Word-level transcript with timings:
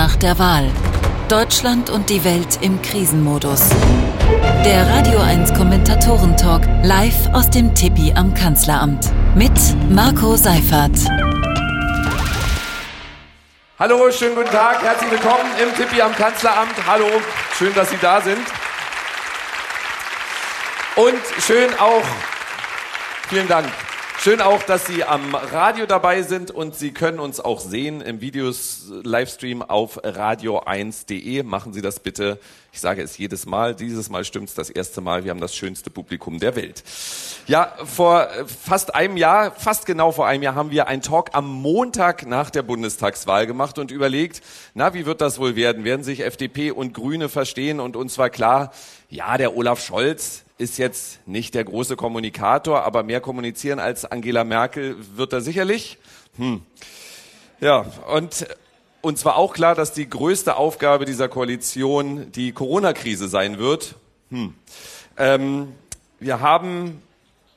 nach 0.00 0.16
der 0.16 0.38
Wahl. 0.38 0.66
Deutschland 1.28 1.90
und 1.90 2.08
die 2.08 2.24
Welt 2.24 2.60
im 2.62 2.80
Krisenmodus. 2.80 3.68
Der 4.64 4.88
Radio 4.88 5.20
1 5.20 5.52
Kommentatoren-Talk 5.52 6.62
live 6.82 7.28
aus 7.34 7.50
dem 7.50 7.74
Tippi 7.74 8.10
am 8.16 8.32
Kanzleramt. 8.32 9.10
Mit 9.34 9.52
Marco 9.90 10.36
Seifert. 10.36 10.96
Hallo, 13.78 14.10
schönen 14.10 14.36
guten 14.36 14.50
Tag, 14.50 14.82
herzlich 14.82 15.10
willkommen 15.10 15.50
im 15.62 15.76
Tippi 15.76 16.00
am 16.00 16.14
Kanzleramt. 16.14 16.76
Hallo, 16.86 17.20
schön, 17.58 17.74
dass 17.74 17.90
Sie 17.90 17.98
da 18.00 18.22
sind. 18.22 18.46
Und 20.96 21.20
schön 21.46 21.68
auch, 21.78 22.06
vielen 23.28 23.48
Dank, 23.48 23.68
Schön 24.22 24.42
auch, 24.42 24.62
dass 24.62 24.86
Sie 24.86 25.02
am 25.02 25.34
Radio 25.34 25.86
dabei 25.86 26.20
sind 26.20 26.50
und 26.50 26.74
Sie 26.74 26.92
können 26.92 27.20
uns 27.20 27.40
auch 27.40 27.58
sehen 27.58 28.02
im 28.02 28.20
Videos 28.20 28.92
Livestream 29.02 29.62
auf 29.62 30.04
radio1.de. 30.04 31.42
Machen 31.42 31.72
Sie 31.72 31.80
das 31.80 32.00
bitte. 32.00 32.38
Ich 32.70 32.80
sage 32.80 33.00
es 33.00 33.16
jedes 33.16 33.46
Mal. 33.46 33.74
Dieses 33.74 34.10
Mal 34.10 34.26
stimmt 34.26 34.50
es 34.50 34.54
das 34.54 34.68
erste 34.68 35.00
Mal. 35.00 35.24
Wir 35.24 35.30
haben 35.30 35.40
das 35.40 35.56
schönste 35.56 35.88
Publikum 35.88 36.38
der 36.38 36.54
Welt. 36.54 36.84
Ja, 37.46 37.74
vor 37.82 38.28
fast 38.44 38.94
einem 38.94 39.16
Jahr, 39.16 39.52
fast 39.52 39.86
genau 39.86 40.12
vor 40.12 40.26
einem 40.26 40.42
Jahr 40.42 40.54
haben 40.54 40.70
wir 40.70 40.86
einen 40.86 41.00
Talk 41.00 41.30
am 41.32 41.48
Montag 41.48 42.26
nach 42.26 42.50
der 42.50 42.62
Bundestagswahl 42.62 43.46
gemacht 43.46 43.78
und 43.78 43.90
überlegt, 43.90 44.42
na, 44.74 44.92
wie 44.92 45.06
wird 45.06 45.22
das 45.22 45.38
wohl 45.38 45.56
werden? 45.56 45.84
Werden 45.84 46.04
sich 46.04 46.26
FDP 46.26 46.72
und 46.72 46.92
Grüne 46.92 47.30
verstehen? 47.30 47.80
Und 47.80 47.96
uns 47.96 48.18
war 48.18 48.28
klar, 48.28 48.70
ja, 49.08 49.38
der 49.38 49.56
Olaf 49.56 49.82
Scholz, 49.82 50.44
ist 50.60 50.76
jetzt 50.76 51.26
nicht 51.26 51.54
der 51.54 51.64
große 51.64 51.96
Kommunikator, 51.96 52.84
aber 52.84 53.02
mehr 53.02 53.20
kommunizieren 53.20 53.78
als 53.78 54.04
Angela 54.04 54.44
Merkel 54.44 54.96
wird 55.16 55.32
er 55.32 55.40
sicherlich. 55.40 55.96
Hm. 56.36 56.60
Ja, 57.60 57.86
und 58.12 58.46
uns 59.00 59.24
war 59.24 59.36
auch 59.36 59.54
klar, 59.54 59.74
dass 59.74 59.92
die 59.92 60.08
größte 60.08 60.56
Aufgabe 60.56 61.06
dieser 61.06 61.28
Koalition 61.28 62.30
die 62.32 62.52
Corona-Krise 62.52 63.28
sein 63.28 63.58
wird. 63.58 63.94
Hm. 64.30 64.54
Ähm, 65.16 65.72
wir 66.18 66.40
haben 66.40 67.00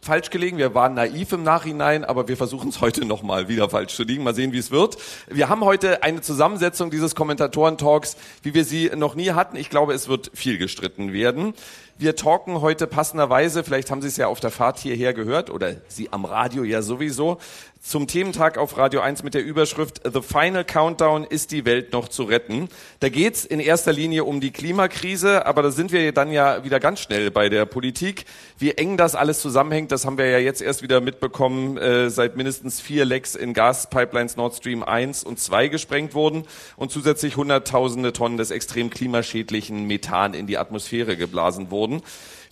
falsch 0.03 0.29
gelegen. 0.29 0.57
Wir 0.57 0.75
waren 0.75 0.93
naiv 0.93 1.31
im 1.31 1.43
Nachhinein, 1.43 2.03
aber 2.03 2.27
wir 2.27 2.37
versuchen 2.37 2.69
es 2.69 2.81
heute 2.81 3.05
nochmal 3.05 3.47
wieder 3.47 3.69
falsch 3.69 3.95
zu 3.95 4.03
liegen. 4.03 4.23
Mal 4.23 4.35
sehen, 4.35 4.51
wie 4.51 4.57
es 4.57 4.71
wird. 4.71 4.97
Wir 5.27 5.49
haben 5.49 5.63
heute 5.63 6.03
eine 6.03 6.21
Zusammensetzung 6.21 6.91
dieses 6.91 7.15
Kommentatoren-Talks, 7.15 8.17
wie 8.41 8.53
wir 8.53 8.65
sie 8.65 8.91
noch 8.95 9.15
nie 9.15 9.31
hatten. 9.31 9.55
Ich 9.55 9.69
glaube, 9.69 9.93
es 9.93 10.07
wird 10.07 10.31
viel 10.33 10.57
gestritten 10.57 11.13
werden. 11.13 11.53
Wir 11.95 12.15
talken 12.15 12.61
heute 12.61 12.87
passenderweise, 12.87 13.63
vielleicht 13.63 13.91
haben 13.91 14.01
Sie 14.01 14.07
es 14.07 14.17
ja 14.17 14.25
auf 14.27 14.39
der 14.39 14.49
Fahrt 14.49 14.79
hierher 14.79 15.13
gehört 15.13 15.51
oder 15.51 15.75
Sie 15.87 16.11
am 16.11 16.25
Radio 16.25 16.63
ja 16.63 16.81
sowieso, 16.81 17.37
zum 17.83 18.07
Thementag 18.07 18.57
auf 18.57 18.77
Radio 18.77 19.01
1 19.01 19.23
mit 19.23 19.33
der 19.33 19.43
Überschrift 19.43 20.01
The 20.05 20.21
Final 20.21 20.63
Countdown 20.63 21.25
ist 21.25 21.51
die 21.51 21.65
Welt 21.65 21.91
noch 21.91 22.07
zu 22.07 22.23
retten. 22.23 22.69
Da 23.01 23.09
geht's 23.09 23.43
in 23.43 23.59
erster 23.59 23.91
Linie 23.91 24.23
um 24.23 24.39
die 24.39 24.51
Klimakrise, 24.51 25.45
aber 25.45 25.63
da 25.63 25.69
sind 25.69 25.91
wir 25.91 26.13
dann 26.13 26.31
ja 26.31 26.63
wieder 26.63 26.79
ganz 26.79 27.01
schnell 27.01 27.29
bei 27.29 27.49
der 27.49 27.65
Politik. 27.65 28.23
Wie 28.57 28.71
eng 28.71 28.95
das 28.95 29.15
alles 29.15 29.41
zusammenhängt, 29.41 29.91
das 29.91 30.05
haben 30.05 30.17
wir 30.17 30.29
ja 30.29 30.37
jetzt 30.37 30.61
erst 30.61 30.81
wieder 30.81 31.01
mitbekommen, 31.01 31.77
äh, 31.77 32.09
seit 32.09 32.37
mindestens 32.37 32.79
vier 32.79 33.03
Lecks 33.03 33.35
in 33.35 33.53
Gaspipelines 33.53 34.37
Nord 34.37 34.55
Stream 34.55 34.81
1 34.81 35.25
und 35.25 35.37
2 35.37 35.67
gesprengt 35.67 36.13
wurden 36.13 36.45
und 36.77 36.89
zusätzlich 36.89 37.35
hunderttausende 37.35 38.13
Tonnen 38.13 38.37
des 38.37 38.51
extrem 38.51 38.91
klimaschädlichen 38.91 39.85
Methan 39.87 40.33
in 40.33 40.47
die 40.47 40.57
Atmosphäre 40.57 41.17
geblasen 41.17 41.69
wurden. 41.69 42.01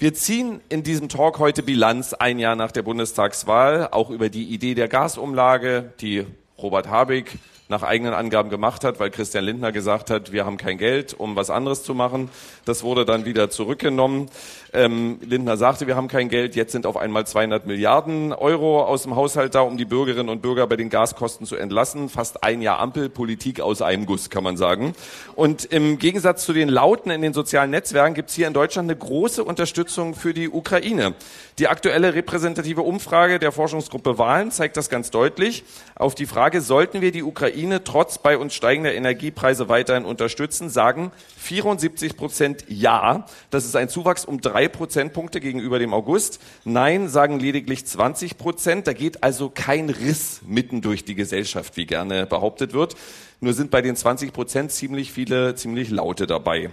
Wir 0.01 0.15
ziehen 0.15 0.61
in 0.67 0.81
diesem 0.81 1.09
Talk 1.09 1.37
heute 1.37 1.61
Bilanz 1.61 2.13
ein 2.13 2.39
Jahr 2.39 2.55
nach 2.55 2.71
der 2.71 2.81
Bundestagswahl, 2.81 3.89
auch 3.91 4.09
über 4.09 4.29
die 4.29 4.45
Idee 4.45 4.73
der 4.73 4.87
Gasumlage, 4.87 5.93
die 6.01 6.25
Robert 6.57 6.87
Habeck 6.89 7.37
nach 7.69 7.83
eigenen 7.83 8.15
Angaben 8.15 8.49
gemacht 8.49 8.83
hat, 8.83 8.99
weil 8.99 9.11
Christian 9.11 9.45
Lindner 9.45 9.71
gesagt 9.71 10.09
hat, 10.09 10.31
wir 10.31 10.43
haben 10.43 10.57
kein 10.57 10.79
Geld, 10.79 11.13
um 11.13 11.35
was 11.35 11.51
anderes 11.51 11.83
zu 11.83 11.93
machen. 11.93 12.31
Das 12.65 12.81
wurde 12.81 13.05
dann 13.05 13.25
wieder 13.25 13.51
zurückgenommen. 13.51 14.31
Ähm, 14.73 15.19
Lindner 15.21 15.57
sagte, 15.57 15.85
wir 15.85 15.97
haben 15.97 16.07
kein 16.07 16.29
Geld. 16.29 16.55
Jetzt 16.55 16.71
sind 16.71 16.85
auf 16.85 16.95
einmal 16.95 17.27
200 17.27 17.67
Milliarden 17.67 18.31
Euro 18.31 18.83
aus 18.83 19.03
dem 19.03 19.17
Haushalt 19.17 19.53
da, 19.53 19.61
um 19.61 19.75
die 19.75 19.83
Bürgerinnen 19.83 20.29
und 20.29 20.41
Bürger 20.41 20.65
bei 20.65 20.77
den 20.77 20.89
Gaskosten 20.89 21.45
zu 21.45 21.57
entlassen. 21.57 22.07
Fast 22.07 22.43
ein 22.43 22.61
Jahr 22.61 22.79
Ampelpolitik 22.79 23.59
aus 23.59 23.81
einem 23.81 24.05
Guss, 24.05 24.29
kann 24.29 24.45
man 24.45 24.55
sagen. 24.55 24.93
Und 25.35 25.65
im 25.65 25.99
Gegensatz 25.99 26.45
zu 26.45 26.53
den 26.53 26.69
Lauten 26.69 27.11
in 27.11 27.21
den 27.21 27.33
sozialen 27.33 27.71
Netzwerken 27.71 28.13
gibt 28.13 28.29
es 28.29 28.35
hier 28.35 28.47
in 28.47 28.53
Deutschland 28.53 28.89
eine 28.89 28.97
große 28.97 29.43
Unterstützung 29.43 30.15
für 30.15 30.33
die 30.33 30.47
Ukraine. 30.47 31.15
Die 31.59 31.67
aktuelle 31.67 32.13
repräsentative 32.13 32.81
Umfrage 32.81 33.39
der 33.39 33.51
Forschungsgruppe 33.51 34.17
Wahlen 34.17 34.51
zeigt 34.51 34.77
das 34.77 34.89
ganz 34.89 35.11
deutlich. 35.11 35.65
Auf 35.95 36.15
die 36.15 36.25
Frage, 36.25 36.61
sollten 36.61 37.01
wir 37.01 37.11
die 37.11 37.23
Ukraine 37.23 37.83
trotz 37.83 38.19
bei 38.19 38.37
uns 38.37 38.53
steigender 38.53 38.93
Energiepreise 38.93 39.67
weiterhin 39.67 40.05
unterstützen, 40.05 40.69
sagen 40.69 41.11
74 41.37 42.15
Prozent 42.15 42.65
Ja. 42.69 43.25
Das 43.49 43.65
ist 43.65 43.75
ein 43.75 43.89
Zuwachs 43.89 44.23
um 44.23 44.39
drei 44.39 44.60
Prozentpunkte 44.69 45.39
gegenüber 45.39 45.79
dem 45.79 45.93
August. 45.93 46.39
Nein 46.63 47.09
sagen 47.09 47.39
lediglich 47.39 47.85
20 47.85 48.37
Prozent. 48.37 48.87
Da 48.87 48.93
geht 48.93 49.23
also 49.23 49.49
kein 49.53 49.89
Riss 49.89 50.41
mitten 50.45 50.81
durch 50.81 51.05
die 51.05 51.15
Gesellschaft, 51.15 51.77
wie 51.77 51.85
gerne 51.85 52.25
behauptet 52.25 52.73
wird. 52.73 52.95
Nur 53.39 53.53
sind 53.53 53.71
bei 53.71 53.81
den 53.81 53.95
20 53.95 54.33
Prozent 54.33 54.71
ziemlich 54.71 55.11
viele, 55.11 55.55
ziemlich 55.55 55.89
laute 55.89 56.27
dabei. 56.27 56.69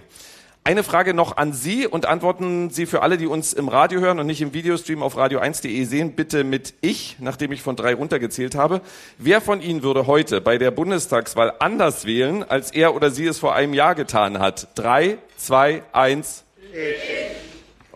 Eine 0.69 0.83
Frage 0.83 1.15
noch 1.15 1.37
an 1.37 1.53
Sie 1.53 1.87
und 1.87 2.05
antworten 2.05 2.69
Sie 2.69 2.85
für 2.85 3.01
alle, 3.01 3.17
die 3.17 3.25
uns 3.25 3.53
im 3.53 3.69
Radio 3.69 4.01
hören 4.01 4.19
und 4.19 4.27
nicht 4.27 4.41
im 4.41 4.53
Videostream 4.53 5.01
auf 5.01 5.17
radio1.de 5.17 5.83
sehen, 5.85 6.13
bitte 6.13 6.43
mit 6.43 6.75
ich, 6.81 7.15
nachdem 7.19 7.51
ich 7.51 7.63
von 7.63 7.75
drei 7.75 7.95
runtergezählt 7.95 8.55
habe. 8.55 8.81
Wer 9.17 9.41
von 9.41 9.61
Ihnen 9.61 9.81
würde 9.81 10.05
heute 10.05 10.41
bei 10.41 10.57
der 10.59 10.69
Bundestagswahl 10.69 11.53
anders 11.57 12.05
wählen, 12.05 12.43
als 12.43 12.71
er 12.71 12.93
oder 12.93 13.09
sie 13.09 13.25
es 13.25 13.39
vor 13.39 13.55
einem 13.55 13.73
Jahr 13.73 13.95
getan 13.95 14.37
hat? 14.37 14.67
Drei, 14.75 15.17
zwei, 15.37 15.81
eins. 15.91 16.43
Ich. 16.71 17.48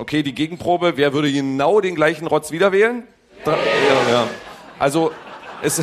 Okay, 0.03 0.21
die 0.21 0.35
Gegenprobe. 0.35 0.97
Wer 0.97 1.13
würde 1.13 1.31
genau 1.31 1.79
den 1.79 1.95
gleichen 1.95 2.27
Rotz 2.27 2.51
wieder 2.51 2.73
wählen? 2.73 3.03
Ja, 3.45 3.55
ja. 4.11 4.27
Also, 4.77 5.13
es, 5.61 5.81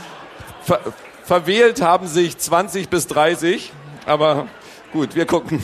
ver, 0.62 0.78
verwählt 1.24 1.80
haben 1.82 2.06
sich 2.06 2.38
20 2.38 2.88
bis 2.88 3.08
30, 3.08 3.72
aber 4.06 4.46
gut, 4.92 5.16
wir 5.16 5.26
gucken 5.26 5.60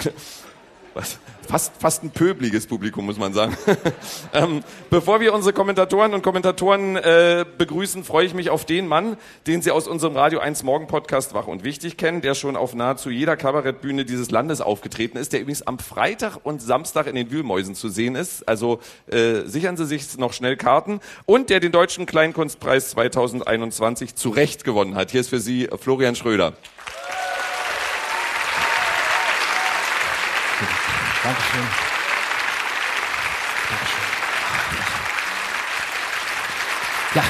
was, 0.94 1.20
fast, 1.54 1.72
fast 1.78 2.02
ein 2.02 2.10
pöbliges 2.10 2.66
Publikum, 2.66 3.06
muss 3.06 3.16
man 3.16 3.32
sagen. 3.32 3.56
ähm, 4.32 4.64
bevor 4.90 5.20
wir 5.20 5.32
unsere 5.32 5.52
Kommentatoren 5.52 6.12
und 6.12 6.20
Kommentatoren 6.20 6.96
äh, 6.96 7.44
begrüßen, 7.56 8.02
freue 8.02 8.26
ich 8.26 8.34
mich 8.34 8.50
auf 8.50 8.64
den 8.64 8.88
Mann, 8.88 9.16
den 9.46 9.62
Sie 9.62 9.70
aus 9.70 9.86
unserem 9.86 10.16
Radio 10.16 10.40
1 10.40 10.64
Morgen 10.64 10.88
Podcast 10.88 11.32
Wach 11.32 11.46
und 11.46 11.62
Wichtig 11.62 11.96
kennen, 11.96 12.22
der 12.22 12.34
schon 12.34 12.56
auf 12.56 12.74
nahezu 12.74 13.08
jeder 13.08 13.36
Kabarettbühne 13.36 14.04
dieses 14.04 14.32
Landes 14.32 14.60
aufgetreten 14.60 15.16
ist, 15.16 15.32
der 15.32 15.42
übrigens 15.42 15.62
am 15.62 15.78
Freitag 15.78 16.38
und 16.42 16.60
Samstag 16.60 17.06
in 17.06 17.14
den 17.14 17.30
Wühlmäusen 17.30 17.76
zu 17.76 17.88
sehen 17.88 18.16
ist. 18.16 18.48
Also 18.48 18.80
äh, 19.06 19.42
sichern 19.44 19.76
Sie 19.76 19.86
sich 19.86 20.18
noch 20.18 20.32
schnell 20.32 20.56
Karten. 20.56 20.98
Und 21.24 21.50
der 21.50 21.60
den 21.60 21.70
Deutschen 21.70 22.04
Kleinkunstpreis 22.04 22.90
2021 22.90 24.16
zu 24.16 24.30
Recht 24.30 24.64
gewonnen 24.64 24.96
hat. 24.96 25.12
Hier 25.12 25.20
ist 25.20 25.28
für 25.28 25.38
Sie 25.38 25.68
Florian 25.78 26.16
Schröder. 26.16 26.54
Dankeschön. 31.24 31.60
Dankeschön. 33.70 34.04
Ja, 37.14 37.22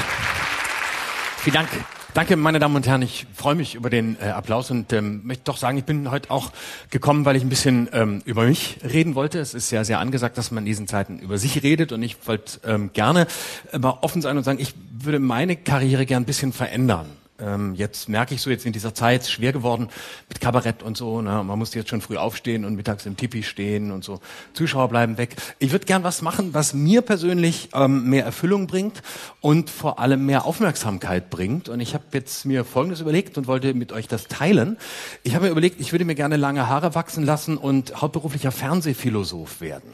vielen 1.37 1.53
Dank. 1.53 1.69
Danke, 2.13 2.35
meine 2.35 2.59
Damen 2.59 2.75
und 2.75 2.87
Herren. 2.87 3.01
Ich 3.03 3.25
freue 3.33 3.55
mich 3.55 3.75
über 3.75 3.89
den 3.89 4.17
äh, 4.21 4.25
Applaus 4.25 4.69
und 4.69 4.91
ähm, 4.91 5.21
möchte 5.23 5.45
doch 5.45 5.55
sagen, 5.55 5.77
ich 5.77 5.85
bin 5.85 6.11
heute 6.11 6.29
auch 6.29 6.51
gekommen, 6.89 7.23
weil 7.23 7.37
ich 7.37 7.43
ein 7.43 7.49
bisschen 7.49 7.87
ähm, 7.93 8.21
über 8.25 8.43
mich 8.43 8.79
reden 8.83 9.15
wollte. 9.15 9.39
Es 9.39 9.53
ist 9.53 9.71
ja 9.71 9.85
sehr 9.85 9.99
angesagt, 9.99 10.37
dass 10.37 10.51
man 10.51 10.63
in 10.63 10.67
diesen 10.67 10.87
Zeiten 10.87 11.19
über 11.19 11.37
sich 11.37 11.63
redet 11.63 11.93
und 11.93 12.03
ich 12.03 12.17
wollte 12.27 12.59
ähm, 12.65 12.91
gerne 12.91 13.27
aber 13.71 14.03
offen 14.03 14.21
sein 14.21 14.35
und 14.35 14.43
sagen, 14.43 14.59
ich 14.59 14.73
würde 14.91 15.19
meine 15.19 15.55
Karriere 15.55 16.05
gern 16.05 16.23
ein 16.23 16.25
bisschen 16.25 16.51
verändern. 16.51 17.05
Ähm, 17.37 17.75
jetzt 17.75 18.07
merke 18.07 18.33
ich 18.33 18.41
so 18.41 18.49
jetzt 18.49 18.65
in 18.65 18.71
dieser 18.71 18.93
Zeit, 18.93 19.27
schwer 19.27 19.51
geworden 19.51 19.89
mit 20.29 20.39
Kabarett 20.39 20.83
und 20.83 20.95
so. 20.95 21.21
Ne? 21.21 21.43
Man 21.43 21.59
muss 21.59 21.73
jetzt 21.73 21.89
schon 21.89 21.99
früh 21.99 22.15
aufstehen 22.15 22.63
und 22.63 22.75
mittags 22.75 23.05
im 23.05 23.17
Tipi 23.17 23.43
stehen 23.43 23.91
und 23.91 24.03
so. 24.05 24.21
Zuschauer 24.53 24.87
bleiben 24.87 25.17
weg. 25.17 25.35
Ich 25.59 25.71
würde 25.71 25.85
gern 25.85 26.03
was 26.03 26.21
machen, 26.21 26.53
was 26.53 26.73
mir 26.73 27.01
persönlich 27.01 27.69
ähm, 27.73 28.09
mehr 28.09 28.23
Erfüllung 28.23 28.67
bringt 28.67 29.01
und 29.41 29.69
vor 29.69 29.99
allem 29.99 30.25
mehr 30.25 30.45
Aufmerksamkeit 30.45 31.29
bringt. 31.29 31.67
Und 31.67 31.81
ich 31.81 31.93
habe 31.93 32.05
jetzt 32.13 32.45
mir 32.45 32.63
Folgendes 32.63 33.01
überlegt 33.01 33.37
und 33.37 33.47
wollte 33.47 33.73
mit 33.73 33.91
euch 33.91 34.07
das 34.07 34.27
teilen. 34.27 34.77
Ich 35.23 35.35
habe 35.35 35.45
mir 35.45 35.51
überlegt, 35.51 35.81
ich 35.81 35.91
würde 35.91 36.05
mir 36.05 36.15
gerne 36.15 36.37
lange 36.37 36.69
Haare 36.69 36.95
wachsen 36.95 37.25
lassen 37.25 37.57
und 37.57 38.01
hauptberuflicher 38.01 38.51
Fernsehphilosoph 38.51 39.59
werden. 39.59 39.91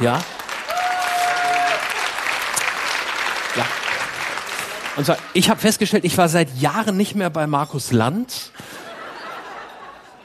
Ja. 0.00 0.20
Und 4.98 5.04
zwar, 5.04 5.16
ich 5.32 5.48
habe 5.48 5.60
festgestellt, 5.60 6.04
ich 6.04 6.18
war 6.18 6.28
seit 6.28 6.56
Jahren 6.58 6.96
nicht 6.96 7.14
mehr 7.14 7.30
bei 7.30 7.46
Markus 7.46 7.92
Land. 7.92 8.50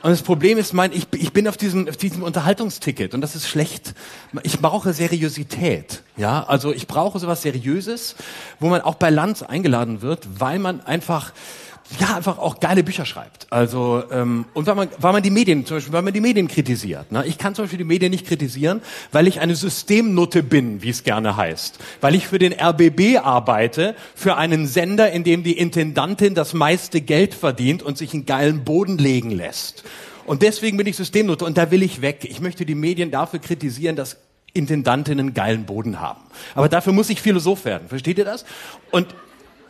Und 0.02 0.10
das 0.10 0.24
Problem 0.24 0.58
ist, 0.58 0.74
mein, 0.74 0.92
ich, 0.92 1.06
ich 1.14 1.32
bin 1.32 1.48
auf 1.48 1.58
diesem, 1.58 1.88
auf 1.88 1.96
diesem 1.96 2.24
Unterhaltungsticket 2.24 3.14
und 3.14 3.22
das 3.22 3.36
ist 3.36 3.48
schlecht. 3.48 3.94
Ich 4.42 4.60
brauche 4.60 4.92
Seriosität. 4.92 6.02
Ja, 6.18 6.44
also 6.46 6.74
ich 6.74 6.88
brauche 6.88 7.20
sowas 7.20 7.44
Seriöses, 7.44 8.16
wo 8.60 8.70
man 8.70 8.82
auch 8.82 8.96
bei 8.96 9.12
Lanz 9.12 9.44
eingeladen 9.44 10.02
wird, 10.02 10.28
weil 10.40 10.58
man 10.58 10.82
einfach 10.82 11.34
ja 12.00 12.16
einfach 12.16 12.38
auch 12.38 12.60
geile 12.60 12.84
Bücher 12.84 13.06
schreibt. 13.06 13.48
Also 13.50 14.04
ähm, 14.12 14.46
und 14.54 14.68
weil 14.68 14.76
man, 14.76 14.90
weil 14.98 15.14
man 15.14 15.24
die 15.24 15.30
Medien 15.30 15.66
zum 15.66 15.78
Beispiel, 15.78 15.94
weil 15.94 16.02
man 16.02 16.14
die 16.14 16.22
Medien 16.22 16.48
kritisiert. 16.48 17.12
Ne? 17.12 17.26
Ich 17.26 17.38
kann 17.38 17.56
zum 17.56 17.64
Beispiel 17.64 17.78
die 17.78 17.84
Medien 17.84 18.12
nicht 18.12 18.26
kritisieren, 18.26 18.82
weil 19.12 19.28
ich 19.28 19.40
eine 19.40 19.56
Systemnutte 19.56 20.44
bin, 20.44 20.82
wie 20.82 20.90
es 20.90 21.04
gerne 21.04 21.38
heißt, 21.38 21.80
weil 22.02 22.16
ich 22.16 22.28
für 22.28 22.40
den 22.40 22.54
RBB 22.54 23.20
arbeite, 23.24 23.96
für 24.16 24.38
einen 24.38 24.68
Sender, 24.68 25.12
in 25.12 25.24
dem 25.24 25.44
die 25.44 25.58
Intendantin 25.58 26.36
das 26.36 26.54
meiste 26.54 27.02
Geld 27.02 27.34
verdient 27.34 27.84
und 27.84 27.98
sich 27.98 28.14
einen 28.14 28.26
geilen 28.26 28.64
Boden 28.64 28.98
legen 28.98 29.32
lässt. 29.32 29.84
Und 30.26 30.42
deswegen 30.42 30.78
bin 30.78 30.88
ich 30.88 30.96
Systemnutte 30.96 31.46
und 31.46 31.58
da 31.58 31.70
will 31.70 31.84
ich 31.84 32.02
weg. 32.02 32.20
Ich 32.24 32.40
möchte 32.40 32.66
die 32.66 32.76
Medien 32.76 33.12
dafür 33.12 33.40
kritisieren, 33.40 33.96
dass 33.96 34.18
Intendantinnen 34.54 35.34
geilen 35.34 35.66
Boden 35.66 36.00
haben. 36.00 36.22
Aber 36.56 36.70
dafür 36.70 36.94
muss 36.94 37.10
ich 37.10 37.22
Philosoph 37.22 37.66
werden. 37.66 37.90
Versteht 37.90 38.18
ihr 38.18 38.26
das? 38.26 38.46
Und 38.92 39.08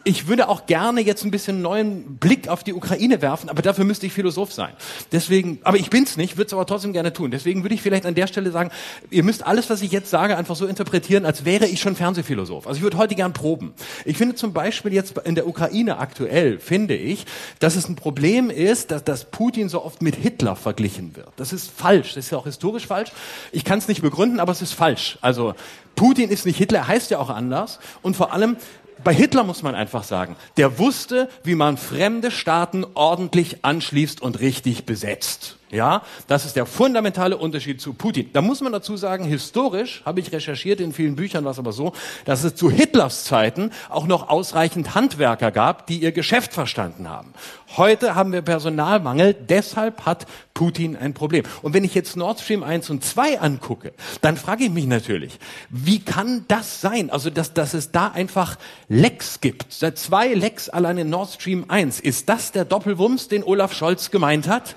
ich 0.03 0.27
würde 0.27 0.50
auch 0.50 0.65
gerne 0.65 1.01
jetzt 1.01 1.23
ein 1.23 1.31
bisschen 1.31 1.61
neuen 1.61 2.17
Blick 2.17 2.50
auf 2.50 2.63
die 2.63 2.73
Ukraine 2.73 3.21
werfen, 3.21 3.50
aber 3.50 3.61
dafür 3.61 3.85
müsste 3.85 4.05
ich 4.05 4.13
Philosoph 4.13 4.51
sein. 4.51 4.73
Deswegen, 5.11 5.59
aber 5.63 5.77
ich 5.77 5.89
bin's 5.89 6.17
nicht, 6.17 6.35
würde 6.35 6.47
es 6.47 6.53
aber 6.53 6.65
trotzdem 6.65 6.91
gerne 6.91 7.13
tun. 7.13 7.31
Deswegen 7.31 7.63
würde 7.63 7.75
ich 7.75 7.81
vielleicht 7.81 8.05
an 8.05 8.15
der 8.15 8.27
Stelle 8.27 8.51
sagen, 8.51 8.69
ihr 9.09 9.23
müsst 9.23 9.45
alles, 9.45 9.69
was 9.69 9.81
ich 9.81 9.91
jetzt 9.91 10.09
sage, 10.09 10.35
einfach 10.35 10.55
so 10.55 10.65
interpretieren, 10.65 11.25
als 11.25 11.45
wäre 11.45 11.67
ich 11.67 11.79
schon 11.79 11.95
Fernsehphilosoph. 11.95 12.67
Also 12.67 12.77
ich 12.77 12.83
würde 12.83 12.97
heute 12.97 13.15
gern 13.15 13.33
proben. 13.33 13.73
Ich 14.03 14.17
finde 14.17 14.35
zum 14.35 14.51
Beispiel 14.51 14.94
jetzt 14.94 15.17
in 15.19 15.35
der 15.35 15.47
Ukraine 15.47 15.97
aktuell, 15.97 16.59
finde 16.59 16.95
ich, 16.95 17.25
dass 17.59 17.75
es 17.75 17.88
ein 17.88 17.95
Problem 17.95 18.50
ist, 18.50 18.91
dass, 18.91 19.03
dass 19.03 19.25
Putin 19.25 19.69
so 19.69 19.83
oft 19.83 20.01
mit 20.01 20.15
Hitler 20.15 20.55
verglichen 20.55 21.15
wird. 21.15 21.29
Das 21.38 21.53
ist 21.53 21.71
falsch. 21.71 22.13
Das 22.15 22.25
ist 22.25 22.31
ja 22.31 22.38
auch 22.38 22.45
historisch 22.45 22.88
falsch. 22.88 23.11
Ich 23.51 23.63
kann 23.63 23.79
es 23.79 23.88
nicht 23.88 24.01
begründen, 24.01 24.41
aber 24.41 24.51
es 24.51 24.61
ist 24.61 24.73
falsch. 24.73 25.17
Also 25.21 25.55
Putin 25.95 26.29
ist 26.29 26.45
nicht 26.45 26.57
Hitler, 26.57 26.88
heißt 26.88 27.11
ja 27.11 27.19
auch 27.19 27.29
anders. 27.29 27.79
Und 28.01 28.15
vor 28.15 28.33
allem, 28.33 28.57
bei 29.03 29.13
Hitler 29.13 29.44
muss 29.44 29.63
man 29.63 29.75
einfach 29.75 30.03
sagen, 30.03 30.35
der 30.57 30.79
wusste, 30.79 31.29
wie 31.44 31.55
man 31.55 31.77
fremde 31.77 32.31
Staaten 32.31 32.85
ordentlich 32.94 33.63
anschließt 33.65 34.21
und 34.21 34.39
richtig 34.39 34.85
besetzt. 34.85 35.57
Ja, 35.73 36.03
das 36.27 36.45
ist 36.45 36.55
der 36.55 36.67
fundamentale 36.67 37.35
Unterschied 37.35 37.81
zu 37.81 37.93
Putin. 37.93 38.29
Da 38.31 38.43
muss 38.43 38.61
man 38.61 38.71
dazu 38.71 38.95
sagen, 38.95 39.25
historisch 39.25 40.03
habe 40.05 40.19
ich 40.19 40.31
recherchiert 40.31 40.79
in 40.79 40.93
vielen 40.93 41.15
Büchern, 41.15 41.45
was 41.45 41.57
aber 41.57 41.71
so, 41.71 41.93
dass 42.25 42.43
es 42.43 42.53
zu 42.53 42.69
Hitlers 42.69 43.23
Zeiten 43.23 43.71
auch 43.89 44.05
noch 44.05 44.29
ausreichend 44.29 44.93
Handwerker 44.93 45.49
gab, 45.49 45.87
die 45.87 45.97
ihr 45.97 46.11
Geschäft 46.11 46.53
verstanden 46.53 47.09
haben. 47.09 47.33
Heute 47.75 48.13
haben 48.13 48.33
wir 48.33 48.43
Personalmangel, 48.43 49.33
deshalb 49.33 50.05
hat 50.05 50.27
Putin 50.53 50.95
ein 50.95 51.15
Problem. 51.15 51.43
Und 51.63 51.73
wenn 51.73 51.83
ich 51.83 51.95
jetzt 51.95 52.15
Nord 52.15 52.39
Stream 52.39 52.61
1 52.61 52.91
und 52.91 53.03
2 53.03 53.39
angucke, 53.39 53.93
dann 54.21 54.37
frage 54.37 54.65
ich 54.65 54.69
mich 54.69 54.85
natürlich, 54.85 55.39
wie 55.71 56.01
kann 56.01 56.45
das 56.49 56.81
sein? 56.81 57.09
Also, 57.09 57.31
dass, 57.31 57.55
dass 57.55 57.73
es 57.73 57.91
da 57.91 58.09
einfach 58.09 58.59
Lecks 58.89 59.41
gibt. 59.41 59.73
Seit 59.73 59.97
zwei 59.97 60.35
Lecks 60.35 60.69
allein 60.69 60.99
in 60.99 61.09
Nord 61.09 61.31
Stream 61.31 61.65
1. 61.67 61.99
Ist 61.99 62.29
das 62.29 62.51
der 62.51 62.63
Doppelwumms, 62.63 63.27
den 63.27 63.43
Olaf 63.43 63.73
Scholz 63.73 64.11
gemeint 64.11 64.47
hat? 64.47 64.75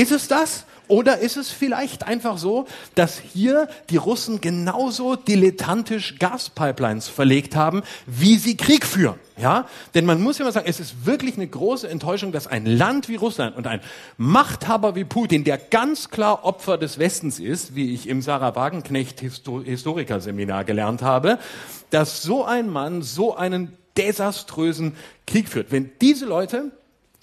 Ist 0.00 0.12
es 0.12 0.28
das? 0.28 0.64
Oder 0.88 1.18
ist 1.18 1.36
es 1.36 1.50
vielleicht 1.50 2.06
einfach 2.06 2.38
so, 2.38 2.66
dass 2.94 3.18
hier 3.18 3.68
die 3.90 3.98
Russen 3.98 4.40
genauso 4.40 5.14
dilettantisch 5.14 6.18
Gaspipelines 6.18 7.06
verlegt 7.06 7.54
haben, 7.54 7.82
wie 8.06 8.38
sie 8.38 8.56
Krieg 8.56 8.86
führen? 8.86 9.20
Ja, 9.36 9.66
denn 9.94 10.06
man 10.06 10.22
muss 10.22 10.38
ja 10.38 10.46
mal 10.46 10.52
sagen, 10.52 10.66
es 10.66 10.80
ist 10.80 11.04
wirklich 11.04 11.36
eine 11.36 11.46
große 11.46 11.86
Enttäuschung, 11.86 12.32
dass 12.32 12.46
ein 12.46 12.64
Land 12.64 13.10
wie 13.10 13.16
Russland 13.16 13.58
und 13.58 13.66
ein 13.66 13.80
Machthaber 14.16 14.94
wie 14.94 15.04
Putin, 15.04 15.44
der 15.44 15.58
ganz 15.58 16.08
klar 16.08 16.46
Opfer 16.46 16.78
des 16.78 16.98
Westens 16.98 17.38
ist, 17.38 17.74
wie 17.74 17.92
ich 17.92 18.08
im 18.08 18.22
Sarah 18.22 18.56
Wagenknecht 18.56 19.20
Historikerseminar 19.20 20.64
gelernt 20.64 21.02
habe, 21.02 21.38
dass 21.90 22.22
so 22.22 22.46
ein 22.46 22.70
Mann 22.70 23.02
so 23.02 23.36
einen 23.36 23.76
desaströsen 23.98 24.96
Krieg 25.26 25.50
führt. 25.50 25.70
Wenn 25.70 25.90
diese 26.00 26.24
Leute 26.24 26.72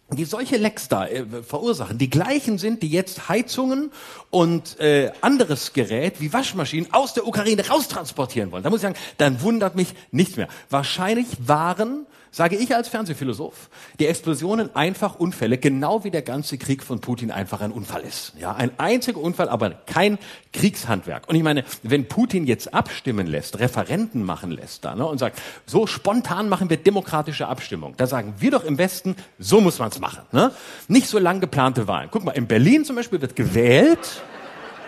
die 0.10 0.26
solche 0.26 0.58
Lecks 0.58 0.88
da 0.88 1.06
äh, 1.06 1.26
verursachen, 1.44 1.98
die 1.98 2.10
gleichen 2.10 2.58
sind, 2.58 2.82
die 2.82 2.90
jetzt 2.90 3.28
Heizungen 3.28 3.92
und 4.30 4.80
äh, 4.80 5.12
anderes 5.22 5.74
Gerät 5.74 6.22
wie 6.22 6.32
Waschmaschinen 6.32 6.94
aus 6.94 7.14
der 7.14 7.28
Ukraine 7.28 7.68
raustransportieren 7.68 8.52
wollen. 8.52 8.64
Da 8.64 8.70
muss 8.70 8.80
ich 8.80 8.84
sagen, 8.84 8.98
dann 9.18 9.42
wundert 9.42 9.76
mich 9.76 9.94
nichts 10.12 10.38
mehr. 10.38 10.48
Wahrscheinlich 10.70 11.28
waren 11.40 12.06
sage 12.32 12.56
ich 12.56 12.76
als 12.76 12.88
Fernsehphilosoph, 12.88 13.70
die 14.00 14.08
Explosionen 14.08 14.76
einfach 14.76 15.16
Unfälle, 15.16 15.58
genau 15.58 16.04
wie 16.04 16.12
der 16.12 16.22
ganze 16.22 16.58
Krieg 16.58 16.84
von 16.84 17.00
Putin 17.00 17.32
einfach 17.32 17.62
ein 17.62 17.72
Unfall 17.72 18.02
ist. 18.02 18.34
Ja, 18.40 18.54
ein 18.54 18.72
einziger 18.78 19.20
Unfall, 19.20 19.50
aber 19.50 19.72
kein 19.72 20.18
Kriegshandwerk. 20.54 21.28
Und 21.28 21.36
ich 21.36 21.44
meine, 21.44 21.64
wenn 21.84 22.08
Putin 22.08 22.46
jetzt 22.46 22.74
abstimmen 22.74 23.28
lässt, 23.28 23.60
Referenten 23.60 24.24
machen 24.24 24.52
lässt 24.52 24.86
da, 24.86 24.96
ne, 24.96 25.06
und 25.06 25.18
sagt, 25.18 25.42
so 25.66 25.88
spontan 25.88 26.50
machen 26.50 26.70
wir 26.70 26.78
demokratische 26.78 27.48
Abstimmung, 27.48 27.96
da 27.98 28.08
sagen 28.08 28.36
wir 28.40 28.52
doch 28.52 28.64
im 28.64 28.78
Westen, 28.78 29.16
so 29.40 29.62
muss 29.62 29.80
man 29.80 29.90
es 29.90 30.00
machen. 30.00 30.24
Ne? 30.32 30.52
Nicht 30.88 31.08
so 31.08 31.20
lang 31.20 31.40
geplante 31.40 31.88
Wahlen. 31.88 32.10
Guck 32.12 32.24
mal, 32.24 32.32
in 32.32 32.48
Berlin 32.48 32.86
zum 32.86 32.96
Beispiel 32.96 33.22
wird 33.22 33.36
gewählt, 33.36 34.22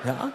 ja, 0.06 0.32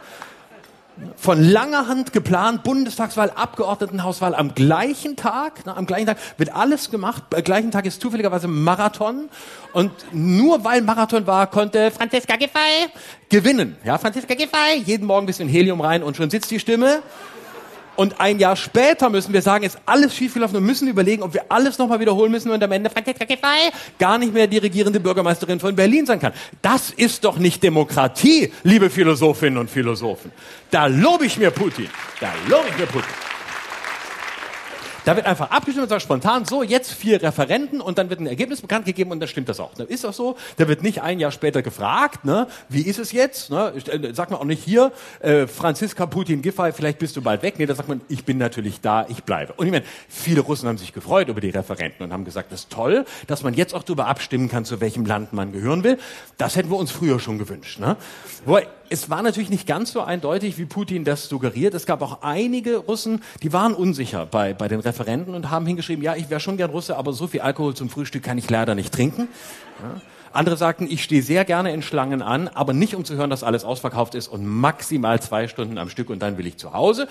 von 1.17 1.43
langer 1.43 1.88
Hand 1.88 2.12
geplant, 2.12 2.62
Bundestagswahl, 2.62 3.31
Abgeordnetenhauswahl 3.31 4.35
am 4.35 4.55
gleichen 4.55 5.17
Tag, 5.17 5.67
ne, 5.67 5.76
am 5.76 5.87
gleichen 5.87 6.06
Tag 6.06 6.19
wird 6.37 6.55
alles 6.55 6.91
gemacht, 6.91 7.23
am 7.35 7.43
gleichen 7.43 7.70
Tag 7.70 7.87
ist 7.87 8.00
zufälligerweise 8.00 8.46
Marathon 8.46 9.29
und 9.73 9.91
nur 10.12 10.64
weil 10.64 10.82
Marathon 10.82 11.26
war, 11.26 11.49
konnte 11.49 11.91
Franziska 11.91 12.37
Giffey 12.37 12.88
gewinnen. 13.29 13.76
Ja, 13.85 13.99
Franziska 13.99 14.35
Giffey, 14.35 14.82
jeden 14.85 15.06
Morgen 15.06 15.25
ein 15.25 15.26
bisschen 15.26 15.49
Helium 15.49 15.81
rein 15.81 16.02
und 16.02 16.17
schon 16.17 16.31
sitzt 16.31 16.50
die 16.50 16.61
Stimme. 16.61 17.02
Und 17.96 18.20
ein 18.20 18.38
Jahr 18.38 18.56
später 18.56 19.11
müssen 19.11 19.32
wir 19.32 19.43
sagen, 19.43 19.64
ist 19.64 19.79
alles 19.87 20.14
schiefgelaufen 20.14 20.56
und 20.56 20.64
müssen 20.64 20.88
überlegen, 20.88 21.23
ob 21.23 21.35
wir 21.35 21.44
alles 21.49 21.79
nochmal 21.79 22.00
wiederholen 22.00 22.31
müssen 22.31 22.50
und 22.50 22.62
am 22.62 22.73
Ende 22.73 22.91
gar 23.99 24.19
nicht 24.19 24.35
mehr 24.35 24.46
die 24.46 24.58
regierende 24.58 25.00
Bürgermeisterin 25.00 25.61
von 25.61 25.75
Berlin 25.76 26.06
sein 26.06 26.20
kann. 26.20 26.32
Das 26.62 26.91
ist 26.91 27.25
doch 27.25 27.38
nicht 27.38 27.62
Demokratie, 27.62 28.52
liebe 28.62 28.91
Philosophinnen 28.91 29.58
und 29.58 29.70
Philosophen. 29.70 30.32
Da 30.70 30.87
lobe 30.87 31.26
ich 31.26 31.38
mir 31.38 31.50
Putin. 31.50 31.88
Da 32.20 32.32
lobe 32.49 32.69
ich 32.70 32.79
mir 32.79 32.87
Putin. 32.87 33.33
Da 35.05 35.17
wird 35.17 35.27
einfach 35.27 35.51
abgestimmt 35.51 35.85
und 35.85 35.89
sagt 35.91 36.03
spontan, 36.03 36.47
so, 36.47 36.62
jetzt 36.62 36.93
vier 36.93 37.23
Referenten 37.23 37.83
und 37.83 37.99
dann 37.99 38.09
wird 38.09 38.21
ein 38.21 38.27
Ergebnis 38.27 38.62
bekannt 38.62 38.87
gegeben 38.87 39.11
und 39.11 39.21
dann 39.21 39.29
stimmt 39.29 39.51
das 39.51 39.61
auch. 39.61 39.75
Dann 39.75 39.87
ist 39.89 40.05
das 40.05 40.17
so. 40.17 40.37
Da 40.56 40.67
wird 40.67 40.83
nicht 40.83 41.03
ein 41.03 41.21
Jahr 41.21 41.31
später 41.31 41.61
gefragt, 41.61 42.25
ne, 42.25 42.47
wie 42.71 42.83
ist 42.83 42.99
es 42.99 43.12
jetzt? 43.12 43.51
Ne? 43.51 43.75
Äh, 43.87 44.15
sagt 44.15 44.31
man 44.31 44.41
auch 44.41 44.45
nicht 44.45 44.65
hier, 44.65 44.93
äh, 45.21 45.47
Franziska 45.47 46.06
Putin 46.06 46.41
Giffey, 46.41 46.73
vielleicht 46.73 46.99
bist 46.99 47.17
du 47.17 47.23
bald 47.23 47.43
weg. 47.43 47.55
Nee, 47.59 47.67
da 47.67 47.75
sagt 47.75 47.89
man, 47.89 48.01
ich 48.09 48.25
bin 48.25 48.39
natürlich 48.39 48.81
da, 48.81 49.06
ich 49.09 49.25
bleibe. 49.25 49.53
Und 49.55 49.67
ich 49.67 49.73
meine, 49.73 49.85
viele 50.09 50.41
Russen 50.41 50.69
haben 50.69 50.79
sich 50.79 50.95
gefreut 50.95 51.29
über 51.29 51.41
die 51.41 51.51
Referenten 51.51 52.03
und 52.03 52.12
haben 52.12 52.25
gesagt, 52.25 52.51
das 52.51 52.61
ist 52.61 52.71
toll, 52.71 53.05
dass 53.27 53.43
man 53.43 53.53
jetzt 53.53 53.75
auch 53.75 53.83
darüber 53.83 54.06
abstimmen 54.06 54.49
kann, 54.49 54.65
zu 54.65 54.81
welchem 54.81 55.05
Land 55.05 55.35
man 55.35 55.53
gehören 55.53 55.84
will. 55.84 55.99
Das 56.39 56.56
hätten 56.56 56.70
wir 56.70 56.79
uns 56.79 56.91
früher 56.91 57.20
schon 57.20 57.39
gewünscht. 57.39 57.79
Ne? 57.79 57.96
Wobei, 58.46 58.69
es 58.94 59.10
war 59.10 59.22
natürlich 59.22 59.51
nicht 59.51 59.67
ganz 59.67 59.91
so 59.93 60.03
eindeutig, 60.03 60.56
wie 60.56 60.67
Putin 60.67 61.05
das 61.05 61.29
suggeriert. 61.29 61.74
Es 61.74 61.84
gab 61.84 62.01
auch 62.01 62.22
einige 62.22 62.77
Russen, 62.77 63.22
die 63.43 63.53
waren 63.53 63.74
unsicher 63.74 64.24
bei, 64.24 64.55
bei 64.55 64.69
den 64.69 64.79
Referenten 64.79 65.34
und 65.34 65.51
haben 65.51 65.67
hingeschrieben, 65.67 66.05
ja, 66.05 66.15
ich 66.15 66.31
wäre 66.31 66.39
schon 66.39 66.56
gern 66.56 66.70
Russe, 66.70 66.96
aber 66.96 67.13
so 67.13 67.27
viel 67.27 67.41
Alkohol 67.41 67.74
zum 67.74 67.91
Frühstück 67.91 68.22
kann 68.22 68.39
ich 68.39 68.48
leider 68.48 68.77
nicht 68.77 68.94
trinken. 68.94 69.27
Ja. 69.82 70.01
Andere 70.32 70.56
sagten, 70.56 70.86
ich 70.89 71.03
stehe 71.03 71.22
sehr 71.22 71.44
gerne 71.44 71.72
in 71.72 71.82
Schlangen 71.82 72.22
an, 72.22 72.46
aber 72.46 72.72
nicht 72.72 72.94
um 72.94 73.05
zu 73.05 73.17
hören, 73.17 73.31
dass 73.31 73.43
alles 73.43 73.65
ausverkauft 73.65 74.15
ist 74.15 74.29
und 74.29 74.46
maximal 74.46 75.20
zwei 75.20 75.48
Stunden 75.48 75.77
am 75.77 75.89
Stück 75.89 76.08
und 76.08 76.20
dann 76.20 76.39
will 76.39 76.46
ich 76.46 76.56
zu 76.56 76.72
Hause, 76.72 77.08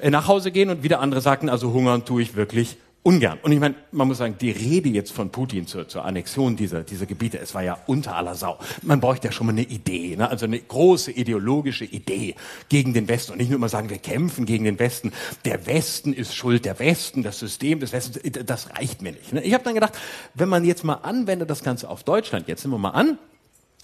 äh, 0.00 0.10
nach 0.10 0.26
Hause 0.26 0.50
gehen. 0.50 0.68
Und 0.68 0.82
wieder 0.82 0.98
andere 0.98 1.20
sagten, 1.20 1.48
also 1.48 1.72
hungern 1.72 2.04
tue 2.04 2.22
ich 2.22 2.34
wirklich 2.34 2.76
ungern. 3.02 3.38
Und 3.42 3.52
ich 3.52 3.60
meine, 3.60 3.74
man 3.92 4.08
muss 4.08 4.18
sagen, 4.18 4.36
die 4.38 4.50
Rede 4.50 4.90
jetzt 4.90 5.12
von 5.12 5.30
Putin 5.30 5.66
zur, 5.66 5.88
zur 5.88 6.04
Annexion 6.04 6.56
dieser, 6.56 6.82
dieser 6.82 7.06
Gebiete, 7.06 7.38
es 7.38 7.54
war 7.54 7.62
ja 7.62 7.78
unter 7.86 8.16
aller 8.16 8.34
Sau. 8.34 8.58
Man 8.82 9.00
bräuchte 9.00 9.28
ja 9.28 9.32
schon 9.32 9.46
mal 9.46 9.52
eine 9.52 9.62
Idee, 9.62 10.16
ne? 10.16 10.28
also 10.28 10.44
eine 10.44 10.60
große 10.60 11.10
ideologische 11.12 11.84
Idee 11.84 12.34
gegen 12.68 12.92
den 12.92 13.08
Westen. 13.08 13.32
Und 13.32 13.38
nicht 13.38 13.48
nur 13.48 13.56
immer 13.56 13.70
sagen, 13.70 13.88
wir 13.88 13.98
kämpfen 13.98 14.44
gegen 14.44 14.64
den 14.64 14.78
Westen. 14.78 15.12
Der 15.44 15.66
Westen 15.66 16.12
ist 16.12 16.34
schuld, 16.34 16.64
der 16.64 16.78
Westen, 16.78 17.22
das 17.22 17.38
System 17.38 17.80
des 17.80 17.92
Westens, 17.92 18.20
das 18.44 18.70
reicht 18.76 19.00
mir 19.00 19.12
nicht. 19.12 19.32
Ne? 19.32 19.42
Ich 19.42 19.54
habe 19.54 19.64
dann 19.64 19.74
gedacht, 19.74 19.98
wenn 20.34 20.48
man 20.48 20.64
jetzt 20.64 20.84
mal 20.84 20.94
anwendet 20.94 21.48
das 21.48 21.62
Ganze 21.62 21.88
auf 21.88 22.04
Deutschland, 22.04 22.48
jetzt 22.48 22.64
nehmen 22.64 22.74
wir 22.74 22.78
mal 22.78 22.90
an, 22.90 23.18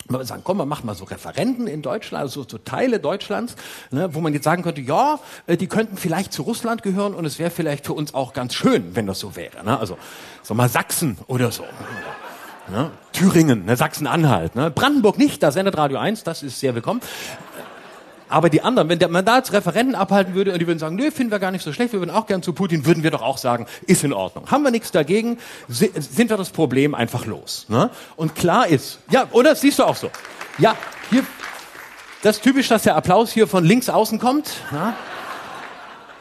man 0.09 0.21
würde 0.21 0.26
sagen, 0.26 0.43
komm, 0.45 0.59
man 0.59 0.69
macht 0.69 0.85
mal 0.85 0.95
so 0.95 1.05
Referenten 1.05 1.67
in 1.67 1.83
Deutschland, 1.83 2.23
also 2.23 2.43
so, 2.43 2.49
so 2.49 2.59
Teile 2.59 3.00
Deutschlands, 3.00 3.57
ne, 3.91 4.15
wo 4.15 4.21
man 4.21 4.33
jetzt 4.33 4.45
sagen 4.45 4.62
könnte, 4.62 4.81
ja, 4.81 5.19
äh, 5.47 5.57
die 5.57 5.67
könnten 5.67 5.97
vielleicht 5.97 6.33
zu 6.33 6.43
Russland 6.43 6.83
gehören 6.83 7.15
und 7.15 7.25
es 7.25 7.38
wäre 7.38 7.50
vielleicht 7.50 7.87
für 7.87 7.93
uns 7.93 8.15
auch 8.15 8.33
ganz 8.33 8.55
schön, 8.55 8.95
wenn 8.95 9.07
das 9.07 9.19
so 9.19 9.37
wäre. 9.37 9.65
Ne? 9.65 9.79
Also 9.79 9.99
so 10.43 10.55
mal 10.55 10.69
Sachsen 10.69 11.19
oder 11.26 11.50
so. 11.50 11.65
Ne? 12.69 12.91
Thüringen, 13.12 13.65
ne? 13.65 13.76
Sachsen-Anhalt, 13.76 14.57
ne? 14.57 14.71
Brandenburg 14.73 15.19
nicht, 15.19 15.43
da 15.43 15.53
sendet 15.53 15.76
Radio 15.76 15.99
1, 15.99 16.25
das 16.25 16.43
ist 16.43 16.59
sehr 16.59 16.75
willkommen. 16.75 17.00
Aber 18.28 18.50
die 18.50 18.62
anderen, 18.62 18.88
wenn 18.88 18.99
der 18.99 19.09
Mandat 19.09 19.52
Referenten 19.52 19.95
abhalten 19.95 20.35
würde 20.35 20.52
und 20.52 20.59
die 20.59 20.66
würden 20.66 20.78
sagen, 20.78 20.97
nö, 20.97 21.11
finden 21.11 21.30
wir 21.30 21.38
gar 21.38 21.50
nicht 21.50 21.62
so 21.62 21.73
schlecht, 21.73 21.92
wir 21.92 22.00
würden 22.00 22.11
auch 22.11 22.26
gern 22.26 22.42
zu 22.42 22.52
Putin, 22.52 22.85
würden 22.85 23.02
wir 23.02 23.11
doch 23.11 23.23
auch 23.23 23.38
sagen, 23.38 23.66
ist 23.87 24.02
in 24.04 24.12
Ordnung. 24.12 24.50
Haben 24.50 24.64
wir 24.64 24.71
nichts 24.71 24.90
dagegen, 24.90 25.38
sind 25.68 26.30
wir 26.30 26.37
das 26.37 26.50
Problem 26.50 26.95
einfach 26.95 27.26
los. 27.26 27.66
Ne? 27.68 27.90
Und 28.16 28.35
klar 28.35 28.66
ist, 28.66 28.99
ja, 29.11 29.26
oder 29.30 29.54
siehst 29.54 29.78
du 29.78 29.85
auch 29.85 29.97
so. 29.97 30.11
Ja, 30.59 30.76
hier, 31.11 31.25
das 32.23 32.37
ist 32.37 32.42
typisch, 32.42 32.68
dass 32.68 32.83
der 32.83 32.97
Applaus 32.97 33.33
hier 33.33 33.47
von 33.47 33.64
links 33.64 33.88
außen 33.88 34.18
kommt. 34.18 34.50
Ne? 34.73 34.95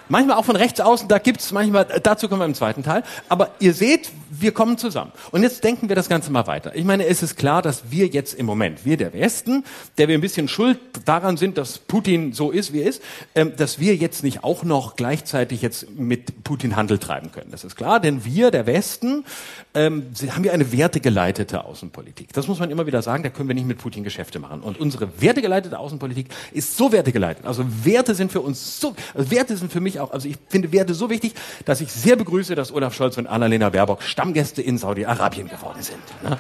Manchmal 0.08 0.38
auch 0.38 0.46
von 0.46 0.56
rechts 0.56 0.80
außen, 0.80 1.08
da 1.08 1.18
gibt's 1.18 1.52
manchmal, 1.52 1.86
dazu 2.04 2.30
kommen 2.30 2.42
wir 2.42 2.46
im 2.46 2.54
zweiten 2.54 2.84
Teil. 2.84 3.04
Aber 3.28 3.52
ihr 3.60 3.74
seht, 3.74 4.12
wir 4.42 4.52
kommen 4.52 4.78
zusammen. 4.78 5.12
Und 5.32 5.44
jetzt 5.44 5.64
denken 5.64 5.90
wir 5.90 5.96
das 5.96 6.10
Ganze 6.10 6.32
mal 6.32 6.48
weiter. 6.48 6.76
Ich 6.76 6.86
meine, 6.86 7.06
es 7.06 7.24
ist 7.24 7.36
klar, 7.36 7.62
dass 7.62 7.92
wir 7.92 8.08
jetzt 8.08 8.34
im 8.34 8.46
Moment, 8.46 8.86
wir 8.86 8.98
der 8.98 9.14
Westen, 9.14 9.64
der 9.98 10.08
wir 10.08 10.16
ein 10.16 10.22
bisschen 10.22 10.48
schuld 10.48 10.80
daran 11.06 11.38
sind, 11.38 11.58
dass 11.58 11.78
Putin 11.78 12.34
so 12.34 12.52
ist, 12.52 12.74
wie 12.74 12.82
er 12.82 12.90
ist, 12.90 13.02
ähm, 13.36 13.54
dass 13.58 13.80
wir 13.80 13.96
jetzt 13.96 14.24
nicht 14.24 14.44
auch 14.44 14.64
noch 14.64 14.96
gleichzeitig 14.96 15.62
jetzt 15.62 15.98
mit 15.98 16.44
Putin 16.44 16.76
Handel 16.76 16.98
treiben 16.98 17.32
können. 17.32 17.52
Das 17.52 17.64
ist 17.64 17.76
klar, 17.76 18.00
denn 18.00 18.26
wir, 18.26 18.52
der 18.52 18.66
Westen, 18.66 19.26
ähm, 19.74 20.08
haben 20.30 20.44
ja 20.44 20.54
eine 20.54 20.72
wertegeleitete 20.72 21.66
Außenpolitik. 21.66 22.34
Das 22.34 22.48
muss 22.48 22.60
man 22.60 22.72
immer 22.72 22.88
wieder 22.88 23.02
sagen, 23.02 23.24
da 23.24 23.30
können 23.30 23.50
wir 23.50 23.56
nicht 23.56 23.68
mit 23.68 23.78
Putin 23.78 24.04
Geschäfte 24.04 24.40
machen. 24.40 24.62
Und 24.62 24.80
unsere 24.80 25.22
wertegeleitete 25.22 25.78
Außenpolitik 25.78 26.28
ist 26.52 26.78
so 26.78 26.92
wertegeleitet. 26.92 27.46
Also 27.46 27.66
Werte 27.84 28.16
sind 28.16 28.32
für 28.32 28.42
uns 28.42 28.80
so, 28.80 28.96
also 29.14 29.32
Werte 29.32 29.58
sind 29.58 29.72
für 29.72 29.82
mich 29.82 30.00
auch, 30.00 30.12
also 30.12 30.28
ich 30.28 30.38
finde 30.48 30.72
Werte 30.72 30.94
so 30.94 31.10
wichtig, 31.10 31.34
dass 31.66 31.82
ich 31.82 31.92
sehr 31.92 32.16
begrüße, 32.16 32.56
dass 32.56 32.72
Olaf 32.72 32.96
Scholz 32.96 33.18
und 33.18 33.28
Annalena 33.28 33.70
Baerbock 33.70 34.04
Stammgäste 34.26 34.64
in 34.64 34.80
Saudi-Arabien 34.80 35.48
geworden 35.48 35.84
sind. 35.84 36.02
Ne? 36.24 36.40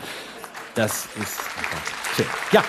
Das 0.73 1.07
ist 1.21 1.39
schön. 2.15 2.25
Ja. 2.51 2.63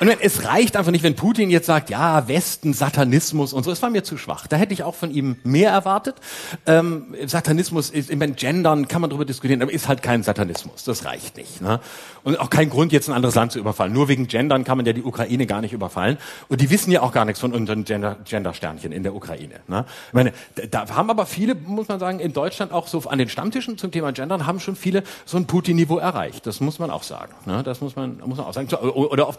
Und 0.00 0.08
es 0.08 0.46
reicht 0.46 0.76
einfach 0.76 0.92
nicht, 0.92 1.04
wenn 1.04 1.14
Putin 1.14 1.50
jetzt 1.50 1.66
sagt, 1.66 1.90
ja, 1.90 2.26
Westen, 2.26 2.72
Satanismus 2.72 3.52
und 3.52 3.64
so. 3.64 3.70
Es 3.70 3.82
war 3.82 3.90
mir 3.90 4.02
zu 4.02 4.16
schwach. 4.16 4.46
Da 4.46 4.56
hätte 4.56 4.72
ich 4.72 4.82
auch 4.82 4.94
von 4.94 5.10
ihm 5.10 5.36
mehr 5.44 5.70
erwartet. 5.70 6.16
Ähm, 6.64 7.14
Satanismus 7.26 7.90
ist, 7.90 8.08
ich 8.08 8.16
meine, 8.16 8.32
Gendern 8.32 8.88
kann 8.88 9.02
man 9.02 9.10
darüber 9.10 9.26
diskutieren, 9.26 9.60
aber 9.60 9.70
ist 9.70 9.88
halt 9.88 10.02
kein 10.02 10.22
Satanismus. 10.22 10.84
Das 10.84 11.04
reicht 11.04 11.36
nicht. 11.36 11.60
Ne? 11.60 11.80
Und 12.22 12.40
auch 12.40 12.48
kein 12.48 12.70
Grund, 12.70 12.92
jetzt 12.92 13.08
ein 13.08 13.14
anderes 13.14 13.34
Land 13.34 13.52
zu 13.52 13.58
überfallen. 13.58 13.92
Nur 13.92 14.08
wegen 14.08 14.26
Gendern 14.26 14.64
kann 14.64 14.78
man 14.78 14.86
ja 14.86 14.94
die 14.94 15.02
Ukraine 15.02 15.44
gar 15.46 15.60
nicht 15.60 15.74
überfallen. 15.74 16.16
Und 16.48 16.62
die 16.62 16.70
wissen 16.70 16.90
ja 16.90 17.02
auch 17.02 17.12
gar 17.12 17.26
nichts 17.26 17.40
von 17.40 17.52
unseren 17.52 17.84
Gender, 17.84 18.16
Gender-Sternchen 18.24 18.92
in 18.92 19.02
der 19.02 19.14
Ukraine. 19.14 19.60
Ne? 19.68 19.84
Ich 20.08 20.14
meine, 20.14 20.32
da 20.70 20.88
haben 20.88 21.10
aber 21.10 21.26
viele, 21.26 21.54
muss 21.54 21.88
man 21.88 21.98
sagen, 21.98 22.20
in 22.20 22.32
Deutschland 22.32 22.72
auch 22.72 22.86
so 22.86 23.00
an 23.00 23.18
den 23.18 23.28
Stammtischen 23.28 23.76
zum 23.76 23.90
Thema 23.90 24.12
Gendern 24.12 24.46
haben 24.46 24.60
schon 24.60 24.76
viele 24.76 25.02
so 25.26 25.36
ein 25.36 25.46
Putin-Niveau 25.46 25.98
erreicht. 25.98 26.46
Das 26.46 26.60
muss 26.60 26.78
man 26.78 26.90
auch 26.90 27.02
sagen. 27.02 27.34
Ne? 27.44 27.62
Das 27.62 27.82
muss 27.82 27.96
man, 27.96 28.18
muss 28.24 28.38
man 28.38 28.46
auch 28.46 28.54
sagen. 28.54 28.68
Oder 28.74 29.26
auf 29.26 29.36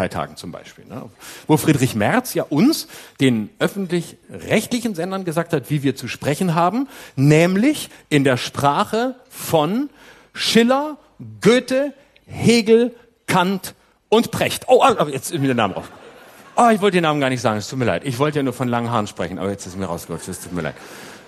CDU-Parteitagen 0.00 0.36
zum 0.36 0.52
Beispiel. 0.52 0.84
Ne? 0.86 1.02
Wo 1.46 1.56
Friedrich 1.56 1.94
Merz 1.94 2.34
ja 2.34 2.44
uns, 2.44 2.88
den 3.20 3.50
öffentlich-rechtlichen 3.58 4.94
Sendern 4.94 5.24
gesagt 5.24 5.52
hat, 5.52 5.70
wie 5.70 5.82
wir 5.82 5.96
zu 5.96 6.08
sprechen 6.08 6.54
haben, 6.54 6.88
nämlich 7.16 7.90
in 8.08 8.24
der 8.24 8.36
Sprache 8.36 9.16
von 9.28 9.90
Schiller, 10.32 10.96
Goethe, 11.40 11.92
Hegel, 12.26 12.94
Kant 13.26 13.74
und 14.08 14.30
Precht. 14.30 14.64
Oh, 14.68 14.82
ah, 14.82 15.06
jetzt 15.08 15.32
ist 15.32 15.40
mir 15.40 15.48
der 15.48 15.56
Name 15.56 15.74
drauf. 15.74 15.90
Oh, 16.56 16.68
ich 16.72 16.80
wollte 16.80 16.96
den 16.96 17.02
Namen 17.02 17.20
gar 17.20 17.30
nicht 17.30 17.40
sagen, 17.40 17.58
es 17.58 17.68
tut 17.68 17.78
mir 17.78 17.84
leid. 17.84 18.02
Ich 18.04 18.18
wollte 18.18 18.38
ja 18.38 18.42
nur 18.42 18.52
von 18.52 18.68
langen 18.68 18.90
Haaren 18.90 19.06
sprechen, 19.06 19.38
aber 19.38 19.50
jetzt 19.50 19.66
ist 19.66 19.78
mir 19.78 19.86
rausgerutscht, 19.86 20.28
es 20.28 20.40
tut 20.40 20.52
mir 20.52 20.62
leid. 20.62 20.74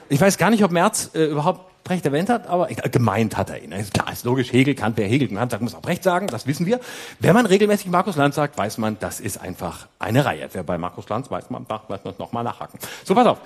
Ich 0.08 0.20
weiß 0.20 0.36
gar 0.36 0.50
nicht, 0.50 0.62
ob 0.64 0.72
Merz 0.72 1.10
äh, 1.14 1.24
überhaupt 1.24 1.71
Precht 1.84 2.04
erwähnt 2.06 2.28
hat, 2.28 2.46
aber 2.46 2.70
äh, 2.70 2.88
gemeint 2.88 3.36
hat 3.36 3.50
er 3.50 3.62
ihn. 3.62 3.72
Ist 3.72 3.94
klar, 3.94 4.12
ist 4.12 4.24
logisch, 4.24 4.52
Hegel, 4.52 4.74
Kant, 4.74 4.96
wer 4.96 5.06
Hegel 5.06 5.28
Kant 5.28 5.50
sagt, 5.50 5.62
muss 5.62 5.74
auch 5.74 5.82
Precht 5.82 6.02
sagen, 6.02 6.26
das 6.28 6.46
wissen 6.46 6.66
wir. 6.66 6.80
Wenn 7.18 7.34
man 7.34 7.46
regelmäßig 7.46 7.88
Markus 7.88 8.16
Lanz 8.16 8.36
sagt, 8.36 8.56
weiß 8.56 8.78
man, 8.78 8.98
das 9.00 9.20
ist 9.20 9.40
einfach 9.40 9.88
eine 9.98 10.24
Reihe. 10.24 10.48
Wer 10.52 10.62
bei 10.62 10.78
Markus 10.78 11.08
Lanz 11.08 11.30
weiß 11.30 11.50
man, 11.50 11.66
weiß 11.68 12.04
man 12.04 12.14
nochmal 12.18 12.44
nachhaken. 12.44 12.78
So, 13.04 13.14
pass 13.14 13.26
auf 13.26 13.38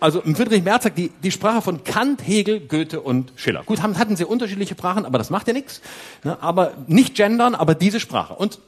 also 0.00 0.20
Friedrich 0.20 0.62
Merz 0.62 0.84
sagt, 0.84 0.98
die, 0.98 1.10
die 1.22 1.30
Sprache 1.30 1.62
von 1.62 1.84
Kant, 1.84 2.26
Hegel, 2.26 2.60
Goethe 2.60 3.00
und 3.00 3.32
Schiller. 3.36 3.62
Gut, 3.64 3.82
haben, 3.82 3.98
hatten 3.98 4.16
sie 4.16 4.24
unterschiedliche 4.24 4.74
Sprachen, 4.74 5.04
aber 5.04 5.18
das 5.18 5.30
macht 5.30 5.46
ja 5.46 5.52
nichts. 5.52 5.80
Ne, 6.22 6.36
aber 6.40 6.72
nicht 6.86 7.14
gendern, 7.14 7.54
aber 7.54 7.74
diese 7.74 8.00
Sprache. 8.00 8.34
Und 8.34 8.58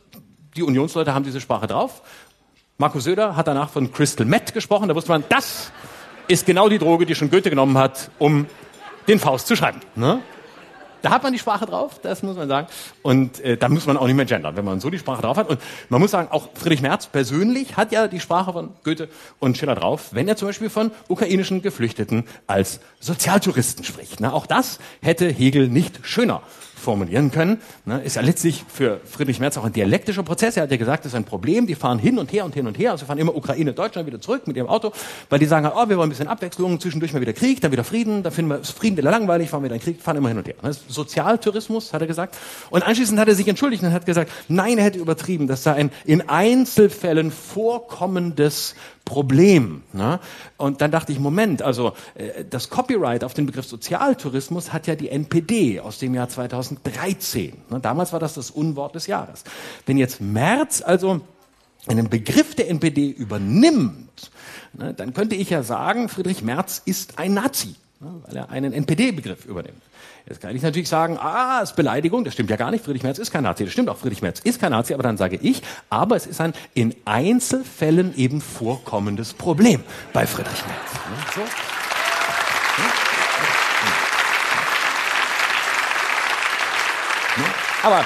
die 0.57 0.63
Unionsleute 0.63 1.15
haben 1.15 1.25
diese 1.25 1.41
Sprache 1.41 1.67
drauf. 1.67 2.03
Markus 2.79 3.05
Söder 3.05 3.37
hat 3.37 3.47
danach 3.49 3.71
von 3.71 3.93
Crystal 3.93 4.27
Meth 4.27 4.55
gesprochen. 4.55 4.89
Da 4.89 4.95
wusste 4.95 5.11
man, 5.11 5.25
das 5.29 5.73
ist 6.29 6.47
genau 6.47 6.69
die 6.69 6.79
Droge, 6.79 7.07
die 7.07 7.15
schon 7.15 7.31
Goethe 7.31 7.51
genommen 7.51 7.77
hat, 7.79 8.11
um 8.19 8.47
den 9.09 9.19
Faust 9.19 9.47
zu 9.47 9.57
schreiben. 9.57 9.81
Ne? 9.97 10.21
Da 11.01 11.11
hat 11.11 11.23
man 11.23 11.33
die 11.33 11.39
Sprache 11.39 11.65
drauf, 11.65 12.01
das 12.03 12.23
muss 12.23 12.37
man 12.37 12.49
sagen. 12.49 12.67
Und 13.03 13.41
äh, 13.41 13.57
da 13.57 13.69
muss 13.69 13.87
man 13.87 13.97
auch 13.97 14.07
nicht 14.07 14.17
mehr 14.17 14.25
gendern, 14.25 14.57
wenn 14.57 14.65
man 14.65 14.81
so 14.81 14.91
die 14.91 14.99
Sprache 14.99 15.23
drauf 15.23 15.37
hat. 15.37 15.49
Und 15.49 15.61
man 15.89 16.01
muss 16.01 16.11
sagen, 16.11 16.29
auch 16.31 16.49
Friedrich 16.55 16.83
Merz 16.83 17.07
persönlich 17.07 17.77
hat 17.77 17.93
ja 17.93 18.09
die 18.09 18.21
Sprache 18.21 18.53
von 18.53 18.71
Goethe 18.83 19.09
und 19.39 19.57
Schiller 19.57 19.77
drauf, 19.77 20.09
wenn 20.11 20.27
er 20.27 20.37
zum 20.37 20.49
Beispiel 20.49 20.71
von 20.71 20.91
ukrainischen 21.07 21.63
Geflüchteten 21.63 22.25
als 22.47 22.81
Sozialtouristen 22.99 23.85
spricht. 23.85 24.21
Na, 24.21 24.33
auch 24.33 24.47
das 24.47 24.81
hätte 25.01 25.29
Hegel 25.29 25.69
nicht 25.69 26.01
schöner 26.03 26.43
formulieren 26.79 27.31
können, 27.31 27.61
ne, 27.85 28.01
ist 28.03 28.17
ja 28.17 28.23
letztlich 28.23 28.65
für 28.69 29.01
Friedrich 29.05 29.41
Merz 29.41 29.57
auch 29.57 29.65
ein 29.65 29.73
dialektischer 29.73 30.23
Prozess. 30.23 30.57
Er 30.57 30.63
hat 30.65 30.71
ja 30.71 30.77
gesagt, 30.77 31.05
das 31.05 31.13
ist 31.13 31.17
ein 31.17 31.25
Problem, 31.25 31.67
die 31.67 31.75
fahren 31.75 31.99
hin 31.99 32.19
und 32.19 32.33
her 32.33 32.45
und 32.45 32.55
hin 32.55 32.67
und 32.67 32.79
her, 32.79 32.93
also 32.93 33.07
fahren 33.07 33.19
immer 33.19 33.35
Ukraine, 33.35 33.73
Deutschland 33.73 34.07
wieder 34.07 34.21
zurück 34.21 34.47
mit 34.47 34.57
ihrem 34.57 34.69
Auto, 34.69 34.93
weil 35.29 35.39
die 35.39 35.47
sagen, 35.47 35.69
oh, 35.75 35.89
wir 35.89 35.97
wollen 35.97 36.09
ein 36.09 36.11
bisschen 36.11 36.29
Abwechslung, 36.29 36.81
zwischendurch 36.81 37.13
mal 37.13 37.21
wieder 37.21 37.33
Krieg, 37.33 37.61
dann 37.61 37.73
wieder 37.73 37.85
Frieden, 37.85 38.23
dann 38.23 38.33
finden 38.33 38.51
wir 38.51 38.65
Frieden 38.65 38.97
wieder 38.97 39.11
langweilig, 39.11 39.51
fahren 39.51 39.65
wieder 39.65 39.75
in 39.75 39.81
Krieg, 39.81 40.01
fahren 40.01 40.17
immer 40.17 40.29
hin 40.29 40.39
und 40.39 40.47
her. 40.47 40.55
Ist 40.63 40.89
Sozialtourismus, 40.89 41.93
hat 41.93 42.01
er 42.01 42.07
gesagt. 42.07 42.37
Und 42.71 42.83
anschließend 42.83 43.19
hat 43.19 43.29
er 43.29 43.35
sich 43.35 43.49
entschuldigt 43.49 43.83
und 43.83 43.93
hat 43.93 44.07
gesagt, 44.07 44.31
nein, 44.49 44.79
er 44.79 44.85
hätte 44.85 44.99
übertrieben, 44.99 45.47
das 45.47 45.63
sei 45.63 45.75
ein 45.75 45.91
in 46.05 46.29
Einzelfällen 46.29 47.31
vorkommendes 47.31 48.75
Problem. 49.09 49.83
Ne? 49.95 50.21
Und 50.59 50.83
dann 50.83 50.91
dachte 50.91 51.13
ich, 51.13 51.19
Moment, 51.19 51.63
also 51.63 51.95
äh, 52.15 52.45
das 52.49 52.69
Copyright 52.69 53.25
auf 53.25 53.33
den 53.33 53.47
Begriff 53.47 53.67
Sozialtourismus 53.67 54.73
hat 54.73 54.87
ja 54.87 54.95
die 54.97 55.09
NPD 55.09 55.81
aus 55.81 55.99
dem 55.99 56.15
Jahr 56.15 56.29
2013. 56.29 57.55
Ne? 57.71 57.81
Damals 57.81 58.13
war 58.13 58.21
das 58.21 58.35
das 58.35 58.51
Unwort 58.51 58.95
des 58.95 59.07
Jahres. 59.07 59.45
Wenn 59.87 59.97
jetzt 59.97 60.21
März 60.21 60.83
also 60.85 61.23
einen 61.87 62.11
Begriff 62.11 62.55
der 62.55 62.69
NPD 62.69 63.09
übernimmt, 63.09 64.31
ne, 64.75 64.93
dann 64.93 65.15
könnte 65.15 65.37
ich 65.37 65.49
ja 65.49 65.63
sagen, 65.63 66.11
Friedrich 66.11 66.43
Merz 66.43 66.83
ist 66.85 67.19
ein 67.19 67.33
Nazi, 67.33 67.77
ne, 68.01 68.11
weil 68.27 68.37
er 68.37 68.51
einen 68.51 68.75
NPD-Begriff 68.75 69.47
übernimmt. 69.47 69.83
Jetzt 70.29 70.43
kann 70.43 70.55
ich 70.55 70.61
natürlich 70.61 70.91
sagen, 70.91 71.17
ah, 71.19 71.61
ist 71.63 71.75
Beleidigung, 71.75 72.23
das 72.23 72.35
stimmt 72.35 72.51
ja 72.51 72.57
gar 72.57 72.71
nicht, 72.71 72.85
Friedrich 72.85 73.03
Merz 73.03 73.19
ist 73.19 73.31
kein 73.31 73.45
Nazi, 73.45 73.65
das 73.65 73.73
stimmt 73.73 73.89
auch, 73.89 73.97
Friedrich 73.97 74.21
Merz 74.21 74.41
ist 74.41 74.61
kein 74.61 74.73
Nazi, 74.73 74.93
aber 74.93 75.03
dann 75.03 75.17
sage 75.17 75.37
ich, 75.37 75.63
aber 75.89 76.17
es 76.17 76.27
ist 76.27 76.39
ein 76.43 76.53
in 76.75 76.95
Einzelfällen 77.07 78.15
eben 78.15 78.43
vorkommendes 78.43 79.33
Problem 79.33 79.83
bei 80.13 80.27
Friedrich 80.27 80.63
Merz. 80.67 81.35
So. 81.35 81.41
Aber 87.83 88.05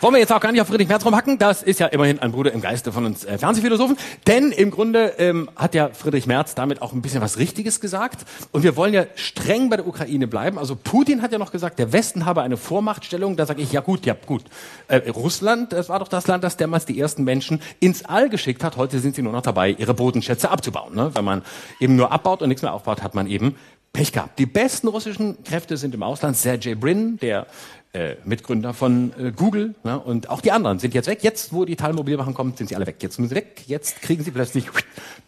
wollen 0.00 0.14
wir 0.14 0.20
jetzt 0.20 0.32
auch 0.32 0.40
gar 0.40 0.52
nicht 0.52 0.60
auf 0.60 0.68
Friedrich 0.68 0.88
Merz 0.88 1.04
rumhacken, 1.04 1.38
das 1.38 1.62
ist 1.62 1.80
ja 1.80 1.86
immerhin 1.86 2.18
ein 2.18 2.32
Bruder 2.32 2.52
im 2.52 2.60
Geiste 2.60 2.92
von 2.92 3.06
uns 3.06 3.24
äh, 3.24 3.38
Fernsehphilosophen, 3.38 3.96
denn 4.26 4.52
im 4.52 4.70
Grunde 4.70 5.14
ähm, 5.18 5.48
hat 5.56 5.74
ja 5.74 5.88
Friedrich 5.88 6.26
Merz 6.26 6.54
damit 6.54 6.82
auch 6.82 6.92
ein 6.92 7.02
bisschen 7.02 7.20
was 7.20 7.38
Richtiges 7.38 7.80
gesagt 7.80 8.26
und 8.52 8.62
wir 8.62 8.76
wollen 8.76 8.92
ja 8.92 9.06
streng 9.14 9.70
bei 9.70 9.76
der 9.76 9.86
Ukraine 9.86 10.26
bleiben. 10.26 10.58
Also 10.58 10.76
Putin 10.76 11.22
hat 11.22 11.32
ja 11.32 11.38
noch 11.38 11.52
gesagt, 11.52 11.78
der 11.78 11.92
Westen 11.92 12.26
habe 12.26 12.42
eine 12.42 12.56
Vormachtstellung, 12.56 13.36
da 13.36 13.46
sage 13.46 13.62
ich, 13.62 13.72
ja 13.72 13.80
gut, 13.80 14.04
ja 14.06 14.14
gut. 14.14 14.42
Äh, 14.88 15.08
Russland, 15.10 15.72
das 15.72 15.88
war 15.88 15.98
doch 15.98 16.08
das 16.08 16.26
Land, 16.26 16.44
das 16.44 16.56
damals 16.56 16.86
die 16.86 16.98
ersten 16.98 17.24
Menschen 17.24 17.60
ins 17.80 18.04
All 18.04 18.28
geschickt 18.28 18.62
hat, 18.64 18.76
heute 18.76 18.98
sind 18.98 19.14
sie 19.14 19.22
nur 19.22 19.32
noch 19.32 19.42
dabei, 19.42 19.70
ihre 19.70 19.94
Bodenschätze 19.94 20.50
abzubauen. 20.50 20.94
Ne? 20.94 21.10
Wenn 21.14 21.24
man 21.24 21.42
eben 21.80 21.96
nur 21.96 22.12
abbaut 22.12 22.42
und 22.42 22.48
nichts 22.48 22.62
mehr 22.62 22.74
aufbaut, 22.74 23.02
hat 23.02 23.14
man 23.14 23.26
eben 23.26 23.56
Pech 23.96 24.12
gehabt. 24.12 24.38
Die 24.38 24.44
besten 24.44 24.88
russischen 24.88 25.42
Kräfte 25.42 25.78
sind 25.78 25.94
im 25.94 26.02
Ausland. 26.02 26.36
Sergey 26.36 26.74
Brin, 26.74 27.16
der 27.16 27.46
äh, 27.92 28.16
Mitgründer 28.24 28.74
von 28.74 29.12
äh, 29.18 29.32
Google 29.32 29.74
ne? 29.84 29.98
und 29.98 30.28
auch 30.28 30.40
die 30.40 30.52
anderen 30.52 30.78
sind 30.78 30.94
jetzt 30.94 31.06
weg. 31.06 31.22
Jetzt, 31.22 31.52
wo 31.52 31.64
die 31.64 31.76
Teilmobilwachen 31.76 32.34
kommen, 32.34 32.54
sind 32.56 32.68
sie 32.68 32.76
alle 32.76 32.86
weg. 32.86 32.96
Jetzt 33.00 33.18
müssen 33.18 33.30
sie 33.30 33.36
weg. 33.36 33.62
Jetzt 33.66 34.02
kriegen 34.02 34.22
sie 34.22 34.30
plötzlich 34.30 34.66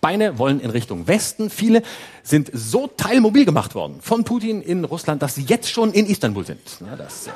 Beine, 0.01 0.39
wollen 0.39 0.61
in 0.61 0.71
Richtung 0.71 1.07
Westen. 1.07 1.51
Viele 1.51 1.83
sind 2.23 2.51
so 2.53 2.87
teilmobil 2.87 3.45
gemacht 3.45 3.75
worden 3.75 3.99
von 4.01 4.25
Putin 4.25 4.63
in 4.63 4.85
Russland, 4.85 5.23
dass 5.23 5.35
sie 5.35 5.43
jetzt 5.43 5.71
schon 5.71 5.93
in 5.93 6.07
Istanbul 6.07 6.45
sind. 6.45 6.61
Ja, 6.81 6.97
das, 6.97 7.29
äh, 7.29 7.31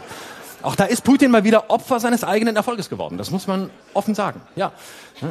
auch 0.62 0.76
da 0.76 0.84
ist 0.84 1.02
Putin 1.02 1.30
mal 1.30 1.44
wieder 1.44 1.70
Opfer 1.70 1.98
seines 1.98 2.24
eigenen 2.24 2.56
Erfolges 2.56 2.88
geworden. 2.88 3.18
Das 3.18 3.30
muss 3.30 3.46
man 3.46 3.70
offen 3.94 4.14
sagen. 4.14 4.40
Ja, 4.54 4.72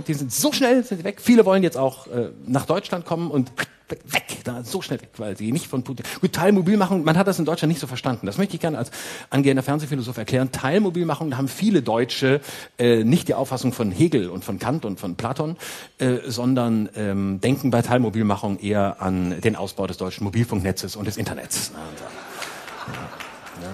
die 0.07 0.13
sind 0.13 0.31
so 0.31 0.51
schnell 0.51 0.83
sind 0.83 0.97
sie 0.97 1.03
weg. 1.03 1.21
Viele 1.21 1.45
wollen 1.45 1.63
jetzt 1.63 1.77
auch 1.77 2.07
äh, 2.07 2.29
nach 2.45 2.65
Deutschland 2.65 3.05
kommen 3.05 3.31
und 3.31 3.51
weg, 3.91 4.39
da 4.43 4.63
so 4.63 4.81
schnell 4.81 5.01
weg, 5.01 5.09
weil 5.17 5.37
sie 5.37 5.51
nicht 5.51 5.67
von 5.67 5.83
Putin. 5.83 6.05
Gut, 6.19 6.33
Teilmobilmachung, 6.33 7.03
man 7.03 7.17
hat 7.17 7.27
das 7.27 7.39
in 7.39 7.45
Deutschland 7.45 7.69
nicht 7.69 7.79
so 7.79 7.87
verstanden. 7.87 8.25
Das 8.25 8.37
möchte 8.37 8.55
ich 8.55 8.61
gerne 8.61 8.77
als 8.77 8.91
angehender 9.29 9.63
Fernsehphilosoph 9.63 10.17
erklären. 10.17 10.51
Teilmobilmachung, 10.51 11.31
da 11.31 11.37
haben 11.37 11.47
viele 11.47 11.81
Deutsche 11.81 12.41
äh, 12.77 13.03
nicht 13.03 13.27
die 13.27 13.33
Auffassung 13.33 13.73
von 13.73 13.91
Hegel 13.91 14.29
und 14.29 14.43
von 14.43 14.59
Kant 14.59 14.85
und 14.85 14.99
von 14.99 15.15
Platon, 15.15 15.57
äh, 15.99 16.17
sondern 16.25 16.89
ähm, 16.95 17.39
denken 17.41 17.71
bei 17.71 17.81
Teilmobilmachung 17.81 18.59
eher 18.59 19.01
an 19.01 19.41
den 19.41 19.55
Ausbau 19.55 19.87
des 19.87 19.97
deutschen 19.97 20.23
Mobilfunknetzes 20.23 20.95
und 20.95 21.05
des 21.05 21.17
Internets. 21.17 21.71
Ja, 21.73 23.71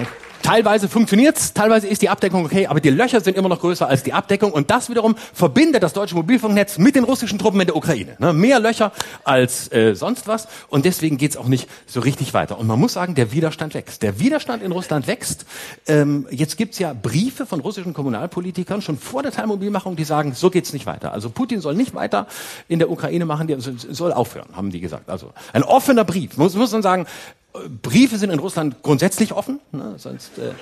ja. 0.00 0.06
Teilweise 0.48 0.88
funktioniert's, 0.88 1.52
teilweise 1.52 1.88
ist 1.88 2.00
die 2.00 2.08
Abdeckung 2.08 2.46
okay, 2.46 2.68
aber 2.68 2.80
die 2.80 2.88
Löcher 2.88 3.20
sind 3.20 3.36
immer 3.36 3.50
noch 3.50 3.60
größer 3.60 3.86
als 3.86 4.02
die 4.02 4.14
Abdeckung 4.14 4.50
und 4.50 4.70
das 4.70 4.88
wiederum 4.88 5.14
verbindet 5.34 5.82
das 5.82 5.92
deutsche 5.92 6.14
Mobilfunknetz 6.14 6.78
mit 6.78 6.96
den 6.96 7.04
russischen 7.04 7.38
Truppen 7.38 7.60
in 7.60 7.66
der 7.66 7.76
Ukraine. 7.76 8.16
Ne? 8.18 8.32
Mehr 8.32 8.58
Löcher 8.58 8.92
als 9.24 9.70
äh, 9.72 9.94
sonst 9.94 10.26
was 10.26 10.48
und 10.68 10.86
deswegen 10.86 11.18
geht's 11.18 11.36
auch 11.36 11.48
nicht 11.48 11.68
so 11.86 12.00
richtig 12.00 12.32
weiter. 12.32 12.58
Und 12.58 12.66
man 12.66 12.80
muss 12.80 12.94
sagen, 12.94 13.14
der 13.14 13.30
Widerstand 13.32 13.74
wächst. 13.74 14.02
Der 14.02 14.20
Widerstand 14.20 14.62
in 14.62 14.72
Russland 14.72 15.06
wächst. 15.06 15.44
Ähm, 15.86 16.26
jetzt 16.30 16.56
gibt's 16.56 16.78
ja 16.78 16.94
Briefe 16.94 17.44
von 17.44 17.60
russischen 17.60 17.92
Kommunalpolitikern 17.92 18.80
schon 18.80 18.96
vor 18.96 19.22
der 19.22 19.32
Teilmobilmachung, 19.32 19.96
die 19.96 20.04
sagen, 20.04 20.32
so 20.32 20.48
geht's 20.48 20.72
nicht 20.72 20.86
weiter. 20.86 21.12
Also 21.12 21.28
Putin 21.28 21.60
soll 21.60 21.74
nicht 21.74 21.94
weiter 21.94 22.26
in 22.68 22.78
der 22.78 22.90
Ukraine 22.90 23.26
machen, 23.26 23.48
der 23.48 23.58
soll 23.60 24.14
aufhören, 24.14 24.48
haben 24.56 24.70
die 24.70 24.80
gesagt. 24.80 25.10
Also 25.10 25.34
ein 25.52 25.62
offener 25.62 26.04
Brief. 26.04 26.38
Muss, 26.38 26.54
muss 26.54 26.72
man 26.72 26.80
sagen, 26.80 27.06
Briefe 27.52 28.18
sind 28.18 28.30
in 28.30 28.38
Russland 28.38 28.82
grundsätzlich 28.82 29.32
offen, 29.32 29.60
ne? 29.72 29.94
sonst 29.96 30.38
äh, 30.38 30.52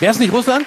wäre 0.00 0.12
es 0.12 0.18
nicht 0.18 0.32
Russland. 0.32 0.66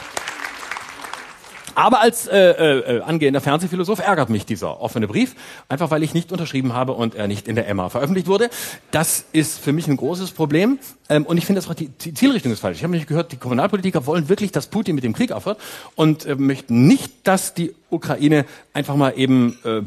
Aber 1.77 2.01
als 2.01 2.25
äh, 2.25 2.39
äh, 2.39 3.01
angehender 3.01 3.39
Fernsehphilosoph 3.39 3.99
ärgert 3.99 4.31
mich 4.31 4.47
dieser 4.47 4.81
offene 4.81 5.07
Brief, 5.07 5.35
einfach 5.69 5.91
weil 5.91 6.01
ich 6.01 6.15
nicht 6.15 6.31
unterschrieben 6.31 6.73
habe 6.73 6.93
und 6.93 7.13
er 7.13 7.27
nicht 7.27 7.47
in 7.47 7.55
der 7.55 7.67
Emma 7.67 7.89
veröffentlicht 7.89 8.25
wurde. 8.25 8.49
Das 8.89 9.25
ist 9.31 9.59
für 9.59 9.73
mich 9.73 9.87
ein 9.87 9.95
großes 9.95 10.31
Problem. 10.31 10.79
Ähm, 11.07 11.23
und 11.23 11.37
ich 11.37 11.45
finde, 11.45 11.61
die, 11.75 11.89
die 11.89 12.15
Zielrichtung 12.15 12.51
ist 12.51 12.61
falsch. 12.61 12.77
Ich 12.77 12.83
habe 12.83 12.93
nämlich 12.93 13.07
gehört, 13.07 13.31
die 13.31 13.37
Kommunalpolitiker 13.37 14.07
wollen 14.07 14.27
wirklich, 14.27 14.51
dass 14.51 14.65
Putin 14.65 14.95
mit 14.95 15.03
dem 15.03 15.13
Krieg 15.13 15.31
aufhört 15.31 15.59
und 15.93 16.25
äh, 16.25 16.33
möchten 16.33 16.87
nicht, 16.87 17.13
dass 17.27 17.53
die 17.53 17.75
Ukraine 17.89 18.45
einfach 18.73 18.95
mal 18.95 19.17
eben 19.17 19.57
äh, 19.63 19.81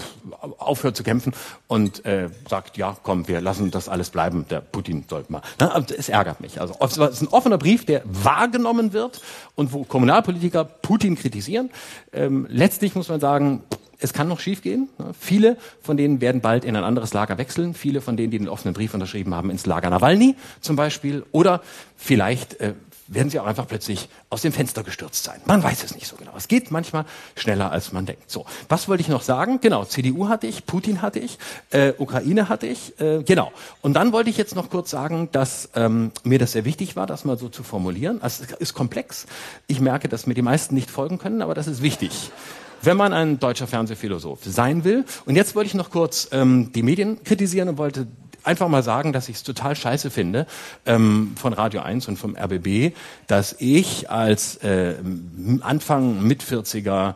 aufhört 0.59 0.97
zu 0.97 1.03
kämpfen 1.03 1.33
und 1.67 2.05
äh, 2.05 2.29
sagt, 2.49 2.77
ja, 2.77 2.97
komm, 3.03 3.29
wir 3.29 3.41
lassen 3.41 3.71
das 3.71 3.89
alles 3.89 4.11
bleiben, 4.11 4.47
der 4.49 4.61
Putin 4.61 5.05
sollte 5.09 5.33
mal. 5.33 5.43
Na, 5.59 5.73
also 5.73 5.95
es 5.95 6.09
ärgert 6.09 6.41
mich. 6.41 6.61
Also 6.61 6.75
es 6.81 6.97
ist 6.97 7.23
ein 7.23 7.29
offener 7.29 7.59
Brief, 7.59 7.85
der 7.85 8.03
wahrgenommen 8.05 8.93
wird 8.93 9.21
und 9.55 9.73
wo 9.73 9.85
Kommunalpolitiker 9.85 10.65
Putin 10.65 11.17
kritisieren. 11.17 11.71
Ähm, 12.13 12.47
letztlich 12.49 12.95
muss 12.95 13.09
man 13.09 13.21
sagen, 13.21 13.63
es 14.01 14.13
kann 14.13 14.29
noch 14.29 14.41
schiefgehen. 14.41 14.89
Viele 15.19 15.57
von 15.83 15.97
denen 15.97 16.21
werden 16.21 16.41
bald 16.41 16.65
in 16.65 16.75
ein 16.75 16.85
anderes 16.85 17.13
Lager 17.13 17.39
wechseln. 17.39 17.75
Viele 17.75 18.01
von 18.01 18.17
denen, 18.17 18.31
die 18.31 18.39
den 18.39 18.49
offenen 18.49 18.75
Brief 18.75 18.95
unterschrieben 18.95 19.35
haben, 19.35 19.51
ins 19.51 19.67
Lager 19.67 19.91
Nawalny 19.91 20.37
zum 20.61 20.77
Beispiel. 20.77 21.25
Oder 21.33 21.61
vielleicht 21.97 22.61
äh, 22.61 22.73
werden 23.11 23.29
sie 23.29 23.41
auch 23.41 23.47
einfach 23.47 23.67
plötzlich 23.67 24.09
aus 24.31 24.43
dem 24.43 24.53
Fenster 24.53 24.85
gestürzt 24.85 25.25
sein. 25.25 25.41
Man 25.45 25.63
weiß 25.63 25.83
es 25.83 25.95
nicht 25.95 26.07
so 26.07 26.17
genau. 26.17 26.33
Es 26.37 26.49
geht 26.49 26.71
manchmal 26.71 27.05
schneller, 27.35 27.71
als 27.73 27.93
man 27.93 28.07
denkt. 28.07 28.31
So, 28.31 28.47
was 28.69 28.89
wollte 28.89 29.03
ich 29.03 29.09
noch 29.09 29.23
sagen? 29.23 29.61
Genau, 29.61 29.85
CDU 29.85 30.29
hatte 30.29 30.47
ich, 30.47 30.65
Putin 30.65 31.03
hatte 31.03 31.19
ich, 31.19 31.39
äh, 31.71 31.93
Ukraine 31.99 32.49
hatte 32.49 32.69
ich, 32.69 32.99
äh, 33.01 33.23
genau. 33.25 33.53
Und 33.83 33.95
dann 33.95 34.13
wollte 34.13 34.31
ich 34.31 34.37
jetzt 34.37 34.55
noch 34.55 34.71
kurz 34.71 34.91
sagen, 34.91 35.29
dass 35.33 35.71
ähm, 35.75 36.13
mir 36.23 36.39
das 36.39 36.53
sehr 36.53 36.65
wichtig 36.65 36.95
war, 36.95 37.07
das 37.07 37.25
mal 37.25 37.37
so 37.37 37.49
zu 37.49 37.65
formulieren. 37.65 38.23
Also, 38.23 38.45
es 38.45 38.53
ist 38.53 38.75
komplex. 38.75 39.27
Ich 39.67 39.81
merke, 39.81 40.09
dass 40.09 40.27
mir 40.27 40.35
die 40.35 40.43
meisten 40.43 40.75
nicht 40.75 40.91
folgen 40.91 41.19
können, 41.19 41.43
aber 41.43 41.55
das 41.55 41.67
ist 41.67 41.83
wichtig 41.83 42.31
wenn 42.83 42.97
man 42.97 43.13
ein 43.13 43.39
deutscher 43.39 43.67
Fernsehphilosoph 43.67 44.41
sein 44.43 44.85
will. 44.85 45.05
Und 45.27 45.37
jetzt 45.37 45.55
wollte 45.55 45.67
ich 45.67 45.75
noch 45.75 45.91
kurz 45.91 46.31
ähm, 46.33 46.73
die 46.75 46.83
Medien 46.83 47.23
kritisieren 47.25 47.69
und 47.69 47.77
wollte 47.77 48.07
einfach 48.45 48.69
mal 48.69 48.83
sagen, 48.83 49.13
dass 49.13 49.29
ich 49.29 49.37
es 49.37 49.43
total 49.43 49.77
scheiße 49.77 50.11
finde 50.11 50.47
ähm, 50.87 51.35
von 51.37 51.53
Radio 51.53 51.81
1 51.83 52.09
und 52.09 52.17
vom 52.17 52.37
RBB, 52.37 52.95
dass 53.27 53.57
ich 53.59 54.11
als 54.11 54.57
äh, 54.57 54.95
Anfang 55.61 56.23
mit 56.23 56.43
40er 56.43 57.15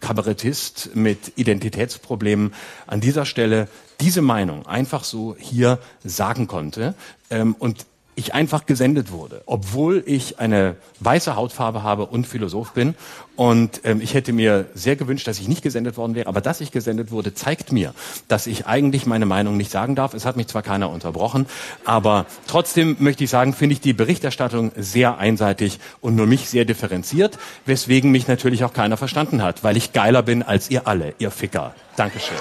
Kabarettist 0.00 0.90
mit 0.94 1.32
Identitätsproblemen 1.36 2.54
an 2.86 3.00
dieser 3.00 3.26
Stelle 3.26 3.68
diese 4.00 4.22
Meinung 4.22 4.66
einfach 4.66 5.04
so 5.04 5.36
hier 5.38 5.78
sagen 6.02 6.46
konnte. 6.46 6.94
Ähm, 7.30 7.54
und 7.58 7.86
ich 8.14 8.34
einfach 8.34 8.66
gesendet 8.66 9.10
wurde, 9.10 9.42
obwohl 9.46 10.02
ich 10.06 10.38
eine 10.38 10.76
weiße 11.00 11.34
Hautfarbe 11.34 11.82
habe 11.82 12.06
und 12.06 12.26
Philosoph 12.26 12.72
bin. 12.72 12.94
Und 13.34 13.80
ähm, 13.84 14.00
ich 14.02 14.14
hätte 14.14 14.32
mir 14.32 14.66
sehr 14.74 14.96
gewünscht, 14.96 15.26
dass 15.26 15.38
ich 15.40 15.48
nicht 15.48 15.62
gesendet 15.62 15.96
worden 15.96 16.14
wäre. 16.14 16.26
Aber 16.26 16.40
dass 16.40 16.60
ich 16.60 16.70
gesendet 16.70 17.10
wurde, 17.10 17.34
zeigt 17.34 17.72
mir, 17.72 17.94
dass 18.28 18.46
ich 18.46 18.66
eigentlich 18.66 19.06
meine 19.06 19.24
Meinung 19.24 19.56
nicht 19.56 19.70
sagen 19.70 19.94
darf. 19.94 20.12
Es 20.12 20.26
hat 20.26 20.36
mich 20.36 20.48
zwar 20.48 20.62
keiner 20.62 20.90
unterbrochen, 20.90 21.46
aber 21.84 22.26
trotzdem 22.46 22.96
möchte 22.98 23.24
ich 23.24 23.30
sagen, 23.30 23.54
finde 23.54 23.72
ich 23.72 23.80
die 23.80 23.94
Berichterstattung 23.94 24.72
sehr 24.76 25.18
einseitig 25.18 25.78
und 26.00 26.14
nur 26.14 26.26
mich 26.26 26.50
sehr 26.50 26.64
differenziert, 26.64 27.38
weswegen 27.64 28.10
mich 28.10 28.28
natürlich 28.28 28.64
auch 28.64 28.74
keiner 28.74 28.96
verstanden 28.96 29.42
hat, 29.42 29.64
weil 29.64 29.76
ich 29.76 29.92
geiler 29.92 30.22
bin 30.22 30.42
als 30.42 30.70
ihr 30.70 30.86
alle, 30.86 31.14
ihr 31.18 31.30
Ficker. 31.30 31.74
Dankeschön. 31.96 32.36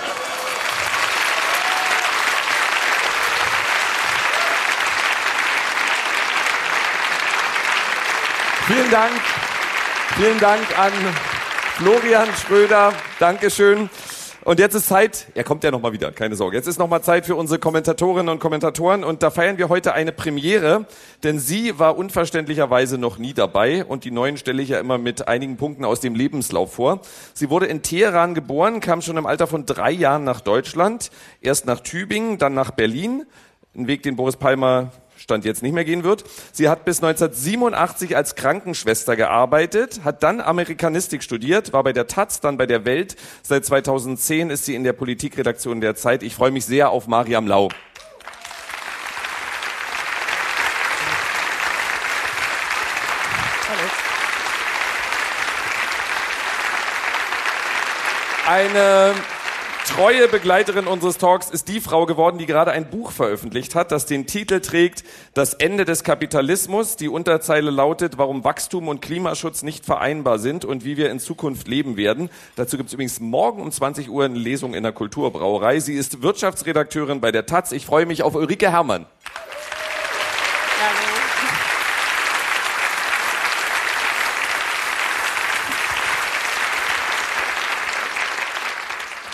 Vielen 8.67 8.89
Dank. 8.89 9.50
Vielen 10.17 10.39
Dank 10.39 10.78
an 10.78 10.91
Florian 11.78 12.28
Schröder. 12.36 12.93
Dankeschön. 13.19 13.89
Und 14.43 14.60
jetzt 14.60 14.74
ist 14.74 14.88
Zeit, 14.88 15.28
er 15.36 15.43
kommt 15.43 15.63
ja 15.63 15.69
nochmal 15.69 15.93
wieder, 15.93 16.12
keine 16.12 16.36
Sorge. 16.36 16.58
Jetzt 16.58 16.67
ist 16.67 16.80
nochmal 16.80 17.04
Zeit 17.04 17.28
für 17.28 17.36
unsere 17.36 17.60
Kommentatorinnen 17.60 18.30
und 18.30 18.39
Kommentatoren 18.39 19.04
und 19.04 19.21
da 19.21 19.30
feiern 19.30 19.60
wir 19.60 19.69
heute 19.69 19.93
eine 19.93 20.12
Premiere, 20.12 20.86
denn 21.24 21.38
sie 21.38 21.78
war 21.78 21.95
unverständlicherweise 21.95 22.97
noch 22.97 23.19
nie 23.19 23.34
dabei 23.34 23.86
und 23.86 24.04
die 24.04 24.10
neuen 24.10 24.38
stelle 24.38 24.63
ich 24.63 24.69
ja 24.69 24.80
immer 24.80 24.97
mit 24.97 25.28
einigen 25.28 25.58
Punkten 25.58 25.86
aus 25.86 26.00
dem 26.00 26.15
Lebenslauf 26.15 26.74
vor. 26.74 27.02
Sie 27.34 27.52
wurde 27.52 27.67
in 27.67 27.84
Teheran 27.84 28.34
geboren, 28.34 28.80
kam 28.80 29.02
schon 29.02 29.17
im 29.17 29.28
Alter 29.28 29.45
von 29.45 29.67
drei 29.67 29.91
Jahren 29.91 30.24
nach 30.24 30.41
Deutschland, 30.41 31.12
erst 31.41 31.67
nach 31.67 31.80
Tübingen, 31.80 32.39
dann 32.39 32.56
nach 32.56 32.71
Berlin. 32.71 33.26
Ein 33.76 33.88
Weg, 33.88 34.02
den 34.04 34.15
Boris 34.15 34.38
Palmer 34.38 34.91
Stand 35.21 35.45
jetzt 35.45 35.62
nicht 35.62 35.73
mehr 35.73 35.86
gehen 35.86 36.03
wird. 36.03 36.23
Sie 36.51 36.67
hat 36.67 36.84
bis 36.84 36.97
1987 36.97 38.15
als 38.17 38.34
Krankenschwester 38.36 39.15
gearbeitet, 39.15 40.01
hat 40.03 40.23
dann 40.23 40.41
Amerikanistik 40.41 41.21
studiert, 41.21 41.73
war 41.73 41.84
bei 41.84 41.93
der 41.93 42.07
Taz, 42.07 42.39
dann 42.39 42.57
bei 42.57 42.65
der 42.65 42.86
Welt. 42.86 43.15
Seit 43.43 43.63
2010 43.63 44.49
ist 44.49 44.65
sie 44.65 44.73
in 44.73 44.84
der 44.84 44.93
Politikredaktion 44.93 45.79
der 45.79 45.95
Zeit. 45.95 46.23
Ich 46.23 46.34
freue 46.34 46.49
mich 46.49 46.65
sehr 46.65 46.89
auf 46.89 47.07
Mariam 47.07 47.45
Lau. 47.45 47.69
Eine 58.47 59.13
treue 59.95 60.27
Begleiterin 60.27 60.88
unseres 60.88 61.17
Talks 61.17 61.49
ist 61.49 61.67
die 61.67 61.82
Frau 61.82 62.06
geworden, 62.06 62.38
die 62.38 62.45
gerade 62.45 62.71
ein 62.71 62.89
Buch 62.89 63.12
veröffentlicht 63.12 63.75
hat, 63.75 63.91
das 63.91 64.06
den 64.06 64.25
Titel 64.25 64.62
trägt 64.62 65.04
Das 65.34 65.54
Ende 65.54 65.86
des 65.86 66.04
Kapitalismus. 66.04 66.95
Die 66.95 67.10
Unterzeile 67.10 67.71
lautet, 67.71 68.17
warum 68.17 68.43
Wachstum 68.43 68.88
und 68.88 69.01
Klimaschutz 69.01 69.63
nicht 69.63 69.86
vereinbar 69.86 70.39
sind 70.39 70.65
und 70.65 70.86
wie 70.86 70.97
wir 70.97 71.12
in 71.12 71.19
Zukunft 71.19 71.67
leben 71.67 71.97
werden. 71.97 72.30
Dazu 72.56 72.77
gibt 72.77 72.88
es 72.88 72.93
übrigens 72.93 73.19
morgen 73.19 73.62
um 73.62 73.71
20 73.71 74.10
Uhr 74.10 74.25
eine 74.25 74.38
Lesung 74.38 74.73
in 74.73 74.84
der 74.84 74.93
Kulturbrauerei. 74.93 75.80
Sie 75.80 75.93
ist 75.93 76.21
Wirtschaftsredakteurin 76.21 77.19
bei 77.19 77.32
der 77.32 77.45
Taz. 77.45 77.71
Ich 77.71 77.86
freue 77.86 78.06
mich 78.06 78.23
auf 78.23 78.36
Ulrike 78.36 78.71
Herrmann. 78.71 79.06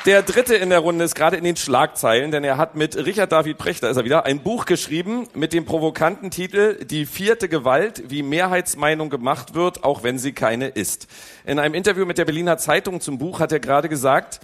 Der 0.08 0.24
dritte 0.24 0.56
in 0.56 0.70
der 0.70 0.80
Runde 0.80 1.04
ist 1.04 1.15
gerade 1.15 1.36
in 1.36 1.43
den 1.43 1.58
Schlagzeilen, 1.58 2.32
denn 2.32 2.46
er 2.46 2.56
hat 2.56 2.76
mit 2.76 2.96
Richard 2.96 3.34
David 3.34 3.58
Precht, 3.58 3.84
da 3.84 3.89
ist 3.89 3.98
er 3.98 4.06
wieder, 4.06 4.26
ein 4.26 4.39
Buch 4.39 4.63
geschrieben 4.63 5.28
mit 5.34 5.52
dem 5.52 5.65
provokanten 5.65 6.32
Titel 6.32 6.82
Die 6.86 7.06
vierte 7.06 7.50
Gewalt, 7.50 8.04
wie 8.08 8.24
Mehrheitsmeinung 8.24 9.10
gemacht 9.10 9.54
wird, 9.54 9.84
auch 9.84 10.04
wenn 10.04 10.17
sie 10.17 10.32
keine 10.32 10.70
ist. 10.70 11.08
In 11.46 11.60
einem 11.60 11.76
Interview 11.76 12.06
mit 12.06 12.17
der 12.17 12.24
Berliner 12.24 12.58
Zeitung 12.58 13.02
zum 13.02 13.17
Buch 13.17 13.41
hat 13.41 13.52
er 13.52 13.60
gerade 13.60 13.89
gesagt, 13.89 14.39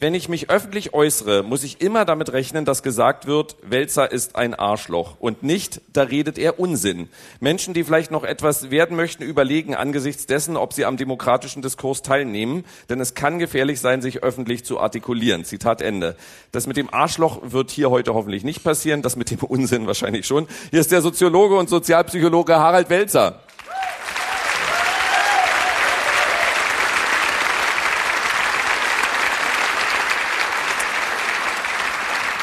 wenn 0.00 0.14
ich 0.14 0.28
mich 0.28 0.48
öffentlich 0.48 0.94
äußere, 0.94 1.42
muss 1.42 1.64
ich 1.64 1.80
immer 1.80 2.04
damit 2.04 2.32
rechnen, 2.32 2.64
dass 2.64 2.82
gesagt 2.82 3.26
wird, 3.26 3.56
Welzer 3.62 4.10
ist 4.10 4.36
ein 4.36 4.54
Arschloch 4.54 5.16
und 5.18 5.42
nicht, 5.42 5.80
da 5.92 6.02
redet 6.02 6.38
er 6.38 6.60
Unsinn. 6.60 7.08
Menschen, 7.40 7.74
die 7.74 7.82
vielleicht 7.82 8.10
noch 8.10 8.22
etwas 8.22 8.70
werden 8.70 8.96
möchten, 8.96 9.24
überlegen 9.24 9.74
angesichts 9.74 10.26
dessen, 10.26 10.56
ob 10.56 10.72
sie 10.72 10.84
am 10.84 10.96
demokratischen 10.96 11.62
Diskurs 11.62 12.02
teilnehmen, 12.02 12.64
denn 12.88 13.00
es 13.00 13.14
kann 13.14 13.38
gefährlich 13.38 13.80
sein, 13.80 14.00
sich 14.00 14.22
öffentlich 14.22 14.64
zu 14.64 14.78
artikulieren. 14.78 15.44
Zitat 15.44 15.82
Ende. 15.82 16.16
Das 16.52 16.66
mit 16.66 16.76
dem 16.76 16.92
Arschloch 16.92 17.40
wird 17.42 17.70
hier 17.70 17.90
heute 17.90 18.14
hoffentlich 18.14 18.44
nicht 18.44 18.62
passieren, 18.62 19.02
das 19.02 19.16
mit 19.16 19.30
dem 19.30 19.40
Unsinn 19.40 19.86
wahrscheinlich 19.86 20.26
schon. 20.26 20.46
Hier 20.70 20.80
ist 20.80 20.92
der 20.92 21.02
Soziologe 21.02 21.56
und 21.56 21.68
Sozialpsychologe 21.68 22.56
Harald 22.56 22.88
Welzer. 22.88 23.40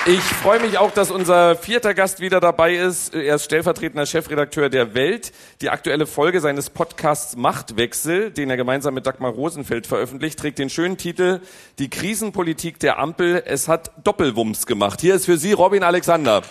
Ich 0.07 0.21
freue 0.21 0.59
mich 0.59 0.77
auch, 0.77 0.91
dass 0.91 1.09
unser 1.09 1.55
vierter 1.55 1.95
Gast 1.95 2.19
wieder 2.19 2.39
dabei 2.39 2.75
ist. 2.75 3.15
Er 3.15 3.37
ist 3.37 3.45
stellvertretender 3.45 4.05
Chefredakteur 4.05 4.69
der 4.69 4.93
Welt. 4.93 5.31
Die 5.61 5.71
aktuelle 5.71 6.05
Folge 6.05 6.41
seines 6.41 6.69
Podcasts 6.69 7.35
Machtwechsel, 7.35 8.29
den 8.29 8.51
er 8.51 8.55
gemeinsam 8.55 8.93
mit 8.93 9.07
Dagmar 9.07 9.31
Rosenfeld 9.31 9.87
veröffentlicht, 9.87 10.37
trägt 10.37 10.59
den 10.59 10.69
schönen 10.69 10.97
Titel 10.97 11.41
Die 11.79 11.89
Krisenpolitik 11.89 12.77
der 12.77 12.99
Ampel. 12.99 13.41
Es 13.47 13.67
hat 13.67 13.93
Doppelwumms 14.03 14.67
gemacht. 14.67 15.01
Hier 15.01 15.15
ist 15.15 15.25
für 15.25 15.37
Sie 15.37 15.53
Robin 15.53 15.81
Alexander. 15.81 16.43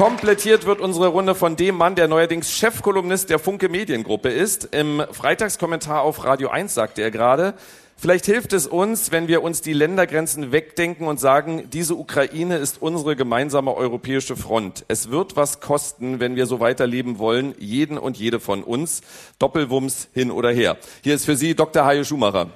Komplettiert 0.00 0.64
wird 0.64 0.80
unsere 0.80 1.08
Runde 1.08 1.34
von 1.34 1.56
dem 1.56 1.76
Mann, 1.76 1.94
der 1.94 2.08
neuerdings 2.08 2.50
Chefkolumnist 2.56 3.28
der 3.28 3.38
Funke 3.38 3.68
Mediengruppe 3.68 4.30
ist. 4.30 4.74
Im 4.74 5.02
Freitagskommentar 5.12 6.00
auf 6.00 6.24
Radio 6.24 6.48
1 6.48 6.72
sagte 6.72 7.02
er 7.02 7.10
gerade, 7.10 7.52
vielleicht 7.98 8.24
hilft 8.24 8.54
es 8.54 8.66
uns, 8.66 9.12
wenn 9.12 9.28
wir 9.28 9.42
uns 9.42 9.60
die 9.60 9.74
Ländergrenzen 9.74 10.52
wegdenken 10.52 11.06
und 11.06 11.20
sagen, 11.20 11.68
diese 11.70 11.96
Ukraine 11.96 12.56
ist 12.56 12.80
unsere 12.80 13.14
gemeinsame 13.14 13.74
europäische 13.74 14.36
Front. 14.36 14.86
Es 14.88 15.10
wird 15.10 15.36
was 15.36 15.60
kosten, 15.60 16.18
wenn 16.18 16.34
wir 16.34 16.46
so 16.46 16.60
weiterleben 16.60 17.18
wollen, 17.18 17.54
jeden 17.58 17.98
und 17.98 18.16
jede 18.16 18.40
von 18.40 18.62
uns. 18.62 19.02
Doppelwumms 19.38 20.08
hin 20.14 20.30
oder 20.30 20.50
her. 20.50 20.78
Hier 21.04 21.14
ist 21.14 21.26
für 21.26 21.36
Sie 21.36 21.54
Dr. 21.54 21.84
Hajo 21.84 22.04
Schumacher. 22.04 22.48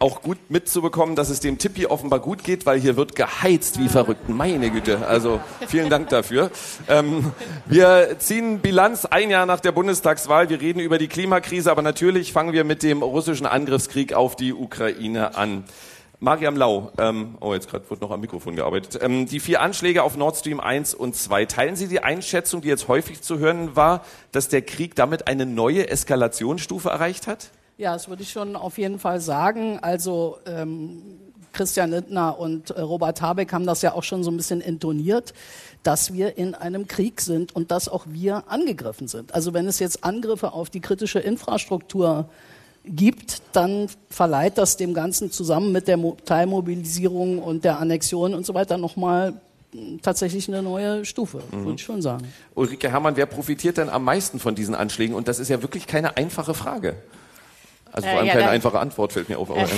Auch 0.00 0.22
gut 0.22 0.38
mitzubekommen, 0.48 1.14
dass 1.14 1.28
es 1.28 1.40
dem 1.40 1.58
Tippi 1.58 1.84
offenbar 1.84 2.20
gut 2.20 2.42
geht, 2.42 2.64
weil 2.64 2.80
hier 2.80 2.96
wird 2.96 3.14
geheizt 3.14 3.78
wie 3.78 3.88
verrückt. 3.88 4.30
Meine 4.30 4.70
Güte. 4.70 5.06
Also 5.06 5.42
vielen 5.68 5.90
Dank 5.90 6.08
dafür. 6.08 6.50
Ähm, 6.88 7.32
wir 7.66 8.16
ziehen 8.18 8.60
Bilanz 8.60 9.04
ein 9.04 9.28
Jahr 9.28 9.44
nach 9.44 9.60
der 9.60 9.72
Bundestagswahl. 9.72 10.48
Wir 10.48 10.58
reden 10.58 10.80
über 10.80 10.96
die 10.96 11.06
Klimakrise, 11.06 11.70
aber 11.70 11.82
natürlich 11.82 12.32
fangen 12.32 12.54
wir 12.54 12.64
mit 12.64 12.82
dem 12.82 13.02
russischen 13.02 13.44
Angriffskrieg 13.44 14.14
auf 14.14 14.36
die 14.36 14.54
Ukraine 14.54 15.36
an. 15.36 15.64
Mariam 16.18 16.56
Lau, 16.56 16.92
ähm, 16.96 17.36
oh, 17.40 17.52
jetzt 17.52 17.68
gerade 17.68 17.88
wird 17.90 18.00
noch 18.00 18.10
am 18.10 18.20
Mikrofon 18.20 18.56
gearbeitet. 18.56 19.02
Ähm, 19.02 19.26
die 19.26 19.38
vier 19.38 19.60
Anschläge 19.60 20.02
auf 20.02 20.16
Nord 20.16 20.38
Stream 20.38 20.60
1 20.60 20.94
und 20.94 21.14
2. 21.14 21.44
Teilen 21.44 21.76
Sie 21.76 21.88
die 21.88 22.02
Einschätzung, 22.02 22.62
die 22.62 22.68
jetzt 22.68 22.88
häufig 22.88 23.20
zu 23.20 23.38
hören 23.38 23.76
war, 23.76 24.02
dass 24.32 24.48
der 24.48 24.62
Krieg 24.62 24.94
damit 24.94 25.28
eine 25.28 25.44
neue 25.44 25.90
Eskalationsstufe 25.90 26.88
erreicht 26.88 27.26
hat? 27.26 27.50
Ja, 27.80 27.94
das 27.94 28.10
würde 28.10 28.22
ich 28.22 28.30
schon 28.30 28.56
auf 28.56 28.76
jeden 28.76 28.98
Fall 28.98 29.22
sagen. 29.22 29.78
Also 29.80 30.36
ähm, 30.44 31.00
Christian 31.54 31.90
Lindner 31.92 32.38
und 32.38 32.72
äh, 32.72 32.80
Robert 32.82 33.22
Habeck 33.22 33.54
haben 33.54 33.64
das 33.64 33.80
ja 33.80 33.94
auch 33.94 34.02
schon 34.02 34.22
so 34.22 34.30
ein 34.30 34.36
bisschen 34.36 34.60
intoniert, 34.60 35.32
dass 35.82 36.12
wir 36.12 36.36
in 36.36 36.54
einem 36.54 36.88
Krieg 36.88 37.22
sind 37.22 37.56
und 37.56 37.70
dass 37.70 37.88
auch 37.88 38.04
wir 38.06 38.44
angegriffen 38.48 39.08
sind. 39.08 39.34
Also 39.34 39.54
wenn 39.54 39.66
es 39.66 39.78
jetzt 39.78 40.04
Angriffe 40.04 40.52
auf 40.52 40.68
die 40.68 40.80
kritische 40.80 41.20
Infrastruktur 41.20 42.28
gibt, 42.84 43.40
dann 43.54 43.88
verleiht 44.10 44.58
das 44.58 44.76
dem 44.76 44.92
Ganzen 44.92 45.32
zusammen 45.32 45.72
mit 45.72 45.88
der 45.88 45.98
Teilmobilisierung 46.26 47.38
und 47.38 47.64
der 47.64 47.78
Annexion 47.78 48.34
und 48.34 48.44
so 48.44 48.52
weiter 48.52 48.76
nochmal 48.76 49.40
hm, 49.72 50.02
tatsächlich 50.02 50.48
eine 50.48 50.62
neue 50.62 51.06
Stufe, 51.06 51.40
mhm. 51.50 51.64
würde 51.64 51.76
ich 51.76 51.82
schon 51.82 52.02
sagen. 52.02 52.30
Ulrike 52.54 52.90
Herrmann, 52.90 53.16
wer 53.16 53.24
profitiert 53.24 53.78
denn 53.78 53.88
am 53.88 54.04
meisten 54.04 54.38
von 54.38 54.54
diesen 54.54 54.74
Anschlägen? 54.74 55.16
Und 55.16 55.28
das 55.28 55.38
ist 55.38 55.48
ja 55.48 55.62
wirklich 55.62 55.86
keine 55.86 56.18
einfache 56.18 56.52
Frage. 56.52 56.96
Also 57.92 58.08
vor 58.08 58.18
allem 58.18 58.26
äh, 58.26 58.28
ja, 58.28 58.34
keine 58.34 58.50
einfache 58.50 58.78
Antwort 58.78 59.12
fällt 59.12 59.28
mir 59.28 59.38
auf. 59.38 59.50
Aber, 59.50 59.60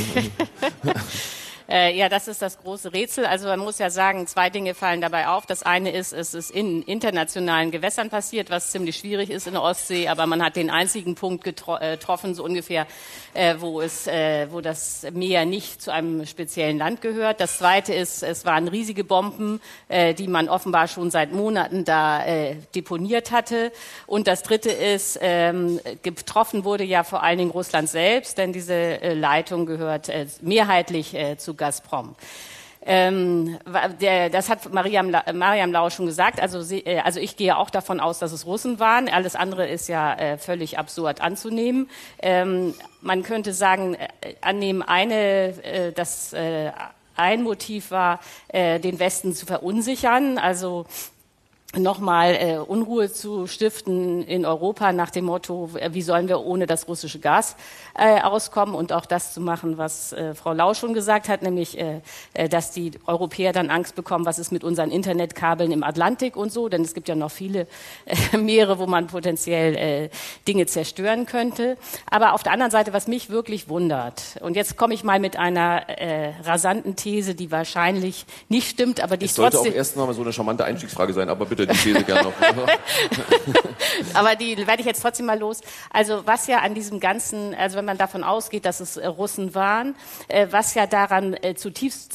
Äh, 1.73 1.97
ja, 1.97 2.11
das 2.11 2.29
ist 2.29 2.43
das 2.43 2.59
große 2.59 2.93
Rätsel. 2.93 3.25
Also 3.25 3.49
man 3.49 3.59
muss 3.59 3.79
ja 3.79 3.89
sagen, 3.89 4.27
zwei 4.27 4.51
Dinge 4.51 4.75
fallen 4.75 5.01
dabei 5.01 5.29
auf. 5.29 5.47
Das 5.47 5.63
eine 5.63 5.91
ist, 5.91 6.13
es 6.13 6.35
ist 6.35 6.51
in 6.51 6.83
internationalen 6.83 7.71
Gewässern 7.71 8.11
passiert, 8.11 8.51
was 8.51 8.73
ziemlich 8.73 8.99
schwierig 8.99 9.31
ist 9.31 9.47
in 9.47 9.55
der 9.55 9.63
Ostsee, 9.63 10.09
aber 10.09 10.27
man 10.27 10.45
hat 10.45 10.57
den 10.57 10.69
einzigen 10.69 11.15
Punkt 11.15 11.47
äh, 11.47 11.53
getroffen, 11.53 12.35
so 12.35 12.45
ungefähr, 12.45 12.87
äh, 13.33 13.55
wo 13.59 13.81
es, 13.81 14.07
äh, 14.07 14.49
wo 14.51 14.61
das 14.61 15.07
Meer 15.15 15.47
nicht 15.47 15.81
zu 15.81 15.91
einem 15.91 16.27
speziellen 16.27 16.77
Land 16.77 17.01
gehört. 17.01 17.41
Das 17.41 17.57
zweite 17.57 17.95
ist, 17.95 18.23
es 18.23 18.45
waren 18.45 18.69
riesige 18.69 19.03
Bomben, 19.03 19.59
äh, 19.89 20.13
die 20.13 20.29
man 20.29 20.51
offenbar 20.51 20.89
schon 20.89 21.11
seit 21.11 21.33
Monaten 21.33 21.87
da 21.87 22.23
äh, 22.27 22.57
deponiert 22.75 23.31
hatte. 23.31 23.73
Und 24.07 24.27
das 24.27 24.43
dritte 24.43 24.71
ist, 24.71 25.19
ähm, 25.23 25.81
getroffen 26.03 26.67
wurde 26.67 26.85
ja 26.85 27.03
vor 27.03 27.23
allen 27.23 27.39
Dingen 27.39 27.51
Russland 27.51 27.89
selbst, 27.89 28.37
denn 28.37 28.53
diese 28.53 29.15
Leitung 29.15 29.65
gehört 29.65 30.11
mehrheitlich 30.43 31.17
zu 31.39 31.55
Gazprom. 31.63 32.17
Ähm, 32.85 33.59
der, 34.01 34.29
das 34.29 34.49
hat 34.49 34.73
Mariam, 34.73 35.15
Mariam 35.35 35.71
Lau 35.71 35.89
schon 35.91 36.07
gesagt. 36.07 36.41
Also, 36.41 36.63
sie, 36.63 36.81
äh, 36.81 36.99
also 36.99 37.21
ich 37.21 37.37
gehe 37.37 37.57
auch 37.57 37.71
davon 37.71 38.01
aus, 38.01 38.19
dass 38.19 38.33
es 38.33 38.45
Russen 38.45 38.81
waren. 38.81 39.09
Alles 39.09 39.37
andere 39.37 39.69
ist 39.69 39.89
ja 39.89 40.15
äh, 40.15 40.37
völlig 40.37 40.79
absurd 40.79 41.21
anzunehmen. 41.21 41.89
Ähm, 42.21 42.75
man 43.01 43.23
könnte 43.23 43.53
sagen, 43.53 43.95
äh, 43.95 44.35
annehmen 44.41 44.83
eine, 44.83 45.15
äh, 45.63 45.93
das 45.93 46.33
äh, 46.33 46.73
ein 47.15 47.45
Motiv 47.45 47.93
war, 47.93 48.19
äh, 48.49 48.81
den 48.81 48.99
Westen 48.99 49.33
zu 49.33 49.47
verunsichern. 49.47 50.39
Also 50.39 50.87
nochmal 51.77 52.35
äh, 52.35 52.57
Unruhe 52.59 53.11
zu 53.11 53.47
stiften 53.47 54.23
in 54.25 54.45
Europa 54.45 54.93
nach 54.93 55.11
dem 55.11 55.25
Motto, 55.25 55.71
äh, 55.77 55.95
wie 55.95 56.03
sollen 56.03 56.29
wir 56.29 56.41
ohne 56.41 56.67
das 56.67 56.89
russische 56.89 57.19
Gas 57.19 57.57
äh, 57.95 58.21
auskommen 58.21 58.75
und 58.75 58.93
auch 58.93 59.07
das 59.07 59.33
zu 59.33 59.41
machen, 59.41 59.79
was 59.79 60.13
äh, 60.13 60.35
Frau 60.35 60.53
Lau 60.53 60.75
schon 60.75 60.93
gesagt 60.93 61.29
hat, 61.29 61.43
nämlich, 61.43 61.79
äh, 61.79 62.01
äh, 62.35 62.49
dass 62.49 62.71
die 62.71 62.93
Europäer 63.07 63.53
dann 63.53 63.71
Angst 63.71 63.95
bekommen, 63.95 64.27
was 64.27 64.39
ist 64.39 64.53
mit 64.53 64.65
unseren 64.65 64.91
Internetkabeln 64.91 65.73
im 65.73 65.83
Atlantik 65.83 66.37
und 66.37 66.53
so, 66.53 66.69
denn 66.69 66.83
es 66.83 66.93
gibt 66.93 67.09
ja 67.09 67.15
noch 67.15 67.31
viele 67.31 67.67
äh, 68.05 68.37
Meere, 68.37 68.79
wo 68.79 68.87
man 68.87 69.07
potenziell 69.07 69.77
äh, 69.77 70.11
Dinge 70.47 70.67
zerstören 70.67 71.25
könnte. 71.25 71.79
Aber 72.11 72.35
auf 72.35 72.43
der 72.43 72.53
anderen 72.53 72.71
Seite, 72.71 72.93
was 72.93 73.07
mich 73.09 73.31
wirklich 73.31 73.69
wundert, 73.69 74.37
und 74.41 74.57
jetzt 74.57 74.77
komme 74.77 74.93
ich 74.93 75.05
mal 75.05 75.21
mit 75.21 75.37
einer 75.37 75.89
äh, 75.89 76.35
rasanten 76.45 76.97
These, 76.97 77.35
die 77.35 77.51
wahrscheinlich 77.51 78.27
nicht 78.49 78.69
stimmt, 78.69 79.01
aber 79.03 79.17
die 79.17 79.27
es 79.27 79.35
sollte 79.35 79.57
trotzdem... 79.57 79.73
auch 79.73 79.77
erst 79.77 79.97
noch 79.97 80.07
mal 80.07 80.15
so 80.15 80.23
eine 80.23 80.33
charmante 80.33 80.65
Einstiegsfrage 80.65 81.13
sein, 81.15 81.29
aber 81.29 81.47
bitte 81.47 81.63
bitte 81.67 81.73
die 81.73 81.93
These 81.93 82.05
gerne 82.05 82.25
noch. 82.25 82.33
Aber 84.15 84.37
die 84.37 84.57
werde 84.67 84.81
ich 84.81 84.87
jetzt 84.87 85.03
trotzdem 85.03 85.27
mal 85.27 85.39
los. 85.39 85.61
Also 85.91 86.23
was 86.27 86.47
ja 86.47 86.59
an 86.59 86.75
diesem 86.75 87.01
ganzen, 87.01 87.55
also 87.55 87.77
wenn 87.83 87.87
man 87.87 87.99
davon 87.99 88.23
ausgeht, 88.23 88.65
dass 88.65 88.79
es 88.79 88.97
äh, 88.97 89.09
Russen 89.09 89.57
waren, 89.57 89.97
äh, 90.29 90.47
was 90.53 90.75
ja 90.75 90.87
daran 90.87 91.35
äh, 91.35 91.57
zutiefst 91.57 92.13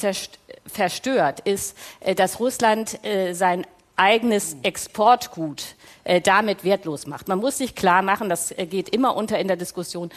verstört, 0.66 1.42
ist, 1.42 1.76
dass 2.16 2.40
Russland 2.40 3.00
sein 3.32 3.66
eigenes 3.96 4.58
Exportgut 4.64 5.76
damit 6.24 6.64
wertlos 6.64 7.08
macht. 7.08 7.30
Man 7.30 7.40
muss 7.40 7.58
sich 7.58 7.74
klar 7.74 8.02
machen, 8.02 8.28
das 8.28 8.54
geht 8.70 8.90
immer 8.90 9.16
unter 9.16 9.40
in 9.40 9.48
der 9.48 9.56
Diskussion, 9.56 10.12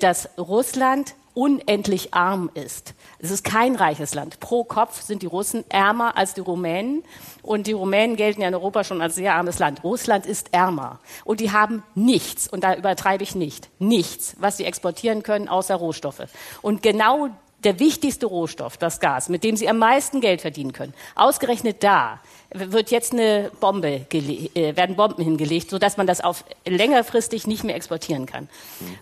dass 0.00 0.28
Russland 0.38 1.14
unendlich 1.36 2.14
arm 2.14 2.50
ist. 2.54 2.94
Es 3.18 3.30
ist 3.30 3.44
kein 3.44 3.76
reiches 3.76 4.14
Land. 4.14 4.40
Pro 4.40 4.64
Kopf 4.64 5.02
sind 5.02 5.20
die 5.20 5.26
Russen 5.26 5.64
ärmer 5.68 6.16
als 6.16 6.32
die 6.32 6.40
Rumänen. 6.40 7.04
Und 7.42 7.66
die 7.66 7.72
Rumänen 7.72 8.16
gelten 8.16 8.40
ja 8.40 8.48
in 8.48 8.54
Europa 8.54 8.84
schon 8.84 9.02
als 9.02 9.16
sehr 9.16 9.34
armes 9.34 9.58
Land. 9.58 9.84
Russland 9.84 10.24
ist 10.24 10.54
ärmer. 10.54 10.98
Und 11.24 11.40
die 11.40 11.52
haben 11.52 11.82
nichts, 11.94 12.48
und 12.48 12.64
da 12.64 12.74
übertreibe 12.74 13.22
ich 13.22 13.34
nicht, 13.34 13.68
nichts, 13.78 14.34
was 14.40 14.56
sie 14.56 14.64
exportieren 14.64 15.22
können, 15.22 15.46
außer 15.46 15.74
Rohstoffe. 15.74 16.22
Und 16.62 16.82
genau 16.82 17.28
der 17.64 17.78
wichtigste 17.80 18.26
Rohstoff, 18.26 18.78
das 18.78 19.00
Gas, 19.00 19.28
mit 19.28 19.44
dem 19.44 19.56
sie 19.56 19.68
am 19.68 19.78
meisten 19.78 20.20
Geld 20.22 20.40
verdienen 20.40 20.72
können, 20.72 20.94
ausgerechnet 21.16 21.82
da 21.82 22.20
wird 22.50 22.90
jetzt 22.90 23.12
eine 23.12 23.50
Bombe, 23.60 24.06
äh, 24.10 24.76
werden 24.76 24.96
Bomben 24.96 25.22
hingelegt, 25.22 25.70
sodass 25.70 25.96
man 25.96 26.06
das 26.06 26.22
auf 26.22 26.44
längerfristig 26.64 27.46
nicht 27.46 27.64
mehr 27.64 27.76
exportieren 27.76 28.24
kann. 28.24 28.48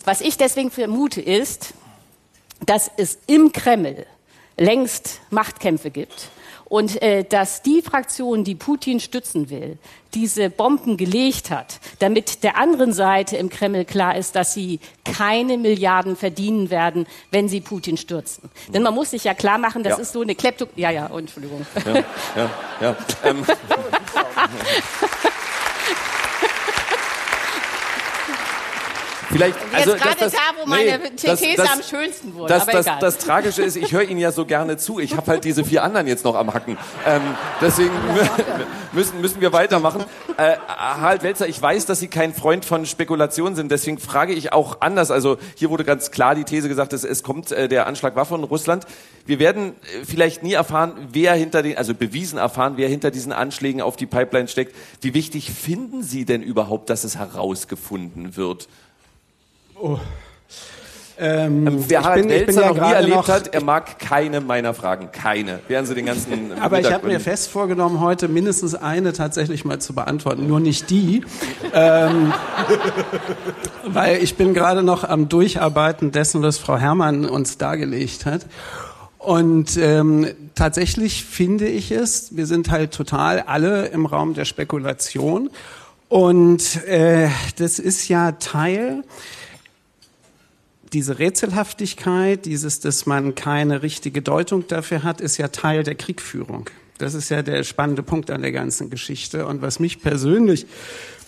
Was 0.04 0.20
ich 0.20 0.36
deswegen 0.36 0.70
vermute 0.70 1.20
ist, 1.20 1.74
dass 2.66 2.90
es 2.96 3.18
im 3.26 3.52
Kreml 3.52 4.06
längst 4.56 5.20
Machtkämpfe 5.30 5.90
gibt 5.90 6.30
und 6.66 7.00
äh, 7.02 7.24
dass 7.24 7.62
die 7.62 7.82
Fraktion, 7.82 8.44
die 8.44 8.54
Putin 8.54 9.00
stützen 9.00 9.50
will, 9.50 9.78
diese 10.14 10.50
Bomben 10.50 10.96
gelegt 10.96 11.50
hat, 11.50 11.80
damit 11.98 12.42
der 12.42 12.56
anderen 12.56 12.92
Seite 12.92 13.36
im 13.36 13.48
Kreml 13.48 13.84
klar 13.84 14.16
ist, 14.16 14.36
dass 14.36 14.54
sie 14.54 14.80
keine 15.04 15.58
Milliarden 15.58 16.16
verdienen 16.16 16.70
werden, 16.70 17.06
wenn 17.30 17.48
sie 17.48 17.60
Putin 17.60 17.96
stürzen. 17.96 18.50
Denn 18.68 18.82
man 18.82 18.94
muss 18.94 19.10
sich 19.10 19.24
ja 19.24 19.34
klar 19.34 19.58
machen, 19.58 19.82
das 19.82 19.94
ja. 19.94 20.02
ist 20.02 20.12
so 20.12 20.22
eine 20.22 20.34
Klepto... 20.34 20.66
Ja, 20.76 20.90
ja, 20.90 21.06
Entschuldigung. 21.06 21.66
Ja, 21.84 22.04
ja, 22.36 22.50
ja. 22.80 22.96
Ähm. 23.24 23.44
Vielleicht, 29.30 29.56
also 29.72 29.92
jetzt 29.92 30.02
gerade 30.02 30.30
da, 30.30 30.38
wo 30.60 30.66
meine 30.66 30.98
nee, 30.98 31.10
These 31.16 31.56
das, 31.56 31.72
am 31.72 31.82
schönsten 31.82 32.34
wurde. 32.34 32.52
Das, 32.52 32.62
aber 32.62 32.72
das, 32.72 32.86
egal. 32.86 32.98
das 33.00 33.18
Tragische 33.18 33.62
ist, 33.62 33.76
ich 33.76 33.92
höre 33.92 34.02
Ihnen 34.02 34.20
ja 34.20 34.32
so 34.32 34.44
gerne 34.44 34.76
zu. 34.76 34.98
Ich 34.98 35.16
habe 35.16 35.26
halt 35.30 35.44
diese 35.44 35.64
vier 35.64 35.82
anderen 35.82 36.06
jetzt 36.06 36.24
noch 36.24 36.34
am 36.34 36.52
Hacken. 36.52 36.76
Ähm, 37.06 37.22
deswegen 37.60 37.92
müssen, 38.92 39.20
müssen 39.20 39.40
wir 39.40 39.52
weitermachen. 39.52 40.04
Äh, 40.36 40.56
Harald 40.68 41.22
Welzer, 41.22 41.48
ich 41.48 41.60
weiß, 41.60 41.86
dass 41.86 42.00
Sie 42.00 42.08
kein 42.08 42.34
Freund 42.34 42.64
von 42.64 42.86
Spekulation 42.86 43.54
sind. 43.54 43.70
Deswegen 43.70 43.98
frage 43.98 44.32
ich 44.32 44.52
auch 44.52 44.80
anders. 44.80 45.10
Also 45.10 45.38
hier 45.56 45.70
wurde 45.70 45.84
ganz 45.84 46.10
klar 46.10 46.34
die 46.34 46.44
These 46.44 46.68
gesagt, 46.68 46.92
dass 46.92 47.04
es 47.04 47.22
kommt, 47.22 47.52
äh, 47.52 47.68
der 47.68 47.86
Anschlag 47.86 48.16
war 48.16 48.26
von 48.26 48.44
Russland. 48.44 48.86
Wir 49.26 49.38
werden 49.38 49.70
äh, 49.70 50.04
vielleicht 50.04 50.42
nie 50.42 50.52
erfahren, 50.52 51.08
wer 51.12 51.34
hinter 51.34 51.62
den, 51.62 51.76
also 51.76 51.94
bewiesen 51.94 52.38
erfahren, 52.38 52.74
wer 52.76 52.88
hinter 52.88 53.10
diesen 53.10 53.32
Anschlägen 53.32 53.80
auf 53.80 53.96
die 53.96 54.06
Pipeline 54.06 54.48
steckt. 54.48 54.74
Wie 55.00 55.14
wichtig 55.14 55.50
finden 55.50 56.02
Sie 56.02 56.24
denn 56.24 56.42
überhaupt, 56.42 56.90
dass 56.90 57.04
es 57.04 57.16
herausgefunden 57.16 58.36
wird? 58.36 58.68
Oh. 59.76 59.98
Ähm, 61.16 61.66
ähm 61.66 61.84
Wer 61.86 62.02
Harald 62.02 62.28
Welzer 62.28 62.62
ja 62.62 62.68
noch 62.68 62.86
nie 62.88 62.92
erlebt 62.92 63.16
noch 63.16 63.28
hat, 63.28 63.54
er 63.54 63.62
mag 63.62 63.98
keine 63.98 64.40
meiner 64.40 64.74
Fragen. 64.74 65.10
Keine. 65.12 65.60
Wären 65.68 65.86
Sie 65.86 65.94
den 65.94 66.06
ganzen. 66.06 66.52
Aber 66.60 66.80
ich 66.80 66.92
habe 66.92 67.06
mir 67.06 67.20
fest 67.20 67.50
vorgenommen, 67.50 68.00
heute 68.00 68.26
mindestens 68.28 68.74
eine 68.74 69.12
tatsächlich 69.12 69.64
mal 69.64 69.80
zu 69.80 69.94
beantworten. 69.94 70.46
Nur 70.48 70.60
nicht 70.60 70.90
die. 70.90 71.24
ähm, 71.72 72.32
weil 73.86 74.22
ich 74.22 74.36
bin 74.36 74.54
gerade 74.54 74.82
noch 74.82 75.04
am 75.04 75.28
Durcharbeiten 75.28 76.10
dessen, 76.10 76.42
was 76.42 76.58
Frau 76.58 76.76
Herrmann 76.76 77.24
uns 77.24 77.58
dargelegt 77.58 78.26
hat. 78.26 78.46
Und 79.18 79.76
ähm, 79.78 80.26
tatsächlich 80.54 81.24
finde 81.24 81.66
ich 81.66 81.90
es, 81.92 82.36
wir 82.36 82.46
sind 82.46 82.70
halt 82.70 82.92
total 82.92 83.40
alle 83.40 83.86
im 83.86 84.04
Raum 84.04 84.34
der 84.34 84.44
Spekulation. 84.44 85.48
Und 86.08 86.84
äh, 86.84 87.28
das 87.56 87.78
ist 87.78 88.08
ja 88.08 88.32
Teil 88.32 89.04
diese 90.94 91.18
Rätselhaftigkeit, 91.18 92.46
dieses, 92.46 92.80
dass 92.80 93.04
man 93.04 93.34
keine 93.34 93.82
richtige 93.82 94.22
Deutung 94.22 94.66
dafür 94.68 95.02
hat, 95.02 95.20
ist 95.20 95.36
ja 95.36 95.48
Teil 95.48 95.82
der 95.82 95.96
Kriegführung. 95.96 96.70
Das 96.98 97.14
ist 97.14 97.28
ja 97.28 97.42
der 97.42 97.64
spannende 97.64 98.04
Punkt 98.04 98.30
an 98.30 98.42
der 98.42 98.52
ganzen 98.52 98.88
Geschichte. 98.88 99.46
Und 99.46 99.60
was 99.60 99.80
mich 99.80 100.00
persönlich 100.00 100.66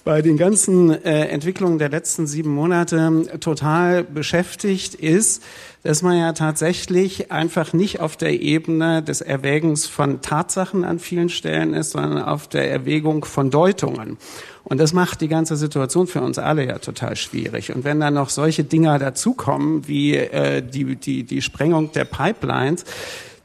bei 0.07 0.23
den 0.23 0.37
ganzen 0.37 0.90
äh, 1.05 1.27
Entwicklungen 1.27 1.79
der 1.79 1.88
letzten 1.88 2.29
sieben 2.29 2.51
Monate 2.51 3.25
total 3.40 4.05
beschäftigt, 4.05 4.95
ist, 4.95 5.42
dass 5.83 6.01
man 6.01 6.16
ja 6.16 6.33
tatsächlich 6.33 7.33
einfach 7.33 7.73
nicht 7.73 7.99
auf 7.99 8.16
der 8.16 8.40
Ebene 8.40 9.03
des 9.03 9.21
Erwägens 9.21 9.87
von 9.87 10.21
Tatsachen 10.21 10.85
an 10.85 11.01
vielen 11.01 11.29
Stellen 11.29 11.75
ist, 11.75 11.90
sondern 11.90 12.23
auf 12.23 12.47
der 12.47 12.71
Erwägung 12.71 13.25
von 13.25 13.51
Deutungen. 13.51 14.16
Und 14.62 14.79
das 14.79 14.92
macht 14.92 15.23
die 15.23 15.29
ganze 15.29 15.57
Situation 15.57 16.07
für 16.07 16.21
uns 16.21 16.38
alle 16.38 16.64
ja 16.64 16.79
total 16.79 17.16
schwierig. 17.16 17.75
Und 17.75 17.83
wenn 17.83 17.99
dann 17.99 18.14
noch 18.14 18.31
solche 18.31 18.62
Dinger 18.62 19.01
dazukommen, 19.01 19.88
wie 19.88 20.14
äh, 20.14 20.62
die, 20.62 20.95
die, 20.95 21.25
die 21.25 21.42
Sprengung 21.42 21.90
der 21.90 22.05
Pipelines, 22.05 22.85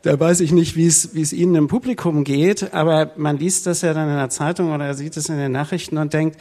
da 0.04 0.20
weiß 0.20 0.40
ich 0.42 0.52
nicht, 0.52 0.76
wie 0.76 0.88
es, 0.88 1.14
wie 1.14 1.22
es 1.22 1.34
Ihnen 1.34 1.56
im 1.56 1.68
Publikum 1.68 2.24
geht, 2.24 2.74
aber 2.74 3.12
man 3.18 3.38
liest 3.38 3.68
das 3.68 3.82
ja 3.82 3.94
dann 3.94 4.10
in 4.10 4.16
der 4.16 4.30
Zeitung 4.30 4.74
oder 4.74 4.94
sieht 4.94 5.16
es 5.18 5.30
in 5.30 5.38
den 5.38 5.52
Nachrichten 5.52 5.98
und 5.98 6.14
denkt, 6.14 6.40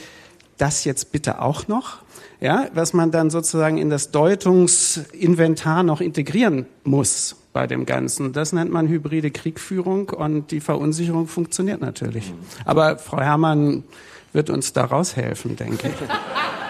das 0.57 0.85
jetzt 0.85 1.13
bitte 1.13 1.41
auch 1.41 1.69
noch? 1.69 1.99
Ja, 2.41 2.69
was 2.73 2.95
man 2.95 3.11
dann 3.11 3.29
sozusagen 3.29 3.77
in 3.77 3.91
das 3.91 4.11
Deutungsinventar 4.13 5.83
noch 5.83 6.01
integrieren 6.01 6.67
muss 6.85 7.37
bei 7.53 7.67
dem 7.67 7.85
Ganzen. 7.85 8.33
Das 8.33 8.53
nennt 8.53 8.71
man 8.71 8.89
hybride 8.89 9.31
Kriegführung 9.31 10.09
und 10.09 10.51
die 10.51 10.61
Verunsicherung 10.61 11.27
funktioniert 11.27 11.81
natürlich. 11.81 12.33
Aber 12.65 12.97
Frau 12.99 13.21
Herrmann 13.21 13.85
wird 14.33 14.49
uns 14.49 14.73
da 14.73 14.85
raushelfen, 14.85 15.57
denke 15.57 15.89
ich. 15.89 15.95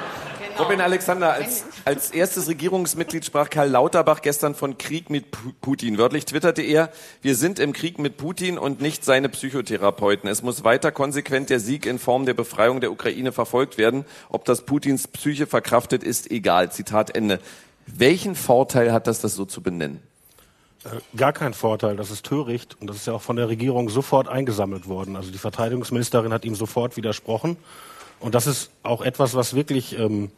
Genau. 0.60 0.68
Robin 0.68 0.80
Alexander, 0.82 1.32
als, 1.32 1.64
als 1.86 2.10
erstes 2.10 2.46
Regierungsmitglied 2.48 3.24
sprach 3.24 3.48
Karl 3.48 3.70
Lauterbach 3.70 4.20
gestern 4.20 4.54
von 4.54 4.76
Krieg 4.76 5.08
mit 5.08 5.26
Putin. 5.62 5.96
Wörtlich 5.96 6.26
twitterte 6.26 6.60
er, 6.60 6.90
wir 7.22 7.34
sind 7.34 7.58
im 7.58 7.72
Krieg 7.72 7.98
mit 7.98 8.18
Putin 8.18 8.58
und 8.58 8.80
nicht 8.82 9.02
seine 9.02 9.30
Psychotherapeuten. 9.30 10.28
Es 10.28 10.42
muss 10.42 10.62
weiter 10.62 10.92
konsequent 10.92 11.48
der 11.48 11.60
Sieg 11.60 11.86
in 11.86 11.98
Form 11.98 12.26
der 12.26 12.34
Befreiung 12.34 12.82
der 12.82 12.92
Ukraine 12.92 13.32
verfolgt 13.32 13.78
werden. 13.78 14.04
Ob 14.28 14.44
das 14.44 14.66
Putins 14.66 15.08
Psyche 15.08 15.46
verkraftet, 15.46 16.04
ist 16.04 16.30
egal. 16.30 16.70
Zitat 16.70 17.16
Ende. 17.16 17.40
Welchen 17.86 18.34
Vorteil 18.34 18.92
hat 18.92 19.06
das, 19.06 19.20
das 19.22 19.34
so 19.34 19.46
zu 19.46 19.62
benennen? 19.62 20.02
Äh, 20.84 21.16
gar 21.16 21.32
kein 21.32 21.54
Vorteil, 21.54 21.96
das 21.96 22.10
ist 22.10 22.26
töricht 22.26 22.76
und 22.80 22.86
das 22.86 22.96
ist 22.96 23.06
ja 23.06 23.14
auch 23.14 23.22
von 23.22 23.36
der 23.36 23.48
Regierung 23.48 23.88
sofort 23.88 24.28
eingesammelt 24.28 24.88
worden. 24.88 25.16
Also 25.16 25.30
die 25.30 25.38
Verteidigungsministerin 25.38 26.34
hat 26.34 26.44
ihm 26.44 26.54
sofort 26.54 26.98
widersprochen 26.98 27.56
und 28.20 28.34
das 28.34 28.46
ist 28.46 28.70
auch 28.82 29.00
etwas, 29.00 29.34
was 29.34 29.54
wirklich 29.54 29.98
ähm, 29.98 30.30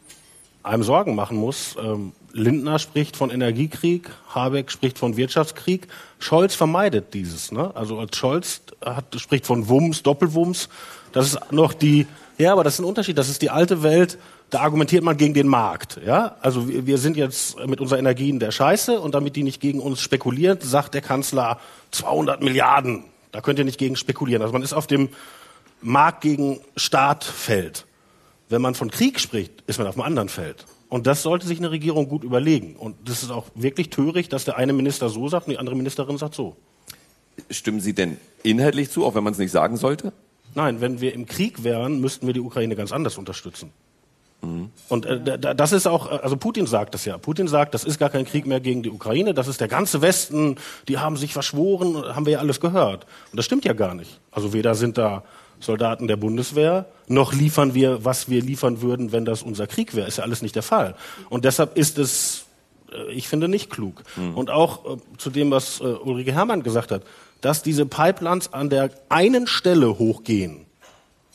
einem 0.63 0.83
Sorgen 0.83 1.15
machen 1.15 1.37
muss. 1.37 1.75
Ähm, 1.81 2.13
Lindner 2.31 2.79
spricht 2.79 3.15
von 3.15 3.29
Energiekrieg, 3.29 4.09
Habeck 4.33 4.71
spricht 4.71 4.97
von 4.97 5.17
Wirtschaftskrieg, 5.17 5.87
Scholz 6.19 6.55
vermeidet 6.55 7.13
dieses. 7.13 7.51
Ne? 7.51 7.71
Also 7.75 8.03
Scholz 8.13 8.61
hat, 8.83 9.05
spricht 9.17 9.45
von 9.45 9.69
Wumms, 9.69 10.01
Doppelwumms. 10.01 10.69
Das 11.11 11.27
ist 11.27 11.51
noch 11.51 11.73
die, 11.73 12.07
ja, 12.39 12.53
aber 12.53 12.63
das 12.63 12.75
ist 12.75 12.79
ein 12.79 12.85
Unterschied. 12.85 13.17
Das 13.17 13.29
ist 13.29 13.41
die 13.41 13.51
alte 13.51 13.83
Welt 13.83 14.17
da 14.53 14.61
argumentiert 14.61 15.03
man 15.03 15.17
gegen 15.17 15.33
den 15.33 15.47
Markt. 15.47 15.99
Ja? 16.05 16.35
Also 16.41 16.67
wir, 16.67 16.85
wir 16.85 16.97
sind 16.99 17.17
jetzt 17.17 17.57
mit 17.65 17.81
unserer 17.81 17.97
Energie 17.97 18.29
in 18.29 18.39
der 18.39 18.51
Scheiße 18.51 18.99
und 18.99 19.15
damit 19.15 19.35
die 19.35 19.41
nicht 19.41 19.59
gegen 19.59 19.79
uns 19.79 19.99
spekuliert, 19.99 20.61
sagt 20.61 20.93
der 20.93 21.01
Kanzler 21.01 21.59
200 21.89 22.43
Milliarden. 22.43 23.05
Da 23.31 23.41
könnt 23.41 23.57
ihr 23.57 23.65
nicht 23.65 23.79
gegen 23.79 23.95
spekulieren. 23.95 24.43
Also 24.43 24.53
man 24.53 24.61
ist 24.61 24.73
auf 24.73 24.85
dem 24.85 25.09
Markt 25.81 26.21
gegen 26.21 26.59
Staat 26.77 27.23
Feld. 27.23 27.85
Wenn 28.49 28.61
man 28.61 28.75
von 28.75 28.91
Krieg 28.91 29.19
spricht, 29.19 29.63
ist 29.67 29.79
man 29.79 29.87
auf 29.87 29.95
einem 29.95 30.05
anderen 30.05 30.29
Feld. 30.29 30.65
Und 30.89 31.07
das 31.07 31.23
sollte 31.23 31.47
sich 31.47 31.57
eine 31.57 31.71
Regierung 31.71 32.07
gut 32.07 32.23
überlegen. 32.23 32.75
Und 32.75 32.95
das 33.09 33.23
ist 33.23 33.31
auch 33.31 33.47
wirklich 33.55 33.89
töricht, 33.89 34.31
dass 34.31 34.45
der 34.45 34.57
eine 34.57 34.73
Minister 34.73 35.09
so 35.09 35.27
sagt 35.27 35.47
und 35.47 35.53
die 35.53 35.57
andere 35.57 35.75
Ministerin 35.75 36.17
sagt 36.17 36.35
so. 36.35 36.55
Stimmen 37.49 37.79
Sie 37.79 37.93
denn 37.93 38.17
inhaltlich 38.43 38.91
zu, 38.91 39.03
auch 39.05 39.15
wenn 39.15 39.23
man 39.23 39.33
es 39.33 39.39
nicht 39.39 39.51
sagen 39.51 39.77
sollte? 39.77 40.13
Nein, 40.53 40.81
wenn 40.81 41.01
wir 41.01 41.13
im 41.13 41.25
Krieg 41.25 41.63
wären, 41.63 41.99
müssten 41.99 42.27
wir 42.27 42.33
die 42.33 42.41
Ukraine 42.41 42.75
ganz 42.75 42.91
anders 42.91 43.17
unterstützen. 43.17 43.71
Und 44.89 45.05
äh, 45.05 45.39
das 45.55 45.71
ist 45.71 45.87
auch, 45.87 46.11
also 46.21 46.35
Putin 46.35 46.67
sagt 46.67 46.93
das 46.93 47.05
ja. 47.05 47.17
Putin 47.17 47.47
sagt, 47.47 47.73
das 47.73 47.85
ist 47.85 47.97
gar 47.97 48.09
kein 48.09 48.25
Krieg 48.25 48.45
mehr 48.45 48.59
gegen 48.59 48.83
die 48.83 48.89
Ukraine, 48.89 49.33
das 49.33 49.47
ist 49.47 49.61
der 49.61 49.69
ganze 49.69 50.01
Westen, 50.01 50.57
die 50.89 50.97
haben 50.97 51.15
sich 51.15 51.31
verschworen, 51.31 51.95
haben 52.13 52.25
wir 52.25 52.33
ja 52.33 52.39
alles 52.39 52.59
gehört. 52.59 53.05
Und 53.31 53.37
das 53.37 53.45
stimmt 53.45 53.63
ja 53.63 53.71
gar 53.71 53.95
nicht. 53.95 54.19
Also 54.31 54.51
weder 54.51 54.75
sind 54.75 54.97
da 54.97 55.23
Soldaten 55.63 56.07
der 56.07 56.17
Bundeswehr, 56.17 56.85
noch 57.07 57.33
liefern 57.33 57.73
wir, 57.73 58.05
was 58.05 58.29
wir 58.29 58.41
liefern 58.41 58.81
würden, 58.81 59.11
wenn 59.11 59.25
das 59.25 59.43
unser 59.43 59.67
Krieg 59.67 59.95
wäre. 59.95 60.07
Ist 60.07 60.17
ja 60.17 60.23
alles 60.23 60.41
nicht 60.41 60.55
der 60.55 60.63
Fall. 60.63 60.95
Und 61.29 61.45
deshalb 61.45 61.77
ist 61.77 61.97
es, 61.97 62.45
äh, 62.91 63.11
ich 63.11 63.27
finde, 63.27 63.47
nicht 63.47 63.69
klug. 63.69 64.03
Mhm. 64.15 64.35
Und 64.35 64.49
auch 64.49 64.85
äh, 64.85 64.97
zu 65.17 65.29
dem, 65.29 65.51
was 65.51 65.79
äh, 65.79 65.83
Ulrike 65.83 66.33
Herrmann 66.33 66.63
gesagt 66.63 66.91
hat, 66.91 67.03
dass 67.41 67.63
diese 67.63 67.85
Pipelines 67.85 68.53
an 68.53 68.69
der 68.69 68.89
einen 69.09 69.47
Stelle 69.47 69.99
hochgehen, 69.99 70.65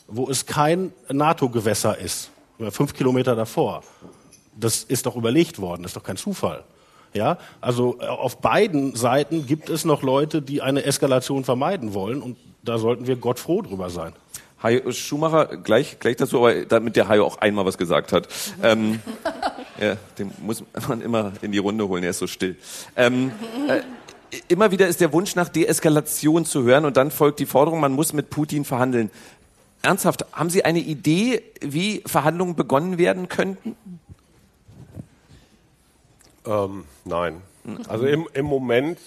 wo 0.07 0.29
es 0.29 0.45
kein 0.45 0.91
NATO-Gewässer 1.11 1.97
ist, 1.97 2.31
fünf 2.71 2.93
Kilometer 2.93 3.35
davor. 3.35 3.83
Das 4.55 4.83
ist 4.83 5.05
doch 5.05 5.15
überlegt 5.15 5.59
worden, 5.59 5.83
das 5.83 5.91
ist 5.91 5.97
doch 5.97 6.03
kein 6.03 6.17
Zufall. 6.17 6.63
Ja, 7.13 7.37
also 7.61 7.99
auf 7.99 8.39
beiden 8.39 8.95
Seiten 8.95 9.45
gibt 9.45 9.69
es 9.69 9.85
noch 9.85 10.03
Leute, 10.03 10.41
die 10.41 10.61
eine 10.61 10.83
Eskalation 10.83 11.43
vermeiden 11.43 11.93
wollen 11.93 12.21
und 12.21 12.37
da 12.63 12.77
sollten 12.77 13.07
wir 13.07 13.15
Gott 13.15 13.39
froh 13.39 13.61
drüber 13.61 13.89
sein. 13.89 14.13
Hajo 14.61 14.91
Schumacher, 14.91 15.57
gleich, 15.57 15.99
gleich 15.99 16.17
dazu, 16.17 16.39
aber 16.39 16.65
damit 16.65 16.95
der 16.95 17.07
Hajo 17.07 17.25
auch 17.25 17.37
einmal 17.37 17.65
was 17.65 17.77
gesagt 17.77 18.11
hat. 18.11 18.27
Ähm, 18.61 18.99
ja, 19.79 19.95
den 20.17 20.31
muss 20.41 20.63
man 20.87 21.01
immer 21.01 21.31
in 21.41 21.51
die 21.51 21.57
Runde 21.57 21.87
holen, 21.87 22.03
er 22.03 22.09
ist 22.09 22.19
so 22.19 22.27
still. 22.27 22.57
Ähm, 22.95 23.31
äh, 23.69 23.81
immer 24.47 24.71
wieder 24.71 24.87
ist 24.87 24.99
der 24.99 25.13
Wunsch 25.13 25.35
nach 25.35 25.49
Deeskalation 25.49 26.45
zu 26.45 26.63
hören 26.63 26.85
und 26.85 26.97
dann 26.97 27.11
folgt 27.11 27.39
die 27.39 27.45
Forderung, 27.45 27.79
man 27.79 27.93
muss 27.93 28.11
mit 28.11 28.29
Putin 28.29 28.65
verhandeln. 28.65 29.11
Ernsthaft, 29.81 30.25
haben 30.33 30.49
Sie 30.49 30.65
eine 30.65 30.79
Idee, 30.79 31.41
wie 31.61 32.03
Verhandlungen 32.05 32.55
begonnen 32.55 32.97
werden 32.97 33.29
könnten? 33.29 33.77
Ähm, 36.45 36.83
nein. 37.05 37.41
Also 37.87 38.05
im, 38.05 38.27
im 38.33 38.45
Moment, 38.45 38.99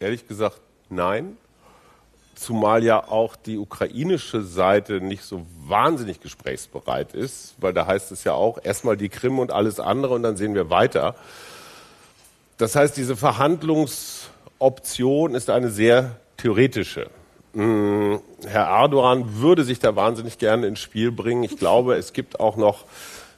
ehrlich 0.00 0.28
gesagt, 0.28 0.60
nein. 0.90 1.36
Zumal 2.38 2.84
ja 2.84 3.08
auch 3.08 3.34
die 3.34 3.58
ukrainische 3.58 4.42
Seite 4.42 5.00
nicht 5.00 5.24
so 5.24 5.44
wahnsinnig 5.66 6.20
gesprächsbereit 6.20 7.12
ist, 7.12 7.56
weil 7.58 7.72
da 7.72 7.86
heißt 7.86 8.12
es 8.12 8.22
ja 8.22 8.32
auch 8.32 8.60
erstmal 8.62 8.96
die 8.96 9.08
Krim 9.08 9.40
und 9.40 9.50
alles 9.50 9.80
andere 9.80 10.14
und 10.14 10.22
dann 10.22 10.36
sehen 10.36 10.54
wir 10.54 10.70
weiter. 10.70 11.16
Das 12.56 12.76
heißt, 12.76 12.96
diese 12.96 13.16
Verhandlungsoption 13.16 15.34
ist 15.34 15.50
eine 15.50 15.70
sehr 15.70 16.12
theoretische. 16.36 17.10
Hm, 17.54 18.20
Herr 18.46 18.66
Erdogan 18.66 19.40
würde 19.40 19.64
sich 19.64 19.80
da 19.80 19.96
wahnsinnig 19.96 20.38
gerne 20.38 20.68
ins 20.68 20.78
Spiel 20.78 21.10
bringen. 21.10 21.42
Ich 21.42 21.56
glaube, 21.56 21.96
es 21.96 22.12
gibt 22.12 22.38
auch 22.38 22.56
noch 22.56 22.84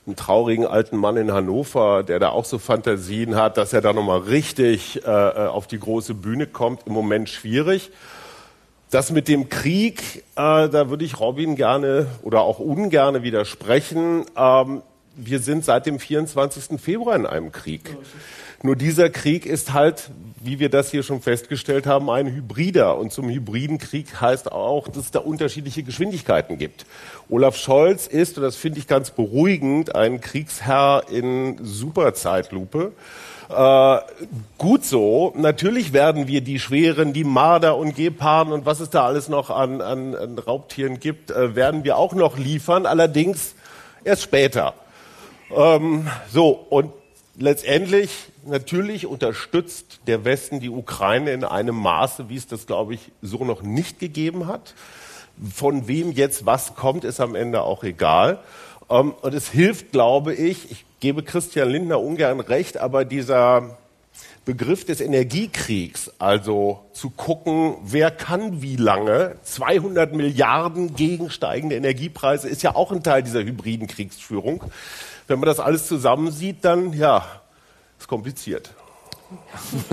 einen 0.07 0.17
traurigen 0.17 0.67
alten 0.67 0.99
Mann 0.99 1.17
in 1.17 1.33
Hannover, 1.33 2.03
der 2.03 2.19
da 2.19 2.29
auch 2.29 2.45
so 2.45 2.59
Fantasien 2.59 3.37
hat, 3.37 3.57
dass 3.57 3.73
er 3.73 3.81
da 3.81 3.95
nochmal 3.95 4.21
richtig 4.21 5.07
äh, 5.07 5.09
äh, 5.09 5.47
auf 5.47 5.67
die 5.67 5.79
große 5.79 6.13
Bühne 6.15 6.47
kommt. 6.47 6.83
Im 6.87 6.93
Moment 6.93 7.31
schwierig. 7.31 7.91
Das 8.91 9.13
mit 9.13 9.29
dem 9.29 9.49
Krieg, 9.49 10.25
äh, 10.35 10.69
da 10.69 10.91
würde 10.91 11.05
ich 11.05 11.21
Robin 11.21 11.55
gerne 11.55 12.07
oder 12.23 12.41
auch 12.41 12.59
ungerne 12.59 13.23
widersprechen. 13.23 14.25
Ähm, 14.37 14.83
wir 15.15 15.39
sind 15.39 15.65
seit 15.65 15.87
dem 15.87 16.01
24. 16.01 16.81
Februar 16.81 17.15
in 17.15 17.25
einem 17.25 17.53
Krieg. 17.53 17.97
Nur 18.63 18.75
dieser 18.75 19.09
Krieg 19.09 19.47
ist 19.47 19.73
halt, 19.73 20.11
wie 20.43 20.59
wir 20.59 20.71
das 20.71 20.91
hier 20.91 21.03
schon 21.03 21.23
festgestellt 21.23 21.87
haben, 21.87 22.11
ein 22.11 22.27
Hybrider. 22.27 22.99
Und 22.99 23.13
zum 23.13 23.29
hybriden 23.29 23.79
Krieg 23.79 24.21
heißt 24.21 24.51
auch, 24.51 24.89
dass 24.89 25.05
es 25.05 25.11
da 25.13 25.21
unterschiedliche 25.21 25.83
Geschwindigkeiten 25.83 26.59
gibt. 26.59 26.85
Olaf 27.29 27.57
Scholz 27.57 28.09
ist, 28.09 28.39
und 28.39 28.43
das 28.43 28.57
finde 28.57 28.81
ich 28.81 28.89
ganz 28.89 29.13
beruhigend, 29.13 29.95
ein 29.95 30.21
Kriegsherr 30.21 31.05
in 31.11 31.59
Superzeitlupe. 31.63 32.93
Äh, 33.51 33.99
gut 34.59 34.85
so. 34.85 35.33
Natürlich 35.37 35.93
werden 35.93 36.29
wir 36.29 36.41
die 36.41 36.61
schweren, 36.61 37.13
die 37.13 37.25
Marder 37.25 37.77
und 37.77 37.97
Geparden 37.97 38.53
und 38.53 38.65
was 38.65 38.79
es 38.79 38.91
da 38.91 39.05
alles 39.07 39.29
noch 39.29 39.51
an, 39.51 39.81
an, 39.81 40.15
an 40.15 40.39
Raubtieren 40.39 41.01
gibt, 41.01 41.33
äh, 41.33 41.57
werden 41.57 41.83
wir 41.83 41.97
auch 41.97 42.13
noch 42.13 42.39
liefern. 42.39 42.87
Allerdings 42.87 43.55
erst 44.05 44.23
später. 44.23 44.75
Ähm, 45.53 46.07
so, 46.33 46.51
und 46.51 46.93
letztendlich 47.37 48.11
natürlich 48.47 49.07
unterstützt 49.07 50.01
der 50.07 50.25
Westen 50.25 50.61
die 50.61 50.71
Ukraine 50.71 51.33
in 51.33 51.43
einem 51.43 51.75
Maße, 51.75 52.29
wie 52.29 52.37
es 52.37 52.47
das, 52.47 52.67
glaube 52.67 52.95
ich, 52.95 53.11
so 53.21 53.45
noch 53.45 53.63
nicht 53.63 53.99
gegeben 53.99 54.47
hat. 54.47 54.75
Von 55.53 55.89
wem 55.89 56.13
jetzt 56.13 56.47
was 56.47 56.77
kommt, 56.77 57.03
ist 57.03 57.19
am 57.19 57.35
Ende 57.35 57.63
auch 57.63 57.83
egal. 57.83 58.39
Ähm, 58.89 59.13
und 59.23 59.35
es 59.35 59.51
hilft, 59.51 59.91
glaube 59.91 60.35
ich, 60.35 60.71
ich 60.71 60.85
gebe 61.01 61.23
Christian 61.23 61.71
Lindner 61.71 62.01
ungern 62.01 62.41
recht, 62.41 62.79
aber 62.79 63.05
dieser 63.05 63.79
Begriff 64.45 64.85
des 64.85 65.01
Energiekriegs, 65.01 66.11
also 66.19 66.85
zu 66.93 67.11
gucken, 67.11 67.77
wer 67.83 68.11
kann 68.11 68.63
wie 68.63 68.77
lange, 68.77 69.37
200 69.43 70.15
Milliarden 70.15 70.95
gegen 70.95 71.31
steigende 71.31 71.77
Energiepreise, 71.77 72.49
ist 72.49 72.63
ja 72.63 72.75
auch 72.75 72.93
ein 72.93 73.03
Teil 73.03 73.23
dieser 73.23 73.43
hybriden 73.45 73.87
Kriegsführung. 73.87 74.65
Wenn 75.27 75.39
man 75.39 75.47
das 75.47 75.61
alles 75.61 75.87
zusammensieht, 75.87 76.65
dann 76.65 76.93
ja, 76.93 77.25
ist 77.99 78.09
kompliziert. 78.09 78.71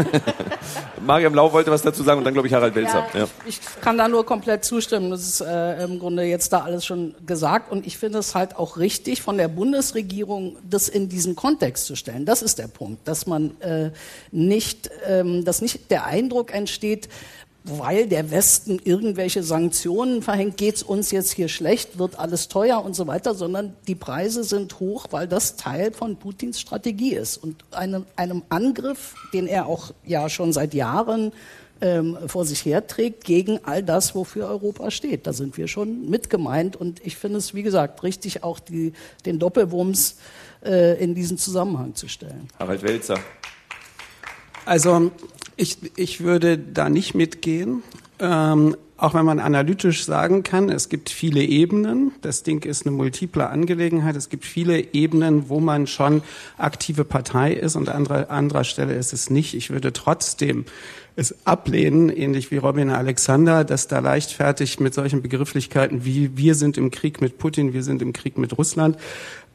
Mariam 1.05 1.33
Lau 1.33 1.51
wollte 1.51 1.71
was 1.71 1.81
dazu 1.81 2.03
sagen 2.03 2.19
und 2.19 2.25
dann 2.25 2.33
glaube 2.33 2.47
ich 2.47 2.53
Harald 2.53 2.75
Welzer. 2.75 3.07
Ja, 3.13 3.27
ich, 3.45 3.59
ich, 3.59 3.81
kann 3.81 3.97
da 3.97 4.07
nur 4.07 4.25
komplett 4.25 4.65
zustimmen. 4.65 5.11
Das 5.11 5.21
ist 5.21 5.41
äh, 5.41 5.83
im 5.83 5.99
Grunde 5.99 6.23
jetzt 6.23 6.53
da 6.53 6.61
alles 6.61 6.85
schon 6.85 7.15
gesagt 7.25 7.71
und 7.71 7.85
ich 7.85 7.97
finde 7.97 8.19
es 8.19 8.35
halt 8.35 8.55
auch 8.55 8.77
richtig 8.77 9.21
von 9.21 9.37
der 9.37 9.47
Bundesregierung, 9.47 10.57
das 10.67 10.89
in 10.89 11.09
diesen 11.09 11.35
Kontext 11.35 11.85
zu 11.85 11.95
stellen. 11.95 12.25
Das 12.25 12.41
ist 12.41 12.59
der 12.59 12.67
Punkt, 12.67 13.07
dass 13.07 13.27
man 13.27 13.59
äh, 13.61 13.91
nicht, 14.31 14.89
ähm, 15.05 15.45
dass 15.45 15.61
nicht 15.61 15.91
der 15.91 16.05
Eindruck 16.05 16.53
entsteht, 16.53 17.09
weil 17.67 18.07
der 18.07 18.31
Westen 18.31 18.79
irgendwelche 18.83 19.43
Sanktionen 19.43 20.21
verhängt, 20.21 20.57
geht's 20.57 20.83
uns 20.83 21.11
jetzt 21.11 21.33
hier 21.33 21.47
schlecht, 21.47 21.99
wird 21.99 22.17
alles 22.17 22.47
teuer 22.47 22.83
und 22.83 22.95
so 22.95 23.07
weiter, 23.07 23.35
sondern 23.35 23.73
die 23.87 23.95
Preise 23.95 24.43
sind 24.43 24.79
hoch, 24.79 25.07
weil 25.11 25.27
das 25.27 25.55
Teil 25.55 25.91
von 25.91 26.17
Putins 26.17 26.59
Strategie 26.59 27.13
ist. 27.13 27.37
Und 27.37 27.63
einem, 27.71 28.05
einem 28.15 28.43
Angriff, 28.49 29.15
den 29.33 29.47
er 29.47 29.67
auch 29.67 29.91
ja 30.05 30.29
schon 30.29 30.53
seit 30.53 30.73
Jahren 30.73 31.31
ähm, 31.81 32.17
vor 32.27 32.45
sich 32.45 32.65
herträgt, 32.65 33.23
gegen 33.23 33.59
all 33.63 33.83
das, 33.83 34.15
wofür 34.15 34.47
Europa 34.47 34.89
steht. 34.91 35.27
Da 35.27 35.33
sind 35.33 35.57
wir 35.57 35.67
schon 35.67 36.09
mit 36.09 36.29
gemeint. 36.29 36.75
Und 36.75 37.05
ich 37.05 37.17
finde 37.17 37.37
es, 37.37 37.53
wie 37.53 37.63
gesagt, 37.63 38.03
richtig, 38.03 38.43
auch 38.43 38.59
die, 38.59 38.93
den 39.25 39.39
Doppelwumms 39.39 40.17
äh, 40.65 41.01
in 41.03 41.15
diesen 41.15 41.37
Zusammenhang 41.37 41.95
zu 41.95 42.07
stellen. 42.07 42.47
Harald 42.57 42.81
Welzer. 42.81 43.19
Also 44.65 45.11
ich, 45.57 45.77
ich 45.95 46.21
würde 46.21 46.57
da 46.57 46.89
nicht 46.89 47.15
mitgehen. 47.15 47.83
Ähm, 48.19 48.75
auch 48.97 49.13
wenn 49.13 49.25
man 49.25 49.39
analytisch 49.39 50.05
sagen 50.05 50.41
kann, 50.41 50.69
es 50.69 50.89
gibt 50.89 51.11
viele 51.11 51.43
Ebenen. 51.43 52.13
Das 52.21 52.41
Ding 52.41 52.63
ist 52.65 52.87
eine 52.87 52.95
multiple 52.95 53.47
Angelegenheit. 53.47 54.15
Es 54.15 54.29
gibt 54.29 54.43
viele 54.43 54.93
Ebenen, 54.93 55.49
wo 55.49 55.59
man 55.59 55.85
schon 55.85 56.23
aktive 56.57 57.05
Partei 57.05 57.53
ist 57.53 57.75
und 57.75 57.89
an 57.89 57.97
anderer, 57.97 58.31
anderer 58.31 58.63
Stelle 58.63 58.95
ist 58.95 59.13
es 59.13 59.29
nicht. 59.29 59.53
Ich 59.53 59.69
würde 59.69 59.93
trotzdem 59.93 60.65
es 61.17 61.35
ablehnen, 61.45 62.09
ähnlich 62.09 62.51
wie 62.51 62.57
Robin 62.57 62.91
Alexander, 62.91 63.63
dass 63.63 63.87
da 63.87 63.99
leichtfertig 63.99 64.79
mit 64.79 64.93
solchen 64.93 65.23
Begrifflichkeiten 65.23 66.05
wie 66.05 66.37
wir 66.37 66.53
sind 66.53 66.77
im 66.77 66.91
Krieg 66.91 67.21
mit 67.21 67.39
Putin, 67.39 67.73
wir 67.73 67.81
sind 67.81 68.03
im 68.03 68.13
Krieg 68.13 68.37
mit 68.37 68.55
Russland, 68.55 68.97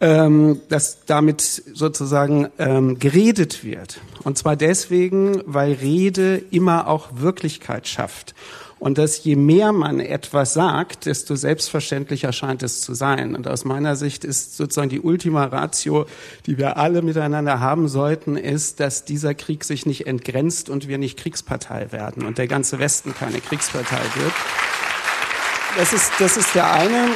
ähm, 0.01 0.61
dass 0.69 1.05
damit 1.07 1.41
sozusagen 1.41 2.49
ähm, 2.59 2.99
geredet 2.99 3.63
wird. 3.63 4.01
Und 4.25 4.37
zwar 4.37 4.57
deswegen, 4.57 5.41
weil 5.47 5.75
Rede 5.75 6.43
immer 6.51 6.89
auch 6.89 7.11
Wirklichkeit 7.15 7.87
schafft. 7.87 8.35
Und 8.83 8.99
dass 8.99 9.23
je 9.23 9.37
mehr 9.37 9.71
man 9.71 10.01
etwas 10.01 10.55
sagt, 10.55 11.07
desto 11.07 11.37
selbstverständlicher 11.37 12.33
scheint 12.33 12.65
es 12.65 12.81
zu 12.81 12.95
sein. 12.95 13.37
Und 13.37 13.47
aus 13.47 13.65
meiner 13.65 13.95
Sicht 13.95 14.25
ist 14.25 14.57
sozusagen 14.57 14.89
die 14.89 15.01
Ultima 15.01 15.45
Ratio, 15.45 16.05
die 16.47 16.59
wir 16.59 16.79
alle 16.79 17.01
miteinander 17.01 17.61
haben 17.61 17.87
sollten, 17.87 18.37
ist, 18.37 18.81
dass 18.81 19.05
dieser 19.05 19.35
Krieg 19.35 19.63
sich 19.63 19.87
nicht 19.87 20.09
entgrenzt 20.09 20.69
und 20.69 20.89
wir 20.89 20.99
nicht 20.99 21.17
Kriegspartei 21.17 21.93
werden 21.93 22.27
und 22.27 22.39
der 22.39 22.49
ganze 22.49 22.81
Westen 22.81 23.15
keine 23.15 23.41
Kriegspartei 23.41 24.03
wird. 24.17 24.33
Das 25.79 25.93
ist, 25.93 26.11
das 26.19 26.37
ist 26.37 26.53
der 26.57 26.73
eine 26.73 27.07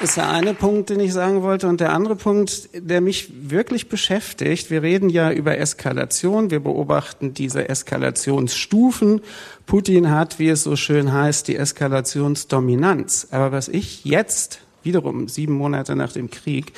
ist 0.00 0.16
der 0.16 0.28
eine 0.28 0.54
Punkt, 0.54 0.90
den 0.90 1.00
ich 1.00 1.12
sagen 1.12 1.42
wollte. 1.42 1.68
Und 1.68 1.80
der 1.80 1.92
andere 1.92 2.16
Punkt, 2.16 2.68
der 2.74 3.00
mich 3.00 3.30
wirklich 3.50 3.88
beschäftigt, 3.88 4.70
wir 4.70 4.82
reden 4.82 5.08
ja 5.08 5.32
über 5.32 5.58
Eskalation, 5.58 6.50
wir 6.50 6.60
beobachten 6.60 7.34
diese 7.34 7.68
Eskalationsstufen. 7.68 9.22
Putin 9.64 10.10
hat, 10.10 10.38
wie 10.38 10.48
es 10.48 10.62
so 10.62 10.76
schön 10.76 11.12
heißt, 11.12 11.48
die 11.48 11.56
Eskalationsdominanz. 11.56 13.28
Aber 13.30 13.52
was 13.52 13.68
ich 13.68 14.04
jetzt, 14.04 14.60
wiederum 14.82 15.28
sieben 15.28 15.54
Monate 15.54 15.96
nach 15.96 16.12
dem 16.12 16.30
Krieg, 16.30 16.72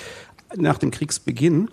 nach 0.56 0.78
dem 0.78 0.90
Kriegsbeginn, 0.90 1.68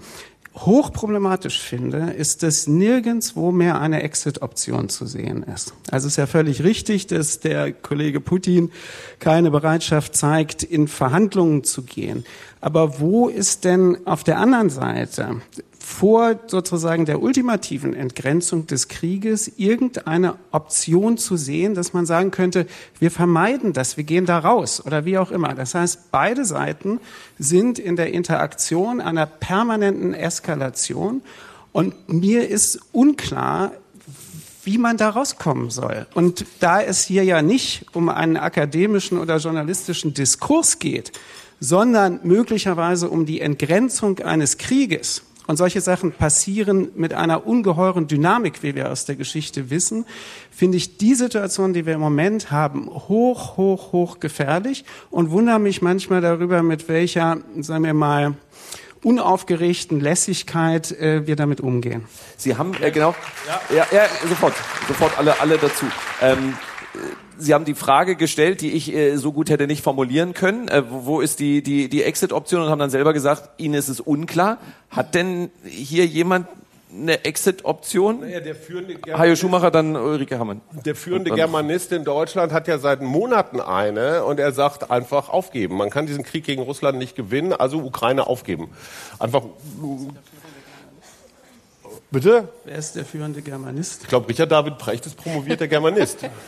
hochproblematisch 0.55 1.59
finde, 1.59 2.13
ist, 2.17 2.41
dass 2.41 2.67
nirgendswo 2.67 3.51
mehr 3.51 3.79
eine 3.79 4.03
Exit-Option 4.03 4.89
zu 4.89 5.05
sehen 5.05 5.43
ist. 5.43 5.73
Also 5.91 6.07
es 6.07 6.13
ist 6.13 6.17
ja 6.17 6.27
völlig 6.27 6.63
richtig, 6.63 7.07
dass 7.07 7.39
der 7.39 7.73
Kollege 7.73 8.21
Putin 8.21 8.71
keine 9.19 9.51
Bereitschaft 9.51 10.15
zeigt, 10.15 10.63
in 10.63 10.87
Verhandlungen 10.87 11.63
zu 11.63 11.83
gehen. 11.83 12.25
Aber 12.61 12.99
wo 12.99 13.27
ist 13.27 13.65
denn 13.65 13.97
auf 14.05 14.23
der 14.23 14.39
anderen 14.39 14.69
Seite 14.69 15.41
vor 15.85 16.39
sozusagen 16.47 17.05
der 17.05 17.21
ultimativen 17.21 17.93
Entgrenzung 17.93 18.65
des 18.65 18.87
Krieges 18.87 19.51
irgendeine 19.55 20.33
Option 20.51 21.19
zu 21.19 21.37
sehen, 21.37 21.75
dass 21.75 21.93
man 21.93 22.07
sagen 22.07 22.31
könnte, 22.31 22.65
wir 22.97 23.11
vermeiden 23.11 23.71
das, 23.71 23.95
wir 23.95 24.03
gehen 24.03 24.25
da 24.25 24.39
raus 24.39 24.83
oder 24.83 25.05
wie 25.05 25.19
auch 25.19 25.29
immer. 25.29 25.53
Das 25.53 25.75
heißt, 25.75 26.09
beide 26.09 26.43
Seiten 26.43 26.99
sind 27.37 27.77
in 27.77 27.95
der 27.97 28.11
Interaktion 28.11 28.99
einer 28.99 29.27
permanenten 29.27 30.15
Eskalation 30.15 31.21
und 31.71 31.93
mir 32.11 32.49
ist 32.49 32.79
unklar, 32.91 33.71
wie 34.63 34.79
man 34.79 34.97
da 34.97 35.09
rauskommen 35.09 35.69
soll. 35.69 36.07
Und 36.15 36.45
da 36.61 36.81
es 36.81 37.03
hier 37.03 37.23
ja 37.23 37.43
nicht 37.43 37.85
um 37.93 38.09
einen 38.09 38.37
akademischen 38.37 39.19
oder 39.19 39.37
journalistischen 39.37 40.15
Diskurs 40.15 40.79
geht, 40.79 41.11
sondern 41.59 42.21
möglicherweise 42.23 43.07
um 43.07 43.27
die 43.27 43.39
Entgrenzung 43.39 44.17
eines 44.19 44.57
Krieges, 44.57 45.21
und 45.47 45.57
solche 45.57 45.81
Sachen 45.81 46.11
passieren 46.11 46.89
mit 46.95 47.13
einer 47.13 47.45
ungeheuren 47.45 48.07
Dynamik, 48.07 48.63
wie 48.63 48.75
wir 48.75 48.91
aus 48.91 49.05
der 49.05 49.15
Geschichte 49.15 49.69
wissen, 49.69 50.05
finde 50.51 50.77
ich 50.77 50.97
die 50.97 51.15
Situation, 51.15 51.73
die 51.73 51.85
wir 51.85 51.93
im 51.93 51.99
Moment 51.99 52.51
haben, 52.51 52.89
hoch, 52.89 53.57
hoch, 53.57 53.91
hoch 53.91 54.19
gefährlich 54.19 54.85
und 55.11 55.31
wundere 55.31 55.59
mich 55.59 55.81
manchmal 55.81 56.21
darüber, 56.21 56.63
mit 56.63 56.87
welcher, 56.87 57.37
sagen 57.59 57.83
wir 57.83 57.93
mal, 57.93 58.35
unaufgeregten 59.03 59.99
Lässigkeit 59.99 60.91
äh, 60.93 61.27
wir 61.27 61.35
damit 61.35 61.61
umgehen. 61.61 62.05
Sie 62.37 62.57
haben 62.57 62.73
äh, 62.81 62.89
genau, 62.89 63.13
ja. 63.47 63.75
ja, 63.75 63.85
ja, 63.91 64.05
sofort, 64.27 64.55
sofort 64.87 65.17
alle, 65.19 65.39
alle 65.39 65.59
dazu. 65.59 65.85
Ähm, 66.21 66.55
Sie 67.37 67.53
haben 67.53 67.65
die 67.65 67.75
Frage 67.75 68.15
gestellt, 68.15 68.61
die 68.61 68.71
ich 68.71 68.93
äh, 68.93 69.17
so 69.17 69.31
gut 69.31 69.49
hätte 69.49 69.67
nicht 69.67 69.83
formulieren 69.83 70.33
können. 70.33 70.67
Äh, 70.67 70.83
wo, 70.89 71.05
wo 71.05 71.21
ist 71.21 71.39
die, 71.39 71.61
die, 71.61 71.89
die 71.89 72.03
Exit-Option 72.03 72.61
und 72.61 72.69
haben 72.69 72.79
dann 72.79 72.89
selber 72.89 73.13
gesagt, 73.13 73.49
Ihnen 73.57 73.73
ist 73.73 73.89
es 73.89 73.99
unklar. 73.99 74.57
Hat 74.89 75.15
denn 75.15 75.49
hier 75.65 76.05
jemand 76.05 76.47
eine 76.91 77.25
Exit-Option? 77.25 78.21
Naja, 78.21 78.39
der 78.39 78.55
führende 78.55 78.95
Hajo 79.17 79.35
Schumacher, 79.35 79.71
dann 79.71 79.95
Ulrike 79.95 80.39
Hammann. 80.39 80.61
Der 80.85 80.95
führende 80.95 81.31
Germanist 81.31 81.91
in 81.91 82.03
Deutschland 82.03 82.53
hat 82.53 82.67
ja 82.67 82.77
seit 82.77 83.01
Monaten 83.01 83.59
eine 83.59 84.23
und 84.23 84.39
er 84.39 84.51
sagt 84.51 84.89
einfach 84.89 85.29
aufgeben. 85.29 85.75
Man 85.77 85.89
kann 85.89 86.07
diesen 86.07 86.23
Krieg 86.23 86.45
gegen 86.45 86.61
Russland 86.61 86.97
nicht 86.97 87.15
gewinnen, 87.15 87.53
also 87.53 87.79
Ukraine 87.79 88.27
aufgeben. 88.27 88.69
Einfach. 89.19 89.43
Bitte? 92.11 92.47
Wer 92.63 92.77
ist 92.77 92.95
der 92.95 93.03
führende 93.03 93.41
Germanist? 93.41 94.03
Ich 94.03 94.07
glaube, 94.07 94.29
Richard 94.29 94.51
David 94.51 94.77
Precht 94.77 95.05
ist 95.05 95.17
promovierter 95.17 95.67
Germanist. 95.67 96.19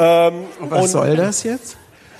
Ähm, 0.00 0.44
was 0.60 0.92
soll 0.92 1.16
das 1.16 1.42
jetzt? 1.42 1.76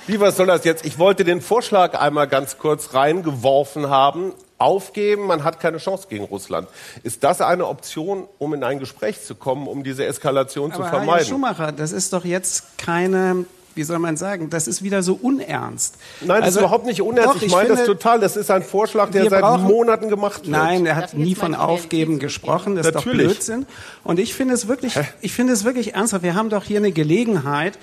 Wie, 0.07 0.19
was 0.19 0.35
soll 0.37 0.47
das 0.47 0.63
jetzt? 0.65 0.85
Ich 0.85 0.99
wollte 0.99 1.23
den 1.23 1.41
Vorschlag 1.41 1.99
einmal 1.99 2.27
ganz 2.27 2.57
kurz 2.57 2.93
reingeworfen 2.93 3.89
haben. 3.89 4.33
Aufgeben, 4.57 5.25
man 5.25 5.43
hat 5.43 5.59
keine 5.59 5.77
Chance 5.77 6.05
gegen 6.07 6.25
Russland. 6.25 6.67
Ist 7.01 7.23
das 7.23 7.41
eine 7.41 7.65
Option, 7.65 8.27
um 8.37 8.53
in 8.53 8.63
ein 8.63 8.77
Gespräch 8.77 9.23
zu 9.23 9.33
kommen, 9.33 9.67
um 9.67 9.83
diese 9.83 10.05
Eskalation 10.05 10.71
Aber 10.71 10.83
zu 10.83 10.89
vermeiden? 10.89 11.17
Herr 11.17 11.25
Schumacher, 11.25 11.71
das 11.71 11.91
ist 11.91 12.13
doch 12.13 12.25
jetzt 12.25 12.77
keine 12.77 13.45
wie 13.75 13.83
soll 13.83 13.99
man 13.99 14.17
sagen, 14.17 14.49
das 14.49 14.67
ist 14.67 14.83
wieder 14.83 15.03
so 15.03 15.17
unernst. 15.21 15.95
Nein, 16.21 16.27
das 16.27 16.45
also, 16.45 16.59
ist 16.59 16.65
überhaupt 16.65 16.85
nicht 16.85 17.01
unernst. 17.01 17.29
Doch, 17.29 17.35
ich, 17.37 17.43
ich 17.43 17.51
meine 17.51 17.69
das 17.69 17.85
total. 17.85 18.19
Das 18.19 18.37
ist 18.37 18.51
ein 18.51 18.63
Vorschlag, 18.63 19.11
der 19.11 19.29
seit 19.29 19.41
brauchen, 19.41 19.63
Monaten 19.63 20.09
gemacht 20.09 20.41
wird. 20.41 20.51
Nein, 20.51 20.85
er 20.85 20.95
hat 20.95 21.13
nie 21.13 21.35
von 21.35 21.55
Aufgeben 21.55 22.19
gesprochen. 22.19 22.75
Das 22.75 22.85
Natürlich. 22.85 23.27
ist 23.27 23.47
doch 23.47 23.55
Blödsinn. 23.55 23.65
Und 24.03 24.19
ich 24.19 24.33
finde 24.33 24.53
es 24.53 24.67
wirklich, 24.67 24.95
Hä? 24.95 25.05
ich 25.21 25.33
finde 25.33 25.53
es 25.53 25.63
wirklich 25.63 25.93
ernsthaft. 25.93 26.23
Wir 26.23 26.35
haben 26.35 26.49
doch 26.49 26.63
hier 26.63 26.77
eine 26.77 26.91
Gelegenheit, 26.91 27.77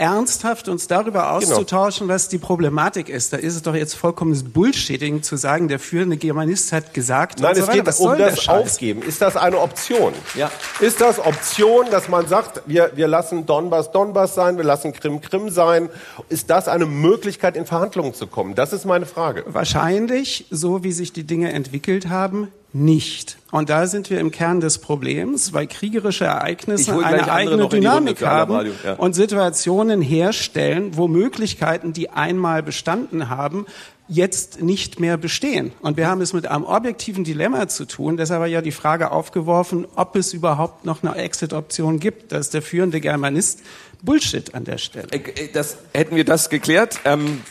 ernsthaft 0.00 0.68
uns 0.68 0.88
darüber 0.88 1.20
genau. 1.20 1.54
auszutauschen, 1.54 2.06
genau. 2.06 2.14
was 2.14 2.28
die 2.28 2.38
Problematik 2.38 3.10
ist. 3.10 3.34
Da 3.34 3.36
ist 3.36 3.54
es 3.54 3.62
doch 3.62 3.74
jetzt 3.74 3.94
vollkommenes 3.94 4.44
Bullshitting 4.44 5.22
zu 5.22 5.36
sagen, 5.36 5.68
der 5.68 5.78
führende 5.78 6.16
Germanist 6.16 6.72
hat 6.72 6.94
gesagt. 6.94 7.40
Nein, 7.40 7.52
es 7.52 7.66
so 7.66 7.72
geht 7.72 7.86
was 7.86 8.00
um 8.00 8.16
das 8.16 8.48
Aufgeben. 8.48 9.02
Ist 9.02 9.20
das 9.20 9.36
eine 9.36 9.58
Option? 9.58 10.14
Ja. 10.34 10.50
Ist 10.80 11.02
das 11.02 11.18
Option, 11.18 11.86
dass 11.90 12.08
man 12.08 12.26
sagt, 12.26 12.62
wir, 12.66 12.92
wir 12.94 13.08
lassen 13.08 13.44
Donbass 13.44 13.92
Donbass 13.92 14.34
sein, 14.34 14.56
wir 14.56 14.64
lassen 14.64 14.94
Krim 14.94 15.20
Krim 15.20 15.50
sein? 15.50 15.90
Ist 16.30 16.48
das 16.48 16.66
eine 16.66 16.86
Möglichkeit, 16.86 17.54
in 17.54 17.66
Verhandlungen 17.66 18.14
zu 18.14 18.26
kommen? 18.26 18.54
Das 18.54 18.72
ist 18.72 18.86
meine 18.86 19.04
Frage. 19.04 19.44
Wahrscheinlich, 19.46 20.46
so 20.50 20.82
wie 20.82 20.92
sich 20.92 21.12
die 21.12 21.24
Dinge 21.24 21.52
entwickelt 21.52 22.08
haben, 22.08 22.48
nicht. 22.72 23.38
Und 23.50 23.68
da 23.68 23.86
sind 23.86 24.10
wir 24.10 24.20
im 24.20 24.30
Kern 24.30 24.60
des 24.60 24.78
Problems, 24.78 25.52
weil 25.52 25.66
kriegerische 25.66 26.24
Ereignisse 26.24 27.04
eine 27.04 27.30
eigene 27.30 27.68
Dynamik 27.68 28.24
haben 28.24 28.54
Radio, 28.54 28.72
ja. 28.84 28.94
und 28.94 29.14
Situationen 29.14 30.00
herstellen, 30.00 30.96
wo 30.96 31.08
Möglichkeiten, 31.08 31.92
die 31.92 32.10
einmal 32.10 32.62
bestanden 32.62 33.28
haben, 33.28 33.66
jetzt 34.06 34.60
nicht 34.60 34.98
mehr 34.98 35.16
bestehen. 35.16 35.72
Und 35.82 35.96
wir 35.96 36.08
haben 36.08 36.20
es 36.20 36.32
mit 36.32 36.46
einem 36.46 36.64
objektiven 36.64 37.24
Dilemma 37.24 37.68
zu 37.68 37.86
tun. 37.86 38.16
Deshalb 38.16 38.40
war 38.40 38.48
ja 38.48 38.60
die 38.60 38.72
Frage 38.72 39.12
aufgeworfen, 39.12 39.86
ob 39.94 40.16
es 40.16 40.32
überhaupt 40.32 40.84
noch 40.84 41.02
eine 41.02 41.14
Exit-Option 41.14 42.00
gibt. 42.00 42.32
Das 42.32 42.46
ist 42.46 42.54
der 42.54 42.62
führende 42.62 43.00
Germanist 43.00 43.60
Bullshit 44.02 44.54
an 44.54 44.64
der 44.64 44.78
Stelle. 44.78 45.08
Äh, 45.12 45.18
äh, 45.18 45.48
Das, 45.52 45.76
hätten 45.94 46.16
wir 46.16 46.24
das 46.24 46.50
geklärt, 46.50 46.98
ähm, 47.04 47.42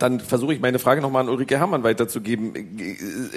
dann 0.00 0.20
versuche 0.20 0.54
ich 0.54 0.60
meine 0.60 0.78
Frage 0.78 1.00
nochmal 1.00 1.22
an 1.22 1.28
Ulrike 1.28 1.58
Herrmann 1.58 1.82
weiterzugeben. 1.82 2.54
Äh, 2.56 2.96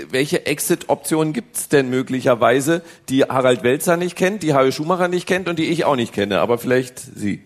Welche 0.10 0.46
Exit-Optionen 0.46 1.34
gibt 1.34 1.58
es 1.58 1.70
denn 1.70 1.90
möglicherweise, 1.90 2.82
die 3.10 3.24
Harald 3.24 3.64
Welzer 3.64 3.98
nicht 3.98 4.16
kennt, 4.16 4.44
die 4.44 4.54
Hajo 4.54 4.72
Schumacher 4.72 5.08
nicht 5.08 5.28
kennt 5.28 5.48
und 5.48 5.60
die 5.60 5.66
ich 5.66 5.86
auch 5.86 5.96
nicht 5.96 6.14
kenne, 6.14 6.40
aber 6.40 6.58
vielleicht 6.58 7.00
Sie? 7.00 7.42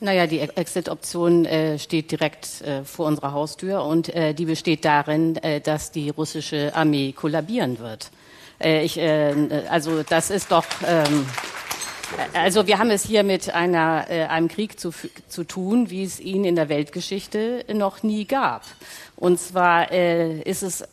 Naja, 0.00 0.26
die 0.26 0.40
Exit-Option 0.40 1.44
äh, 1.46 1.78
steht 1.78 2.10
direkt 2.10 2.60
äh, 2.62 2.84
vor 2.84 3.06
unserer 3.06 3.32
Haustür 3.32 3.84
und 3.84 4.14
äh, 4.14 4.34
die 4.34 4.44
besteht 4.44 4.84
darin, 4.84 5.36
äh, 5.36 5.60
dass 5.60 5.92
die 5.92 6.10
russische 6.10 6.74
Armee 6.74 7.12
kollabieren 7.12 7.78
wird. 7.78 8.10
Äh, 8.60 8.84
ich, 8.84 9.00
also 9.00 10.02
das 10.02 10.30
ist 10.30 10.52
doch. 10.52 10.64
Ähm, 10.86 11.26
also 12.32 12.66
wir 12.66 12.78
haben 12.78 12.90
es 12.90 13.04
hier 13.04 13.22
mit 13.22 13.54
einer, 13.54 14.06
äh, 14.08 14.24
einem 14.24 14.48
Krieg 14.48 14.78
zu, 14.78 14.92
zu 15.28 15.44
tun, 15.44 15.90
wie 15.90 16.04
es 16.04 16.20
ihn 16.20 16.44
in 16.44 16.56
der 16.56 16.68
Weltgeschichte 16.68 17.64
noch 17.72 18.02
nie 18.02 18.24
gab. 18.24 18.62
Und 19.16 19.40
zwar 19.40 19.90
äh, 19.92 20.40
ist 20.42 20.62
es 20.62 20.84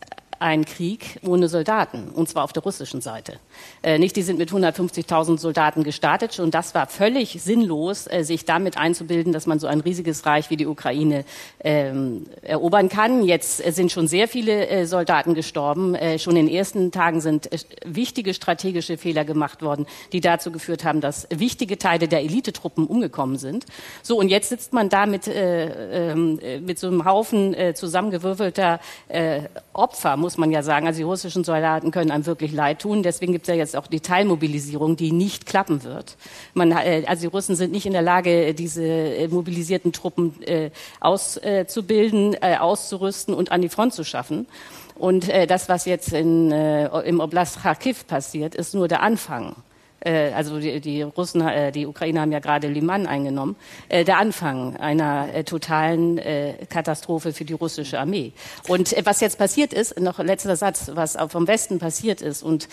ein 0.42 0.66
Krieg 0.66 1.20
ohne 1.24 1.48
Soldaten, 1.48 2.10
und 2.10 2.28
zwar 2.28 2.44
auf 2.44 2.52
der 2.52 2.64
russischen 2.64 3.00
Seite. 3.00 3.40
Äh, 3.84 4.00
nicht, 4.00 4.16
die 4.16 4.24
sind 4.24 4.40
mit 4.40 4.52
150.000 4.52 5.38
Soldaten 5.38 5.84
gestartet 5.84 6.40
und 6.40 6.54
das 6.54 6.74
war 6.74 6.88
völlig 6.88 7.42
sinnlos, 7.42 8.08
äh, 8.08 8.24
sich 8.24 8.46
damit 8.46 8.76
einzubilden, 8.76 9.34
dass 9.34 9.46
man 9.46 9.60
so 9.60 9.68
ein 9.68 9.82
riesiges 9.82 10.26
Reich 10.26 10.50
wie 10.50 10.58
die 10.58 10.66
Ukraine 10.66 11.26
ähm, 11.64 12.26
erobern 12.42 12.90
kann. 12.90 13.24
Jetzt 13.24 13.64
äh, 13.66 13.72
sind 13.72 13.92
schon 13.92 14.08
sehr 14.08 14.28
viele 14.28 14.68
äh, 14.68 14.86
Soldaten 14.86 15.36
gestorben. 15.36 15.94
Äh, 15.94 16.18
schon 16.18 16.36
in 16.36 16.48
den 16.48 16.56
ersten 16.56 16.92
Tagen 16.92 17.22
sind 17.22 17.52
äh, 17.52 17.60
wichtige 17.86 18.34
strategische 18.34 18.98
Fehler 18.98 19.26
gemacht 19.26 19.62
worden, 19.62 19.86
die 20.12 20.22
dazu 20.22 20.52
geführt 20.52 20.84
haben, 20.84 21.02
dass 21.02 21.28
wichtige 21.30 21.78
Teile 21.78 22.08
der 22.08 22.22
Elitetruppen 22.22 22.88
umgekommen 22.88 23.38
sind. 23.38 23.66
So, 24.02 24.18
und 24.18 24.30
jetzt 24.30 24.50
sitzt 24.50 24.74
man 24.74 24.90
da 24.90 25.06
mit, 25.06 25.28
äh, 25.28 26.14
äh, 26.14 26.60
mit 26.60 26.80
so 26.80 26.88
einem 26.88 27.06
Haufen 27.06 27.56
zusammengewürfelter 27.76 28.80
äh, 29.08 29.42
Opfer, 29.74 30.18
muss 30.18 30.31
man 30.38 30.52
ja 30.52 30.64
sagen. 30.64 30.88
Also 30.88 30.98
die 30.98 31.04
russischen 31.04 31.44
Soldaten 31.44 31.92
können 31.92 32.12
einem 32.12 32.26
wirklich 32.26 32.52
leid 32.52 32.82
tun. 32.82 33.04
Deswegen 33.04 33.32
gibt 33.34 33.48
es 33.48 33.50
ja 33.50 33.56
jetzt 33.56 33.76
auch 33.76 33.88
die 33.88 34.00
Teilmobilisierung, 34.00 34.96
die 34.96 35.12
nicht 35.12 35.46
klappen 35.46 35.84
wird. 35.84 36.18
Man, 36.54 36.72
äh, 36.72 37.04
also 37.08 37.22
die 37.22 37.28
Russen 37.28 37.56
sind 37.56 37.72
nicht 37.72 37.86
in 37.86 37.94
der 37.94 38.02
Lage, 38.02 38.54
diese 38.54 38.84
äh, 38.84 39.28
mobilisierten 39.28 39.94
Truppen 39.94 40.42
äh, 40.44 40.72
auszubilden, 41.00 42.36
äh, 42.42 42.58
auszurüsten 42.58 43.34
und 43.34 43.52
an 43.52 43.62
die 43.62 43.70
Front 43.70 43.94
zu 43.94 44.04
schaffen. 44.04 44.48
Und 44.96 45.30
äh, 45.30 45.48
das, 45.48 45.70
was 45.70 45.86
jetzt 45.86 46.14
in, 46.14 46.52
äh, 46.52 46.88
im 47.02 47.20
Oblast 47.20 47.62
Kharkiv 47.62 48.06
passiert, 48.08 48.56
ist 48.56 48.76
nur 48.76 48.88
der 48.88 49.02
Anfang 49.02 49.56
äh, 50.02 50.32
also 50.32 50.60
die, 50.60 50.80
die 50.82 51.02
Russen, 51.02 51.42
äh, 51.42 51.72
die 51.72 51.86
Ukrainer 51.86 52.22
haben 52.22 52.32
ja 52.32 52.40
gerade 52.40 52.68
Liman 52.68 53.08
eingenommen, 53.08 53.56
äh, 53.90 54.04
der 54.04 54.18
Anfang 54.18 54.76
einer 54.78 55.34
äh, 55.34 55.44
totalen 55.44 56.18
äh, 56.18 56.54
Katastrophe 56.70 57.34
für 57.34 57.46
die 57.46 57.54
russische 57.54 58.00
Armee. 58.00 58.34
Und 58.68 58.94
äh, 58.94 59.06
was 59.06 59.22
jetzt 59.22 59.38
passiert 59.38 59.74
ist, 59.74 60.00
noch 60.00 60.20
letzter 60.20 60.56
Satz, 60.56 60.92
was 60.94 61.16
auch 61.16 61.32
vom 61.32 61.48
Westen 61.48 61.80
passiert 61.80 62.22
ist 62.22 62.44
und 62.44 62.68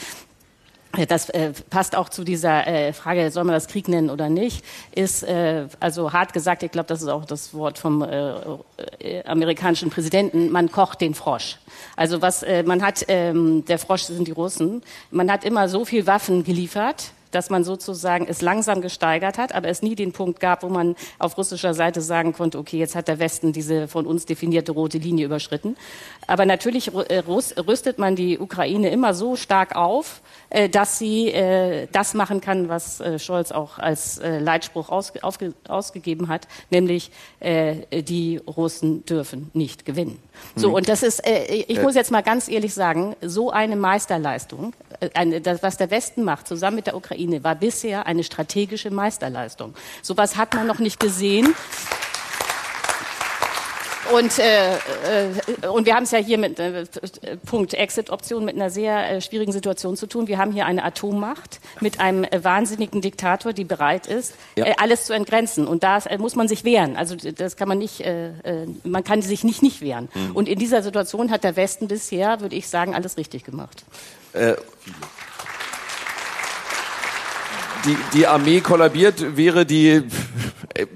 äh, 0.97 1.07
das 1.07 1.29
äh, 1.31 1.53
passt 1.71 1.97
auch 1.97 2.09
zu 2.09 2.25
dieser 2.25 2.67
äh, 2.67 2.93
Frage, 2.93 3.31
soll 3.31 3.45
man 3.45 3.55
das 3.55 3.69
Krieg 3.69 3.89
nennen 3.89 4.11
oder 4.11 4.29
nicht, 4.29 4.65
ist 4.95 5.23
äh, 5.23 5.67
also 5.81 6.13
hart 6.13 6.33
gesagt, 6.33 6.63
ich 6.63 6.71
glaube, 6.71 6.89
das 6.89 7.03
ist 7.03 7.09
auch 7.09 7.25
das 7.25 7.53
Wort 7.55 7.79
vom 7.79 8.03
äh, 8.03 8.33
äh, 8.99 9.25
amerikanischen 9.25 9.91
Präsidenten, 9.91 10.51
man 10.51 10.71
kocht 10.71 11.01
den 11.01 11.15
Frosch. 11.15 11.59
Also 11.97 12.23
was 12.23 12.43
äh, 12.43 12.63
man 12.63 12.83
hat, 12.83 13.05
ähm, 13.09 13.65
der 13.67 13.79
Frosch 13.79 14.03
sind 14.03 14.27
die 14.27 14.33
Russen, 14.33 14.83
man 15.11 15.31
hat 15.31 15.45
immer 15.45 15.69
so 15.69 15.85
viel 15.85 16.07
Waffen 16.07 16.45
geliefert, 16.45 17.13
dass 17.31 17.51
man 17.51 17.65
sozusagen 17.65 18.27
es 18.29 18.43
langsam 18.43 18.81
gesteigert 18.81 19.39
hat, 19.39 19.55
aber 19.55 19.69
es 19.69 19.83
nie 19.83 19.95
den 19.95 20.13
Punkt 20.13 20.41
gab, 20.41 20.63
wo 20.63 20.69
man 20.69 20.97
auf 21.19 21.37
russischer 21.37 21.75
Seite 21.75 22.01
sagen 22.01 22.33
konnte, 22.33 22.59
okay, 22.59 22.79
jetzt 22.79 22.95
hat 22.95 23.09
der 23.09 23.19
Westen 23.19 23.53
diese 23.53 23.89
von 23.89 24.07
uns 24.07 24.27
definierte 24.27 24.73
rote 24.73 24.99
Linie 24.99 25.27
überschritten. 25.27 25.77
Aber 26.27 26.47
natürlich 26.47 26.95
äh, 26.95 27.23
rüstet 27.27 27.99
man 27.99 28.17
die 28.17 28.39
Ukraine 28.39 28.91
immer 28.91 29.15
so 29.15 29.37
stark 29.37 29.77
auf, 29.77 30.21
äh, 30.51 30.69
dass 30.69 30.99
sie 30.99 31.29
äh, 31.29 31.89
das 31.93 32.15
machen 32.15 32.41
kann, 32.41 32.69
was 32.69 33.03
Scholz 33.19 33.53
auch 33.53 33.79
als 33.79 34.21
Leitspruch 34.23 34.89
ausge 34.89 35.21
ausgegeben 35.69 36.29
hat, 36.29 36.49
nämlich 36.71 37.11
die 37.41 38.41
Russen 38.47 39.05
dürfen 39.05 39.51
nicht 39.55 39.85
gewinnen. 39.85 40.19
So, 40.57 40.75
und 40.77 40.89
das 40.89 41.03
ist, 41.03 41.23
ich 41.27 41.81
muss 41.83 41.95
jetzt 41.95 42.11
mal 42.11 42.23
ganz 42.23 42.49
ehrlich 42.49 42.75
sagen, 42.75 43.17
so 43.21 43.51
eine 43.51 43.77
Meisterleistung, 43.77 44.73
was 45.63 45.77
der 45.77 45.91
Westen 45.91 46.25
macht, 46.25 46.49
zusammen 46.49 46.77
mit 46.77 46.87
der 46.87 46.97
Ukraine, 46.97 47.18
war 47.43 47.55
bisher 47.55 48.07
eine 48.07 48.25
strategische 48.25 48.91
Meisterleistung. 48.91 49.75
Sowas 50.03 50.37
hat 50.37 50.55
man 50.55 50.67
noch 50.67 50.79
nicht 50.79 51.01
gesehen. 51.01 51.55
Und, 54.13 54.39
äh, 54.39 54.75
äh, 54.75 55.67
und 55.69 55.87
wir 55.87 55.95
haben 55.95 56.05
es 56.05 56.11
ja 56.13 56.19
hier 56.19 56.39
mit 56.39 56.59
äh, 56.59 56.87
Punkt 57.45 57.75
Exit-Option 57.75 58.45
mit 58.45 58.55
einer 58.55 58.71
sehr 58.71 59.11
äh, 59.11 59.21
schwierigen 59.21 59.53
Situation 59.53 59.97
zu 59.97 60.07
tun. 60.07 60.29
Wir 60.29 60.39
haben 60.39 60.53
hier 60.53 60.67
eine 60.67 60.85
Atommacht 60.85 61.61
mit 61.81 62.01
einem 62.01 62.25
äh, 62.25 62.43
wahnsinnigen 62.43 63.01
Diktator, 63.01 63.53
die 63.53 63.65
bereit 63.65 64.07
ist, 64.07 64.35
ja. 64.57 64.67
äh, 64.67 64.75
alles 64.79 65.05
zu 65.05 65.13
entgrenzen. 65.13 65.67
Und 65.67 65.83
da 65.83 65.99
äh, 65.99 66.19
muss 66.19 66.37
man 66.37 66.49
sich 66.49 66.65
wehren. 66.65 66.97
Also 66.97 67.17
das 67.17 67.57
kann 67.57 67.69
man 67.69 67.79
nicht, 67.79 68.01
äh, 68.01 68.29
äh, 68.29 68.67
man 68.85 69.05
kann 69.05 69.21
sich 69.21 69.45
nicht 69.45 69.63
nicht 69.63 69.81
wehren. 69.83 70.09
Mhm. 70.15 70.37
Und 70.37 70.49
in 70.49 70.59
dieser 70.59 70.83
Situation 70.83 71.31
hat 71.31 71.45
der 71.45 71.57
Westen 71.57 71.89
bisher, 71.89 72.41
würde 72.41 72.57
ich 72.57 72.69
sagen, 72.69 72.95
alles 72.95 73.17
richtig 73.17 73.45
gemacht. 73.45 73.85
Äh, 74.33 74.55
die, 77.89 77.97
die 78.13 78.27
Armee 78.27 78.61
kollabiert, 78.61 79.37
wäre 79.37 79.65
die 79.65 80.03
äh, 80.75 80.87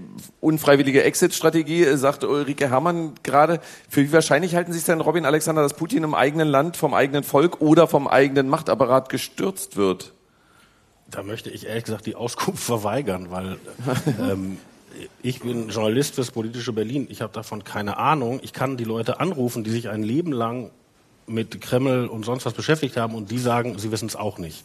unfreiwillige 0.41 1.03
Exit-Strategie, 1.03 1.85
äh, 1.85 1.97
sagt 1.97 2.25
Ulrike 2.25 2.69
Herrmann 2.69 3.15
gerade. 3.23 3.61
Für 3.89 4.03
wie 4.03 4.13
wahrscheinlich 4.13 4.55
halten 4.55 4.73
Sie 4.73 4.79
es 4.79 4.85
denn, 4.85 5.01
Robin 5.01 5.25
Alexander, 5.25 5.63
dass 5.63 5.75
Putin 5.75 6.05
im 6.05 6.15
eigenen 6.15 6.49
Land, 6.49 6.77
vom 6.77 6.93
eigenen 6.93 7.25
Volk 7.25 7.61
oder 7.61 7.89
vom 7.89 8.07
eigenen 8.07 8.49
Machtapparat 8.49 9.09
gestürzt 9.09 9.77
wird? 9.77 10.13
Da 11.11 11.23
möchte 11.23 11.51
ich 11.51 11.67
ehrlich 11.67 11.85
gesagt 11.85 12.07
die 12.07 12.15
Auskunft 12.15 12.63
verweigern, 12.63 13.31
weil 13.31 13.57
ähm, 14.21 14.59
ich 15.23 15.41
bin 15.41 15.71
Journalist 15.71 16.17
fürs 16.17 16.31
politische 16.31 16.73
Berlin. 16.73 17.07
Ich 17.09 17.23
habe 17.23 17.33
davon 17.33 17.65
keine 17.65 17.97
Ahnung. 17.97 18.41
Ich 18.43 18.53
kann 18.53 18.77
die 18.77 18.85
Leute 18.85 19.19
anrufen, 19.21 19.65
die 19.65 19.71
sich 19.71 19.89
ein 19.89 20.03
Leben 20.03 20.33
lang 20.33 20.71
mit 21.27 21.61
Kreml 21.61 22.07
und 22.07 22.25
sonst 22.25 22.45
was 22.45 22.53
beschäftigt 22.53 22.97
haben 22.99 23.15
und 23.15 23.31
die 23.31 23.39
sagen, 23.39 23.79
sie 23.79 23.91
wissen 23.91 24.09
es 24.09 24.17
auch 24.17 24.39
nicht. 24.39 24.65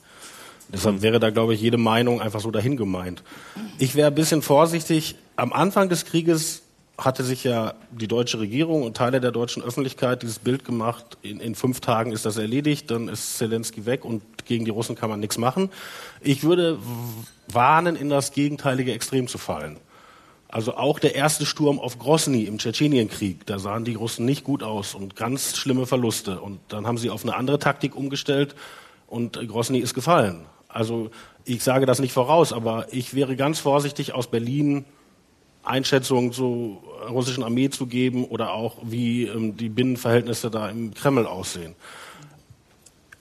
Deshalb 0.73 1.01
wäre 1.01 1.19
da, 1.19 1.29
glaube 1.29 1.53
ich, 1.53 1.61
jede 1.61 1.77
Meinung 1.77 2.21
einfach 2.21 2.41
so 2.41 2.51
dahin 2.51 2.77
gemeint. 2.77 3.23
Ich 3.79 3.95
wäre 3.95 4.07
ein 4.07 4.15
bisschen 4.15 4.41
vorsichtig. 4.41 5.15
Am 5.35 5.53
Anfang 5.53 5.89
des 5.89 6.05
Krieges 6.05 6.63
hatte 6.97 7.23
sich 7.23 7.43
ja 7.43 7.75
die 7.91 8.07
deutsche 8.07 8.39
Regierung 8.39 8.83
und 8.83 8.97
Teile 8.97 9.21
der 9.21 9.31
deutschen 9.31 9.61
Öffentlichkeit 9.61 10.23
dieses 10.23 10.39
Bild 10.39 10.65
gemacht, 10.65 11.17
in, 11.21 11.39
in 11.39 11.53
fünf 11.53 11.79
Tagen 11.79 12.11
ist 12.11 12.25
das 12.25 12.37
erledigt, 12.37 12.89
dann 12.89 13.07
ist 13.07 13.37
Zelensky 13.37 13.85
weg 13.85 14.03
und 14.03 14.23
gegen 14.45 14.65
die 14.65 14.71
Russen 14.71 14.95
kann 14.95 15.09
man 15.09 15.19
nichts 15.19 15.37
machen. 15.37 15.69
Ich 16.21 16.43
würde 16.43 16.79
warnen, 17.51 17.95
in 17.95 18.09
das 18.09 18.31
gegenteilige 18.31 18.93
Extrem 18.93 19.27
zu 19.27 19.37
fallen. 19.37 19.77
Also 20.49 20.75
auch 20.75 20.97
der 20.97 21.13
erste 21.13 21.45
Sturm 21.45 21.79
auf 21.79 21.99
Grosny 21.99 22.43
im 22.43 22.57
Tschetschenienkrieg, 22.57 23.45
da 23.45 23.59
sahen 23.59 23.85
die 23.85 23.95
Russen 23.95 24.25
nicht 24.25 24.43
gut 24.43 24.63
aus 24.63 24.95
und 24.95 25.15
ganz 25.15 25.55
schlimme 25.55 25.85
Verluste. 25.85 26.39
Und 26.39 26.59
dann 26.69 26.87
haben 26.87 26.97
sie 26.97 27.09
auf 27.09 27.23
eine 27.23 27.35
andere 27.35 27.59
Taktik 27.59 27.95
umgestellt 27.95 28.55
und 29.07 29.33
Grosny 29.47 29.79
ist 29.79 29.93
gefallen. 29.93 30.45
Also 30.77 31.09
ich 31.43 31.63
sage 31.63 31.87
das 31.87 31.97
nicht 31.97 32.13
voraus, 32.13 32.53
aber 32.53 32.85
ich 32.91 33.15
wäre 33.15 33.35
ganz 33.35 33.57
vorsichtig 33.57 34.13
aus 34.13 34.27
Berlin 34.27 34.85
Einschätzungen 35.63 36.31
zur 36.31 36.77
russischen 37.09 37.43
Armee 37.43 37.71
zu 37.71 37.87
geben 37.87 38.25
oder 38.25 38.53
auch 38.53 38.75
wie 38.83 39.23
ähm, 39.23 39.57
die 39.57 39.69
Binnenverhältnisse 39.69 40.51
da 40.51 40.69
im 40.69 40.93
Kreml 40.93 41.25
aussehen. 41.25 41.73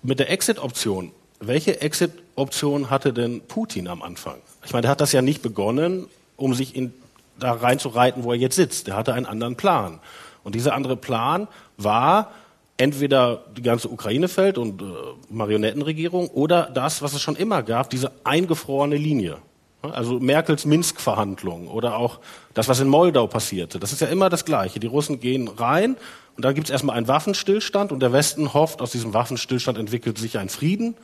Mit 0.02 0.18
der 0.18 0.30
Exit-Option, 0.30 1.12
welche 1.40 1.80
Exit-Option 1.80 2.90
hatte 2.90 3.14
denn 3.14 3.40
Putin 3.40 3.88
am 3.88 4.02
Anfang? 4.02 4.36
Ich 4.66 4.74
meine, 4.74 4.82
der 4.82 4.90
hat 4.90 5.00
das 5.00 5.12
ja 5.12 5.22
nicht 5.22 5.40
begonnen, 5.40 6.08
um 6.36 6.52
sich 6.52 6.76
in, 6.76 6.92
da 7.38 7.52
reinzureiten, 7.52 8.22
wo 8.22 8.32
er 8.32 8.38
jetzt 8.38 8.56
sitzt. 8.56 8.86
Der 8.86 8.96
hatte 8.96 9.14
einen 9.14 9.26
anderen 9.26 9.56
Plan. 9.56 9.98
Und 10.44 10.54
dieser 10.54 10.74
andere 10.74 10.96
Plan 10.96 11.48
war, 11.78 12.32
entweder 12.76 13.44
die 13.56 13.62
ganze 13.62 13.88
Ukraine 13.88 14.28
fällt 14.28 14.58
und 14.58 14.82
äh, 14.82 14.84
Marionettenregierung 15.30 16.28
oder 16.28 16.70
das, 16.72 17.02
was 17.02 17.14
es 17.14 17.22
schon 17.22 17.36
immer 17.36 17.62
gab, 17.62 17.90
diese 17.90 18.12
eingefrorene 18.24 18.96
Linie. 18.96 19.38
Also 19.82 20.18
Merkels 20.18 20.64
Minsk-Verhandlungen 20.64 21.68
oder 21.68 21.96
auch 21.96 22.18
das, 22.54 22.68
was 22.68 22.80
in 22.80 22.88
Moldau 22.88 23.26
passierte. 23.26 23.78
Das 23.78 23.92
ist 23.92 24.00
ja 24.00 24.08
immer 24.08 24.28
das 24.28 24.44
Gleiche. 24.44 24.80
Die 24.80 24.86
Russen 24.86 25.20
gehen 25.20 25.48
rein 25.48 25.96
Und 26.34 26.44
da 26.44 26.52
gibt 26.52 26.66
es 26.66 26.70
erstmal 26.70 26.96
einen 26.96 27.08
Waffenstillstand 27.08 27.92
und 27.92 28.00
der 28.00 28.12
Westen 28.12 28.52
hofft, 28.52 28.82
aus 28.82 28.90
diesem 28.90 29.14
Waffenstillstand 29.14 29.78
entwickelt 29.78 30.18
sich 30.18 30.38
ein 30.38 30.48
Frieden. 30.48 30.94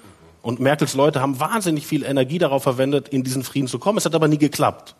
Und 0.43 0.59
Merkels 0.59 0.95
Leute 0.95 1.21
haben 1.21 1.39
wahnsinnig 1.39 1.87
viel 1.87 2.03
Energie 2.05 2.39
darauf 2.39 2.65
verwendet, 2.65 3.09
in 3.09 3.23
diesen 3.23 3.45
Frieden 3.45 3.69
zu 3.69 3.79
kommen. 3.79 3.99
Es 3.99 4.05
hat 4.05 4.15
aber 4.15 4.29
nie 4.29 4.39
geklappt. 4.39 4.97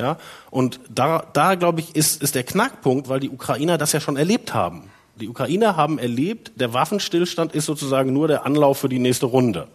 Ja? 0.00 0.16
Und 0.50 0.80
da, 0.88 1.24
da 1.32 1.54
glaube 1.54 1.80
ich, 1.80 1.94
ist, 1.94 2.22
ist 2.22 2.34
der 2.34 2.44
Knackpunkt, 2.44 3.08
weil 3.08 3.20
die 3.20 3.30
Ukrainer 3.30 3.78
das 3.78 3.92
ja 3.92 4.00
schon 4.00 4.16
erlebt 4.16 4.54
haben. 4.54 4.90
Die 5.20 5.28
Ukrainer 5.28 5.76
haben 5.76 5.98
erlebt, 5.98 6.52
der 6.56 6.74
Waffenstillstand 6.74 7.54
ist 7.54 7.66
sozusagen 7.66 8.12
nur 8.12 8.28
der 8.28 8.44
Anlauf 8.44 8.78
für 8.78 8.88
die 8.88 8.98
nächste 8.98 9.26
Runde. 9.26 9.66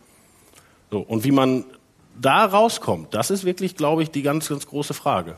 So, 0.91 0.99
und 0.99 1.23
wie 1.23 1.31
man 1.31 1.65
da 2.19 2.45
rauskommt, 2.45 3.13
das 3.13 3.31
ist 3.31 3.43
wirklich, 3.43 3.75
glaube 3.75 4.03
ich, 4.03 4.11
die 4.11 4.21
ganz, 4.21 4.49
ganz 4.49 4.67
große 4.67 4.93
Frage. 4.93 5.35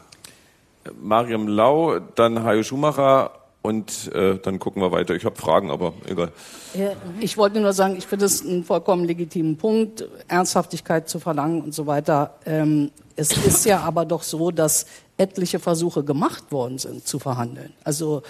Mariam 1.02 1.48
Lau, 1.48 2.00
dann 2.00 2.44
Hajo 2.44 2.64
Schumacher 2.64 3.32
und 3.62 4.12
äh, 4.14 4.40
dann 4.40 4.60
gucken 4.60 4.82
wir 4.82 4.92
weiter. 4.92 5.16
Ich 5.16 5.24
habe 5.24 5.38
Fragen, 5.38 5.72
aber 5.72 5.94
egal. 6.08 6.34
Ich 7.22 7.38
wollte 7.38 7.62
nur 7.62 7.72
sagen, 7.72 7.96
ich 7.98 8.06
finde 8.06 8.26
es 8.26 8.46
einen 8.46 8.66
vollkommen 8.66 9.06
legitimen 9.06 9.56
Punkt, 9.56 10.06
Ernsthaftigkeit 10.28 11.08
zu 11.08 11.20
verlangen 11.20 11.62
und 11.62 11.74
so 11.74 11.88
weiter. 11.88 12.36
Ähm, 12.46 12.92
es 13.16 13.32
ist 13.46 13.66
ja 13.66 13.80
aber 13.80 14.04
doch 14.04 14.24
so, 14.24 14.52
dass 14.52 14.86
etliche 15.18 15.60
Versuche 15.60 16.04
gemacht 16.04 16.52
worden 16.52 16.78
sind 16.78 17.08
zu 17.08 17.20
verhandeln. 17.20 17.72
Also 17.86 18.24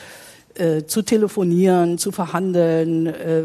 äh, 0.56 0.86
zu 0.86 1.02
telefonieren, 1.02 1.98
zu 1.98 2.12
verhandeln. 2.12 3.08
Äh, 3.08 3.44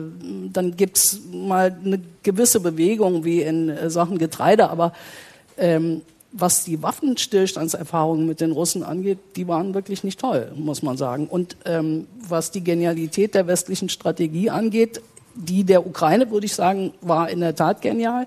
dann 0.52 0.76
gibt's 0.76 1.20
mal 1.32 1.76
eine 1.84 2.00
gewisse 2.22 2.61
Bewegung 2.61 3.24
wie 3.24 3.42
in 3.42 3.68
äh, 3.68 3.90
Sachen 3.90 4.18
Getreide, 4.18 4.70
aber 4.70 4.92
ähm, 5.56 6.02
was 6.32 6.64
die 6.64 6.82
Waffenstillstandserfahrungen 6.82 8.26
mit 8.26 8.40
den 8.40 8.52
Russen 8.52 8.82
angeht, 8.82 9.18
die 9.36 9.48
waren 9.48 9.74
wirklich 9.74 10.04
nicht 10.04 10.20
toll, 10.20 10.52
muss 10.54 10.82
man 10.82 10.96
sagen. 10.96 11.26
Und 11.26 11.56
ähm, 11.64 12.06
was 12.20 12.50
die 12.50 12.62
Genialität 12.62 13.34
der 13.34 13.46
westlichen 13.46 13.88
Strategie 13.88 14.50
angeht, 14.50 15.00
die 15.34 15.64
der 15.64 15.86
Ukraine, 15.86 16.30
würde 16.30 16.46
ich 16.46 16.54
sagen, 16.54 16.92
war 17.00 17.30
in 17.30 17.40
der 17.40 17.54
Tat 17.54 17.80
genial. 17.80 18.26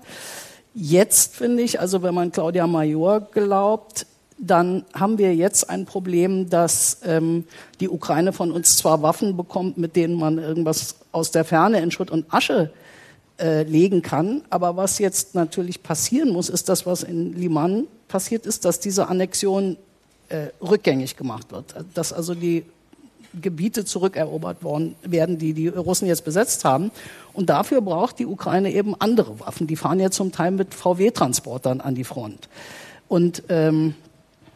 Jetzt 0.74 1.36
finde 1.36 1.62
ich, 1.62 1.78
also 1.78 2.02
wenn 2.02 2.14
man 2.14 2.32
Claudia 2.32 2.66
Major 2.66 3.20
glaubt, 3.20 4.06
dann 4.42 4.84
haben 4.92 5.18
wir 5.18 5.34
jetzt 5.36 5.70
ein 5.70 5.86
Problem, 5.86 6.50
dass 6.50 6.98
ähm, 7.04 7.44
die 7.78 7.88
Ukraine 7.88 8.32
von 8.32 8.50
uns 8.50 8.76
zwar 8.76 9.00
Waffen 9.00 9.36
bekommt, 9.36 9.78
mit 9.78 9.94
denen 9.94 10.18
man 10.18 10.38
irgendwas 10.38 10.96
aus 11.12 11.30
der 11.30 11.44
Ferne 11.44 11.80
in 11.80 11.92
Schutt 11.92 12.10
und 12.10 12.26
Asche 12.34 12.72
äh, 13.38 13.62
legen 13.62 14.02
kann. 14.02 14.42
Aber 14.50 14.76
was 14.76 14.98
jetzt 14.98 15.36
natürlich 15.36 15.84
passieren 15.84 16.30
muss, 16.30 16.48
ist 16.48 16.68
das, 16.68 16.86
was 16.86 17.04
in 17.04 17.38
Liman 17.38 17.86
passiert 18.08 18.44
ist, 18.44 18.64
dass 18.64 18.80
diese 18.80 19.06
Annexion 19.06 19.76
äh, 20.28 20.48
rückgängig 20.60 21.16
gemacht 21.16 21.52
wird. 21.52 21.76
Dass 21.94 22.12
also 22.12 22.34
die 22.34 22.64
Gebiete 23.40 23.84
zurückerobert 23.84 24.64
worden 24.64 24.96
werden, 25.02 25.38
die 25.38 25.54
die 25.54 25.68
Russen 25.68 26.08
jetzt 26.08 26.24
besetzt 26.24 26.64
haben. 26.64 26.90
Und 27.32 27.48
dafür 27.48 27.80
braucht 27.80 28.18
die 28.18 28.26
Ukraine 28.26 28.72
eben 28.72 28.96
andere 29.00 29.38
Waffen. 29.38 29.68
Die 29.68 29.76
fahren 29.76 30.00
jetzt 30.00 30.16
zum 30.16 30.32
Teil 30.32 30.50
mit 30.50 30.74
VW-Transportern 30.74 31.80
an 31.80 31.94
die 31.94 32.04
Front. 32.04 32.48
Und 33.06 33.44
ähm, 33.48 33.94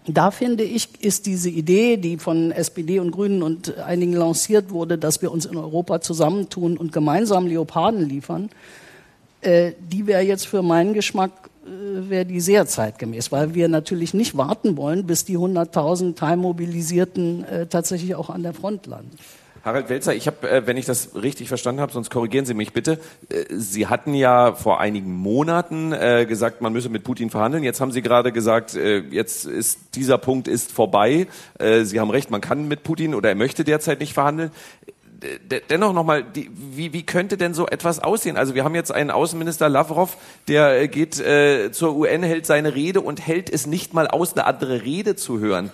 da 0.08 0.30
finde 0.30 0.64
ich, 0.64 1.02
ist 1.02 1.26
diese 1.26 1.50
Idee, 1.50 1.96
die 1.96 2.18
von 2.18 2.52
SPD 2.52 3.00
und 3.00 3.10
Grünen 3.10 3.42
und 3.42 3.76
einigen 3.78 4.12
lanciert 4.12 4.70
wurde, 4.70 4.98
dass 4.98 5.20
wir 5.22 5.32
uns 5.32 5.46
in 5.46 5.56
Europa 5.56 6.00
zusammentun 6.00 6.76
und 6.76 6.92
gemeinsam 6.92 7.46
Leoparden 7.46 8.08
liefern, 8.08 8.50
äh, 9.40 9.72
die 9.80 10.06
wäre 10.06 10.22
jetzt 10.22 10.46
für 10.46 10.62
meinen 10.62 10.94
Geschmack 10.94 11.32
äh, 11.66 12.08
wäre 12.08 12.24
die 12.24 12.40
sehr 12.40 12.66
zeitgemäß, 12.66 13.32
weil 13.32 13.54
wir 13.54 13.68
natürlich 13.68 14.14
nicht 14.14 14.36
warten 14.36 14.76
wollen, 14.76 15.06
bis 15.06 15.24
die 15.24 15.36
100.000 15.36 16.14
Teilmobilisierten 16.14 17.44
äh, 17.44 17.66
tatsächlich 17.66 18.14
auch 18.14 18.30
an 18.30 18.42
der 18.42 18.54
Front 18.54 18.86
landen. 18.86 19.16
Harald 19.66 19.88
Welzer, 19.88 20.14
ich 20.14 20.28
habe, 20.28 20.48
äh, 20.48 20.64
wenn 20.68 20.76
ich 20.76 20.86
das 20.86 21.16
richtig 21.20 21.48
verstanden 21.48 21.80
habe, 21.80 21.90
sonst 21.90 22.08
korrigieren 22.08 22.46
Sie 22.46 22.54
mich 22.54 22.72
bitte. 22.72 23.00
Äh, 23.28 23.46
Sie 23.48 23.88
hatten 23.88 24.14
ja 24.14 24.52
vor 24.54 24.78
einigen 24.78 25.12
Monaten 25.12 25.92
äh, 25.92 26.24
gesagt, 26.24 26.60
man 26.60 26.72
müsse 26.72 26.88
mit 26.88 27.02
Putin 27.02 27.30
verhandeln. 27.30 27.64
Jetzt 27.64 27.80
haben 27.80 27.90
Sie 27.90 28.00
gerade 28.00 28.30
gesagt, 28.30 28.74
jetzt 28.74 29.44
ist 29.44 29.96
dieser 29.96 30.18
Punkt 30.18 30.46
ist 30.46 30.70
vorbei. 30.70 31.26
Sie 31.82 31.98
haben 31.98 32.10
recht, 32.10 32.30
man 32.30 32.40
kann 32.40 32.68
mit 32.68 32.84
Putin 32.84 33.14
oder 33.14 33.30
er 33.30 33.34
möchte 33.34 33.64
derzeit 33.64 34.00
nicht 34.00 34.12
verhandeln 34.12 34.50
dennoch 35.70 35.94
nochmal, 35.94 36.24
wie, 36.34 36.92
wie 36.92 37.02
könnte 37.02 37.38
denn 37.38 37.54
so 37.54 37.66
etwas 37.66 38.00
aussehen? 38.00 38.36
Also 38.36 38.54
wir 38.54 38.64
haben 38.64 38.74
jetzt 38.74 38.92
einen 38.92 39.10
Außenminister 39.10 39.68
Lavrov, 39.68 40.18
der 40.46 40.88
geht 40.88 41.18
äh, 41.18 41.72
zur 41.72 41.96
UN, 41.96 42.22
hält 42.22 42.44
seine 42.44 42.74
Rede 42.74 43.00
und 43.00 43.26
hält 43.26 43.48
es 43.48 43.66
nicht 43.66 43.94
mal 43.94 44.08
aus, 44.08 44.34
eine 44.34 44.44
andere 44.44 44.82
Rede 44.82 45.16
zu 45.16 45.38
hören. 45.38 45.70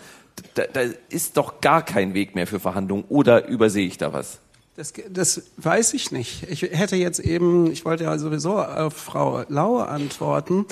Da, 0.55 0.65
da 0.73 0.81
ist 1.09 1.37
doch 1.37 1.61
gar 1.61 1.85
kein 1.85 2.15
Weg 2.15 2.35
mehr 2.35 2.47
für 2.47 2.61
Verhandlungen. 2.61 3.05
Oder 3.09 3.49
übersehe 3.49 3.87
ich 3.87 3.99
da 3.99 4.13
was? 4.13 4.41
Das, 4.75 4.95
das 5.11 5.43
weiß 5.59 5.93
ich 5.93 6.13
nicht. 6.13 6.45
Ich 6.49 6.63
hätte 6.63 6.97
jetzt 6.97 7.19
eben, 7.19 7.71
ich 7.71 7.85
wollte 7.85 8.05
ja 8.05 8.17
sowieso 8.17 8.59
auf 8.59 8.95
Frau 8.95 9.45
Lau 9.49 9.81
antworten. 9.81 10.65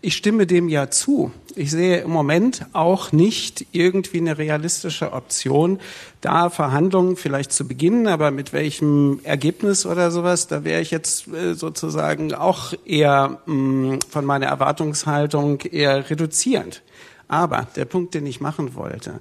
Ich 0.00 0.14
stimme 0.14 0.46
dem 0.46 0.68
ja 0.68 0.90
zu. 0.90 1.32
Ich 1.56 1.72
sehe 1.72 2.02
im 2.02 2.10
Moment 2.10 2.66
auch 2.72 3.10
nicht 3.10 3.66
irgendwie 3.72 4.18
eine 4.18 4.38
realistische 4.38 5.12
Option, 5.12 5.80
da 6.20 6.50
Verhandlungen 6.50 7.16
vielleicht 7.16 7.52
zu 7.52 7.66
beginnen, 7.66 8.06
aber 8.06 8.30
mit 8.30 8.52
welchem 8.52 9.18
Ergebnis 9.24 9.86
oder 9.86 10.12
sowas, 10.12 10.46
da 10.46 10.62
wäre 10.62 10.80
ich 10.80 10.92
jetzt 10.92 11.26
äh, 11.26 11.54
sozusagen 11.54 12.32
auch 12.34 12.74
eher 12.84 13.40
mm, 13.46 13.98
von 14.08 14.24
meiner 14.24 14.46
Erwartungshaltung 14.46 15.62
eher 15.62 16.08
reduzierend. 16.08 16.82
Aber 17.28 17.68
der 17.76 17.84
Punkt, 17.84 18.14
den 18.14 18.26
ich 18.26 18.40
machen 18.40 18.74
wollte, 18.74 19.20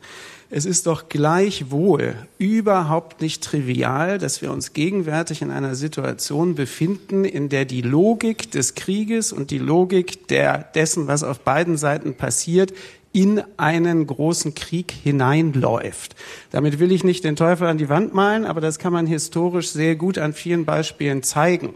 es 0.49 0.65
ist 0.65 0.87
doch 0.87 1.09
gleichwohl 1.09 2.15
überhaupt 2.37 3.21
nicht 3.21 3.43
trivial, 3.43 4.17
dass 4.17 4.41
wir 4.41 4.51
uns 4.51 4.71
gegenwärtig 4.71 5.41
in 5.41 5.51
einer 5.51 5.75
Situation 5.75 6.55
befinden, 6.55 7.25
in 7.25 7.49
der 7.49 7.65
die 7.65 7.81
Logik 7.81 8.49
des 8.51 8.75
Krieges 8.75 9.33
und 9.33 9.51
die 9.51 9.57
Logik 9.57 10.29
der, 10.29 10.59
dessen, 10.73 11.07
was 11.07 11.23
auf 11.23 11.41
beiden 11.41 11.75
Seiten 11.75 12.13
passiert, 12.15 12.73
in 13.11 13.41
einen 13.57 14.07
großen 14.07 14.53
Krieg 14.53 14.91
hineinläuft. 14.91 16.15
Damit 16.51 16.79
will 16.79 16.93
ich 16.93 17.03
nicht 17.03 17.25
den 17.25 17.35
Teufel 17.35 17.67
an 17.67 17.77
die 17.77 17.89
Wand 17.89 18.13
malen, 18.13 18.45
aber 18.45 18.61
das 18.61 18.79
kann 18.79 18.93
man 18.93 19.05
historisch 19.05 19.69
sehr 19.69 19.95
gut 19.95 20.17
an 20.17 20.33
vielen 20.33 20.63
Beispielen 20.63 21.23
zeigen. 21.23 21.73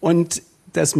Und 0.00 0.42
das 0.72 0.96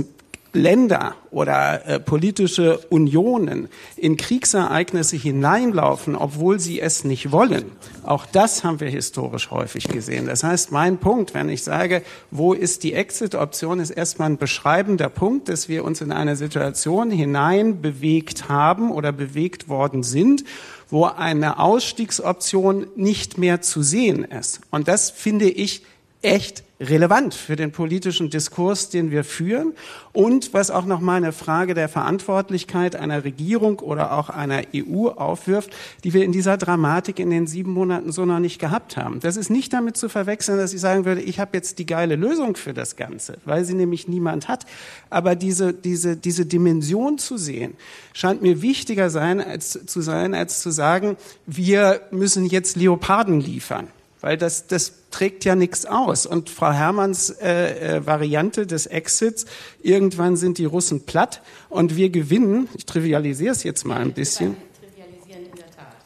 Länder 0.55 1.17
oder 1.31 1.87
äh, 1.87 2.01
politische 2.01 2.79
Unionen 2.89 3.69
in 3.97 4.17
Kriegsereignisse 4.17 5.17
hineinlaufen, 5.17 6.17
obwohl 6.17 6.61
sie 6.61 6.81
es 6.81 7.05
nicht 7.05 7.33
wollen. 7.33 7.73
Auch 8.05 8.25
das 8.25 8.65
haben 8.65 8.81
wir 8.81 8.89
historisch 8.89 9.51
häufig 9.51 9.89
gesehen. 9.89 10.27
Das 10.27 10.45
heißt, 10.45 10.73
mein 10.73 10.99
Punkt, 10.99 11.35
wenn 11.35 11.49
ich 11.49 11.65
sage, 11.65 12.03
wo 12.31 12.55
ist 12.55 12.85
die 12.85 12.95
Exit-Option, 12.95 13.81
ist 13.81 13.91
erstmal 13.91 14.31
ein 14.31 14.39
beschreibender 14.39 15.09
Punkt, 15.09 15.49
dass 15.49 15.69
wir 15.69 15.85
uns 15.85 16.01
in 16.01 16.13
eine 16.13 16.37
Situation 16.37 17.11
hinein 17.11 17.83
bewegt 17.83 18.49
haben 18.49 18.91
oder 18.93 19.13
bewegt 19.13 19.69
worden 19.69 20.03
sind, 20.03 20.45
wo 20.89 21.07
eine 21.07 21.59
Ausstiegsoption 21.59 22.87
nicht 22.95 23.39
mehr 23.39 23.61
zu 23.61 23.83
sehen 23.83 24.25
ist. 24.25 24.61
Und 24.71 24.87
das 24.87 25.11
finde 25.11 25.49
ich 25.49 25.83
echt 26.23 26.63
relevant 26.89 27.35
für 27.35 27.57
den 27.57 27.73
politischen 27.73 28.31
Diskurs, 28.31 28.89
den 28.89 29.11
wir 29.11 29.25
führen 29.25 29.73
und 30.13 30.55
was 30.55 30.71
auch 30.71 30.85
nochmal 30.85 31.17
eine 31.17 31.33
Frage 31.33 31.75
der 31.75 31.89
Verantwortlichkeit 31.89 32.97
einer 32.97 33.25
Regierung 33.25 33.81
oder 33.81 34.13
auch 34.13 34.31
einer 34.31 34.63
EU 34.75 35.09
aufwirft, 35.09 35.71
die 36.05 36.15
wir 36.15 36.25
in 36.25 36.33
dieser 36.33 36.57
Dramatik 36.57 37.19
in 37.19 37.31
den 37.31 37.47
sieben 37.47 37.73
Monaten 37.73 38.13
so 38.13 38.25
noch 38.25 38.39
nicht 38.39 38.59
gehabt 38.59 38.97
haben. 38.97 39.21
Das 39.21 39.37
ist 39.37 39.51
nicht 39.51 39.73
damit 39.73 39.97
zu 39.97 40.09
verwechseln, 40.09 40.59
dass 40.59 40.73
ich 40.73 40.81
sagen 40.81 41.05
würde, 41.05 41.21
ich 41.21 41.41
habe 41.41 41.51
jetzt 41.55 41.79
die 41.79 41.87
geile 41.87 42.17
Lösung 42.17 42.57
für 42.57 42.75
das 42.75 42.97
Ganze, 42.97 43.39
weil 43.45 43.65
sie 43.65 43.75
nämlich 43.75 44.09
niemand 44.09 44.49
hat. 44.49 44.67
Aber 45.11 45.35
diese, 45.35 45.73
diese, 45.73 46.17
diese 46.17 46.47
Dimension 46.47 47.19
zu 47.19 47.37
sehen, 47.37 47.75
scheint 48.13 48.43
mir 48.43 48.63
wichtiger 48.63 49.11
sein, 49.11 49.41
als, 49.41 49.79
zu 49.87 50.01
sein, 50.01 50.35
als 50.35 50.61
zu 50.61 50.71
sagen, 50.71 51.17
wir 51.47 52.03
müssen 52.11 52.47
jetzt 52.47 52.77
Leoparden 52.77 53.41
liefern 53.41 53.89
weil 54.25 54.39
das, 54.39 54.67
das 54.69 55.04
trägt 55.15 55.45
ja 55.45 55.55
nichts 55.55 55.87
aus. 55.87 56.27
Und 56.27 56.51
Frau 56.51 56.73
Herrmanns 56.73 57.31
äh, 57.31 57.99
äh, 57.99 58.07
Variante 58.07 58.67
des 58.67 58.87
Exits, 58.87 59.47
irgendwann 59.81 60.37
sind 60.37 60.59
die 60.59 60.65
Russen 60.65 61.07
platt 61.07 61.41
und 61.69 61.95
wir 61.95 62.11
gewinnen, 62.11 62.69
ich 62.75 62.85
trivialisiere 62.85 63.53
es 63.53 63.63
jetzt 63.63 63.85
mal 63.85 64.01
ein 64.01 64.13
bisschen. 64.13 64.57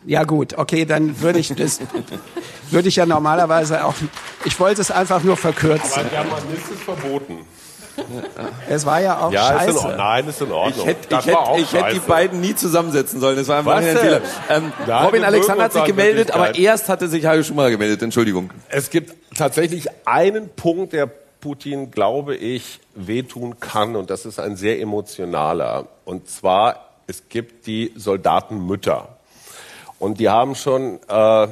Ja 0.04 0.24
gut, 0.24 0.58
okay, 0.58 0.84
dann 0.84 1.20
würde 1.20 1.38
ich 1.38 1.48
das 1.48 1.80
würde 2.70 2.88
ich 2.88 2.96
ja 2.96 3.06
normalerweise 3.06 3.84
auch. 3.84 3.94
Ich 4.44 4.60
wollte 4.60 4.82
es 4.82 4.90
einfach 4.90 5.22
nur 5.22 5.36
verkürzen. 5.36 6.00
Aber 6.00 6.08
Germanist 6.10 6.70
ist 6.70 6.82
verboten. 6.82 7.38
Es 8.68 8.86
war 8.86 9.00
ja 9.00 9.20
auch 9.20 9.32
ja, 9.32 9.46
scheiße. 9.46 9.70
Ist 9.78 9.84
in, 9.84 9.96
nein, 9.96 10.28
ist 10.28 10.40
in 10.40 10.52
Ordnung. 10.52 10.80
Ich 10.80 10.86
hätte, 10.86 11.16
ich 11.16 11.26
hätte, 11.26 11.38
ich 11.58 11.72
hätte 11.72 11.94
die 11.94 12.00
beiden 12.00 12.40
nie 12.40 12.54
zusammensetzen 12.54 13.20
sollen. 13.20 13.36
Das 13.36 13.48
war 13.48 13.58
einfach 13.58 13.76
ein 13.76 13.96
Fehler. 13.96 14.20
Ähm, 14.48 14.72
Robin 14.86 15.24
Alexander 15.24 15.64
hat 15.64 15.72
sich 15.72 15.84
gemeldet, 15.84 16.30
aber 16.32 16.54
erst 16.54 16.88
hatte 16.88 17.08
sich 17.08 17.26
Hajo 17.26 17.42
Schumacher 17.42 17.70
gemeldet. 17.70 18.02
Entschuldigung. 18.02 18.50
Es 18.68 18.90
gibt 18.90 19.14
tatsächlich 19.36 19.88
einen 20.04 20.48
Punkt, 20.50 20.92
der 20.92 21.08
Putin, 21.40 21.90
glaube 21.90 22.34
ich, 22.36 22.80
wehtun 22.94 23.60
kann, 23.60 23.96
und 23.96 24.10
das 24.10 24.26
ist 24.26 24.40
ein 24.40 24.56
sehr 24.56 24.80
emotionaler. 24.80 25.86
Und 26.04 26.28
zwar, 26.28 26.90
es 27.06 27.28
gibt 27.28 27.66
die 27.66 27.92
Soldatenmütter. 27.94 29.16
Und 29.98 30.20
die 30.20 30.28
haben 30.28 30.54
schon 30.54 30.98
äh, 31.08 31.48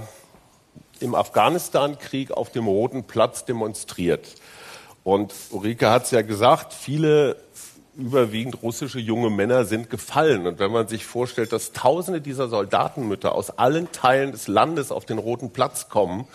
im 1.01 1.14
Afghanistan-Krieg 1.14 2.30
auf 2.30 2.51
dem 2.51 2.66
Roten 2.66 3.05
Platz 3.05 3.44
demonstriert. 3.44 4.26
Und 5.07 5.33
Ulrike 5.51 5.89
hat 5.89 6.07
es 6.07 6.11
ja 6.11 6.23
gesagt, 6.23 6.73
viele 6.73 7.37
überwiegend 7.97 8.61
russische 8.61 8.99
junge 8.99 9.31
Männer 9.31 9.65
sind 9.65 9.89
gefallen. 9.89 10.49
Und 10.49 10.59
wenn 10.59 10.73
man 10.73 10.89
sich 10.89 11.07
vorstellt, 11.07 11.53
dass 11.53 11.71
Tausende 11.71 12.21
dieser 12.21 12.49
Soldatenmütter 12.49 13.33
aus 13.33 13.57
allen 13.57 13.93
Teilen 13.93 14.33
des 14.33 14.49
Landes 14.49 14.91
auf 14.91 15.05
den 15.05 15.19
Roten 15.19 15.51
Platz 15.51 15.89
kommen, 15.89 16.27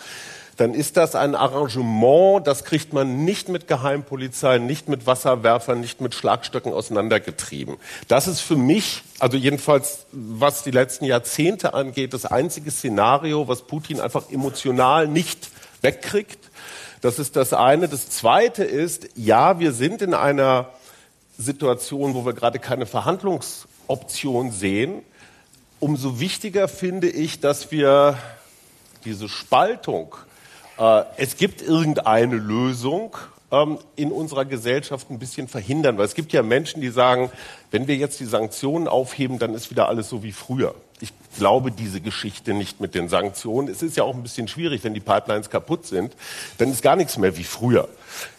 dann 0.56 0.74
ist 0.74 0.96
das 0.96 1.16
ein 1.16 1.36
Arrangement, 1.36 2.48
das 2.48 2.64
kriegt 2.64 2.94
man 2.94 3.26
nicht 3.26 3.50
mit 3.50 3.68
Geheimpolizei, 3.68 4.58
nicht 4.60 4.88
mit 4.88 5.06
Wasserwerfern, 5.06 5.82
nicht 5.82 6.00
mit 6.00 6.16
Schlagstöcken 6.16 6.72
auseinandergetrieben. 6.72 7.76
Das 8.08 8.30
ist 8.30 8.40
für 8.40 8.56
mich, 8.56 9.04
also 9.20 9.36
jedenfalls 9.36 10.06
was 10.14 10.64
die 10.64 10.72
letzten 10.72 11.04
Jahrzehnte 11.04 11.74
angeht, 11.74 12.14
das 12.14 12.26
einzige 12.26 12.72
Szenario, 12.72 13.50
was 13.50 13.64
Putin 13.64 14.00
einfach 14.00 14.30
emotional 14.32 15.10
nicht 15.10 15.50
wegkriegt. 15.82 16.41
Das 17.02 17.18
ist 17.18 17.36
das 17.36 17.52
eine. 17.52 17.88
Das 17.88 18.10
zweite 18.10 18.64
ist, 18.64 19.10
ja, 19.16 19.60
wir 19.60 19.74
sind 19.74 20.04
in 20.04 20.14
einer 20.14 20.70
Situation, 21.38 22.14
wo 22.14 22.26
wir 22.26 22.34
gerade 22.34 22.60
keine 22.60 22.86
Verhandlungsoption 22.86 24.52
sehen. 24.52 25.02
Umso 25.80 26.20
wichtiger 26.20 26.68
finde 26.68 27.10
ich, 27.10 27.40
dass 27.40 27.72
wir 27.72 28.20
diese 29.04 29.30
Spaltung, 29.30 30.16
äh, 30.78 31.04
es 31.18 31.38
gibt 31.38 31.64
irgendeine 31.64 32.36
Lösung, 32.36 33.18
ähm, 33.52 33.80
in 33.96 34.12
unserer 34.12 34.46
Gesellschaft 34.46 35.10
ein 35.10 35.18
bisschen 35.18 35.48
verhindern. 35.48 35.98
Weil 35.98 36.06
es 36.06 36.14
gibt 36.14 36.32
ja 36.34 36.44
Menschen, 36.44 36.82
die 36.82 36.90
sagen, 36.90 37.32
wenn 37.72 37.88
wir 37.88 37.96
jetzt 37.96 38.20
die 38.20 38.26
Sanktionen 38.26 38.88
aufheben, 38.88 39.40
dann 39.40 39.56
ist 39.56 39.72
wieder 39.72 39.90
alles 39.90 40.08
so 40.08 40.22
wie 40.22 40.32
früher. 40.32 40.76
Glaube 41.38 41.72
diese 41.72 42.02
Geschichte 42.02 42.54
nicht 42.54 42.82
mit 42.82 42.96
den 42.96 43.10
Sanktionen. 43.10 43.70
Es 43.70 43.82
ist 43.82 43.98
ja 43.98 44.04
auch 44.04 44.16
ein 44.16 44.24
bisschen 44.24 44.48
schwierig, 44.48 44.84
wenn 44.84 44.94
die 44.94 45.00
Pipelines 45.00 45.50
kaputt 45.50 45.86
sind, 45.86 46.16
dann 46.58 46.72
ist 46.72 46.82
gar 46.82 46.96
nichts 46.96 47.18
mehr 47.18 47.38
wie 47.38 47.44
früher. 47.44 47.88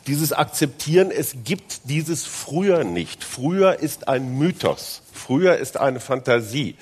Dieses 0.07 0.33
Akzeptieren, 0.33 1.11
es 1.11 1.37
gibt 1.45 1.83
dieses 1.85 2.25
Früher 2.25 2.85
nicht. 2.85 3.25
Früher 3.25 3.79
ist 3.81 4.09
ein 4.09 4.39
Mythos. 4.39 5.03
Früher 5.13 5.57
ist 5.57 5.79
eine 5.79 6.01
Fantasie. 6.01 6.77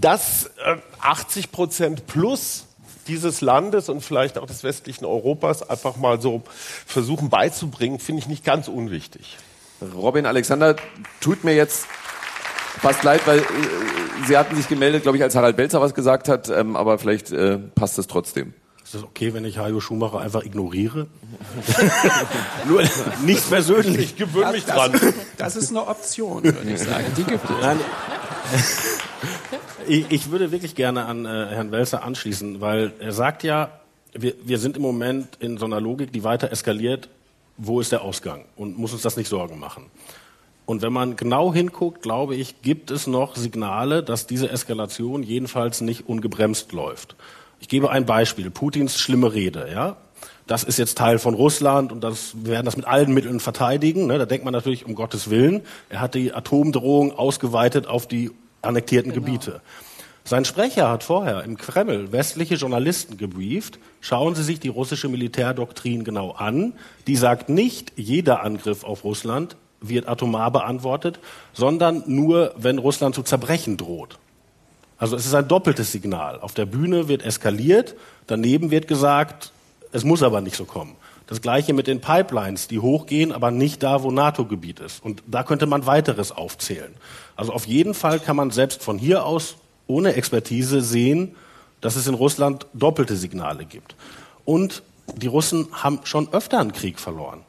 Das 0.00 0.50
äh, 0.64 0.76
80 1.00 1.52
Prozent 1.52 2.06
plus 2.06 2.66
dieses 3.06 3.40
Landes 3.40 3.88
und 3.88 4.00
vielleicht 4.00 4.38
auch 4.38 4.46
des 4.46 4.64
westlichen 4.64 5.04
Europas 5.04 5.68
einfach 5.68 5.96
mal 5.96 6.20
so 6.20 6.42
versuchen 6.86 7.30
beizubringen, 7.30 7.98
finde 7.98 8.20
ich 8.20 8.28
nicht 8.28 8.44
ganz 8.44 8.68
unwichtig. 8.68 9.36
Robin 9.94 10.26
Alexander 10.26 10.76
tut 11.20 11.44
mir 11.44 11.54
jetzt 11.54 11.86
fast 12.80 13.02
leid, 13.02 13.26
weil 13.26 13.38
äh, 13.38 13.42
Sie 14.26 14.36
hatten 14.36 14.56
sich 14.56 14.68
gemeldet, 14.68 15.02
glaube 15.02 15.18
ich, 15.18 15.22
als 15.22 15.36
Harald 15.36 15.56
Belzer 15.56 15.80
was 15.80 15.94
gesagt 15.94 16.28
hat, 16.28 16.48
ähm, 16.48 16.76
aber 16.76 16.98
vielleicht 16.98 17.30
äh, 17.30 17.58
passt 17.58 17.98
es 17.98 18.06
trotzdem. 18.06 18.54
Ist 18.82 18.94
das 18.94 19.02
okay, 19.02 19.34
wenn 19.34 19.44
ich 19.44 19.58
Hajo 19.58 19.80
Schumacher 19.80 20.20
einfach 20.20 20.44
ignoriere? 20.44 21.08
Nur 22.68 22.82
nicht 23.24 23.48
persönlich. 23.48 24.12
Ich 24.12 24.16
gewöhne 24.16 24.52
mich 24.52 24.64
das, 24.64 24.76
dran. 24.76 25.12
Das 25.38 25.56
ist 25.56 25.70
eine 25.70 25.86
Option, 25.86 26.44
würde 26.44 26.70
ich 26.70 26.80
sagen. 26.80 27.06
Die 27.16 27.24
gibt 27.24 27.44
es. 27.44 27.50
Nein. 27.60 27.80
Ich, 29.88 30.06
ich 30.10 30.30
würde 30.30 30.52
wirklich 30.52 30.74
gerne 30.76 31.06
an 31.06 31.26
äh, 31.26 31.28
Herrn 31.28 31.72
Welser 31.72 32.04
anschließen, 32.04 32.60
weil 32.60 32.92
er 33.00 33.12
sagt 33.12 33.42
ja, 33.42 33.80
wir, 34.12 34.34
wir 34.44 34.58
sind 34.58 34.76
im 34.76 34.82
Moment 34.82 35.36
in 35.40 35.58
so 35.58 35.66
einer 35.66 35.80
Logik, 35.80 36.12
die 36.12 36.22
weiter 36.24 36.52
eskaliert. 36.52 37.08
Wo 37.56 37.80
ist 37.80 37.90
der 37.90 38.02
Ausgang? 38.02 38.44
Und 38.54 38.78
muss 38.78 38.92
uns 38.92 39.02
das 39.02 39.16
nicht 39.16 39.28
Sorgen 39.28 39.58
machen? 39.58 39.90
Und 40.66 40.82
wenn 40.82 40.92
man 40.92 41.14
genau 41.14 41.54
hinguckt, 41.54 42.02
glaube 42.02 42.34
ich, 42.34 42.60
gibt 42.60 42.90
es 42.90 43.06
noch 43.06 43.36
Signale, 43.36 44.02
dass 44.02 44.26
diese 44.26 44.50
Eskalation 44.50 45.22
jedenfalls 45.22 45.80
nicht 45.80 46.08
ungebremst 46.08 46.72
läuft. 46.72 47.14
Ich 47.60 47.68
gebe 47.68 47.90
ein 47.90 48.04
Beispiel. 48.04 48.50
Putins 48.50 48.98
schlimme 48.98 49.32
Rede, 49.32 49.68
ja. 49.72 49.96
Das 50.48 50.64
ist 50.64 50.78
jetzt 50.78 50.98
Teil 50.98 51.18
von 51.18 51.34
Russland 51.34 51.90
und 51.90 52.02
das, 52.04 52.34
wir 52.34 52.52
werden 52.52 52.66
das 52.66 52.76
mit 52.76 52.86
allen 52.86 53.12
Mitteln 53.12 53.40
verteidigen. 53.40 54.06
Ne? 54.06 54.18
Da 54.18 54.26
denkt 54.26 54.44
man 54.44 54.52
natürlich 54.52 54.86
um 54.86 54.94
Gottes 54.94 55.30
Willen. 55.30 55.62
Er 55.88 56.00
hat 56.00 56.14
die 56.14 56.32
Atomdrohung 56.32 57.12
ausgeweitet 57.16 57.86
auf 57.86 58.06
die 58.06 58.30
annektierten 58.62 59.12
genau. 59.12 59.24
Gebiete. 59.24 59.60
Sein 60.24 60.44
Sprecher 60.44 60.88
hat 60.90 61.04
vorher 61.04 61.44
im 61.44 61.56
Kreml 61.56 62.10
westliche 62.10 62.56
Journalisten 62.56 63.16
gebrieft. 63.16 63.78
Schauen 64.00 64.34
Sie 64.34 64.42
sich 64.42 64.58
die 64.58 64.68
russische 64.68 65.08
Militärdoktrin 65.08 66.02
genau 66.02 66.32
an. 66.32 66.72
Die 67.06 67.16
sagt 67.16 67.48
nicht, 67.48 67.92
jeder 67.96 68.42
Angriff 68.42 68.82
auf 68.82 69.04
Russland 69.04 69.56
wird 69.80 70.08
atomar 70.08 70.50
beantwortet, 70.50 71.18
sondern 71.52 72.02
nur, 72.06 72.54
wenn 72.56 72.78
Russland 72.78 73.14
zu 73.14 73.22
zerbrechen 73.22 73.76
droht. 73.76 74.18
Also 74.98 75.16
es 75.16 75.26
ist 75.26 75.34
ein 75.34 75.48
doppeltes 75.48 75.92
Signal. 75.92 76.40
Auf 76.40 76.54
der 76.54 76.66
Bühne 76.66 77.08
wird 77.08 77.22
eskaliert, 77.22 77.94
daneben 78.26 78.70
wird 78.70 78.88
gesagt, 78.88 79.52
es 79.92 80.04
muss 80.04 80.22
aber 80.22 80.40
nicht 80.40 80.56
so 80.56 80.64
kommen. 80.64 80.96
Das 81.26 81.42
gleiche 81.42 81.74
mit 81.74 81.86
den 81.86 82.00
Pipelines, 82.00 82.68
die 82.68 82.78
hochgehen, 82.78 83.32
aber 83.32 83.50
nicht 83.50 83.82
da, 83.82 84.02
wo 84.02 84.10
NATO-Gebiet 84.10 84.80
ist. 84.80 85.04
Und 85.04 85.22
da 85.26 85.42
könnte 85.42 85.66
man 85.66 85.84
weiteres 85.84 86.32
aufzählen. 86.32 86.94
Also 87.34 87.52
auf 87.52 87.66
jeden 87.66 87.94
Fall 87.94 88.20
kann 88.20 88.36
man 88.36 88.52
selbst 88.52 88.82
von 88.82 88.96
hier 88.96 89.24
aus 89.24 89.56
ohne 89.88 90.14
Expertise 90.14 90.80
sehen, 90.80 91.34
dass 91.80 91.96
es 91.96 92.06
in 92.06 92.14
Russland 92.14 92.66
doppelte 92.74 93.16
Signale 93.16 93.64
gibt. 93.64 93.96
Und 94.44 94.82
die 95.16 95.26
Russen 95.26 95.68
haben 95.72 96.00
schon 96.04 96.32
öfter 96.32 96.60
einen 96.60 96.72
Krieg 96.72 96.98
verloren. 96.98 97.40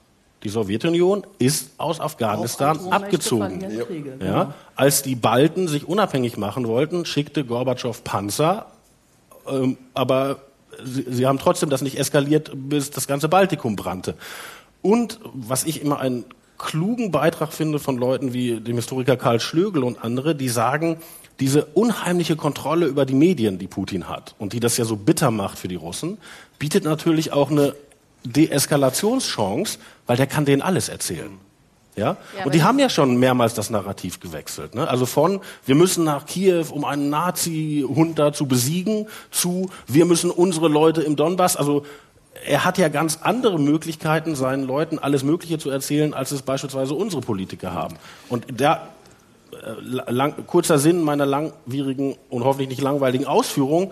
Die 0.43 0.49
Sowjetunion 0.49 1.25
ist 1.39 1.71
aus 1.77 1.99
Afghanistan 1.99 2.79
abgezogen. 2.91 3.65
Ja. 4.19 4.25
ja. 4.25 4.53
Als 4.75 5.01
die 5.01 5.15
Balten 5.15 5.67
sich 5.67 5.87
unabhängig 5.87 6.37
machen 6.37 6.67
wollten, 6.67 7.05
schickte 7.05 7.43
Gorbatschow 7.43 8.03
Panzer, 8.03 8.67
ähm, 9.49 9.77
aber 9.93 10.39
sie, 10.83 11.05
sie 11.09 11.25
haben 11.25 11.39
trotzdem 11.39 11.69
das 11.69 11.81
nicht 11.81 11.97
eskaliert, 11.97 12.51
bis 12.53 12.91
das 12.91 13.07
ganze 13.07 13.29
Baltikum 13.29 13.75
brannte. 13.75 14.15
Und 14.81 15.19
was 15.33 15.63
ich 15.63 15.81
immer 15.81 15.99
einen 15.99 16.25
klugen 16.57 17.11
Beitrag 17.11 17.53
finde 17.53 17.79
von 17.79 17.97
Leuten 17.97 18.33
wie 18.33 18.59
dem 18.59 18.75
Historiker 18.75 19.17
Karl 19.17 19.39
Schlögel 19.39 19.83
und 19.83 20.03
andere, 20.03 20.35
die 20.35 20.49
sagen, 20.49 20.97
diese 21.39 21.65
unheimliche 21.65 22.35
Kontrolle 22.35 22.87
über 22.87 23.05
die 23.05 23.13
Medien, 23.13 23.59
die 23.59 23.67
Putin 23.67 24.09
hat 24.09 24.35
und 24.39 24.53
die 24.53 24.59
das 24.59 24.77
ja 24.77 24.85
so 24.85 24.95
bitter 24.95 25.29
macht 25.29 25.59
für 25.59 25.67
die 25.67 25.75
Russen, 25.75 26.17
bietet 26.57 26.83
natürlich 26.83 27.31
auch 27.31 27.51
eine 27.51 27.75
Deeskalationschance, 28.23 29.77
weil 30.07 30.17
der 30.17 30.27
kann 30.27 30.45
denen 30.45 30.61
alles 30.61 30.89
erzählen. 30.89 31.37
Ja? 31.95 32.17
ja 32.37 32.45
und 32.45 32.53
die 32.53 32.63
haben 32.63 32.79
ja 32.79 32.89
schon 32.89 33.17
mehrmals 33.17 33.53
das 33.53 33.69
Narrativ 33.69 34.19
gewechselt. 34.19 34.75
Ne? 34.75 34.87
Also 34.87 35.05
von, 35.05 35.41
wir 35.65 35.75
müssen 35.75 36.03
nach 36.03 36.25
Kiew, 36.25 36.65
um 36.71 36.85
einen 36.85 37.09
Nazi-Hund 37.09 38.17
da 38.17 38.33
zu 38.33 38.47
besiegen, 38.47 39.07
zu, 39.31 39.69
wir 39.87 40.05
müssen 40.05 40.31
unsere 40.31 40.67
Leute 40.69 41.01
im 41.01 41.15
Donbass, 41.15 41.57
also 41.57 41.85
er 42.45 42.63
hat 42.63 42.77
ja 42.77 42.87
ganz 42.87 43.19
andere 43.23 43.59
Möglichkeiten, 43.59 44.35
seinen 44.35 44.63
Leuten 44.65 44.99
alles 44.99 45.23
Mögliche 45.23 45.57
zu 45.57 45.69
erzählen, 45.69 46.13
als 46.13 46.31
es 46.31 46.43
beispielsweise 46.43 46.93
unsere 46.93 47.21
Politiker 47.21 47.73
haben. 47.73 47.97
Und 48.29 48.45
da, 48.55 48.89
äh, 49.51 50.11
lang, 50.11 50.45
kurzer 50.45 50.77
Sinn 50.77 51.01
meiner 51.01 51.25
langwierigen 51.25 52.15
und 52.29 52.43
hoffentlich 52.43 52.69
nicht 52.69 52.81
langweiligen 52.81 53.25
Ausführung, 53.25 53.91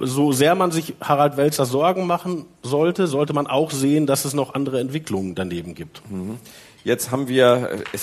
so 0.00 0.32
sehr 0.32 0.54
man 0.54 0.70
sich 0.70 0.94
Harald 1.00 1.36
Welzer 1.36 1.66
Sorgen 1.66 2.06
machen 2.06 2.46
sollte, 2.62 3.06
sollte 3.06 3.32
man 3.32 3.46
auch 3.46 3.70
sehen, 3.70 4.06
dass 4.06 4.24
es 4.24 4.34
noch 4.34 4.54
andere 4.54 4.80
Entwicklungen 4.80 5.34
daneben 5.34 5.74
gibt. 5.74 6.02
Mhm. 6.10 6.38
Jetzt 6.84 7.10
haben 7.10 7.28
wir 7.28 7.70
äh, 7.92 7.98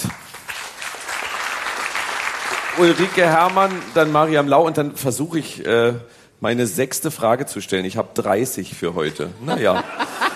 Ulrike 2.80 3.24
Herrmann, 3.24 3.72
dann 3.96 4.12
Mariam 4.12 4.48
Lau 4.48 4.66
und 4.66 4.78
dann 4.78 4.96
versuche 4.96 5.40
ich 5.40 5.66
äh, 5.66 5.94
meine 6.40 6.68
sechste 6.68 7.10
Frage 7.10 7.48
zu 7.48 7.62
stellen. 7.62 7.86
Ich 7.86 7.98
habe 7.98 8.10
30 8.14 8.76
für 8.76 8.94
heute. 8.94 9.30
Naja. 9.44 9.84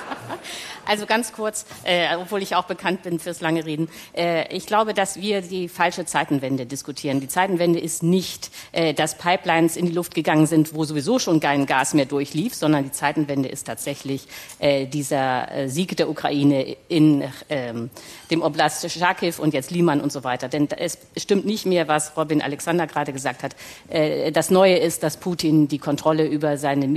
Also 0.85 1.05
ganz 1.05 1.33
kurz, 1.33 1.65
äh, 1.83 2.15
obwohl 2.15 2.41
ich 2.41 2.55
auch 2.55 2.65
bekannt 2.65 3.03
bin 3.03 3.19
fürs 3.19 3.41
lange 3.41 3.65
Reden. 3.65 3.89
Äh, 4.15 4.55
ich 4.55 4.65
glaube, 4.65 4.93
dass 4.93 5.19
wir 5.19 5.41
die 5.41 5.67
falsche 5.67 6.05
Zeitenwende 6.05 6.65
diskutieren. 6.65 7.19
Die 7.19 7.27
Zeitenwende 7.27 7.79
ist 7.79 8.03
nicht, 8.03 8.51
äh, 8.71 8.93
dass 8.93 9.17
Pipelines 9.17 9.77
in 9.77 9.85
die 9.85 9.91
Luft 9.91 10.15
gegangen 10.15 10.47
sind, 10.47 10.73
wo 10.73 10.83
sowieso 10.83 11.19
schon 11.19 11.39
kein 11.39 11.65
Gas 11.65 11.93
mehr 11.93 12.05
durchlief, 12.05 12.55
sondern 12.55 12.83
die 12.83 12.91
Zeitenwende 12.91 13.49
ist 13.49 13.67
tatsächlich 13.67 14.27
äh, 14.59 14.85
dieser 14.85 15.51
äh, 15.51 15.69
Sieg 15.69 15.95
der 15.97 16.09
Ukraine 16.09 16.75
in 16.87 17.23
ähm, 17.49 17.89
dem 18.29 18.41
Oblast 18.41 18.89
Charkiw 18.89 19.41
und 19.41 19.53
jetzt 19.53 19.71
Liman 19.71 20.01
und 20.01 20.11
so 20.11 20.23
weiter. 20.23 20.49
Denn 20.49 20.67
es 20.77 20.97
stimmt 21.17 21.45
nicht 21.45 21.65
mehr, 21.65 21.87
was 21.87 22.17
Robin 22.17 22.41
Alexander 22.41 22.87
gerade 22.87 23.13
gesagt 23.13 23.43
hat. 23.43 23.55
Äh, 23.89 24.31
das 24.31 24.49
Neue 24.49 24.77
ist, 24.77 25.03
dass 25.03 25.17
Putin 25.17 25.67
die 25.67 25.79
Kontrolle 25.79 26.25
über 26.25 26.57
seine 26.57 26.87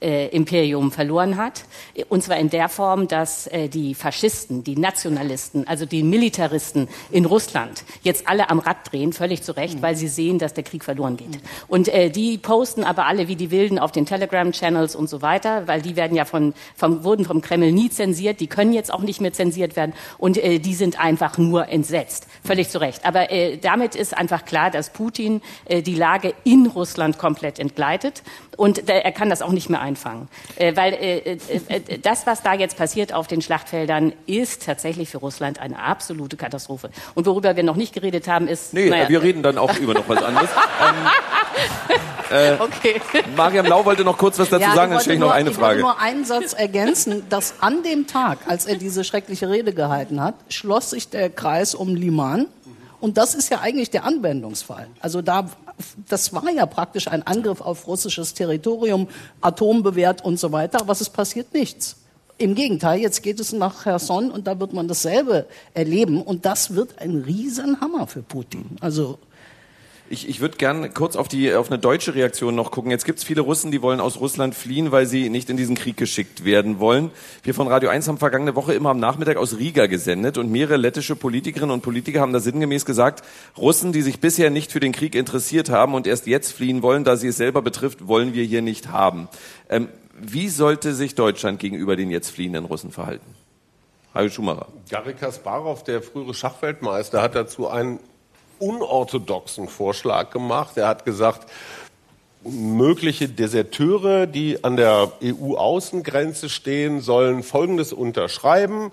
Medienimperium 0.00 0.90
verloren 0.90 1.36
hat. 1.36 1.64
Und 2.08 2.22
zwar 2.22 2.38
in 2.38 2.50
der 2.50 2.68
Form, 2.68 3.08
dass 3.08 3.46
äh, 3.48 3.68
die 3.68 3.94
Faschisten, 3.94 4.64
die 4.64 4.76
Nationalisten, 4.76 5.66
also 5.66 5.86
die 5.86 6.02
Militaristen 6.02 6.88
in 7.10 7.24
Russland 7.24 7.84
jetzt 8.02 8.28
alle 8.28 8.50
am 8.50 8.58
Rad 8.58 8.90
drehen, 8.90 9.12
völlig 9.12 9.42
zu 9.42 9.56
Recht, 9.56 9.76
mhm. 9.76 9.82
weil 9.82 9.96
sie 9.96 10.08
sehen, 10.08 10.38
dass 10.38 10.54
der 10.54 10.64
Krieg 10.64 10.84
verloren 10.84 11.16
geht. 11.16 11.30
Mhm. 11.30 11.40
Und 11.68 11.88
äh, 11.88 12.10
die 12.10 12.38
posten 12.38 12.84
aber 12.84 13.06
alle 13.06 13.28
wie 13.28 13.36
die 13.36 13.50
Wilden 13.50 13.78
auf 13.78 13.92
den 13.92 14.06
Telegram-Channels 14.06 14.96
und 14.96 15.08
so 15.08 15.22
weiter, 15.22 15.66
weil 15.66 15.82
die 15.82 15.96
werden 15.96 16.16
ja 16.16 16.24
von, 16.24 16.54
vom, 16.74 17.04
wurden 17.04 17.24
vom 17.24 17.40
Kreml 17.40 17.72
nie 17.72 17.90
zensiert, 17.90 18.40
die 18.40 18.46
können 18.46 18.72
jetzt 18.72 18.92
auch 18.92 19.02
nicht 19.02 19.20
mehr 19.20 19.32
zensiert 19.32 19.76
werden 19.76 19.92
und 20.18 20.38
äh, 20.38 20.58
die 20.58 20.74
sind 20.74 21.00
einfach 21.00 21.38
nur 21.38 21.68
entsetzt, 21.68 22.26
völlig 22.44 22.68
zu 22.70 22.80
Recht. 22.80 23.04
Aber 23.04 23.30
äh, 23.30 23.58
damit 23.58 23.94
ist 23.94 24.16
einfach 24.16 24.44
klar, 24.44 24.70
dass 24.70 24.90
Putin 24.90 25.42
äh, 25.66 25.82
die 25.82 25.94
Lage 25.94 26.34
in 26.44 26.66
Russland 26.66 27.18
komplett 27.18 27.58
entgleitet 27.58 28.22
und 28.56 28.88
äh, 28.88 29.00
er 29.00 29.12
kann 29.12 29.30
das 29.30 29.42
auch 29.42 29.52
nicht 29.52 29.70
mehr 29.70 29.80
einfangen. 29.90 30.28
Äh, 30.56 30.76
weil 30.76 30.94
äh, 30.94 31.18
äh, 31.18 31.38
äh, 31.68 31.98
das, 31.98 32.26
was 32.26 32.42
da 32.42 32.54
jetzt 32.54 32.76
passiert 32.76 33.12
auf 33.12 33.26
den 33.26 33.42
Schlachtfeldern, 33.42 34.12
ist 34.26 34.64
tatsächlich 34.66 35.08
für 35.10 35.18
Russland 35.18 35.58
eine 35.58 35.82
absolute 35.82 36.36
Katastrophe. 36.36 36.90
Und 37.14 37.26
worüber 37.26 37.56
wir 37.56 37.62
noch 37.64 37.76
nicht 37.76 37.92
geredet 37.92 38.28
haben, 38.28 38.46
ist... 38.48 38.72
Nee, 38.72 38.88
naja, 38.88 39.08
wir 39.08 39.22
reden 39.22 39.42
dann 39.42 39.58
auch 39.58 39.76
über 39.76 39.94
noch 39.94 40.08
was 40.08 40.22
anderes. 40.22 40.48
ähm, 42.30 42.36
äh, 42.36 42.56
Okay. 42.60 43.00
Mariam 43.36 43.66
Lau 43.66 43.84
wollte 43.84 44.04
noch 44.04 44.16
kurz 44.16 44.38
was 44.38 44.48
dazu 44.48 44.62
Ja, 44.62 44.74
sagen, 44.74 44.92
dann 44.92 45.00
stelle 45.00 45.14
ich 45.14 45.20
noch 45.20 45.28
nur- 45.28 45.34
eine 45.34 45.50
Ich 45.50 45.56
wollte 45.56 45.66
Frage. 45.66 45.80
nur 45.80 46.00
einen 46.00 46.24
Satz 46.24 46.52
ergänzen, 46.52 47.24
dass 47.28 47.54
an 47.60 47.82
dem 47.82 48.06
Tag, 48.06 48.38
als 48.46 48.66
er 48.66 48.76
diese 48.76 49.02
schreckliche 49.04 49.48
Rede 49.50 49.72
gehalten 49.72 50.22
hat, 50.22 50.34
schloss 50.48 50.90
sich 50.90 51.08
der 51.08 51.30
Kreis 51.30 51.74
um 51.74 51.94
Liman. 51.94 52.46
Und 53.00 53.16
das 53.16 53.34
ist 53.34 53.50
ja 53.50 53.60
eigentlich 53.60 53.90
der 53.90 54.04
Anwendungsfall. 54.04 54.86
Also 55.00 55.22
da, 55.22 55.48
das 56.08 56.32
war 56.32 56.50
ja 56.50 56.66
praktisch 56.66 57.08
ein 57.08 57.26
Angriff 57.26 57.60
auf 57.60 57.86
russisches 57.86 58.34
Territorium, 58.34 59.08
atombewehrt 59.40 60.24
und 60.24 60.38
so 60.38 60.52
weiter. 60.52 60.80
Aber 60.80 60.92
es 60.92 61.08
passiert 61.08 61.52
nichts. 61.54 61.96
Im 62.36 62.54
Gegenteil, 62.54 63.00
jetzt 63.00 63.22
geht 63.22 63.38
es 63.40 63.52
nach 63.52 63.82
Cherson 63.82 64.30
und 64.30 64.46
da 64.46 64.58
wird 64.60 64.72
man 64.72 64.88
dasselbe 64.88 65.46
erleben. 65.74 66.22
Und 66.22 66.46
das 66.46 66.74
wird 66.74 66.98
ein 66.98 67.22
Riesenhammer 67.22 68.06
für 68.06 68.22
Putin. 68.22 68.76
Also 68.80 69.18
Ich, 70.12 70.28
ich 70.28 70.40
würde 70.40 70.56
gern 70.56 70.92
kurz 70.92 71.14
auf 71.14 71.28
die 71.28 71.54
auf 71.54 71.70
eine 71.70 71.78
deutsche 71.78 72.16
Reaktion 72.16 72.56
noch 72.56 72.72
gucken. 72.72 72.90
Jetzt 72.90 73.04
gibt's 73.04 73.22
viele 73.22 73.42
Russen, 73.42 73.70
die 73.70 73.80
wollen 73.80 74.00
aus 74.00 74.18
Russland 74.18 74.56
fliehen, 74.56 74.90
weil 74.90 75.06
sie 75.06 75.30
nicht 75.30 75.48
in 75.50 75.56
diesen 75.56 75.76
Krieg 75.76 75.96
geschickt 75.96 76.44
werden 76.44 76.80
wollen. 76.80 77.12
Wir 77.44 77.54
von 77.54 77.68
Radio 77.68 77.90
1 77.90 78.08
haben 78.08 78.18
vergangene 78.18 78.56
Woche 78.56 78.74
immer 78.74 78.90
am 78.90 78.98
Nachmittag 78.98 79.36
aus 79.36 79.58
Riga 79.58 79.86
gesendet 79.86 80.36
und 80.36 80.50
mehrere 80.50 80.78
lettische 80.78 81.14
Politikerinnen 81.14 81.72
und 81.72 81.82
Politiker 81.82 82.20
haben 82.20 82.32
da 82.32 82.40
sinngemäß 82.40 82.84
gesagt, 82.84 83.22
Russen, 83.56 83.92
die 83.92 84.02
sich 84.02 84.18
bisher 84.18 84.50
nicht 84.50 84.72
für 84.72 84.80
den 84.80 84.90
Krieg 84.90 85.14
interessiert 85.14 85.70
haben 85.70 85.94
und 85.94 86.08
erst 86.08 86.26
jetzt 86.26 86.50
fliehen 86.50 86.82
wollen, 86.82 87.04
da 87.04 87.16
sie 87.16 87.28
es 87.28 87.36
selber 87.36 87.62
betrifft, 87.62 88.08
wollen 88.08 88.34
wir 88.34 88.42
hier 88.42 88.62
nicht 88.62 88.88
haben. 88.88 89.28
Ähm, 89.68 89.86
wie 90.20 90.48
sollte 90.48 90.92
sich 90.92 91.14
Deutschland 91.14 91.60
gegenüber 91.60 91.94
den 91.94 92.10
jetzt 92.10 92.30
fliehenden 92.30 92.64
Russen 92.64 92.90
verhalten? 92.90 93.36
Hajo 94.12 94.28
Schumacher. 94.28 94.66
Garry 94.90 95.14
Kasparov, 95.14 95.84
der 95.84 96.02
frühere 96.02 96.34
Schachweltmeister, 96.34 97.22
hat 97.22 97.36
dazu 97.36 97.68
einen 97.68 98.00
unorthodoxen 98.60 99.68
Vorschlag 99.68 100.30
gemacht. 100.30 100.76
Er 100.76 100.88
hat 100.88 101.04
gesagt, 101.04 101.50
mögliche 102.42 103.28
Deserteure, 103.28 104.26
die 104.26 104.64
an 104.64 104.76
der 104.76 105.12
EU-Außengrenze 105.22 106.48
stehen, 106.48 107.00
sollen 107.00 107.42
Folgendes 107.42 107.92
unterschreiben. 107.92 108.92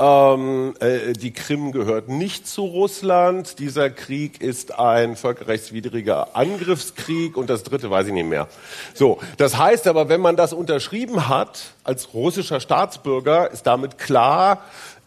Ähm, 0.00 0.74
äh, 0.78 1.12
die 1.12 1.32
Krim 1.32 1.72
gehört 1.72 2.08
nicht 2.08 2.46
zu 2.46 2.64
Russland. 2.64 3.58
Dieser 3.58 3.90
Krieg 3.90 4.40
ist 4.40 4.78
ein 4.78 5.16
völkerrechtswidriger 5.16 6.36
Angriffskrieg 6.36 7.36
und 7.36 7.50
das 7.50 7.64
dritte 7.64 7.90
weiß 7.90 8.06
ich 8.06 8.12
nicht 8.12 8.28
mehr. 8.28 8.46
So, 8.94 9.18
das 9.38 9.58
heißt 9.58 9.88
aber, 9.88 10.08
wenn 10.08 10.20
man 10.20 10.36
das 10.36 10.52
unterschrieben 10.52 11.28
hat 11.28 11.72
als 11.82 12.14
russischer 12.14 12.60
Staatsbürger, 12.60 13.50
ist 13.50 13.66
damit 13.66 13.98
klar, 13.98 14.62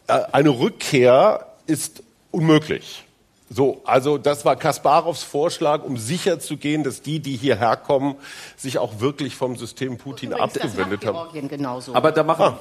äh, 0.07 0.19
eine 0.33 0.49
Rückkehr 0.49 1.47
ist 1.67 2.03
unmöglich. 2.31 3.05
So, 3.53 3.81
also 3.83 4.17
das 4.17 4.45
war 4.45 4.55
Kasparovs 4.55 5.23
Vorschlag, 5.23 5.83
um 5.83 5.97
sicherzugehen, 5.97 6.85
dass 6.85 7.01
die, 7.01 7.19
die 7.19 7.35
hierher 7.35 7.75
kommen, 7.75 8.15
sich 8.55 8.77
auch 8.77 9.01
wirklich 9.01 9.35
vom 9.35 9.57
System 9.57 9.97
Putin 9.97 10.31
Übrigens, 10.31 10.57
abgewendet 10.57 11.05
haben. 11.05 11.47
Genauso. 11.49 11.93
Aber 11.93 12.13
da 12.13 12.23
machen, 12.23 12.41
Ah. 12.55 12.59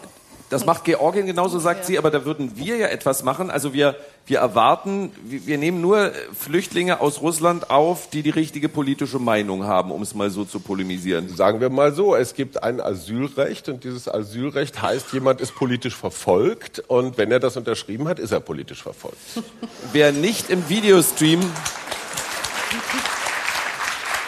Das 0.51 0.66
macht 0.66 0.82
Georgien 0.82 1.26
genauso, 1.26 1.61
sagt 1.61 1.84
sie, 1.86 1.96
aber 1.96 2.11
da 2.11 2.24
würden 2.24 2.57
wir 2.57 2.76
ja 2.76 2.88
etwas 2.88 3.22
machen. 3.22 3.53
Also 3.53 3.72
wir, 3.72 3.94
wir 4.26 4.40
erwarten, 4.40 5.12
wir, 5.22 5.46
wir 5.46 5.59
nehmen 5.59 5.80
nur 5.80 6.11
Flüchtlinge 6.36 7.01
aus 7.01 7.20
Russland 7.20 7.70
auf, 7.70 8.11
die 8.11 8.22
die 8.22 8.30
richtige 8.30 8.68
politische 8.68 9.20
Meinung 9.20 9.62
haben, 9.62 9.92
um 9.92 10.03
es 10.03 10.12
mal 10.12 10.28
so 10.28 10.44
zu 10.44 10.59
polemisieren. 10.59 11.28
Sagen 11.28 11.61
wir 11.61 11.70
mal 11.70 11.94
so, 11.94 12.16
es 12.16 12.34
gibt 12.34 12.64
ein 12.64 12.80
Asylrecht 12.80 13.68
und 13.68 13.84
dieses 13.84 14.09
Asylrecht 14.09 14.82
heißt, 14.82 15.12
jemand 15.12 15.40
ist 15.40 15.55
politisch 15.55 15.94
verfolgt 15.94 16.80
und 16.80 17.16
wenn 17.16 17.30
er 17.30 17.38
das 17.38 17.57
unterschrieben 17.57 18.09
hat, 18.09 18.18
ist 18.18 18.32
er 18.32 18.40
politisch 18.40 18.82
verfolgt. 18.82 19.18
Wer 19.92 20.11
nicht 20.11 20.51
im 20.51 20.68
Videostream, 20.68 21.40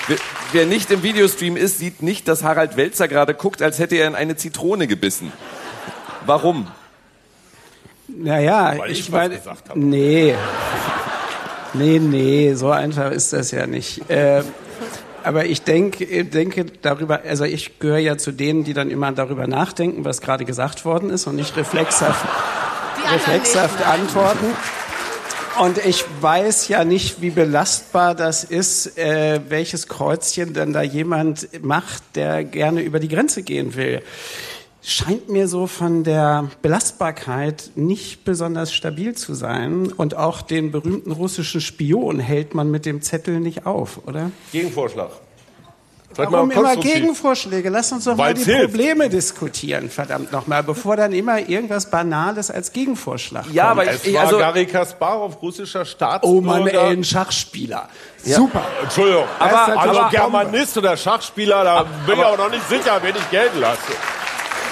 wer, 0.06 0.18
wer 0.52 0.66
nicht 0.66 0.90
im 0.92 1.02
Videostream 1.02 1.56
ist, 1.56 1.78
sieht 1.78 2.00
nicht, 2.00 2.28
dass 2.28 2.44
Harald 2.44 2.76
Welzer 2.76 3.08
gerade 3.08 3.34
guckt, 3.34 3.60
als 3.60 3.80
hätte 3.80 3.96
er 3.96 4.06
in 4.06 4.14
eine 4.14 4.36
Zitrone 4.36 4.86
gebissen. 4.86 5.32
Warum? 6.26 6.66
Naja, 8.08 8.74
Weil 8.76 8.90
ich 8.90 9.00
ich 9.00 9.10
meine, 9.10 9.36
gesagt 9.36 9.70
habe. 9.70 9.78
nee, 9.80 10.34
nee, 11.72 11.98
nee, 11.98 12.54
so 12.54 12.70
einfach 12.70 13.10
ist 13.10 13.32
das 13.32 13.50
ja 13.50 13.66
nicht. 13.66 14.08
Äh, 14.10 14.42
aber 15.24 15.46
ich 15.46 15.62
denke, 15.62 16.24
denke 16.24 16.66
darüber, 16.82 17.20
also 17.26 17.44
ich 17.44 17.78
gehöre 17.78 17.98
ja 17.98 18.18
zu 18.18 18.32
denen, 18.32 18.64
die 18.64 18.74
dann 18.74 18.90
immer 18.90 19.12
darüber 19.12 19.46
nachdenken, 19.46 20.04
was 20.04 20.20
gerade 20.20 20.44
gesagt 20.44 20.84
worden 20.84 21.10
ist 21.10 21.26
und 21.26 21.36
nicht 21.36 21.56
reflexhaft, 21.56 22.26
reflexhaft 23.12 23.86
antworten. 23.86 24.46
Und 25.60 25.78
ich 25.84 26.04
weiß 26.20 26.68
ja 26.68 26.84
nicht, 26.84 27.20
wie 27.20 27.30
belastbar 27.30 28.14
das 28.14 28.42
ist, 28.42 28.98
äh, 28.98 29.40
welches 29.48 29.86
Kreuzchen 29.86 30.54
denn 30.54 30.72
da 30.72 30.82
jemand 30.82 31.62
macht, 31.62 32.02
der 32.14 32.42
gerne 32.42 32.80
über 32.80 32.98
die 33.00 33.08
Grenze 33.08 33.42
gehen 33.42 33.74
will. 33.76 34.02
Scheint 34.84 35.28
mir 35.28 35.46
so 35.46 35.68
von 35.68 36.02
der 36.02 36.48
Belastbarkeit 36.60 37.70
nicht 37.76 38.24
besonders 38.24 38.72
stabil 38.74 39.14
zu 39.14 39.32
sein. 39.34 39.92
Und 39.96 40.16
auch 40.16 40.42
den 40.42 40.72
berühmten 40.72 41.12
russischen 41.12 41.60
Spion 41.60 42.18
hält 42.18 42.54
man 42.54 42.68
mit 42.70 42.84
dem 42.84 43.00
Zettel 43.00 43.38
nicht 43.38 43.64
auf, 43.64 44.00
oder? 44.06 44.32
Gegenvorschlag. 44.50 45.10
Vielleicht 46.14 46.30
Warum 46.32 46.48
mal 46.48 46.54
immer. 46.58 46.76
Gegenvorschläge? 46.76 47.70
Lass 47.70 47.90
uns 47.92 48.04
doch 48.04 48.16
mal 48.16 48.24
Weil's 48.24 48.40
die 48.44 48.52
hilft. 48.52 48.72
Probleme 48.74 49.08
diskutieren, 49.08 49.88
verdammt 49.88 50.30
nochmal, 50.30 50.62
bevor 50.62 50.96
dann 50.96 51.12
immer 51.12 51.38
irgendwas 51.48 51.88
Banales 51.88 52.50
als 52.50 52.70
Gegenvorschlag 52.72 53.46
Ja, 53.50 53.68
kommt. 53.68 53.80
aber 53.82 53.90
Es 53.92 54.04
ich, 54.04 54.12
war 54.14 54.24
also, 54.24 54.36
Garry 54.38 54.66
Kasparov, 54.66 55.40
russischer 55.40 55.84
Staatsbürger. 55.86 56.36
Oh 56.36 56.40
Mann, 56.42 56.66
ey, 56.66 56.76
ein 56.92 57.04
Schachspieler. 57.04 57.88
Super. 58.22 58.62
Entschuldigung, 58.82 59.24
Aber- 59.38 59.78
also 59.80 60.00
aber- 60.00 60.10
Germanist 60.10 60.76
oder 60.76 60.96
Schachspieler, 60.98 61.64
da 61.64 61.84
bin 62.04 62.18
ich 62.18 62.24
auch 62.24 62.36
noch 62.36 62.50
nicht 62.50 62.68
sicher, 62.68 62.98
wen 63.00 63.14
ich 63.16 63.30
gelten 63.30 63.60
lasse. 63.60 63.80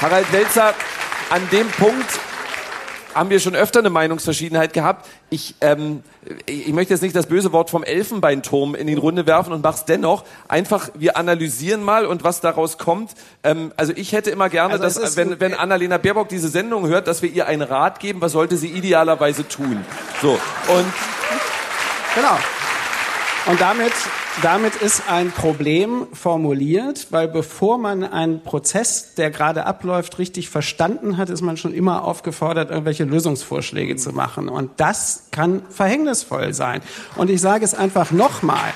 Harald 0.00 0.32
Welzer, 0.32 0.74
an 1.30 1.48
dem 1.50 1.68
Punkt 1.68 2.06
haben 3.14 3.28
wir 3.28 3.40
schon 3.40 3.54
öfter 3.54 3.80
eine 3.80 3.90
Meinungsverschiedenheit 3.90 4.72
gehabt. 4.72 5.06
Ich, 5.30 5.56
ähm, 5.60 6.02
ich 6.46 6.72
möchte 6.72 6.94
jetzt 6.94 7.02
nicht 7.02 7.16
das 7.16 7.26
böse 7.26 7.52
Wort 7.52 7.70
vom 7.70 7.82
Elfenbeinturm 7.82 8.74
in 8.74 8.86
die 8.86 8.94
Runde 8.94 9.26
werfen 9.26 9.52
und 9.52 9.62
mach's 9.64 9.84
dennoch. 9.84 10.24
Einfach, 10.48 10.90
wir 10.94 11.16
analysieren 11.16 11.82
mal 11.82 12.06
und 12.06 12.22
was 12.22 12.40
daraus 12.40 12.78
kommt. 12.78 13.12
Ähm, 13.42 13.72
also 13.76 13.92
ich 13.96 14.12
hätte 14.12 14.30
immer 14.30 14.48
gerne, 14.48 14.80
Also 14.80 15.00
dass, 15.00 15.16
wenn, 15.16 15.40
wenn 15.40 15.54
Annalena 15.54 15.98
Baerbock 15.98 16.28
diese 16.28 16.48
Sendung 16.48 16.86
hört, 16.86 17.08
dass 17.08 17.20
wir 17.20 17.30
ihr 17.30 17.46
einen 17.46 17.62
Rat 17.62 17.98
geben, 18.00 18.20
was 18.20 18.32
sollte 18.32 18.56
sie 18.56 18.68
idealerweise 18.68 19.48
tun. 19.48 19.84
So, 20.22 20.38
und 20.68 20.92
Genau. 22.14 22.38
Und 23.46 23.60
damit, 23.60 23.92
damit 24.42 24.76
ist 24.76 25.02
ein 25.08 25.32
Problem 25.32 26.06
formuliert, 26.12 27.08
weil 27.10 27.28
bevor 27.28 27.78
man 27.78 28.04
einen 28.04 28.42
Prozess, 28.42 29.14
der 29.14 29.30
gerade 29.30 29.66
abläuft, 29.66 30.18
richtig 30.18 30.48
verstanden 30.48 31.16
hat, 31.16 31.30
ist 31.30 31.42
man 31.42 31.56
schon 31.56 31.74
immer 31.74 32.04
aufgefordert, 32.04 32.70
irgendwelche 32.70 33.04
Lösungsvorschläge 33.04 33.96
zu 33.96 34.12
machen. 34.12 34.48
Und 34.48 34.70
das 34.78 35.24
kann 35.30 35.62
verhängnisvoll 35.68 36.54
sein. 36.54 36.80
Und 37.16 37.28
ich 37.28 37.40
sage 37.40 37.64
es 37.64 37.74
einfach 37.74 38.12
nochmal. 38.12 38.72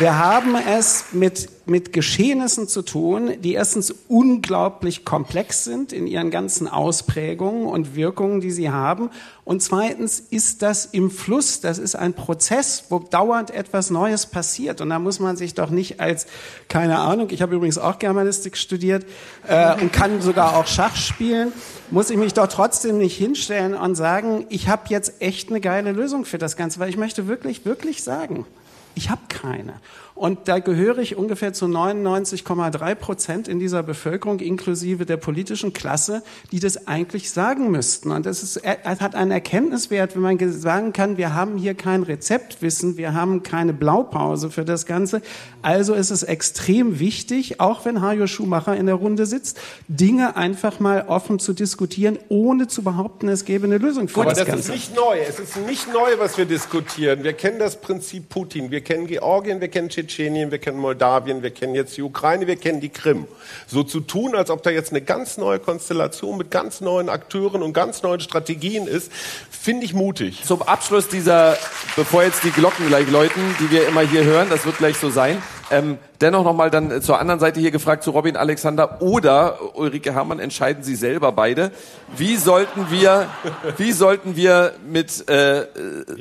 Wir 0.00 0.18
haben 0.18 0.56
es 0.56 1.12
mit, 1.12 1.50
mit 1.66 1.92
Geschehnissen 1.92 2.68
zu 2.68 2.80
tun, 2.80 3.32
die 3.40 3.52
erstens 3.52 3.94
unglaublich 4.08 5.04
komplex 5.04 5.64
sind 5.64 5.92
in 5.92 6.06
ihren 6.06 6.30
ganzen 6.30 6.68
Ausprägungen 6.68 7.66
und 7.66 7.94
Wirkungen, 7.94 8.40
die 8.40 8.50
sie 8.50 8.70
haben. 8.70 9.10
Und 9.44 9.62
zweitens 9.62 10.18
ist 10.18 10.62
das 10.62 10.86
im 10.86 11.10
Fluss. 11.10 11.60
Das 11.60 11.76
ist 11.76 11.96
ein 11.96 12.14
Prozess, 12.14 12.84
wo 12.88 13.00
dauernd 13.00 13.50
etwas 13.50 13.90
Neues 13.90 14.24
passiert. 14.24 14.80
Und 14.80 14.88
da 14.88 14.98
muss 14.98 15.20
man 15.20 15.36
sich 15.36 15.52
doch 15.52 15.68
nicht 15.68 16.00
als, 16.00 16.26
keine 16.70 16.98
Ahnung, 16.98 17.28
ich 17.30 17.42
habe 17.42 17.54
übrigens 17.54 17.76
auch 17.76 17.98
Germanistik 17.98 18.56
studiert 18.56 19.04
äh, 19.48 19.78
und 19.82 19.92
kann 19.92 20.22
sogar 20.22 20.56
auch 20.56 20.66
Schach 20.66 20.96
spielen, 20.96 21.52
muss 21.90 22.08
ich 22.08 22.16
mich 22.16 22.32
doch 22.32 22.48
trotzdem 22.48 22.96
nicht 22.96 23.18
hinstellen 23.18 23.74
und 23.74 23.96
sagen, 23.96 24.46
ich 24.48 24.66
habe 24.70 24.84
jetzt 24.88 25.20
echt 25.20 25.50
eine 25.50 25.60
geile 25.60 25.92
Lösung 25.92 26.24
für 26.24 26.38
das 26.38 26.56
Ganze, 26.56 26.80
weil 26.80 26.88
ich 26.88 26.96
möchte 26.96 27.28
wirklich, 27.28 27.66
wirklich 27.66 28.02
sagen, 28.02 28.46
ich 28.94 29.10
habe 29.10 29.22
keine. 29.28 29.80
Und 30.20 30.48
da 30.48 30.58
gehöre 30.58 30.98
ich 30.98 31.16
ungefähr 31.16 31.54
zu 31.54 31.64
99,3 31.64 32.94
Prozent 32.94 33.48
in 33.48 33.58
dieser 33.58 33.82
Bevölkerung, 33.82 34.40
inklusive 34.40 35.06
der 35.06 35.16
politischen 35.16 35.72
Klasse, 35.72 36.22
die 36.52 36.60
das 36.60 36.86
eigentlich 36.86 37.30
sagen 37.30 37.70
müssten. 37.70 38.10
Und 38.10 38.26
das 38.26 38.42
ist, 38.42 38.58
es 38.58 39.00
hat 39.00 39.14
einen 39.14 39.30
Erkenntniswert, 39.30 40.14
wenn 40.16 40.22
man 40.22 40.36
ge- 40.38 40.50
sagen 40.50 40.92
kann, 40.92 41.16
wir 41.16 41.34
haben 41.34 41.56
hier 41.56 41.74
kein 41.74 42.02
Rezeptwissen, 42.02 42.96
wir 42.96 43.14
haben 43.14 43.42
keine 43.42 43.72
Blaupause 43.72 44.50
für 44.50 44.64
das 44.64 44.84
Ganze. 44.86 45.22
Also 45.62 45.94
ist 45.94 46.10
es 46.10 46.22
extrem 46.22 46.98
wichtig, 46.98 47.60
auch 47.60 47.84
wenn 47.84 48.02
Hajo 48.02 48.26
Schumacher 48.26 48.76
in 48.76 48.86
der 48.86 48.96
Runde 48.96 49.26
sitzt, 49.26 49.58
Dinge 49.88 50.36
einfach 50.36 50.80
mal 50.80 51.04
offen 51.08 51.38
zu 51.38 51.52
diskutieren, 51.52 52.18
ohne 52.28 52.66
zu 52.68 52.82
behaupten, 52.82 53.28
es 53.28 53.44
gäbe 53.44 53.66
eine 53.66 53.78
Lösung 53.78 54.08
für 54.08 54.20
Aber 54.20 54.30
das 54.30 54.38
das 54.40 54.46
Ganze. 54.48 54.62
ist 54.74 54.90
nicht 54.90 54.96
neu. 54.96 55.18
Es 55.28 55.38
ist 55.38 55.56
nicht 55.66 55.92
neu, 55.92 56.18
was 56.18 56.36
wir 56.36 56.44
diskutieren. 56.44 57.24
Wir 57.24 57.32
kennen 57.32 57.58
das 57.58 57.80
Prinzip 57.80 58.28
Putin. 58.28 58.70
Wir 58.70 58.80
wir 58.80 58.84
kennen 58.84 59.06
Georgien, 59.06 59.60
wir 59.60 59.68
kennen 59.68 59.90
Tschetschenien, 59.90 60.09
wir 60.18 60.58
kennen 60.58 60.78
Moldawien, 60.78 61.42
wir 61.42 61.50
kennen 61.50 61.74
jetzt 61.74 61.96
die 61.96 62.02
Ukraine, 62.02 62.46
wir 62.46 62.56
kennen 62.56 62.80
die 62.80 62.88
Krim. 62.88 63.26
So 63.66 63.82
zu 63.82 64.00
tun, 64.00 64.34
als 64.34 64.50
ob 64.50 64.62
da 64.62 64.70
jetzt 64.70 64.90
eine 64.90 65.00
ganz 65.00 65.38
neue 65.38 65.58
Konstellation 65.58 66.36
mit 66.36 66.50
ganz 66.50 66.80
neuen 66.80 67.08
Akteuren 67.08 67.62
und 67.62 67.72
ganz 67.72 68.02
neuen 68.02 68.20
Strategien 68.20 68.86
ist, 68.86 69.12
finde 69.50 69.84
ich 69.84 69.94
mutig. 69.94 70.42
Zum 70.44 70.62
Abschluss 70.62 71.08
dieser, 71.08 71.56
bevor 71.96 72.22
jetzt 72.22 72.44
die 72.44 72.50
Glocken 72.50 72.88
gleich 72.88 73.08
läuten, 73.10 73.42
die 73.60 73.70
wir 73.70 73.86
immer 73.88 74.02
hier 74.02 74.24
hören, 74.24 74.48
das 74.50 74.64
wird 74.66 74.78
gleich 74.78 74.96
so 74.96 75.10
sein, 75.10 75.42
ähm, 75.70 75.98
dennoch 76.20 76.44
nochmal 76.44 76.70
dann 76.70 77.02
zur 77.02 77.20
anderen 77.20 77.40
Seite 77.40 77.60
hier 77.60 77.70
gefragt, 77.70 78.02
zu 78.02 78.10
Robin 78.10 78.36
Alexander 78.36 79.00
oder 79.00 79.76
Ulrike 79.76 80.12
Herrmann, 80.12 80.40
entscheiden 80.40 80.82
Sie 80.82 80.96
selber 80.96 81.32
beide. 81.32 81.70
Wie 82.16 82.36
sollten 82.36 82.90
wir, 82.90 83.28
wie 83.76 83.92
sollten 83.92 84.36
wir 84.36 84.74
mit 84.86 85.28
äh, 85.28 85.66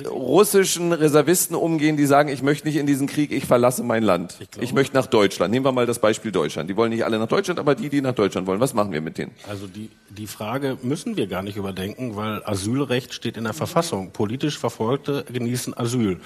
russischen 0.07 0.93
Reservisten 0.93 1.55
umgehen, 1.55 1.97
die 1.97 2.05
sagen, 2.05 2.29
ich 2.29 2.43
möchte 2.43 2.67
nicht 2.67 2.77
in 2.77 2.85
diesen 2.85 3.07
Krieg, 3.07 3.31
ich 3.31 3.45
verlasse 3.45 3.83
mein 3.83 4.03
Land. 4.03 4.35
Ich, 4.39 4.61
ich 4.61 4.73
möchte 4.73 4.95
nach 4.95 5.07
Deutschland. 5.07 5.51
Nehmen 5.51 5.65
wir 5.65 5.71
mal 5.71 5.85
das 5.85 5.99
Beispiel 5.99 6.31
Deutschland. 6.31 6.69
Die 6.69 6.77
wollen 6.77 6.91
nicht 6.91 7.05
alle 7.05 7.17
nach 7.17 7.27
Deutschland, 7.27 7.59
aber 7.59 7.75
die, 7.75 7.89
die 7.89 8.01
nach 8.01 8.15
Deutschland 8.15 8.47
wollen. 8.47 8.59
Was 8.59 8.73
machen 8.73 8.91
wir 8.91 9.01
mit 9.01 9.17
denen? 9.17 9.31
Also 9.49 9.67
die, 9.67 9.89
die 10.09 10.27
Frage 10.27 10.77
müssen 10.81 11.17
wir 11.17 11.27
gar 11.27 11.41
nicht 11.41 11.57
überdenken, 11.57 12.15
weil 12.15 12.43
Asylrecht 12.45 13.13
steht 13.13 13.37
in 13.37 13.45
der 13.45 13.53
Verfassung. 13.53 14.11
Politisch 14.11 14.59
Verfolgte 14.59 15.25
genießen 15.31 15.75
Asyl. 15.75 16.19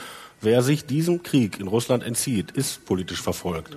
Wer 0.43 0.61
sich 0.61 0.85
diesem 0.85 1.23
Krieg 1.23 1.59
in 1.59 1.67
Russland 1.67 2.03
entzieht, 2.03 2.51
ist 2.51 2.85
politisch 2.85 3.21
verfolgt. 3.21 3.75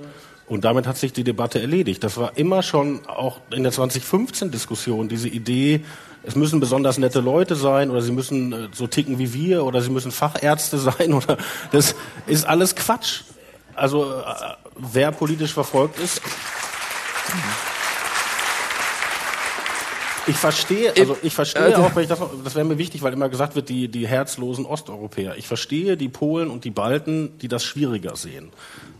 Und 0.48 0.64
damit 0.64 0.86
hat 0.86 0.96
sich 0.96 1.12
die 1.12 1.24
Debatte 1.24 1.60
erledigt. 1.60 2.04
Das 2.04 2.16
war 2.18 2.36
immer 2.36 2.62
schon 2.62 3.06
auch 3.06 3.40
in 3.50 3.62
der 3.62 3.72
2015-Diskussion 3.72 5.08
diese 5.08 5.28
Idee, 5.28 5.82
es 6.26 6.34
müssen 6.34 6.58
besonders 6.58 6.98
nette 6.98 7.20
Leute 7.20 7.54
sein 7.54 7.88
oder 7.88 8.02
sie 8.02 8.10
müssen 8.10 8.52
äh, 8.52 8.68
so 8.72 8.88
ticken 8.88 9.18
wie 9.18 9.32
wir 9.32 9.64
oder 9.64 9.80
sie 9.80 9.90
müssen 9.90 10.10
Fachärzte 10.10 10.78
sein 10.90 11.12
oder 11.12 11.38
das 11.70 11.94
ist 12.26 12.44
alles 12.44 12.74
Quatsch. 12.74 13.22
Also 13.76 14.12
äh, 14.12 14.24
wer 14.76 15.12
politisch 15.12 15.52
verfolgt 15.52 16.00
ist. 16.00 16.20
Ich 20.26 20.36
verstehe, 20.36 20.92
also 20.98 21.16
ich 21.22 21.34
verstehe 21.34 21.72
äh, 21.72 21.74
auch, 21.76 21.94
wenn 21.94 22.02
ich 22.02 22.08
das, 22.08 22.20
das 22.42 22.54
wäre 22.54 22.64
mir 22.64 22.78
wichtig, 22.78 23.02
weil 23.02 23.12
immer 23.12 23.28
gesagt 23.28 23.54
wird, 23.54 23.68
die, 23.68 23.88
die 23.88 24.06
herzlosen 24.06 24.66
Osteuropäer. 24.66 25.36
Ich 25.36 25.46
verstehe 25.46 25.96
die 25.96 26.08
Polen 26.08 26.50
und 26.50 26.64
die 26.64 26.70
Balten, 26.70 27.38
die 27.38 27.48
das 27.48 27.64
schwieriger 27.64 28.16
sehen. 28.16 28.50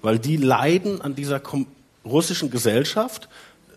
Weil 0.02 0.18
die 0.18 0.36
leiden 0.36 1.00
an 1.00 1.14
dieser 1.14 1.40
russischen 2.04 2.50
Gesellschaft. 2.50 3.28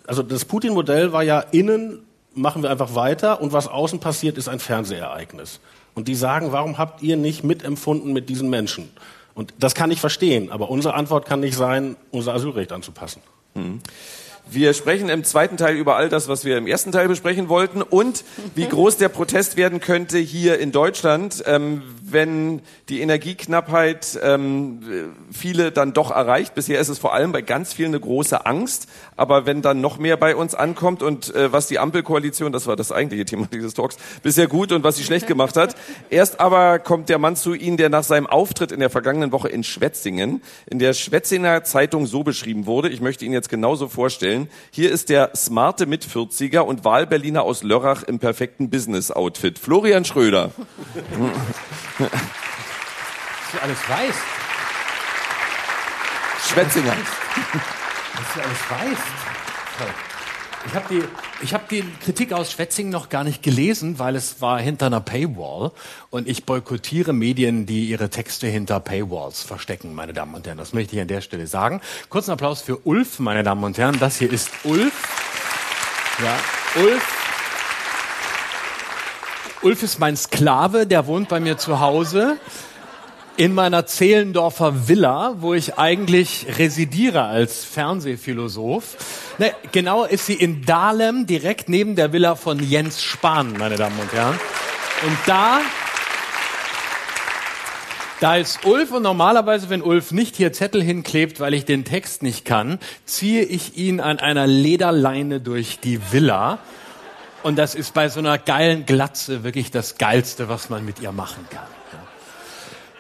Also 0.06 0.22
das 0.24 0.46
Putin-Modell 0.46 1.12
war 1.12 1.24
ja 1.24 1.40
innen 1.40 2.06
machen 2.34 2.64
wir 2.64 2.70
einfach 2.70 2.96
weiter 2.96 3.42
und 3.42 3.54
was 3.54 3.68
außen 3.68 4.00
passiert, 4.00 4.38
ist 4.38 4.50
ein 4.50 4.60
Fernsehereignis. 4.60 5.60
Und 5.96 6.08
die 6.08 6.16
sagen, 6.16 6.52
warum 6.52 6.78
habt 6.78 7.02
ihr 7.02 7.18
nicht 7.18 7.44
mitempfunden 7.44 8.14
mit 8.14 8.30
diesen 8.30 8.50
Menschen? 8.50 8.90
Und 9.34 9.54
das 9.60 9.76
kann 9.76 9.92
ich 9.92 10.00
verstehen, 10.00 10.52
aber 10.52 10.70
unsere 10.70 10.94
Antwort 10.94 11.26
kann 11.26 11.40
nicht 11.40 11.56
sein, 11.56 11.96
unser 12.12 12.34
Asylrecht 12.34 12.72
anzupassen. 12.72 13.22
Mhm. 13.56 13.82
Wir 14.52 14.74
sprechen 14.74 15.10
im 15.10 15.24
zweiten 15.24 15.58
Teil 15.58 15.76
über 15.76 15.96
all 15.96 16.10
das, 16.10 16.28
was 16.28 16.44
wir 16.44 16.58
im 16.58 16.66
ersten 16.66 16.92
Teil 16.92 17.08
besprechen 17.08 17.50
wollten 17.50 17.84
und 17.84 18.24
wie 18.56 18.66
groß 18.70 18.98
der 18.98 19.10
Protest 19.10 19.58
werden 19.58 19.80
könnte 19.80 20.18
hier 20.18 20.58
in 20.58 20.72
Deutschland, 20.72 21.44
ähm, 21.46 21.84
wenn 22.12 22.62
die 22.90 23.02
Energieknappheit 23.02 24.20
ähm, 24.24 24.80
viele 25.32 25.72
dann 25.72 25.94
doch 25.94 26.12
erreicht. 26.12 26.56
Bisher 26.56 26.80
ist 26.80 26.90
es 26.90 27.00
vor 27.00 27.14
allem 27.14 27.32
bei 27.32 27.42
ganz 27.42 27.74
vielen 27.74 27.90
eine 27.90 28.00
große 28.00 28.46
Angst, 28.46 28.88
aber 29.16 29.46
wenn 29.46 29.62
dann 29.62 29.82
noch 29.82 29.98
mehr 29.98 30.18
bei 30.18 30.36
uns 30.36 30.56
ankommt 30.56 31.04
und 31.04 31.34
äh, 31.36 31.52
was 31.52 31.68
die 31.68 31.80
Ampelkoalition, 31.80 32.52
das 32.52 32.68
war 32.68 32.76
das 32.76 32.92
eigentliche 32.92 33.26
Thema 33.26 33.48
dieses 33.52 33.74
Talks, 33.74 33.98
bisher 34.24 34.48
gut 34.48 34.72
und 34.72 34.84
was 34.84 34.98
sie 34.98 35.04
schlecht 35.04 35.28
gemacht 35.28 35.58
hat. 35.58 35.76
Erst 36.10 36.40
aber 36.40 36.80
kommt 36.80 37.10
der 37.10 37.20
Mann 37.20 37.36
zu 37.36 37.54
Ihnen, 37.54 37.78
der 37.78 37.90
nach 37.90 38.04
seinem 38.04 38.28
Auftritt 38.28 38.72
in 38.72 38.80
der 38.80 38.90
vergangenen 38.90 39.32
Woche 39.32 39.50
in 39.50 39.64
Schwetzingen 39.64 40.42
in 40.68 40.80
der 40.80 40.94
Schwetzinger 40.94 41.64
Zeitung 41.64 42.06
so 42.06 42.24
beschrieben 42.24 42.66
wurde. 42.66 42.90
Ich 42.90 43.02
möchte 43.02 43.26
ihn 43.26 43.34
jetzt 43.34 43.50
genauso 43.50 43.88
vorstellen. 43.88 44.50
Hier 44.72 44.92
ist 44.92 45.10
der 45.10 45.32
smarte 45.36 45.86
Mit-40er 45.86 46.60
und 46.60 46.86
Wahlberliner 46.86 47.44
aus 47.44 47.64
Lörrach 47.64 48.04
im 48.04 48.20
perfekten 48.20 48.70
Business-Outfit. 48.70 49.60
Florian 49.60 50.06
Schröder. 50.06 50.52
Dass 52.00 53.52
du 53.52 53.62
alles 53.62 53.90
weißt. 53.90 54.20
Schwetzinger. 56.48 56.96
Dass 56.96 58.34
du 58.34 58.42
alles 58.42 58.70
weißt. 58.70 59.04
Ich 60.66 60.76
habe 60.76 60.86
die, 60.90 61.04
ich 61.42 61.54
hab 61.54 61.70
die 61.70 61.84
Kritik 62.04 62.34
aus 62.34 62.52
Schwetzingen 62.52 62.92
noch 62.92 63.10
gar 63.10 63.24
nicht 63.24 63.42
gelesen, 63.44 63.98
weil 63.98 64.16
es 64.16 64.42
war 64.42 64.60
hinter 64.60 64.88
einer 64.88 65.00
Paywall. 65.00 65.72
Und 66.10 66.28
ich 66.28 66.46
boykottiere 66.46 67.14
Medien, 67.14 67.66
die 67.66 67.86
ihre 67.86 68.10
Texte 68.10 68.48
hinter 68.48 68.80
Paywalls 68.80 69.44
verstecken, 69.44 69.94
meine 69.94 70.14
Damen 70.14 70.34
und 70.36 70.46
Herren. 70.48 70.58
Das 70.58 70.74
möchte 70.74 70.96
ich 70.96 71.02
an 71.02 71.08
der 71.08 71.22
Stelle 71.22 71.48
sagen. 71.48 71.82
Kurzen 72.10 72.32
Applaus 72.32 72.62
für 72.62 72.78
Ulf, 72.86 73.20
meine 73.20 73.44
Damen 73.44 73.64
und 73.64 73.78
Herren. 73.78 74.00
Das 74.00 74.18
hier 74.18 74.32
ist 74.32 74.52
Ulf. 74.64 74.94
Ja, 76.22 76.38
Ulf. 76.82 77.19
Ulf 79.62 79.84
ist 79.84 80.00
mein 80.00 80.16
Sklave, 80.16 80.88
der 80.88 81.06
wohnt 81.06 81.28
bei 81.28 81.42
mir 81.42 81.58
zu 81.58 81.82
Hause 81.82 82.38
in 83.36 83.54
meiner 83.54 83.86
Zehlendorfer 83.86 84.88
Villa, 84.88 85.36
wo 85.40 85.54
ich 85.54 85.78
eigentlich 85.78 86.46
residiere 86.58 87.24
als 87.24 87.66
Fernsehphilosoph. 87.66 88.96
Ne, 89.38 89.54
genau 89.74 90.06
ist 90.06 90.26
sie 90.28 90.36
in 90.36 90.64
Dahlem, 90.64 91.28
direkt 91.28 91.68
neben 91.68 91.98
der 91.98 92.14
Villa 92.14 92.36
von 92.36 92.60
Jens 92.60 93.04
Spahn, 93.04 93.54
meine 93.58 93.76
Damen 93.76 94.00
und 94.00 94.14
Herren. 94.14 94.40
Und 95.06 95.18
da, 95.26 95.60
da 98.22 98.38
ist 98.38 98.66
Ulf 98.66 98.92
und 98.92 99.04
normalerweise, 99.04 99.70
wenn 99.70 99.82
Ulf 99.82 100.12
nicht 100.12 100.38
hier 100.38 100.54
Zettel 100.54 100.82
hinklebt, 100.82 101.42
weil 101.42 101.54
ich 101.54 101.66
den 101.66 101.84
Text 101.84 102.24
nicht 102.24 102.46
kann, 102.46 102.80
ziehe 103.06 103.44
ich 103.44 103.76
ihn 103.76 104.00
an 104.00 104.20
einer 104.20 104.48
Lederleine 104.48 105.42
durch 105.42 105.80
die 105.82 106.00
Villa. 106.12 106.60
Und 107.44 107.58
das 107.58 107.76
ist 107.76 107.94
bei 107.94 108.10
so 108.10 108.20
einer 108.20 108.38
geilen 108.38 108.86
Glatze 108.86 109.44
wirklich 109.44 109.72
das 109.72 109.98
Geilste, 109.98 110.50
was 110.50 110.70
man 110.70 110.84
mit 110.86 111.00
ihr 111.00 111.12
machen 111.12 111.48
kann. 111.50 111.68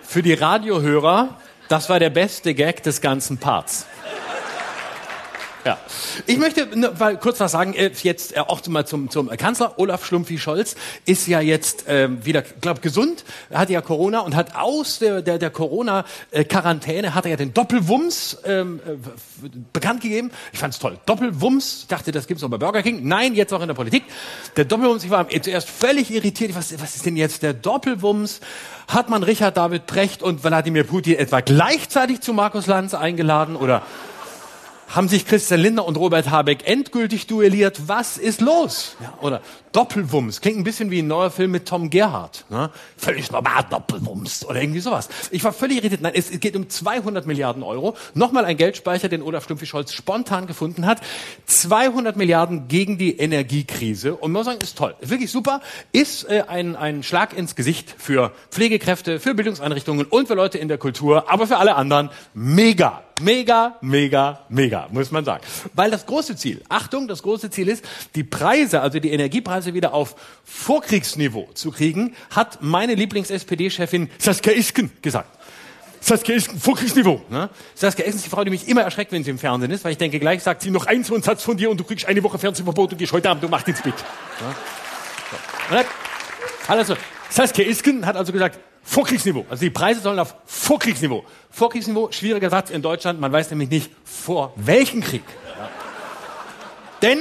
Für 0.01 0.23
die 0.23 0.33
Radiohörer, 0.33 1.37
das 1.67 1.89
war 1.89 1.99
der 1.99 2.09
beste 2.09 2.53
Gag 2.55 2.81
des 2.83 3.01
ganzen 3.01 3.37
Parts. 3.37 3.85
Ja. 5.65 5.77
Ich 6.25 6.37
möchte 6.37 6.67
weil, 6.99 7.17
kurz 7.17 7.39
was 7.39 7.51
sagen, 7.51 7.73
äh, 7.73 7.91
jetzt 8.03 8.35
äh, 8.35 8.39
auch 8.39 8.65
mal 8.67 8.85
zum, 8.85 9.09
zum 9.09 9.29
Kanzler. 9.29 9.77
Olaf 9.77 10.05
Schlumpfi-Scholz 10.05 10.75
ist 11.05 11.27
ja 11.27 11.41
jetzt 11.41 11.85
ähm, 11.87 12.25
wieder, 12.25 12.41
glaube 12.41 12.79
gesund, 12.79 13.25
hat 13.53 13.69
ja 13.69 13.81
Corona 13.81 14.19
und 14.21 14.35
hat 14.35 14.55
aus 14.55 14.99
der, 14.99 15.21
der, 15.21 15.37
der 15.37 15.49
Corona-Quarantäne, 15.49 17.13
hat 17.13 17.25
er 17.25 17.31
ja 17.31 17.37
den 17.37 17.53
Doppelwumms 17.53 18.37
ähm, 18.45 18.79
äh, 18.85 19.49
bekannt 19.73 20.01
gegeben. 20.01 20.31
Ich 20.53 20.59
fand's 20.59 20.79
toll. 20.79 20.97
Doppelwumms, 21.05 21.79
ich 21.81 21.87
dachte, 21.87 22.11
das 22.11 22.27
gibt's 22.27 22.43
auch 22.43 22.49
bei 22.49 22.57
Burger 22.57 22.81
King. 22.81 23.07
Nein, 23.07 23.35
jetzt 23.35 23.53
auch 23.53 23.61
in 23.61 23.67
der 23.67 23.75
Politik. 23.75 24.03
Der 24.55 24.65
Doppelwumms, 24.65 25.03
ich 25.03 25.09
war 25.09 25.27
zuerst 25.29 25.69
völlig 25.69 26.11
irritiert. 26.11 26.55
Was, 26.55 26.79
was 26.79 26.95
ist 26.95 27.05
denn 27.05 27.17
jetzt 27.17 27.43
der 27.43 27.53
Doppelwumms? 27.53 28.39
Hat 28.87 29.09
man 29.09 29.23
Richard 29.23 29.57
David 29.57 29.85
Precht 29.85 30.23
und 30.23 30.43
Wladimir 30.43 30.83
Putin 30.83 31.15
etwa 31.15 31.41
gleichzeitig 31.41 32.21
zu 32.21 32.33
Markus 32.33 32.65
Lanz 32.65 32.93
eingeladen 32.93 33.55
oder 33.55 33.83
haben 34.89 35.07
sich 35.07 35.25
Christian 35.25 35.61
Lindner 35.61 35.85
und 35.85 35.97
Robert 35.97 36.29
Habeck 36.29 36.67
endgültig 36.67 37.27
duelliert. 37.27 37.87
Was 37.87 38.17
ist 38.17 38.41
los? 38.41 38.95
Ja, 38.99 39.13
oder 39.21 39.41
Doppelwumms. 39.71 40.41
Klingt 40.41 40.57
ein 40.57 40.63
bisschen 40.63 40.91
wie 40.91 41.01
ein 41.01 41.07
neuer 41.07 41.31
Film 41.31 41.51
mit 41.51 41.67
Tom 41.67 41.89
Gerhardt. 41.89 42.45
Ne? 42.49 42.71
Völlig 42.97 43.31
normal 43.31 43.65
Doppelwumms 43.69 44.45
oder 44.45 44.61
irgendwie 44.61 44.79
sowas. 44.79 45.09
Ich 45.31 45.43
war 45.43 45.53
völlig 45.53 45.77
irritiert. 45.77 46.01
Nein, 46.01 46.13
es 46.15 46.31
geht 46.39 46.55
um 46.55 46.69
200 46.69 47.25
Milliarden 47.25 47.63
Euro. 47.63 47.95
Nochmal 48.13 48.45
ein 48.45 48.57
Geldspeicher, 48.57 49.09
den 49.09 49.21
Olaf 49.21 49.43
Stumpfi-Scholz 49.43 49.93
spontan 49.93 50.47
gefunden 50.47 50.85
hat. 50.85 51.01
200 51.45 52.17
Milliarden 52.17 52.67
gegen 52.67 52.97
die 52.97 53.17
Energiekrise. 53.17 54.15
Und 54.15 54.31
muss 54.31 54.45
sagen, 54.45 54.59
ist 54.61 54.77
toll. 54.77 54.95
Wirklich 55.01 55.31
super. 55.31 55.61
Ist 55.91 56.29
äh, 56.29 56.43
ein, 56.47 56.75
ein 56.75 57.03
Schlag 57.03 57.37
ins 57.37 57.55
Gesicht 57.55 57.93
für 57.97 58.31
Pflegekräfte, 58.49 59.19
für 59.19 59.35
Bildungseinrichtungen 59.35 60.05
und 60.05 60.27
für 60.27 60.35
Leute 60.35 60.57
in 60.57 60.67
der 60.67 60.77
Kultur. 60.77 61.29
Aber 61.31 61.47
für 61.47 61.57
alle 61.57 61.75
anderen 61.75 62.09
mega. 62.33 63.03
Mega, 63.21 63.75
mega, 63.81 64.39
mega, 64.47 64.87
muss 64.91 65.11
man 65.11 65.25
sagen. 65.25 65.43
Weil 65.73 65.91
das 65.91 66.05
große 66.05 66.37
Ziel, 66.37 66.63
Achtung, 66.69 67.09
das 67.09 67.21
große 67.21 67.49
Ziel 67.49 67.67
ist, 67.67 67.83
die 68.15 68.23
Preise, 68.23 68.79
also 68.79 68.99
die 68.99 69.11
Energiepreise, 69.11 69.58
Preise 69.59 69.73
wieder 69.73 69.93
auf 69.93 70.15
Vorkriegsniveau 70.45 71.49
zu 71.53 71.71
kriegen, 71.71 72.15
hat 72.31 72.59
meine 72.61 72.95
Lieblings-SPD-Chefin 72.95 74.09
Saskia 74.17 74.53
Isken 74.53 74.89
gesagt. 75.01 75.37
Saskia 75.99 76.35
Isken, 76.35 76.57
Vorkriegsniveau. 76.57 77.21
Ne? 77.29 77.49
Saskia 77.75 78.05
Isken 78.05 78.19
ist 78.19 78.25
die 78.25 78.29
Frau, 78.29 78.45
die 78.45 78.51
mich 78.51 78.69
immer 78.69 78.83
erschreckt, 78.83 79.11
wenn 79.11 79.25
sie 79.25 79.31
im 79.31 79.37
Fernsehen 79.37 79.69
ist, 79.71 79.83
weil 79.83 79.91
ich 79.91 79.97
denke, 79.97 80.17
gleich 80.17 80.43
sagt 80.43 80.61
sie 80.61 80.71
noch 80.71 80.85
einen 80.85 81.03
so 81.03 81.13
einen 81.13 81.23
Satz 81.23 81.43
von 81.43 81.57
dir 81.57 81.69
und 81.69 81.77
du 81.77 81.83
kriegst 81.83 82.05
eine 82.05 82.23
Woche 82.23 82.39
Fernsehverbot 82.39 82.93
und 82.93 82.97
gehst 82.97 83.11
heute 83.11 83.29
Abend 83.29 83.43
um 83.43 83.53
8 83.53 83.67
ins 83.67 83.81
Bett. 83.81 83.95
Ne? 83.95 84.55
So. 85.69 85.75
Hat, 85.75 85.85
also, 86.69 86.95
Saskia 87.29 87.65
Isken 87.65 88.05
hat 88.05 88.15
also 88.15 88.31
gesagt, 88.31 88.59
Vorkriegsniveau. 88.83 89.45
Also 89.49 89.65
die 89.65 89.71
Preise 89.71 89.99
sollen 89.99 90.19
auf 90.19 90.35
Vorkriegsniveau. 90.45 91.25
Vorkriegsniveau, 91.49 92.11
schwieriger 92.11 92.49
Satz 92.49 92.69
in 92.69 92.81
Deutschland, 92.81 93.19
man 93.19 93.33
weiß 93.33 93.49
nämlich 93.49 93.69
nicht, 93.69 93.91
vor 94.05 94.53
welchem 94.55 95.01
Krieg. 95.01 95.23
Ja. 95.57 95.69
Denn 97.01 97.19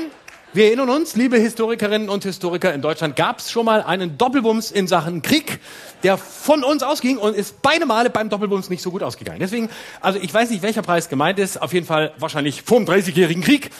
Wir 0.55 0.69
erinnern 0.69 0.89
uns, 0.89 1.15
liebe 1.15 1.37
Historikerinnen 1.37 2.09
und 2.09 2.25
Historiker, 2.25 2.73
in 2.73 2.81
Deutschland 2.81 3.17
gab 3.17 3.41
es 3.41 3.51
schon 3.51 3.67
mal 3.67 3.83
einen 3.83 4.17
Doppelwumms 4.17 4.71
in 4.71 4.87
Sachen 4.87 5.21
Krieg, 5.21 5.61
der 6.03 6.17
von 6.17 6.65
uns 6.65 6.83
ausging 6.83 7.19
und 7.19 7.37
ist 7.37 7.61
beide 7.61 7.85
Male 7.85 8.09
beim 8.09 8.31
Doppelwumms 8.31 8.71
nicht 8.71 8.81
so 8.81 8.91
gut 8.91 9.03
ausgegangen. 9.03 9.41
Deswegen, 9.41 9.69
also 10.01 10.19
ich 10.19 10.33
weiß 10.33 10.49
nicht, 10.49 10.63
welcher 10.63 10.81
Preis 10.81 11.11
gemeint 11.11 11.39
ist, 11.39 11.61
auf 11.61 11.75
jeden 11.75 11.85
Fall 11.85 12.13
wahrscheinlich 12.17 12.63
vor 12.63 12.79
dem 12.79 12.89
30-jährigen 12.89 13.43
Krieg, 13.43 13.71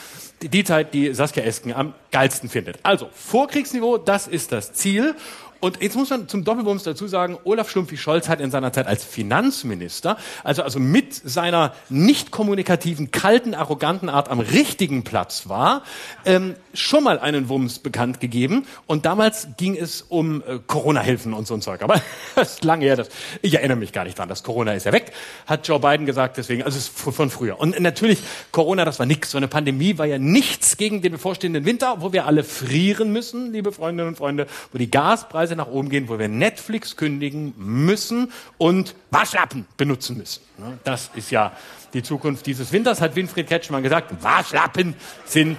die 0.43 0.63
Zeit, 0.63 0.93
die 0.93 1.15
Saskia 1.15 1.43
Esken 1.43 1.73
am 1.73 1.95
geilsten 2.13 2.51
findet. 2.51 2.79
Also, 2.83 3.09
Vorkriegsniveau, 3.13 3.97
das 3.97 4.29
ist 4.29 4.53
das 4.53 4.75
Ziel. 4.75 5.15
Und 5.61 5.83
jetzt 5.83 5.97
muss 5.97 6.11
man 6.11 6.29
zum 6.29 6.45
Doppelwumms 6.45 6.85
dazu 6.85 7.09
sagen, 7.09 7.37
Olaf 7.45 7.69
Schlumpfi-Scholz 7.71 8.29
hat 8.29 8.41
in 8.41 8.51
seiner 8.51 8.73
Zeit 8.73 8.87
als 8.87 9.05
Finanzminister, 9.05 10.17
also, 10.45 10.63
also 10.63 10.79
mit 10.79 11.15
seiner 11.15 11.75
nicht 11.89 12.31
kommunikativen, 12.31 13.11
kalten, 13.11 13.55
arroganten 13.55 14.09
Art 14.09 14.29
am 14.29 14.39
richtigen 14.39 15.03
Platz 15.03 15.49
war, 15.49 15.83
ähm, 16.25 16.55
schon 16.75 17.03
mal 17.03 17.19
einen 17.19 17.49
Wumms 17.49 17.81
bekannt 17.81 18.21
gegeben. 18.21 18.67
Und 18.87 19.05
damals 19.05 19.49
ging 19.57 19.77
es 19.77 20.03
um 20.03 20.43
äh, 20.43 20.61
Corona-Hilfen 20.65 21.35
und 21.35 21.47
so 21.47 21.55
ein 21.55 21.61
Zeug. 21.61 21.83
Aber 21.83 22.01
das 22.37 22.55
ist 22.55 22.65
lange 22.65 22.85
her. 22.85 22.95
Das, 22.97 23.09
ich 23.43 23.55
erinnere 23.55 23.79
mich 23.79 23.93
gar 23.93 24.05
nicht 24.05 24.19
dran. 24.19 24.29
Das 24.29 24.45
Corona 24.45 24.75
ist 24.75 24.87
ja 24.87 24.93
weg, 24.93 25.13
hat 25.47 25.67
Joe 25.67 25.81
Biden 25.81 26.07
gesagt. 26.07 26.37
Deswegen, 26.37 26.63
also 26.63 26.79
es 26.79 26.85
ist 26.85 26.99
von 26.99 27.31
früher. 27.31 27.59
Und 27.59 27.81
natürlich, 27.81 28.21
Corona, 28.53 28.85
das 28.85 29.01
war 29.01 29.07
nichts. 29.07 29.33
So 29.33 29.39
eine 29.39 29.49
Pandemie 29.49 29.99
war 29.99 30.07
ja 30.07 30.19
nichts 30.19 30.77
gegen 30.77 31.03
den 31.03 31.13
bevorstehenden 31.13 31.65
Winter, 31.65 31.97
wo 32.01 32.13
wir 32.13 32.27
alle 32.27 32.45
frieren 32.45 33.13
müssen, 33.13 33.53
liebe 33.53 33.73
Freundinnen 33.73 34.09
und 34.09 34.17
Freunde, 34.17 34.47
wo 34.73 34.79
die 34.79 34.91
Gaspreise 34.91 35.48
nach 35.57 35.69
oben 35.69 35.89
gehen, 35.89 36.09
wo 36.09 36.19
wir 36.19 36.29
Netflix 36.29 36.97
kündigen 36.97 37.55
müssen 37.57 38.33
und 38.59 38.95
Waschlappen 39.11 39.67
benutzen 39.77 40.17
müssen. 40.19 40.43
Ne? 40.59 40.79
Das 40.85 41.11
ist 41.15 41.31
ja 41.31 41.53
die 41.95 42.03
Zukunft 42.03 42.47
dieses 42.47 42.73
Winters, 42.73 43.01
hat 43.01 43.17
Winfried 43.17 43.47
Ketschmann 43.47 43.83
gesagt. 43.83 44.13
Waschlappen 44.23 44.95
sind 45.25 45.59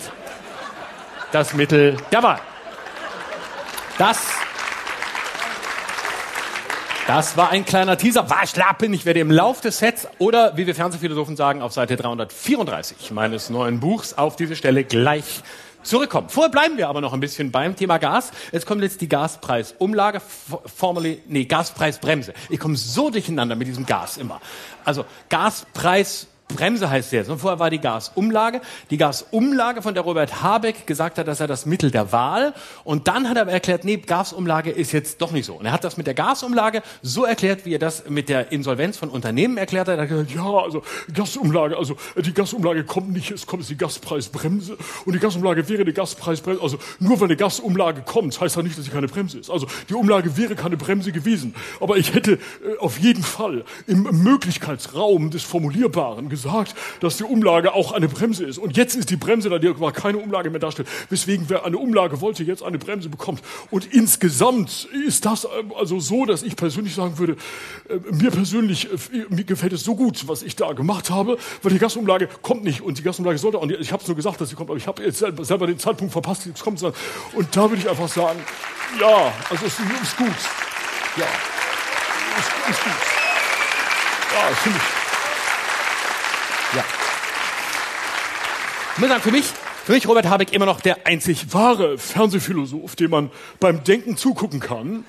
das 1.32 1.54
Mittel 1.54 1.98
der 2.12 2.24
Wahl. 2.24 2.40
Das, 3.98 4.20
das 7.08 7.36
war 7.36 7.50
ein 7.50 7.66
kleiner 7.66 7.98
Teaser. 7.98 8.30
Waschlappen. 8.30 8.94
Ich 8.94 9.06
werde 9.06 9.20
im 9.20 9.32
Lauf 9.32 9.62
des 9.62 9.80
Sets 9.80 10.08
oder, 10.20 10.56
wie 10.56 10.68
wir 10.68 10.76
Fernsehphilosophen 10.76 11.36
sagen, 11.36 11.62
auf 11.62 11.74
Seite 11.74 11.98
334 11.98 13.12
meines 13.12 13.50
neuen 13.50 13.80
Buchs 13.80 14.14
auf 14.14 14.36
diese 14.36 14.56
Stelle 14.56 14.84
gleich 14.84 15.42
zurückkommen. 15.84 16.30
Vorher 16.30 16.52
bleiben 16.52 16.78
wir 16.78 16.90
aber 16.90 17.02
noch 17.02 17.14
ein 17.14 17.20
bisschen 17.20 17.52
beim 17.52 17.76
Thema 17.76 17.98
Gas. 17.98 18.32
Jetzt 18.52 18.66
kommt 18.66 18.82
jetzt 18.82 19.02
die 19.02 19.10
Gaspreisumlage, 19.10 20.22
formerly, 20.66 21.22
nee, 21.28 21.46
Gaspreisbremse. 21.46 22.34
Ich 22.50 22.60
komme 22.60 22.76
so 22.76 23.10
durcheinander 23.10 23.56
mit 23.56 23.68
diesem 23.68 23.86
Gas 23.86 24.18
immer. 24.18 24.42
Also 24.86 25.06
Gaspreis 25.30 26.28
Bremse 26.56 26.90
heißt 26.90 27.12
jetzt. 27.12 27.30
Und 27.30 27.38
vorher 27.38 27.60
war 27.60 27.70
die 27.70 27.80
Gasumlage. 27.80 28.62
Die 28.90 28.98
Gasumlage, 28.98 29.84
von 29.84 29.94
der 29.94 30.02
Robert 30.04 30.42
Habeck 30.42 30.88
gesagt 30.88 31.20
hat, 31.20 31.28
dass 31.28 31.40
er 31.40 31.48
das 31.48 31.68
Mittel 31.68 31.92
der 31.92 32.12
Wahl. 32.12 32.54
Und 32.84 33.08
dann 33.08 33.30
hat 33.30 33.38
er 33.38 33.48
erklärt, 33.48 33.86
nee, 33.86 33.98
Gasumlage 33.98 34.72
ist 34.72 34.92
jetzt 34.92 35.22
doch 35.22 35.32
nicht 35.32 35.46
so. 35.46 35.54
Und 35.54 35.68
er 35.68 35.72
hat 35.72 35.84
das 35.84 35.96
mit 35.96 36.08
der 36.08 36.16
Gasumlage 36.16 36.82
so 37.04 37.24
erklärt, 37.24 37.66
wie 37.66 37.76
er 37.76 37.80
das 37.80 38.10
mit 38.10 38.30
der 38.30 38.52
Insolvenz 38.52 38.98
von 38.98 39.10
Unternehmen 39.10 39.58
erklärt 39.58 39.88
hat. 39.88 39.98
Er 39.98 40.02
hat 40.02 40.10
gesagt, 40.10 40.32
ja, 40.32 40.44
also 40.44 40.82
Gasumlage, 41.14 41.78
also 41.78 41.96
die 42.18 42.34
Gasumlage 42.34 42.84
kommt 42.84 43.14
nicht, 43.14 43.30
es 43.30 43.46
kommt 43.46 43.70
die 43.70 43.78
Gaspreisbremse. 43.78 44.76
Und 45.06 45.14
die 45.14 45.20
Gasumlage 45.20 45.70
wäre 45.70 45.84
eine 45.84 45.94
Gaspreisbremse. 45.94 46.64
Also 46.64 46.80
nur 47.00 47.20
weil 47.20 47.28
eine 47.28 47.38
Gasumlage 47.38 48.02
kommt, 48.02 48.42
heißt 48.42 48.58
das 48.58 48.64
nicht, 48.64 48.76
dass 48.76 48.86
sie 48.86 48.92
keine 48.92 49.08
Bremse 49.08 49.38
ist. 49.38 49.52
Also 49.52 49.68
die 49.88 49.94
Umlage 49.94 50.36
wäre 50.36 50.56
keine 50.56 50.78
Bremse 50.78 51.12
gewesen. 51.12 51.54
Aber 51.80 51.98
ich 51.98 52.16
hätte 52.16 52.34
äh, 52.34 52.78
auf 52.80 52.98
jeden 52.98 53.24
Fall 53.24 53.66
im 53.86 54.02
Möglichkeitsraum 54.24 55.30
des 55.30 55.44
Formulierbaren 55.44 56.28
gesagt, 56.28 56.39
gesagt, 56.42 56.76
dass 57.00 57.18
die 57.18 57.24
Umlage 57.24 57.74
auch 57.74 57.92
eine 57.92 58.08
Bremse 58.08 58.46
ist. 58.46 58.58
Und 58.58 58.78
jetzt 58.78 58.96
ist 58.96 59.10
die 59.10 59.18
Bremse 59.18 59.50
da, 59.50 59.60
die 59.60 59.74
keine 59.94 60.18
Umlage 60.18 60.50
mehr 60.50 60.60
darstellt. 60.60 60.88
Weswegen 61.10 61.46
wer 61.50 61.66
eine 61.66 61.78
Umlage 61.78 62.22
wollte, 62.22 62.44
jetzt 62.44 62.64
eine 62.64 62.78
Bremse 62.78 63.10
bekommt. 63.10 63.42
Und 63.70 63.94
insgesamt 63.94 64.88
ist 65.08 65.26
das 65.26 65.46
ähm, 65.46 65.74
also 65.78 66.00
so, 66.00 66.26
dass 66.26 66.44
ich 66.44 66.56
persönlich 66.56 66.96
sagen 66.96 67.18
würde, 67.18 67.36
äh, 67.90 68.00
mir 68.12 68.32
persönlich, 68.32 68.90
äh, 68.92 69.26
mir 69.30 69.44
gefällt 69.44 69.74
es 69.74 69.84
so 69.84 69.96
gut, 69.96 70.28
was 70.28 70.44
ich 70.44 70.56
da 70.56 70.74
gemacht 70.74 71.10
habe, 71.10 71.38
weil 71.62 71.74
die 71.74 71.80
Gasumlage 71.80 72.30
kommt 72.42 72.64
nicht. 72.64 72.82
Und 72.82 72.98
die 72.98 73.04
Gasumlage 73.04 73.38
sollte, 73.38 73.58
und 73.58 73.72
ich 73.72 73.92
habe 73.92 74.02
es 74.02 74.08
nur 74.08 74.16
gesagt, 74.16 74.40
dass 74.42 74.50
sie 74.50 74.56
kommt, 74.56 74.70
aber 74.70 74.78
ich 74.78 74.88
habe 74.88 75.04
jetzt 75.04 75.20
selber 75.20 75.68
den 75.68 75.80
Zeitpunkt 75.80 76.14
verpasst, 76.14 76.46
jetzt 76.46 76.64
kommt 76.64 76.80
sie. 76.80 76.92
Und 77.34 77.56
da 77.56 77.70
würde 77.70 77.82
ich 77.82 77.90
einfach 77.90 78.08
sagen, 78.08 78.40
ja, 79.00 79.34
also 79.50 79.66
es 79.66 79.80
ist 79.80 80.18
gut. 80.18 80.28
Ja, 81.18 81.26
ist, 82.38 82.70
ist 82.70 82.84
gut. 82.84 82.94
Ja, 84.34 84.56
finde 84.56 84.78
ich. 84.78 84.99
Ja. 86.76 86.84
Ich 88.94 89.00
muss 89.00 89.10
sagen, 89.10 89.22
für 89.22 89.32
mich, 89.32 89.46
für 89.86 89.94
mich 89.94 90.08
Robert 90.08 90.28
Habeck 90.28 90.54
immer 90.54 90.66
noch 90.66 90.82
der 90.82 91.08
einzig 91.08 91.54
wahre 91.54 91.98
Fernsehphilosoph, 91.98 92.96
dem 92.96 93.12
man 93.12 93.32
beim 93.60 93.84
Denken 93.84 94.18
zugucken 94.18 94.60
kann. 94.60 95.06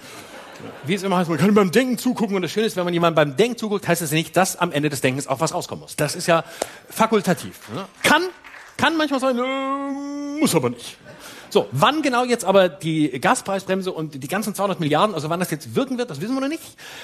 Wie 0.84 0.94
es 0.94 1.02
immer 1.02 1.16
heißt, 1.16 1.28
man 1.28 1.38
kann 1.38 1.54
beim 1.54 1.70
Denken 1.70 1.98
zugucken 1.98 2.36
und 2.36 2.42
das 2.42 2.50
Schöne 2.50 2.66
ist, 2.66 2.76
wenn 2.76 2.84
man 2.84 2.94
jemandem 2.94 3.16
beim 3.16 3.36
Denken 3.36 3.58
zuguckt, 3.58 3.88
heißt 3.88 4.02
das 4.02 4.12
nicht, 4.12 4.36
dass 4.36 4.56
am 4.56 4.72
Ende 4.72 4.90
des 4.90 5.00
Denkens 5.00 5.26
auch 5.26 5.40
was 5.40 5.52
rauskommen 5.52 5.82
muss. 5.82 5.96
Das 5.96 6.14
ist 6.14 6.26
ja 6.26 6.44
fakultativ. 6.88 7.58
Ne? 7.74 7.84
Kann, 8.02 8.22
kann 8.76 8.96
manchmal 8.96 9.20
sein, 9.20 9.38
äh, 9.38 10.40
muss 10.40 10.54
aber 10.54 10.70
nicht. 10.70 10.96
So, 11.50 11.68
wann 11.72 12.02
genau 12.02 12.24
jetzt 12.24 12.44
aber 12.44 12.68
die 12.68 13.20
Gaspreisbremse 13.20 13.92
und 13.92 14.22
die 14.22 14.28
ganzen 14.28 14.54
200 14.54 14.78
Milliarden, 14.78 15.14
also 15.14 15.28
wann 15.30 15.40
das 15.40 15.50
jetzt 15.50 15.74
wirken 15.74 15.98
wird, 15.98 16.08
das 16.08 16.20
wissen 16.20 16.34
wir 16.34 16.40
noch 16.40 16.48
nicht. 16.48 16.62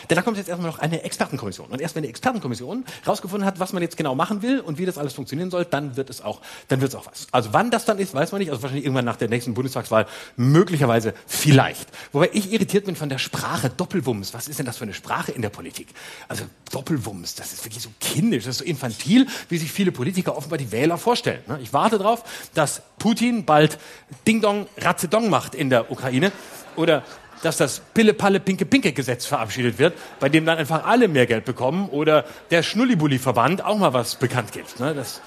Denn 0.09 0.15
da 0.15 0.23
kommt 0.23 0.37
jetzt 0.37 0.49
erstmal 0.49 0.71
noch 0.71 0.79
eine 0.79 1.03
Expertenkommission. 1.03 1.67
Und 1.69 1.81
erst 1.81 1.97
wenn 1.97 2.05
die 2.05 2.09
Expertenkommission 2.09 2.85
rausgefunden 3.07 3.45
hat, 3.45 3.59
was 3.59 3.73
man 3.73 3.83
jetzt 3.83 3.97
genau 3.97 4.15
machen 4.15 4.43
will 4.43 4.61
und 4.61 4.79
wie 4.79 4.87
das 4.87 4.99
alles 4.99 5.15
funktionieren 5.15 5.51
soll, 5.51 5.65
dann 5.65 5.97
wird 5.97 6.11
es 6.11 6.23
auch, 6.23 6.41
dann 6.69 6.81
wird 6.81 6.91
es 6.91 6.95
auch 6.95 7.07
was. 7.07 7.27
Also 7.33 7.53
wann 7.53 7.73
das 7.73 7.85
dann 7.85 7.99
ist, 7.99 8.15
weiß 8.15 8.31
man 8.33 8.39
nicht. 8.39 8.51
Also 8.51 8.63
wahrscheinlich 8.63 8.85
irgendwann 8.85 9.05
nach 9.05 9.17
der 9.17 9.29
nächsten 9.29 9.55
Bundestagswahl, 9.55 10.07
möglicherweise 10.37 11.13
vielleicht. 11.27 11.89
Wobei 12.13 12.31
ich 12.33 12.53
irritiert 12.53 12.85
bin 12.85 12.95
von 12.95 13.09
der 13.09 13.19
Sprache 13.19 13.69
Doppelwumms. 13.71 14.33
Was 14.33 14.47
ist 14.47 14.59
denn 14.59 14.67
das 14.67 14.77
für 14.77 14.85
eine 14.85 14.95
Sprache 14.95 15.33
in 15.33 15.43
der 15.43 15.51
Politik? 15.51 15.89
Also 16.29 16.45
Doppelwumms, 16.71 17.35
das 17.35 17.53
ist 17.53 17.65
wirklich 17.65 17.83
so 17.83 17.91
kindisch, 18.01 18.45
das 18.45 18.57
ist 18.57 18.59
so 18.59 18.65
infantil, 18.65 19.27
wie 19.49 19.59
sich 19.59 19.73
viele 19.73 19.91
Politiker 19.91 20.37
offenbar 20.37 20.59
die 20.59 20.71
Wähler 20.71 20.99
vorstellen. 20.99 21.41
Ne? 21.49 21.59
Ich 21.63 21.73
warte 21.73 21.99
darauf, 21.99 22.23
dass 22.55 22.83
Putin 22.99 23.45
bald 23.45 23.79
Ding 24.27 24.36
Ding 24.37 24.43
Dong 24.43 24.67
Ratzedong 24.77 25.31
macht 25.31 25.55
in 25.55 25.71
der 25.71 25.91
Ukraine 25.91 26.31
oder 26.77 27.03
dass 27.43 27.57
das 27.57 27.81
Pille-Palle-Pinke-Pinke-Gesetz 27.95 29.27
verabschiedet 29.27 29.79
wird, 29.79 29.95
bei 30.21 30.29
dem 30.29 30.45
dann 30.47 30.59
einfach 30.59 30.85
alle 30.85 31.09
mehr 31.09 31.27
Geld 31.27 31.45
bekommen 31.45 31.89
oder 31.89 32.25
der 32.51 32.63
Schnullibulli-Verband 32.63 33.65
auch 33.65 33.79
mal 33.79 33.93
was 33.93 34.17
bekannt 34.17 34.53
gibt. 34.53 34.81
Ne? 34.81 34.95
Das 34.95 35.21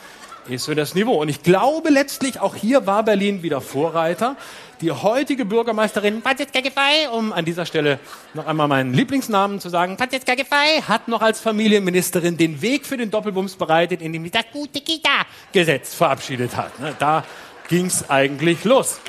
ist 0.48 0.66
so 0.66 0.74
das 0.74 0.96
Niveau. 0.96 1.22
Und 1.22 1.30
ich 1.30 1.44
glaube 1.44 1.90
letztlich, 1.90 2.40
auch 2.40 2.56
hier 2.56 2.88
war 2.88 3.04
Berlin 3.04 3.44
wieder 3.44 3.62
Vorreiter. 3.62 4.36
Die 4.82 4.92
heutige 4.92 5.46
Bürgermeisterin 5.46 6.22
Patjetka 6.22 6.62
Gefei, 6.62 7.10
um 7.12 7.34
an 7.34 7.46
dieser 7.46 7.66
Stelle 7.66 8.00
noch 8.34 8.48
einmal 8.48 8.68
meinen 8.68 8.94
Lieblingsnamen 8.94 9.60
zu 9.60 9.70
sagen, 9.70 9.98
Patjetka 9.98 10.36
Gefei 10.36 10.82
hat 10.88 11.08
noch 11.08 11.22
als 11.22 11.40
Familienministerin 11.40 12.38
den 12.38 12.62
Weg 12.62 12.86
für 12.86 12.98
den 12.98 13.12
Doppelbums 13.12 13.56
bereitet, 13.56 14.02
indem 14.02 14.24
sie 14.24 14.32
das 14.32 14.46
gute 14.52 14.82
Kita-Gesetz 14.82 15.94
verabschiedet 15.94 16.56
hat. 16.56 16.80
Ne? 16.80 16.96
Da 16.98 17.24
ging 17.70 17.86
es 17.86 18.10
eigentlich 18.10 18.66
los. 18.66 19.00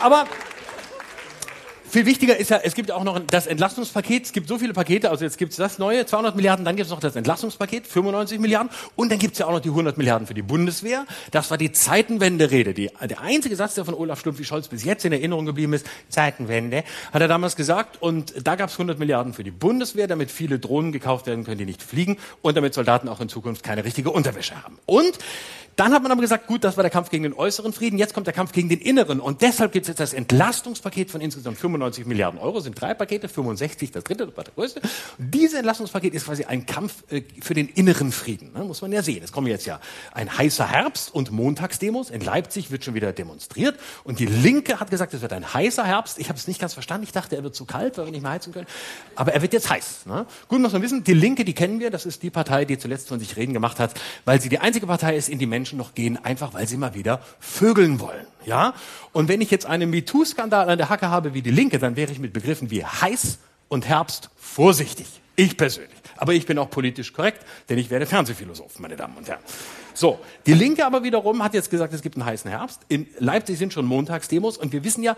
Aber 0.00 0.26
viel 1.96 2.06
wichtiger 2.06 2.36
ist 2.36 2.50
ja, 2.50 2.60
es 2.62 2.74
gibt 2.74 2.90
auch 2.92 3.04
noch 3.04 3.18
das 3.26 3.46
Entlastungspaket. 3.46 4.26
Es 4.26 4.32
gibt 4.32 4.48
so 4.48 4.58
viele 4.58 4.74
Pakete. 4.74 5.10
Also 5.10 5.24
jetzt 5.24 5.38
gibt 5.38 5.52
es 5.52 5.56
das 5.56 5.78
neue, 5.78 6.04
200 6.04 6.36
Milliarden. 6.36 6.64
Dann 6.64 6.76
gibt 6.76 6.86
es 6.86 6.90
noch 6.90 7.00
das 7.00 7.16
Entlastungspaket, 7.16 7.86
95 7.86 8.38
Milliarden. 8.38 8.70
Und 8.96 9.10
dann 9.10 9.18
gibt 9.18 9.32
es 9.32 9.38
ja 9.38 9.46
auch 9.46 9.52
noch 9.52 9.60
die 9.60 9.70
100 9.70 9.96
Milliarden 9.96 10.26
für 10.26 10.34
die 10.34 10.42
Bundeswehr. 10.42 11.06
Das 11.30 11.50
war 11.50 11.56
die 11.56 11.72
Zeitenwende-Rede. 11.72 12.74
Der 12.74 13.20
einzige 13.22 13.56
Satz, 13.56 13.76
der 13.76 13.86
von 13.86 13.94
Olaf 13.94 14.20
Stumpf-Scholz 14.20 14.68
bis 14.68 14.84
jetzt 14.84 15.06
in 15.06 15.12
Erinnerung 15.12 15.46
geblieben 15.46 15.72
ist, 15.72 15.86
Zeitenwende, 16.10 16.84
hat 17.12 17.22
er 17.22 17.28
damals 17.28 17.56
gesagt. 17.56 18.02
Und 18.02 18.34
da 18.46 18.56
gab 18.56 18.68
es 18.68 18.74
100 18.74 18.98
Milliarden 18.98 19.32
für 19.32 19.44
die 19.44 19.50
Bundeswehr, 19.50 20.06
damit 20.06 20.30
viele 20.30 20.58
Drohnen 20.58 20.92
gekauft 20.92 21.26
werden 21.26 21.44
können, 21.44 21.58
die 21.58 21.64
nicht 21.66 21.82
fliegen. 21.82 22.18
Und 22.42 22.58
damit 22.58 22.74
Soldaten 22.74 23.08
auch 23.08 23.20
in 23.20 23.30
Zukunft 23.30 23.62
keine 23.62 23.84
richtige 23.84 24.10
Unterwäsche 24.10 24.62
haben. 24.62 24.78
Und 24.84 25.18
dann 25.76 25.92
hat 25.92 26.02
man 26.02 26.10
aber 26.10 26.22
gesagt, 26.22 26.46
gut, 26.46 26.64
das 26.64 26.78
war 26.78 26.82
der 26.82 26.90
Kampf 26.90 27.10
gegen 27.10 27.24
den 27.24 27.34
äußeren 27.34 27.74
Frieden, 27.74 27.98
jetzt 27.98 28.14
kommt 28.14 28.26
der 28.26 28.32
Kampf 28.32 28.52
gegen 28.52 28.70
den 28.70 28.80
inneren. 28.80 29.20
Und 29.20 29.42
deshalb 29.42 29.72
gibt 29.72 29.84
es 29.84 29.88
jetzt 29.88 30.00
das 30.00 30.14
Entlastungspaket 30.14 31.10
von 31.10 31.20
insgesamt 31.20 31.58
95 31.58 31.85
Milliarden 32.04 32.40
Euro, 32.40 32.60
sind 32.60 32.80
drei 32.80 32.94
Pakete, 32.94 33.28
65, 33.28 33.90
das 33.90 34.04
dritte, 34.04 34.26
das 34.26 34.54
größte. 34.54 34.80
Und 35.18 35.34
dieses 35.34 35.54
Entlastungspaket 35.54 36.14
ist 36.14 36.26
quasi 36.26 36.44
ein 36.44 36.66
Kampf 36.66 37.04
äh, 37.10 37.22
für 37.40 37.54
den 37.54 37.68
inneren 37.68 38.12
Frieden, 38.12 38.52
ne? 38.52 38.64
muss 38.64 38.82
man 38.82 38.92
ja 38.92 39.02
sehen. 39.02 39.22
Es 39.22 39.32
kommen 39.32 39.46
jetzt 39.46 39.66
ja 39.66 39.80
ein 40.12 40.36
heißer 40.36 40.68
Herbst 40.68 41.14
und 41.14 41.30
Montagsdemos. 41.30 42.10
In 42.10 42.20
Leipzig 42.20 42.70
wird 42.70 42.84
schon 42.84 42.94
wieder 42.94 43.12
demonstriert. 43.12 43.78
Und 44.04 44.18
die 44.18 44.26
Linke 44.26 44.80
hat 44.80 44.90
gesagt, 44.90 45.14
es 45.14 45.22
wird 45.22 45.32
ein 45.32 45.52
heißer 45.54 45.84
Herbst. 45.84 46.18
Ich 46.18 46.28
habe 46.28 46.38
es 46.38 46.46
nicht 46.48 46.60
ganz 46.60 46.74
verstanden. 46.74 47.04
Ich 47.04 47.12
dachte, 47.12 47.36
er 47.36 47.42
wird 47.42 47.54
zu 47.54 47.64
kalt, 47.64 47.98
weil 47.98 48.06
wir 48.06 48.12
nicht 48.12 48.22
mehr 48.22 48.32
heizen 48.32 48.52
können. 48.52 48.66
Aber 49.14 49.32
er 49.32 49.42
wird 49.42 49.52
jetzt 49.52 49.70
heiß. 49.70 50.06
Ne? 50.06 50.26
Gut, 50.48 50.60
muss 50.60 50.72
man 50.72 50.82
wissen, 50.82 51.04
die 51.04 51.14
Linke, 51.14 51.44
die 51.44 51.54
kennen 51.54 51.80
wir. 51.80 51.90
Das 51.90 52.06
ist 52.06 52.22
die 52.22 52.30
Partei, 52.30 52.64
die 52.64 52.78
zuletzt 52.78 53.08
von 53.08 53.18
sich 53.20 53.36
reden 53.36 53.52
gemacht 53.52 53.78
hat, 53.78 53.94
weil 54.24 54.40
sie 54.40 54.48
die 54.48 54.58
einzige 54.58 54.86
Partei 54.86 55.16
ist, 55.16 55.28
in 55.28 55.38
die 55.38 55.46
Menschen 55.46 55.78
noch 55.78 55.94
gehen, 55.94 56.16
einfach 56.22 56.54
weil 56.54 56.66
sie 56.66 56.76
mal 56.76 56.94
wieder 56.94 57.20
vögeln 57.40 58.00
wollen. 58.00 58.26
Ja? 58.46 58.74
Und 59.12 59.28
wenn 59.28 59.40
ich 59.40 59.50
jetzt 59.50 59.66
einen 59.66 59.90
MeToo-Skandal 59.90 60.70
an 60.70 60.78
der 60.78 60.88
Hacke 60.88 61.10
habe 61.10 61.34
wie 61.34 61.42
die 61.42 61.50
Linke, 61.50 61.78
dann 61.78 61.96
wäre 61.96 62.10
ich 62.10 62.18
mit 62.18 62.32
Begriffen 62.32 62.70
wie 62.70 62.84
heiß 62.84 63.38
und 63.68 63.86
Herbst 63.86 64.30
vorsichtig. 64.36 65.06
Ich 65.34 65.56
persönlich. 65.56 65.96
Aber 66.16 66.32
ich 66.32 66.46
bin 66.46 66.58
auch 66.58 66.70
politisch 66.70 67.12
korrekt, 67.12 67.44
denn 67.68 67.76
ich 67.76 67.90
werde 67.90 68.06
Fernsehphilosoph, 68.06 68.78
meine 68.78 68.96
Damen 68.96 69.16
und 69.18 69.28
Herren. 69.28 69.42
So, 69.96 70.18
die 70.44 70.52
Linke 70.52 70.84
aber 70.84 71.04
wiederum 71.04 71.42
hat 71.42 71.54
jetzt 71.54 71.70
gesagt, 71.70 71.94
es 71.94 72.02
gibt 72.02 72.16
einen 72.16 72.26
heißen 72.26 72.50
Herbst. 72.50 72.82
In 72.88 73.06
Leipzig 73.18 73.58
sind 73.58 73.72
schon 73.72 73.86
Montagsdemos 73.86 74.58
und 74.58 74.70
wir 74.74 74.84
wissen 74.84 75.02
ja, 75.02 75.16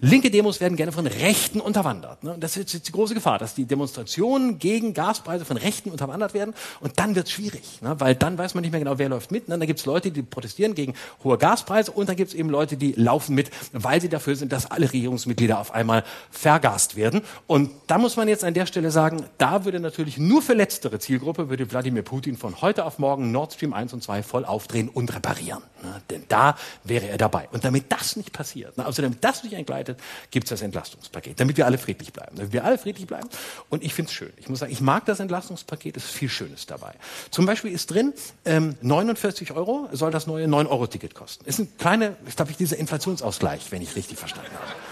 linke 0.00 0.30
Demos 0.30 0.60
werden 0.60 0.76
gerne 0.76 0.92
von 0.92 1.06
Rechten 1.06 1.62
unterwandert. 1.62 2.22
Ne? 2.22 2.36
Das 2.38 2.58
ist 2.58 2.74
jetzt 2.74 2.88
die 2.88 2.92
große 2.92 3.14
Gefahr, 3.14 3.38
dass 3.38 3.54
die 3.54 3.64
Demonstrationen 3.64 4.58
gegen 4.58 4.92
Gaspreise 4.92 5.46
von 5.46 5.56
Rechten 5.56 5.90
unterwandert 5.90 6.34
werden 6.34 6.52
und 6.80 6.98
dann 6.98 7.14
wird 7.14 7.28
es 7.28 7.32
schwierig, 7.32 7.80
ne? 7.80 7.98
weil 8.00 8.14
dann 8.14 8.36
weiß 8.36 8.52
man 8.52 8.60
nicht 8.60 8.70
mehr 8.70 8.80
genau, 8.80 8.98
wer 8.98 9.08
läuft 9.08 9.30
mit. 9.30 9.48
Ne? 9.48 9.58
Da 9.58 9.64
gibt 9.64 9.80
es 9.80 9.86
Leute, 9.86 10.10
die 10.10 10.20
protestieren 10.20 10.74
gegen 10.74 10.92
hohe 11.24 11.38
Gaspreise 11.38 11.90
und 11.90 12.10
dann 12.10 12.16
gibt 12.16 12.28
es 12.28 12.34
eben 12.34 12.50
Leute, 12.50 12.76
die 12.76 12.92
laufen 12.92 13.34
mit, 13.34 13.50
weil 13.72 14.02
sie 14.02 14.10
dafür 14.10 14.36
sind, 14.36 14.52
dass 14.52 14.70
alle 14.70 14.92
Regierungsmitglieder 14.92 15.58
auf 15.58 15.72
einmal 15.72 16.04
vergast 16.30 16.96
werden. 16.96 17.22
Und 17.46 17.70
da 17.86 17.96
muss 17.96 18.16
man 18.16 18.28
jetzt 18.28 18.44
an 18.44 18.52
der 18.52 18.66
Stelle 18.66 18.90
sagen, 18.90 19.24
da 19.38 19.64
würde 19.64 19.80
natürlich 19.80 20.18
nur 20.18 20.42
für 20.42 20.52
letztere 20.52 20.98
Zielgruppe 20.98 21.48
würde 21.48 21.70
Wladimir 21.70 22.02
Putin 22.02 22.36
von 22.36 22.60
heute 22.60 22.84
auf 22.84 22.98
morgen 22.98 23.32
Nord 23.32 23.54
Stream 23.54 23.72
1 23.72 23.94
und 23.94 24.02
2 24.02 24.17
voll 24.22 24.44
aufdrehen 24.44 24.88
und 24.88 25.14
reparieren. 25.14 25.62
Ne? 25.82 26.02
Denn 26.10 26.24
da 26.28 26.56
wäre 26.84 27.08
er 27.08 27.18
dabei. 27.18 27.48
Und 27.52 27.64
damit 27.64 27.90
das 27.90 28.16
nicht 28.16 28.32
passiert, 28.32 28.76
ne? 28.76 28.84
also 28.84 29.02
damit 29.02 29.22
das 29.22 29.42
nicht 29.42 29.52
entgleitet, 29.52 30.00
gibt 30.30 30.44
es 30.44 30.50
das 30.50 30.62
Entlastungspaket, 30.62 31.38
damit 31.38 31.56
wir 31.56 31.66
alle 31.66 31.78
friedlich 31.78 32.12
bleiben. 32.12 32.36
Damit 32.36 32.52
wir 32.52 32.64
alle 32.64 32.78
friedlich 32.78 33.06
bleiben. 33.06 33.28
Und 33.68 33.82
ich 33.82 33.94
finde 33.94 34.10
es 34.10 34.14
schön. 34.14 34.32
Ich 34.36 34.48
muss 34.48 34.58
sagen, 34.58 34.72
ich 34.72 34.80
mag 34.80 35.04
das 35.06 35.20
Entlastungspaket, 35.20 35.96
es 35.96 36.04
ist 36.04 36.12
viel 36.12 36.28
Schönes 36.28 36.66
dabei. 36.66 36.94
Zum 37.30 37.46
Beispiel 37.46 37.72
ist 37.72 37.90
drin, 37.90 38.12
ähm, 38.44 38.76
49 38.82 39.52
Euro 39.52 39.88
soll 39.92 40.10
das 40.10 40.26
neue 40.26 40.46
9-Euro-Ticket 40.46 41.14
kosten. 41.14 41.44
Ist 41.44 41.58
ein 41.58 41.76
kleiner, 41.78 42.16
ist 42.26 42.36
glaube 42.36 42.50
ich, 42.50 42.56
dieser 42.56 42.76
Inflationsausgleich, 42.76 43.70
wenn 43.70 43.82
ich 43.82 43.96
richtig 43.96 44.18
verstanden 44.18 44.52
habe. 44.52 44.87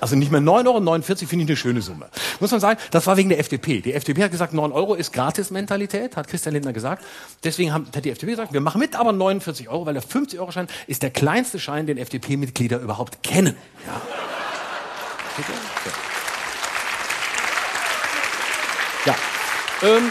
Also 0.00 0.16
nicht 0.16 0.30
mehr 0.30 0.40
9,49 0.40 0.66
Euro 0.68 1.02
finde 1.02 1.44
ich 1.44 1.48
eine 1.48 1.56
schöne 1.56 1.82
Summe. 1.82 2.08
Muss 2.40 2.50
man 2.50 2.60
sagen, 2.60 2.78
das 2.90 3.06
war 3.06 3.16
wegen 3.16 3.28
der 3.28 3.38
FDP. 3.38 3.80
Die 3.80 3.94
FDP 3.94 4.22
hat 4.22 4.30
gesagt, 4.30 4.54
9 4.54 4.72
Euro 4.72 4.94
ist 4.94 5.12
Gratis-Mentalität, 5.12 6.16
hat 6.16 6.28
Christian 6.28 6.54
Lindner 6.54 6.72
gesagt. 6.72 7.04
Deswegen 7.42 7.72
hat 7.72 8.04
die 8.04 8.10
FDP 8.10 8.32
gesagt, 8.32 8.52
wir 8.52 8.60
machen 8.60 8.78
mit, 8.78 8.94
aber 8.96 9.12
49 9.12 9.68
Euro, 9.68 9.86
weil 9.86 9.94
der 9.94 10.02
50-Euro-Schein 10.02 10.68
ist 10.86 11.02
der 11.02 11.10
kleinste 11.10 11.58
Schein, 11.58 11.86
den 11.86 11.98
FDP-Mitglieder 11.98 12.78
überhaupt 12.78 13.22
kennen. 13.22 13.56
Ja. 13.86 14.00
Ja. 19.04 19.14
Ähm, 19.82 20.10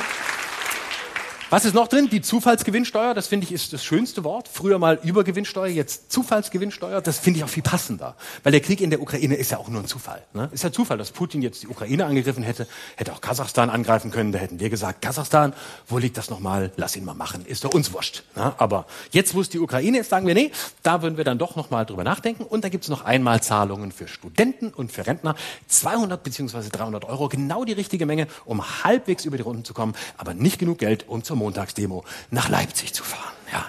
was 1.49 1.63
ist 1.63 1.73
noch 1.73 1.87
drin? 1.87 2.09
Die 2.09 2.21
Zufallsgewinnsteuer, 2.21 3.13
das 3.13 3.27
finde 3.27 3.45
ich 3.45 3.53
ist 3.53 3.71
das 3.71 3.81
schönste 3.81 4.25
Wort. 4.25 4.49
Früher 4.51 4.79
mal 4.79 4.99
Übergewinnsteuer, 5.01 5.67
jetzt 5.67 6.11
Zufallsgewinnsteuer. 6.11 6.99
Das 6.99 7.19
finde 7.19 7.37
ich 7.37 7.43
auch 7.45 7.49
viel 7.49 7.63
passender. 7.63 8.17
Weil 8.43 8.51
der 8.51 8.59
Krieg 8.59 8.81
in 8.81 8.89
der 8.89 9.01
Ukraine 9.01 9.35
ist 9.35 9.51
ja 9.51 9.57
auch 9.57 9.69
nur 9.69 9.81
ein 9.81 9.87
Zufall. 9.87 10.23
Ne? 10.33 10.49
Ist 10.51 10.65
ja 10.65 10.73
Zufall, 10.73 10.97
dass 10.97 11.11
Putin 11.11 11.41
jetzt 11.41 11.63
die 11.63 11.69
Ukraine 11.69 12.05
angegriffen 12.05 12.43
hätte, 12.43 12.67
hätte 12.97 13.13
auch 13.13 13.21
Kasachstan 13.21 13.69
angreifen 13.69 14.11
können. 14.11 14.33
Da 14.33 14.39
hätten 14.39 14.59
wir 14.59 14.69
gesagt, 14.69 15.01
Kasachstan, 15.01 15.53
wo 15.87 15.97
liegt 15.97 16.17
das 16.17 16.29
nochmal? 16.29 16.71
Lass 16.75 16.97
ihn 16.97 17.05
mal 17.05 17.13
machen. 17.13 17.45
Ist 17.45 17.63
doch 17.63 17.73
uns 17.73 17.93
wurscht. 17.93 18.23
Ne? 18.35 18.53
Aber 18.57 18.85
jetzt, 19.11 19.33
wo 19.33 19.39
es 19.39 19.47
die 19.47 19.59
Ukraine 19.59 19.99
ist, 19.99 20.09
sagen 20.09 20.27
wir, 20.27 20.33
nee, 20.33 20.51
da 20.83 21.01
würden 21.01 21.15
wir 21.15 21.23
dann 21.23 21.37
doch 21.37 21.55
nochmal 21.55 21.85
drüber 21.85 22.03
nachdenken. 22.03 22.43
Und 22.43 22.65
da 22.65 22.69
gibt 22.69 22.83
es 22.83 22.89
noch 22.89 23.05
Einmalzahlungen 23.05 23.93
für 23.93 24.09
Studenten 24.09 24.69
und 24.69 24.91
für 24.91 25.07
Rentner. 25.07 25.35
200 25.67 26.21
beziehungsweise 26.21 26.69
300 26.71 27.05
Euro, 27.05 27.29
genau 27.29 27.63
die 27.63 27.71
richtige 27.73 28.05
Menge, 28.05 28.27
um 28.43 28.83
halbwegs 28.83 29.23
über 29.23 29.37
die 29.37 29.43
Runden 29.43 29.63
zu 29.63 29.73
kommen, 29.73 29.95
aber 30.17 30.33
nicht 30.33 30.59
genug 30.59 30.79
Geld, 30.79 31.07
um 31.07 31.23
zur 31.23 31.36
Montagsdemo 31.37 32.03
nach 32.31 32.49
Leipzig 32.49 32.93
zu 32.93 33.03
fahren. 33.03 33.33
Ja. 33.51 33.65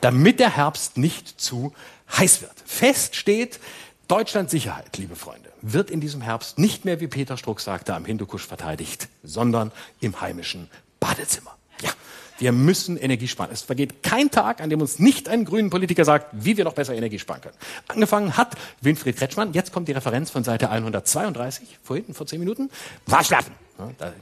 Damit 0.00 0.40
der 0.40 0.56
Herbst 0.56 0.96
nicht 0.96 1.40
zu 1.40 1.74
heiß 2.16 2.40
wird. 2.40 2.54
Fest 2.64 3.16
steht, 3.16 3.60
Deutschlands 4.08 4.50
Sicherheit, 4.50 4.96
liebe 4.96 5.14
Freunde, 5.14 5.52
wird 5.62 5.90
in 5.90 6.00
diesem 6.00 6.20
Herbst 6.20 6.58
nicht 6.58 6.84
mehr, 6.84 7.00
wie 7.00 7.06
Peter 7.06 7.36
Struck 7.36 7.60
sagte, 7.60 7.94
am 7.94 8.04
Hindukusch 8.04 8.46
verteidigt, 8.46 9.08
sondern 9.22 9.70
im 10.00 10.20
heimischen 10.20 10.68
Badezimmer. 10.98 11.56
Ja. 11.82 11.90
Wir 12.38 12.52
müssen 12.52 12.96
Energie 12.96 13.28
sparen. 13.28 13.50
Es 13.52 13.62
vergeht 13.62 14.02
kein 14.02 14.30
Tag, 14.30 14.62
an 14.62 14.70
dem 14.70 14.80
uns 14.80 14.98
nicht 14.98 15.28
ein 15.28 15.44
grünen 15.44 15.68
Politiker 15.70 16.04
sagt, 16.04 16.28
wie 16.32 16.56
wir 16.56 16.64
noch 16.64 16.72
besser 16.72 16.94
Energie 16.94 17.18
sparen 17.18 17.42
können. 17.42 17.56
Angefangen 17.86 18.36
hat 18.36 18.56
Winfried 18.80 19.16
Kretschmann. 19.16 19.52
Jetzt 19.52 19.72
kommt 19.72 19.86
die 19.86 19.92
Referenz 19.92 20.30
von 20.30 20.42
Seite 20.42 20.70
132, 20.70 21.78
vorhin, 21.82 22.14
vor 22.14 22.26
zehn 22.26 22.40
Minuten. 22.40 22.70
Waschlappen. 23.06 23.52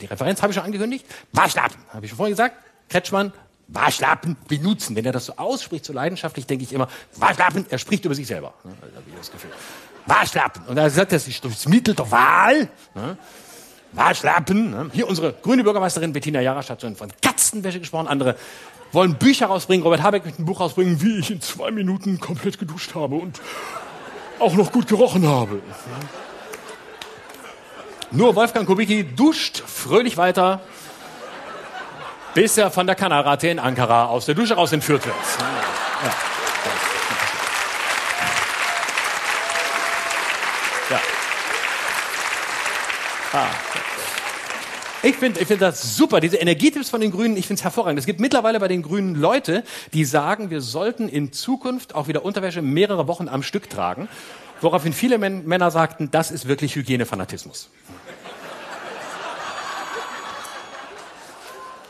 Die 0.01 0.07
Referenz 0.07 0.43
habe 0.43 0.51
ich 0.51 0.57
schon 0.57 0.65
angekündigt. 0.65 1.07
Waschlappen. 1.33 1.81
Habe 1.93 2.05
ich 2.05 2.11
schon 2.11 2.17
vorhin 2.17 2.33
gesagt. 2.33 2.57
Kretschmann, 2.89 3.33
Waschlappen 3.69 4.37
benutzen. 4.49 4.97
Wenn 4.97 5.05
er 5.05 5.13
das 5.13 5.27
so 5.27 5.35
ausspricht, 5.37 5.85
so 5.85 5.93
leidenschaftlich, 5.93 6.47
denke 6.47 6.65
ich 6.65 6.73
immer, 6.73 6.89
Waschlappen, 7.17 7.67
er 7.69 7.79
spricht 7.79 8.05
über 8.05 8.15
sich 8.15 8.27
selber. 8.27 8.55
Da 8.65 8.71
habe 8.71 9.05
ich 9.07 9.15
das 9.17 9.31
Gefühl. 9.31 9.51
Waschlappen. 10.07 10.65
Und 10.67 10.79
er 10.79 10.89
sagt, 10.89 11.13
das 11.13 11.29
ist 11.29 11.45
das 11.45 11.69
Mittel 11.69 11.95
der 11.95 12.11
Wahl. 12.11 12.69
Waschlappen. 13.93 14.91
Hier 14.93 15.09
unsere 15.09 15.35
grüne 15.35 15.65
Bürgermeisterin 15.65 16.13
Bettina 16.13 16.41
Jarasch 16.41 16.71
hat 16.71 16.81
schon 16.81 16.97
von 16.97 17.11
Katzenwäsche 17.21 17.81
gesprochen. 17.81 18.09
Andere 18.09 18.37
wollen 18.93 19.17
Bücher 19.17 19.47
rausbringen. 19.47 19.83
Robert 19.83 20.03
Habeck 20.03 20.25
möchte 20.25 20.43
ein 20.43 20.47
Buch 20.47 20.61
rausbringen, 20.61 21.01
wie 21.03 21.19
ich 21.19 21.31
in 21.31 21.41
zwei 21.41 21.71
Minuten 21.71 22.21
komplett 22.21 22.59
geduscht 22.59 22.95
habe 22.95 23.17
und 23.17 23.41
auch 24.39 24.55
noch 24.55 24.73
gut 24.73 24.87
gerochen 24.87 25.27
habe. 25.27 25.61
Nur 28.11 28.35
Wolfgang 28.35 28.67
Kubicki 28.67 29.05
duscht 29.05 29.63
fröhlich 29.67 30.17
weiter 30.17 30.63
bis 32.39 32.57
er 32.57 32.71
von 32.71 32.87
der 32.87 32.95
Kanalrate 32.95 33.49
in 33.49 33.59
Ankara 33.59 34.07
aus 34.07 34.27
der 34.27 34.37
Dusche 34.37 34.55
raus 34.55 34.71
entführt 34.71 35.05
wird. 35.05 35.17
Ja. 36.05 36.13
Ja. 40.91 41.01
Ah. 43.33 43.47
Ich 45.03 45.17
finde 45.17 45.41
ich 45.41 45.49
find 45.49 45.61
das 45.61 45.97
super, 45.97 46.21
diese 46.21 46.37
Energietipps 46.37 46.91
von 46.91 47.01
den 47.01 47.11
Grünen, 47.11 47.37
ich 47.37 47.49
finde 47.49 47.59
es 47.59 47.65
hervorragend. 47.65 47.99
Es 47.99 48.07
gibt 48.07 48.21
mittlerweile 48.21 48.61
bei 48.61 48.69
den 48.69 48.83
Grünen 48.83 49.17
Leute, 49.17 49.65
die 49.93 50.05
sagen, 50.05 50.51
wir 50.51 50.61
sollten 50.61 51.09
in 51.09 51.33
Zukunft 51.33 51.97
auch 51.97 52.07
wieder 52.07 52.25
Unterwäsche 52.25 52.63
mehrere 52.63 53.09
Wochen 53.09 53.29
am 53.29 53.43
Stück 53.43 53.69
tragen, 53.69 54.09
woraufhin 54.61 54.93
viele 54.93 55.19
Männer 55.19 55.73
sagten, 55.73 56.13
das 56.13 56.31
ist 56.31 56.47
wirklich 56.47 56.77
Hygienefanatismus. 56.77 57.69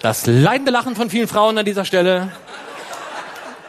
Das 0.08 0.24
leidende 0.24 0.72
Lachen 0.72 0.96
von 0.96 1.10
vielen 1.10 1.28
Frauen 1.28 1.58
an 1.58 1.66
dieser 1.66 1.84
Stelle. 1.84 2.32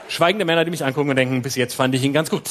Schweigende 0.08 0.46
Männer, 0.46 0.64
die 0.64 0.72
mich 0.72 0.86
angucken 0.86 1.10
und 1.10 1.18
denken, 1.18 1.42
bis 1.42 1.56
jetzt 1.56 1.74
fand 1.74 1.94
ich 1.94 2.02
ihn 2.02 2.14
ganz 2.14 2.30
gut. 2.30 2.44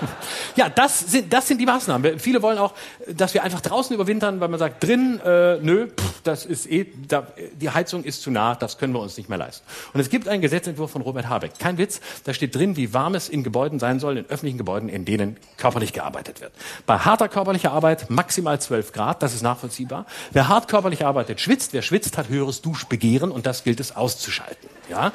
Ja, 0.56 0.68
das 0.68 0.98
sind, 1.00 1.32
das 1.32 1.48
sind 1.48 1.58
die 1.58 1.66
Maßnahmen. 1.66 2.18
Viele 2.18 2.42
wollen 2.42 2.58
auch, 2.58 2.74
dass 3.08 3.34
wir 3.34 3.42
einfach 3.42 3.60
draußen 3.60 3.94
überwintern, 3.94 4.40
weil 4.40 4.48
man 4.48 4.58
sagt, 4.58 4.82
drin, 4.82 5.20
äh, 5.24 5.58
nö, 5.58 5.88
pff, 5.88 6.22
das 6.24 6.44
ist 6.44 6.70
eh, 6.70 6.86
da, 7.08 7.26
die 7.54 7.70
Heizung 7.70 8.04
ist 8.04 8.22
zu 8.22 8.30
nah, 8.30 8.54
das 8.54 8.78
können 8.78 8.92
wir 8.92 9.00
uns 9.00 9.16
nicht 9.16 9.28
mehr 9.28 9.38
leisten. 9.38 9.64
Und 9.92 10.00
es 10.00 10.10
gibt 10.10 10.28
einen 10.28 10.42
Gesetzentwurf 10.42 10.90
von 10.90 11.02
Robert 11.02 11.28
Habeck. 11.28 11.58
Kein 11.58 11.78
Witz, 11.78 12.00
da 12.24 12.34
steht 12.34 12.54
drin, 12.54 12.76
wie 12.76 12.92
warm 12.92 13.14
es 13.14 13.28
in 13.28 13.44
Gebäuden 13.44 13.78
sein 13.78 14.00
soll, 14.00 14.18
in 14.18 14.26
öffentlichen 14.26 14.58
Gebäuden, 14.58 14.88
in 14.88 15.04
denen 15.04 15.36
körperlich 15.56 15.92
gearbeitet 15.92 16.40
wird. 16.40 16.52
Bei 16.86 16.98
harter 16.98 17.28
körperlicher 17.28 17.72
Arbeit 17.72 18.10
maximal 18.10 18.60
12 18.60 18.92
Grad, 18.92 19.22
das 19.22 19.34
ist 19.34 19.42
nachvollziehbar. 19.42 20.06
Wer 20.32 20.48
hart 20.48 20.68
körperlich 20.68 21.04
arbeitet, 21.04 21.40
schwitzt. 21.40 21.72
Wer 21.72 21.82
schwitzt, 21.82 22.18
hat 22.18 22.28
höheres 22.28 22.62
Duschbegehren 22.62 23.30
und 23.30 23.46
das 23.46 23.64
gilt 23.64 23.80
es 23.80 23.94
auszuschalten. 23.96 24.68
Ja? 24.88 25.12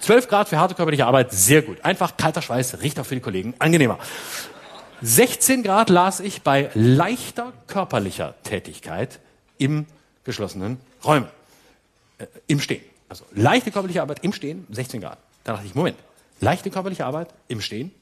12 0.00 0.28
Grad 0.28 0.48
für 0.48 0.58
harte 0.58 0.74
körperliche 0.74 1.06
Arbeit, 1.06 1.32
sehr 1.32 1.62
gut. 1.62 1.84
Einfach 1.84 2.16
kalter 2.16 2.42
Schweiß, 2.42 2.80
riecht 2.80 2.98
auch 2.98 3.06
für 3.06 3.14
die 3.14 3.20
Kollegen 3.20 3.54
angenehmer. 3.58 3.98
16 5.02 5.62
Grad 5.62 5.88
las 5.88 6.20
ich 6.20 6.42
bei 6.42 6.70
leichter 6.74 7.52
körperlicher 7.66 8.34
Tätigkeit 8.42 9.18
im 9.58 9.86
geschlossenen 10.24 10.78
Räumen. 11.04 11.28
Äh, 12.18 12.26
Im 12.46 12.60
Stehen. 12.60 12.82
Also 13.08 13.24
leichte 13.32 13.70
körperliche 13.70 14.02
Arbeit 14.02 14.22
im 14.22 14.32
Stehen, 14.32 14.66
16 14.70 15.00
Grad. 15.00 15.18
Da 15.42 15.54
dachte 15.54 15.66
ich, 15.66 15.74
Moment, 15.74 15.96
leichte 16.40 16.70
körperliche 16.70 17.04
Arbeit 17.04 17.28
im 17.48 17.60
Stehen, 17.60 17.92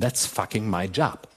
that's 0.00 0.26
fucking 0.26 0.68
my 0.68 0.86
job. 0.86 1.28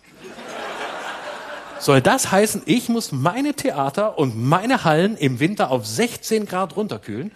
Soll 1.79 2.01
das 2.01 2.29
heißen, 2.31 2.63
ich 2.65 2.89
muss 2.89 3.13
meine 3.13 3.53
Theater 3.53 4.17
und 4.17 4.37
meine 4.37 4.83
Hallen 4.83 5.15
im 5.15 5.39
Winter 5.39 5.71
auf 5.71 5.87
16 5.87 6.45
Grad 6.45 6.75
runterkühlen? 6.75 7.31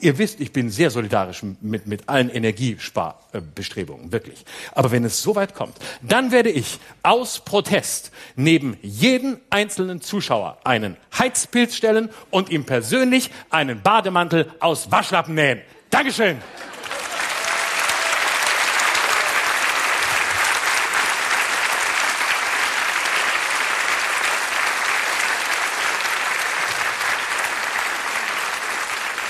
Ihr 0.00 0.18
wisst, 0.18 0.40
ich 0.40 0.52
bin 0.52 0.70
sehr 0.70 0.90
solidarisch 0.90 1.42
mit, 1.60 1.86
mit 1.86 2.08
allen 2.08 2.30
Energiesparbestrebungen, 2.30 4.12
wirklich. 4.12 4.44
Aber 4.72 4.90
wenn 4.90 5.04
es 5.04 5.22
so 5.22 5.34
weit 5.34 5.54
kommt, 5.54 5.76
dann 6.02 6.32
werde 6.32 6.50
ich 6.50 6.78
aus 7.02 7.40
Protest 7.40 8.10
neben 8.34 8.76
jeden 8.82 9.38
einzelnen 9.50 10.00
Zuschauer 10.00 10.58
einen 10.64 10.96
Heizpilz 11.18 11.76
stellen 11.76 12.10
und 12.30 12.50
ihm 12.50 12.64
persönlich 12.64 13.30
einen 13.50 13.82
Bademantel 13.82 14.50
aus 14.60 14.90
Waschlappen 14.90 15.34
nähen. 15.34 15.60
Dankeschön. 15.90 16.38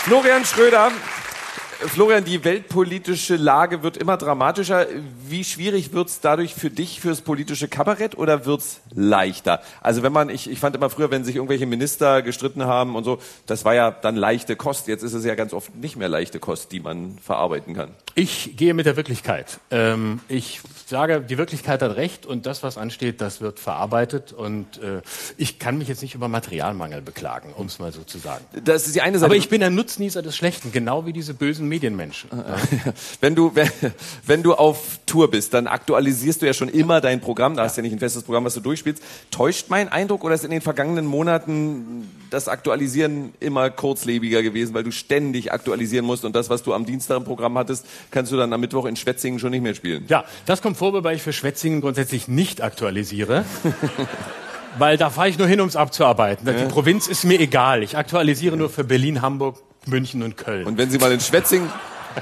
Florian 0.06 0.44
Schröder, 0.44 0.92
Florian, 1.78 2.24
die 2.24 2.42
weltpolitische 2.42 3.36
Lage 3.36 3.82
wird 3.82 3.96
immer 3.98 4.16
dramatischer. 4.16 4.86
Wie 5.28 5.44
schwierig 5.44 5.92
wird's 5.92 6.20
dadurch 6.20 6.54
für 6.54 6.70
dich 6.70 7.00
fürs 7.00 7.20
politische 7.20 7.68
Kabarett 7.68 8.16
oder 8.16 8.46
wird's 8.46 8.80
leichter? 8.94 9.60
Also 9.82 10.02
wenn 10.02 10.12
man, 10.12 10.30
ich, 10.30 10.50
ich 10.50 10.58
fand 10.58 10.74
immer 10.74 10.88
früher, 10.88 11.10
wenn 11.10 11.24
sich 11.24 11.36
irgendwelche 11.36 11.66
Minister 11.66 12.22
gestritten 12.22 12.64
haben 12.64 12.96
und 12.96 13.04
so, 13.04 13.18
das 13.46 13.64
war 13.64 13.74
ja 13.74 13.90
dann 13.90 14.16
leichte 14.16 14.56
Kost. 14.56 14.88
Jetzt 14.88 15.02
ist 15.02 15.12
es 15.12 15.24
ja 15.24 15.34
ganz 15.34 15.52
oft 15.52 15.74
nicht 15.74 15.96
mehr 15.96 16.08
leichte 16.08 16.38
Kost, 16.38 16.72
die 16.72 16.80
man 16.80 17.18
verarbeiten 17.18 17.74
kann. 17.74 17.90
Ich 18.14 18.56
gehe 18.56 18.72
mit 18.72 18.86
der 18.86 18.96
Wirklichkeit. 18.96 19.58
Ähm, 19.70 20.20
ich 20.28 20.62
sage, 20.86 21.20
die 21.20 21.36
Wirklichkeit 21.36 21.82
hat 21.82 21.96
recht 21.96 22.24
und 22.24 22.46
das, 22.46 22.62
was 22.62 22.78
ansteht, 22.78 23.20
das 23.20 23.42
wird 23.42 23.60
verarbeitet. 23.60 24.32
Und 24.32 24.78
äh, 24.82 25.02
ich 25.36 25.58
kann 25.58 25.76
mich 25.76 25.88
jetzt 25.88 26.00
nicht 26.00 26.14
über 26.14 26.28
Materialmangel 26.28 27.02
beklagen, 27.02 27.52
um 27.54 27.66
es 27.66 27.78
mal 27.78 27.92
so 27.92 28.02
zu 28.02 28.16
sagen. 28.16 28.44
Das 28.64 28.86
ist 28.86 28.94
die 28.94 29.02
eine 29.02 29.18
Seite. 29.18 29.26
Aber 29.26 29.36
ich 29.36 29.50
bin 29.50 29.62
ein 29.62 29.74
Nutznießer 29.74 30.22
des 30.22 30.34
Schlechten, 30.34 30.72
genau 30.72 31.04
wie 31.04 31.12
diese 31.12 31.34
bösen 31.34 31.65
Medienmenschen. 31.68 32.30
wenn 33.20 33.34
du, 33.34 33.54
wenn, 33.54 33.70
wenn 34.26 34.42
du 34.42 34.54
auf 34.54 35.00
Tour 35.06 35.30
bist, 35.30 35.54
dann 35.54 35.66
aktualisierst 35.66 36.42
du 36.42 36.46
ja 36.46 36.52
schon 36.52 36.68
immer 36.68 37.00
dein 37.00 37.20
Programm. 37.20 37.56
Da 37.56 37.64
hast 37.64 37.76
du 37.76 37.80
ja 37.80 37.82
nicht 37.82 37.92
ein 37.92 37.98
festes 37.98 38.22
Programm, 38.22 38.44
was 38.44 38.54
du 38.54 38.60
durchspielst. 38.60 39.02
Täuscht 39.30 39.66
mein 39.68 39.88
Eindruck 39.88 40.24
oder 40.24 40.34
ist 40.34 40.44
in 40.44 40.50
den 40.50 40.60
vergangenen 40.60 41.06
Monaten 41.06 42.10
das 42.30 42.48
Aktualisieren 42.48 43.32
immer 43.40 43.70
kurzlebiger 43.70 44.42
gewesen, 44.42 44.74
weil 44.74 44.84
du 44.84 44.92
ständig 44.92 45.52
aktualisieren 45.52 46.04
musst 46.04 46.24
und 46.24 46.34
das, 46.34 46.50
was 46.50 46.62
du 46.62 46.74
am 46.74 46.84
Dienstag 46.84 47.18
im 47.18 47.24
Programm 47.24 47.56
hattest, 47.56 47.86
kannst 48.10 48.32
du 48.32 48.36
dann 48.36 48.52
am 48.52 48.60
Mittwoch 48.60 48.86
in 48.86 48.96
Schwetzingen 48.96 49.38
schon 49.38 49.50
nicht 49.50 49.62
mehr 49.62 49.74
spielen? 49.74 50.04
Ja, 50.08 50.24
das 50.46 50.62
kommt 50.62 50.76
vor, 50.76 50.92
wobei 50.92 51.14
ich 51.14 51.22
für 51.22 51.32
Schwetzingen 51.32 51.80
grundsätzlich 51.80 52.28
nicht 52.28 52.62
aktualisiere. 52.62 53.44
weil 54.78 54.96
da 54.96 55.10
fahre 55.10 55.28
ich 55.28 55.38
nur 55.38 55.46
hin, 55.46 55.60
um 55.60 55.68
es 55.68 55.76
abzuarbeiten. 55.76 56.46
Die 56.46 56.66
Provinz 56.66 57.06
ist 57.06 57.24
mir 57.24 57.40
egal. 57.40 57.82
Ich 57.82 57.96
aktualisiere 57.96 58.56
nur 58.56 58.68
für 58.68 58.84
Berlin, 58.84 59.22
Hamburg, 59.22 59.56
München 59.86 60.22
und 60.22 60.36
Köln. 60.36 60.66
Und 60.66 60.78
wenn 60.78 60.90
Sie 60.90 60.98
mal 60.98 61.12
in 61.12 61.20
Schwetzingen 61.20 61.70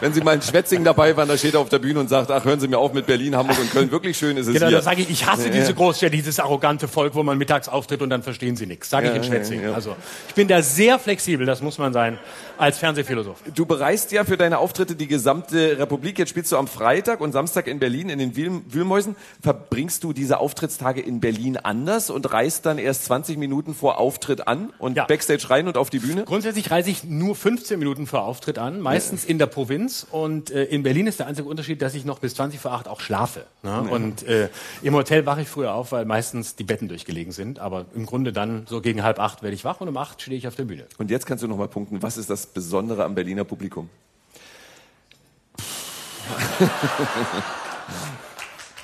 wenn 0.01 0.13
Sie 0.13 0.23
mal 0.23 0.35
in 0.35 0.43
Schwetzingen 0.43 0.85
dabei 0.85 1.17
waren, 1.17 1.29
da 1.29 1.39
steht 1.39 1.55
er 1.55 1.61
auf 1.61 1.69
der 1.69 1.79
Bühne 1.79 2.01
und 2.01 2.09
sagt, 2.09 2.29
ach, 2.29 2.45
hören 2.45 2.59
Sie 2.59 2.67
mir 2.67 2.79
auf 2.79 2.93
mit 2.95 3.07
Berlin, 3.07 3.37
Hamburg 3.37 3.61
und 3.61 3.71
Köln. 3.71 3.93
Wirklich 3.93 4.19
schön 4.19 4.37
ist 4.37 4.49
es 4.49 4.55
Genau, 4.55 4.67
hier. 4.67 4.79
da 4.79 4.83
sage 4.83 5.03
ich, 5.03 5.09
ich 5.09 5.25
hasse 5.25 5.51
diese 5.51 5.73
Großstädte, 5.73 6.11
dieses 6.17 6.41
arrogante 6.41 6.89
Volk, 6.89 7.15
wo 7.15 7.23
man 7.23 7.39
mittags 7.39 7.69
auftritt 7.69 8.03
und 8.03 8.11
dann 8.11 8.25
verstehen 8.25 8.57
sie 8.57 8.67
nichts. 8.67 8.91
Sage 8.91 9.07
ich 9.07 9.13
Ja, 9.13 9.19
in 9.19 9.23
Schwetzingen. 9.23 9.63
ja, 9.63 9.71
ja. 9.71 9.75
Also 9.77 9.95
ich 10.27 10.35
bin 10.35 10.49
da 10.49 10.63
sehr 10.63 10.99
flexibel, 10.99 11.47
das 11.47 11.63
muss 11.63 11.79
man 11.79 11.93
sein, 11.93 12.19
als 12.59 12.79
Fernsehphilosoph. 12.79 13.43
Du 13.55 13.67
bereist 13.67 14.13
ja 14.13 14.25
für 14.25 14.37
deine 14.37 14.59
Auftritte 14.59 14.95
die 14.97 15.07
gesamte 15.07 15.79
Republik. 15.79 16.19
Jetzt 16.19 16.29
spielst 16.31 16.53
du 16.53 16.57
am 16.57 16.69
Freitag 16.69 17.21
und 17.21 17.33
Samstag 17.33 17.67
in 17.67 17.79
Berlin 17.79 18.09
in 18.09 18.19
den 18.19 18.37
Wühl 18.37 18.63
Wühlmäusen. 18.69 19.17
Verbringst 19.43 20.05
du 20.05 20.13
diese 20.13 20.39
Auftrittstage 20.39 21.01
in 21.01 21.21
Berlin 21.21 21.57
anders 21.57 22.11
und 22.11 22.33
reist 22.33 22.67
dann 22.67 22.79
erst 22.79 23.05
20 23.07 23.39
Minuten 23.39 23.75
vor 23.75 23.99
Auftritt 23.99 24.47
an 24.47 24.73
und 24.79 24.97
Ja. 24.97 25.05
Backstage 25.07 25.49
rein 25.51 25.67
und 25.67 25.77
auf 25.77 25.91
die 25.91 25.99
Bühne? 25.99 26.25
Grundsätzlich 26.25 26.71
reise 26.71 26.91
ich 26.91 27.05
nur 27.05 27.35
15 27.35 27.79
Minuten 27.79 28.07
vor 28.07 28.25
Auftritt 28.25 28.59
an, 28.59 28.81
meistens 28.81 29.25
in 29.25 29.39
der 29.39 29.47
Provinz. 29.47 30.07
Und 30.11 30.51
äh, 30.51 30.65
in 30.65 30.83
Berlin 30.83 31.07
ist 31.07 31.19
der 31.21 31.27
einzige 31.27 31.49
Unterschied, 31.49 31.83
dass 31.83 31.95
ich 31.95 32.05
noch 32.05 32.19
bis 32.19 32.35
20 32.35 32.61
vor 32.61 32.73
8 32.73 32.89
auch 32.89 33.01
schlafe. 33.01 33.45
Ne? 33.63 33.81
Und 33.91 34.23
äh, 34.25 34.49
im 34.83 34.95
Hotel 34.95 35.27
wache 35.27 35.43
ich 35.43 35.49
früher 35.49 35.75
auf, 35.75 35.93
weil 35.93 36.05
meistens 36.05 36.57
die 36.57 36.65
Betten 36.65 36.89
durchgelegen 36.89 37.33
sind. 37.33 37.59
Aber 37.59 37.87
im 37.95 38.07
Grunde 38.07 38.33
dann 38.33 38.67
so 38.69 38.81
gegen 38.81 39.03
halb 39.03 39.19
acht 39.19 39.43
werde 39.43 39.55
ich 39.55 39.65
wach 39.65 39.81
und 39.81 39.89
um 39.89 39.97
acht 39.97 40.21
stehe 40.23 40.37
ich 40.37 40.47
auf 40.47 40.55
der 40.55 40.65
Bühne. 40.65 40.87
Und 40.99 41.11
jetzt 41.11 41.27
kannst 41.27 41.43
du 41.43 41.49
noch 41.49 41.57
mal 41.57 41.69
punkten. 41.69 42.03
Was 42.03 42.17
ist 42.17 42.31
das 42.31 42.44
Besondere 42.47 43.05
am 43.05 43.15
Berliner 43.15 43.45
Publikum? 43.45 43.89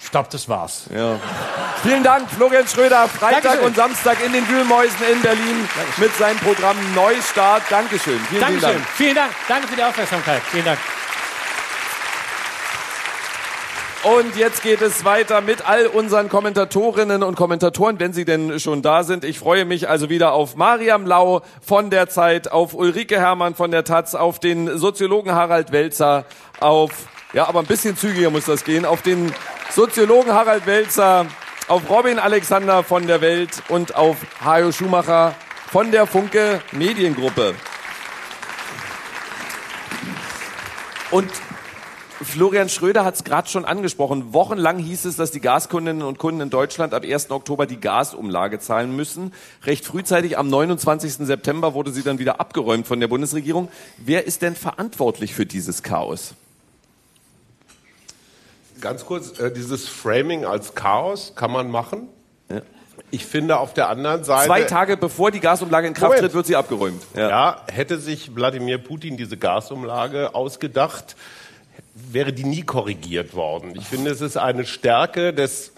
Ich 0.02 0.10
glaube, 0.10 0.28
das 0.32 0.48
war's. 0.48 0.86
Ja. 0.92 1.20
Vielen 1.82 2.02
Dank, 2.02 2.28
Florian 2.30 2.66
Schröder. 2.66 3.06
Freitag 3.08 3.42
Dankeschön. 3.42 3.66
und 3.66 3.76
Samstag 3.76 4.16
in 4.24 4.32
den 4.32 4.46
Wühlmäusen 4.48 4.96
in 5.12 5.22
Berlin 5.22 5.68
mit 5.98 6.14
seinem 6.16 6.38
Programm 6.40 6.76
Neustart. 6.94 7.62
Dankeschön. 7.70 8.18
Vielen, 8.18 8.26
vielen 8.26 8.40
Dankeschön. 8.40 8.72
Dank. 8.72 8.86
Vielen 8.96 9.14
Dank. 9.14 9.32
Danke 9.46 9.68
für 9.68 9.76
die 9.76 9.84
Aufmerksamkeit. 9.84 10.42
Vielen 10.50 10.64
Dank. 10.64 10.78
Und 14.02 14.34
jetzt 14.34 14.62
geht 14.62 14.80
es 14.80 15.04
weiter 15.04 15.42
mit 15.42 15.68
all 15.68 15.86
unseren 15.86 16.30
Kommentatorinnen 16.30 17.22
und 17.22 17.34
Kommentatoren, 17.34 18.00
wenn 18.00 18.14
sie 18.14 18.24
denn 18.24 18.58
schon 18.58 18.80
da 18.80 19.04
sind. 19.04 19.24
Ich 19.24 19.38
freue 19.38 19.66
mich 19.66 19.90
also 19.90 20.08
wieder 20.08 20.32
auf 20.32 20.56
Mariam 20.56 21.04
Lau 21.04 21.42
von 21.60 21.90
der 21.90 22.08
Zeit, 22.08 22.50
auf 22.50 22.72
Ulrike 22.72 23.18
Herrmann 23.18 23.54
von 23.54 23.70
der 23.70 23.84
Taz, 23.84 24.14
auf 24.14 24.38
den 24.38 24.78
Soziologen 24.78 25.34
Harald 25.34 25.70
Welzer, 25.70 26.24
auf, 26.60 26.92
ja, 27.34 27.46
aber 27.46 27.58
ein 27.60 27.66
bisschen 27.66 27.94
zügiger 27.94 28.30
muss 28.30 28.46
das 28.46 28.64
gehen, 28.64 28.86
auf 28.86 29.02
den 29.02 29.34
Soziologen 29.70 30.32
Harald 30.32 30.64
Welzer, 30.64 31.26
auf 31.68 31.90
Robin 31.90 32.18
Alexander 32.18 32.82
von 32.82 33.06
der 33.06 33.20
Welt 33.20 33.62
und 33.68 33.96
auf 33.96 34.16
Hajo 34.42 34.72
Schumacher 34.72 35.34
von 35.70 35.90
der 35.90 36.06
Funke 36.06 36.62
Mediengruppe. 36.72 37.54
Und 41.10 41.30
Florian 42.22 42.68
Schröder 42.68 43.04
hat 43.04 43.14
es 43.14 43.24
gerade 43.24 43.48
schon 43.48 43.64
angesprochen. 43.64 44.34
Wochenlang 44.34 44.78
hieß 44.78 45.06
es, 45.06 45.16
dass 45.16 45.30
die 45.30 45.40
Gaskundinnen 45.40 46.02
und 46.02 46.18
Kunden 46.18 46.42
in 46.42 46.50
Deutschland 46.50 46.92
ab 46.92 47.04
1. 47.04 47.30
Oktober 47.30 47.66
die 47.66 47.80
Gasumlage 47.80 48.58
zahlen 48.58 48.94
müssen. 48.94 49.32
Recht 49.64 49.86
frühzeitig, 49.86 50.36
am 50.36 50.48
29. 50.48 51.14
September, 51.14 51.72
wurde 51.72 51.92
sie 51.92 52.02
dann 52.02 52.18
wieder 52.18 52.38
abgeräumt 52.38 52.86
von 52.86 53.00
der 53.00 53.08
Bundesregierung. 53.08 53.68
Wer 53.96 54.26
ist 54.26 54.42
denn 54.42 54.54
verantwortlich 54.54 55.34
für 55.34 55.46
dieses 55.46 55.82
Chaos? 55.82 56.34
Ganz 58.82 59.06
kurz, 59.06 59.38
äh, 59.38 59.50
dieses 59.50 59.88
Framing 59.88 60.44
als 60.44 60.74
Chaos 60.74 61.32
kann 61.36 61.50
man 61.50 61.70
machen. 61.70 62.08
Ja. 62.50 62.60
Ich 63.10 63.24
finde 63.24 63.58
auf 63.58 63.72
der 63.72 63.88
anderen 63.88 64.24
Seite. 64.24 64.46
Zwei 64.46 64.62
Tage 64.64 64.96
bevor 64.96 65.30
die 65.30 65.40
Gasumlage 65.40 65.86
in 65.86 65.94
Kraft 65.94 66.10
Moment. 66.10 66.20
tritt, 66.20 66.34
wird 66.34 66.46
sie 66.46 66.56
abgeräumt. 66.56 67.02
Ja, 67.16 67.62
hätte 67.66 67.98
sich 67.98 68.34
Wladimir 68.34 68.78
Putin 68.78 69.16
diese 69.16 69.36
Gasumlage 69.36 70.34
ausgedacht, 70.34 71.16
wäre 72.10 72.32
die 72.32 72.44
nie 72.44 72.62
korrigiert 72.62 73.34
worden. 73.34 73.72
Ich 73.76 73.84
finde, 73.84 74.10
es 74.10 74.20
ist 74.20 74.36
eine 74.36 74.66
Stärke 74.66 75.32
des 75.32 75.72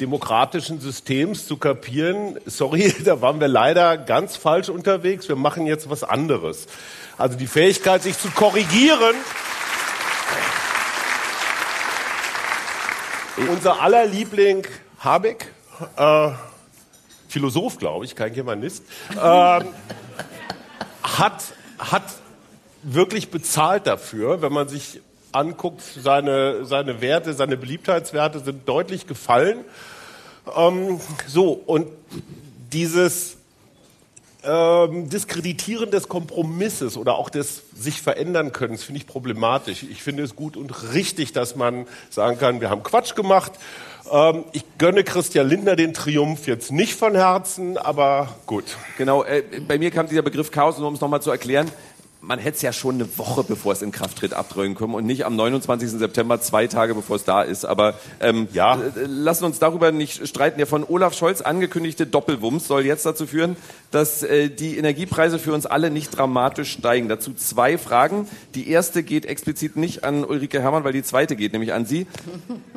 demokratischen 0.00 0.80
Systems 0.80 1.46
zu 1.46 1.56
kapieren, 1.56 2.38
sorry, 2.46 2.92
da 3.04 3.20
waren 3.20 3.40
wir 3.40 3.48
leider 3.48 3.96
ganz 3.96 4.36
falsch 4.36 4.68
unterwegs, 4.68 5.28
wir 5.28 5.36
machen 5.36 5.66
jetzt 5.66 5.88
was 5.90 6.02
anderes. 6.02 6.66
Also 7.18 7.36
die 7.36 7.46
Fähigkeit, 7.46 8.02
sich 8.02 8.18
zu 8.18 8.28
korrigieren. 8.30 9.14
Unser 13.48 13.80
aller 13.80 14.06
Liebling 14.06 14.66
Habeck, 14.98 15.52
äh, 15.96 16.30
Philosoph, 17.28 17.78
glaube 17.78 18.04
ich, 18.04 18.14
kein 18.14 18.32
Germanist, 18.32 18.84
ähm, 19.12 19.64
hat, 21.02 21.44
hat 21.78 22.02
wirklich 22.82 23.30
bezahlt 23.30 23.86
dafür, 23.86 24.42
wenn 24.42 24.52
man 24.52 24.68
sich 24.68 25.00
anguckt, 25.32 25.82
seine, 25.82 26.64
seine 26.64 27.00
Werte, 27.00 27.34
seine 27.34 27.56
Beliebtheitswerte 27.56 28.40
sind 28.40 28.68
deutlich 28.68 29.06
gefallen. 29.06 29.64
Ähm, 30.56 31.00
so, 31.26 31.52
und 31.52 31.88
dieses 32.72 33.36
ähm, 34.44 35.08
Diskreditieren 35.08 35.90
des 35.90 36.08
Kompromisses 36.08 36.96
oder 36.96 37.14
auch 37.14 37.30
des 37.30 37.62
sich 37.76 38.02
verändern 38.02 38.52
können, 38.52 38.76
finde 38.78 39.00
ich 39.00 39.06
problematisch. 39.06 39.84
Ich 39.84 40.02
finde 40.02 40.22
es 40.24 40.34
gut 40.34 40.56
und 40.56 40.92
richtig, 40.92 41.32
dass 41.32 41.56
man 41.56 41.86
sagen 42.10 42.38
kann, 42.38 42.60
wir 42.60 42.70
haben 42.70 42.82
Quatsch 42.82 43.14
gemacht. 43.14 43.52
Ähm, 44.10 44.44
ich 44.52 44.64
gönne 44.78 45.04
Christian 45.04 45.48
Lindner 45.48 45.76
den 45.76 45.94
Triumph 45.94 46.46
jetzt 46.46 46.72
nicht 46.72 46.94
von 46.94 47.14
Herzen, 47.14 47.78
aber 47.78 48.30
gut. 48.46 48.64
Genau, 48.98 49.22
äh, 49.22 49.42
bei 49.66 49.78
mir 49.78 49.90
kam 49.90 50.08
dieser 50.08 50.22
Begriff 50.22 50.50
Chaos, 50.50 50.78
nur 50.78 50.88
um 50.88 50.94
es 50.94 51.00
nochmal 51.00 51.22
zu 51.22 51.30
erklären. 51.30 51.70
Man 52.24 52.38
hätte 52.38 52.54
es 52.56 52.62
ja 52.62 52.72
schon 52.72 52.94
eine 52.94 53.18
Woche, 53.18 53.42
bevor 53.42 53.72
es 53.72 53.82
in 53.82 53.90
Kraft 53.90 54.18
tritt, 54.18 54.32
abdrehen 54.32 54.76
können 54.76 54.94
und 54.94 55.04
nicht 55.04 55.26
am 55.26 55.34
29. 55.34 55.90
September, 55.90 56.40
zwei 56.40 56.68
Tage 56.68 56.94
bevor 56.94 57.16
es 57.16 57.24
da 57.24 57.42
ist. 57.42 57.64
Aber 57.64 57.94
ähm, 58.20 58.46
Ja. 58.52 58.76
äh, 58.76 59.06
lassen 59.06 59.44
uns 59.44 59.58
darüber 59.58 59.90
nicht 59.90 60.26
streiten. 60.28 60.58
Der 60.58 60.68
von 60.68 60.84
Olaf 60.88 61.14
Scholz 61.14 61.40
angekündigte 61.40 62.06
Doppelwumms 62.06 62.68
soll 62.68 62.86
jetzt 62.86 63.04
dazu 63.04 63.26
führen, 63.26 63.56
dass 63.90 64.22
äh, 64.22 64.48
die 64.50 64.78
Energiepreise 64.78 65.40
für 65.40 65.52
uns 65.52 65.66
alle 65.66 65.90
nicht 65.90 66.16
dramatisch 66.16 66.70
steigen. 66.72 67.08
Dazu 67.08 67.34
zwei 67.34 67.76
Fragen. 67.76 68.28
Die 68.54 68.70
erste 68.70 69.02
geht 69.02 69.26
explizit 69.26 69.74
nicht 69.76 70.04
an 70.04 70.24
Ulrike 70.24 70.60
Herrmann, 70.62 70.84
weil 70.84 70.92
die 70.92 71.02
zweite 71.02 71.34
geht 71.34 71.52
nämlich 71.52 71.72
an 71.72 71.86
Sie. 71.86 72.06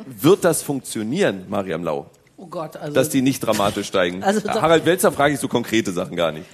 Wird 0.06 0.44
das 0.44 0.62
funktionieren, 0.62 1.44
Mariam 1.48 1.84
Lau? 1.84 2.06
Oh 2.36 2.46
Gott, 2.46 2.76
also 2.76 2.92
dass 2.94 3.08
die 3.10 3.22
nicht 3.22 3.40
dramatisch 3.40 3.86
steigen. 3.86 4.22
Also 4.24 4.46
Harald 4.48 4.84
Welzer 4.86 5.12
frage 5.12 5.34
ich 5.34 5.40
so 5.40 5.48
konkrete 5.48 5.92
Sachen 5.92 6.16
gar 6.16 6.32
nicht. 6.32 6.46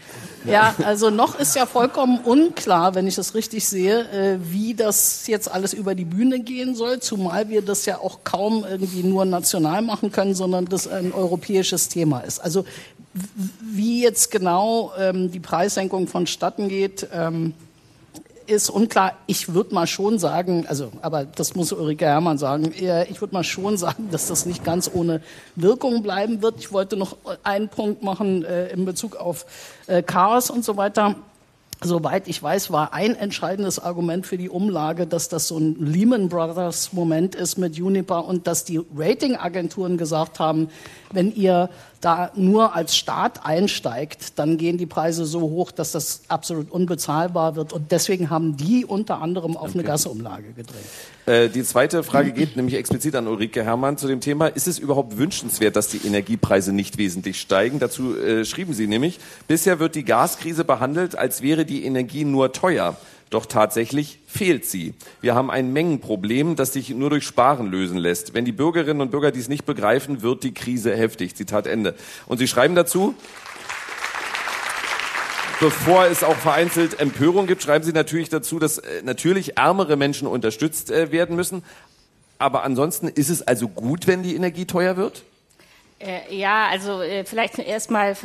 Ja, 0.44 0.74
also 0.84 1.10
noch 1.10 1.38
ist 1.38 1.54
ja 1.54 1.66
vollkommen 1.66 2.18
unklar, 2.18 2.94
wenn 2.94 3.06
ich 3.06 3.14
das 3.14 3.34
richtig 3.34 3.66
sehe, 3.66 4.00
äh, 4.10 4.38
wie 4.42 4.74
das 4.74 5.26
jetzt 5.26 5.50
alles 5.50 5.72
über 5.72 5.94
die 5.94 6.04
Bühne 6.04 6.40
gehen 6.40 6.74
soll, 6.74 7.00
zumal 7.00 7.48
wir 7.48 7.62
das 7.62 7.86
ja 7.86 7.98
auch 7.98 8.20
kaum 8.24 8.64
irgendwie 8.68 9.02
nur 9.02 9.24
national 9.24 9.82
machen 9.82 10.10
können, 10.10 10.34
sondern 10.34 10.66
das 10.66 10.88
ein 10.88 11.12
europäisches 11.12 11.88
Thema 11.88 12.20
ist. 12.20 12.40
Also 12.40 12.64
wie 13.60 14.02
jetzt 14.02 14.30
genau 14.30 14.92
ähm, 14.98 15.30
die 15.30 15.40
Preissenkung 15.40 16.08
vonstatten 16.08 16.68
geht, 16.68 17.06
ähm, 17.12 17.54
ist 18.46 18.70
unklar. 18.70 19.16
Ich 19.26 19.54
würde 19.54 19.74
mal 19.74 19.86
schon 19.86 20.18
sagen, 20.18 20.66
also, 20.66 20.90
aber 21.02 21.24
das 21.24 21.54
muss 21.54 21.72
Ulrike 21.72 22.04
Herrmann 22.04 22.38
sagen, 22.38 22.72
ich 22.72 23.20
würde 23.20 23.34
mal 23.34 23.44
schon 23.44 23.76
sagen, 23.78 24.08
dass 24.10 24.28
das 24.28 24.46
nicht 24.46 24.64
ganz 24.64 24.90
ohne 24.92 25.20
Wirkung 25.56 26.02
bleiben 26.02 26.42
wird. 26.42 26.58
Ich 26.58 26.72
wollte 26.72 26.96
noch 26.96 27.16
einen 27.42 27.68
Punkt 27.68 28.02
machen 28.02 28.44
äh, 28.44 28.68
in 28.68 28.84
Bezug 28.84 29.16
auf 29.16 29.46
äh, 29.86 30.02
Chaos 30.02 30.50
und 30.50 30.64
so 30.64 30.76
weiter. 30.76 31.16
Soweit 31.84 32.28
ich 32.28 32.40
weiß, 32.40 32.70
war 32.70 32.94
ein 32.94 33.16
entscheidendes 33.16 33.80
Argument 33.80 34.24
für 34.24 34.38
die 34.38 34.48
Umlage, 34.48 35.06
dass 35.08 35.28
das 35.28 35.48
so 35.48 35.58
ein 35.58 35.74
Lehman 35.84 36.28
Brothers 36.28 36.92
Moment 36.92 37.34
ist 37.34 37.58
mit 37.58 37.74
Juniper 37.74 38.24
und 38.24 38.46
dass 38.46 38.64
die 38.64 38.80
Ratingagenturen 38.96 39.96
gesagt 39.98 40.38
haben, 40.38 40.68
wenn 41.10 41.34
ihr 41.34 41.70
da 42.02 42.32
nur 42.34 42.74
als 42.74 42.96
Staat 42.96 43.46
einsteigt, 43.46 44.38
dann 44.38 44.58
gehen 44.58 44.76
die 44.76 44.86
Preise 44.86 45.24
so 45.24 45.40
hoch, 45.40 45.70
dass 45.70 45.92
das 45.92 46.22
absolut 46.28 46.70
unbezahlbar 46.70 47.54
wird. 47.56 47.72
Und 47.72 47.92
deswegen 47.92 48.28
haben 48.28 48.56
die 48.56 48.84
unter 48.84 49.22
anderem 49.22 49.56
auf 49.56 49.70
okay. 49.70 49.78
eine 49.78 49.84
Gasumlage 49.84 50.52
gedreht. 50.52 50.82
Äh, 51.26 51.48
die 51.48 51.62
zweite 51.62 52.02
Frage 52.02 52.32
geht 52.32 52.56
nämlich 52.56 52.74
explizit 52.74 53.14
an 53.14 53.28
Ulrike 53.28 53.62
Herrmann 53.62 53.96
zu 53.96 54.08
dem 54.08 54.20
Thema. 54.20 54.48
Ist 54.48 54.66
es 54.66 54.80
überhaupt 54.80 55.16
wünschenswert, 55.16 55.76
dass 55.76 55.88
die 55.88 56.04
Energiepreise 56.04 56.72
nicht 56.72 56.98
wesentlich 56.98 57.40
steigen? 57.40 57.78
Dazu 57.78 58.16
äh, 58.16 58.44
schrieben 58.44 58.74
Sie 58.74 58.88
nämlich, 58.88 59.20
bisher 59.46 59.78
wird 59.78 59.94
die 59.94 60.04
Gaskrise 60.04 60.64
behandelt, 60.64 61.16
als 61.16 61.40
wäre 61.40 61.64
die 61.64 61.84
Energie 61.84 62.24
nur 62.24 62.52
teuer. 62.52 62.96
Doch 63.32 63.46
tatsächlich 63.46 64.18
fehlt 64.26 64.66
sie. 64.66 64.92
Wir 65.22 65.34
haben 65.34 65.50
ein 65.50 65.72
Mengenproblem, 65.72 66.54
das 66.54 66.74
sich 66.74 66.90
nur 66.90 67.08
durch 67.08 67.24
Sparen 67.24 67.70
lösen 67.70 67.96
lässt. 67.96 68.34
Wenn 68.34 68.44
die 68.44 68.52
Bürgerinnen 68.52 69.00
und 69.00 69.10
Bürger 69.10 69.32
dies 69.32 69.48
nicht 69.48 69.64
begreifen, 69.64 70.20
wird 70.20 70.42
die 70.42 70.52
Krise 70.52 70.94
heftig. 70.94 71.34
Zitat 71.34 71.66
Ende. 71.66 71.94
Und 72.26 72.36
Sie 72.36 72.46
schreiben 72.46 72.74
dazu, 72.74 73.14
bevor 75.60 76.04
es 76.04 76.22
auch 76.22 76.36
vereinzelt 76.36 77.00
Empörung 77.00 77.46
gibt, 77.46 77.62
schreiben 77.62 77.86
Sie 77.86 77.94
natürlich 77.94 78.28
dazu, 78.28 78.58
dass 78.58 78.76
äh, 78.76 79.00
natürlich 79.02 79.56
ärmere 79.56 79.96
Menschen 79.96 80.28
unterstützt 80.28 80.90
äh, 80.90 81.10
werden 81.10 81.34
müssen. 81.34 81.62
Aber 82.36 82.64
ansonsten 82.64 83.08
ist 83.08 83.30
es 83.30 83.40
also 83.40 83.66
gut, 83.66 84.06
wenn 84.06 84.22
die 84.22 84.36
Energie 84.36 84.66
teuer 84.66 84.98
wird? 84.98 85.22
Äh, 86.02 86.34
ja, 86.34 86.66
also 86.68 87.00
äh, 87.00 87.24
vielleicht 87.24 87.58
erstmal, 87.58 88.16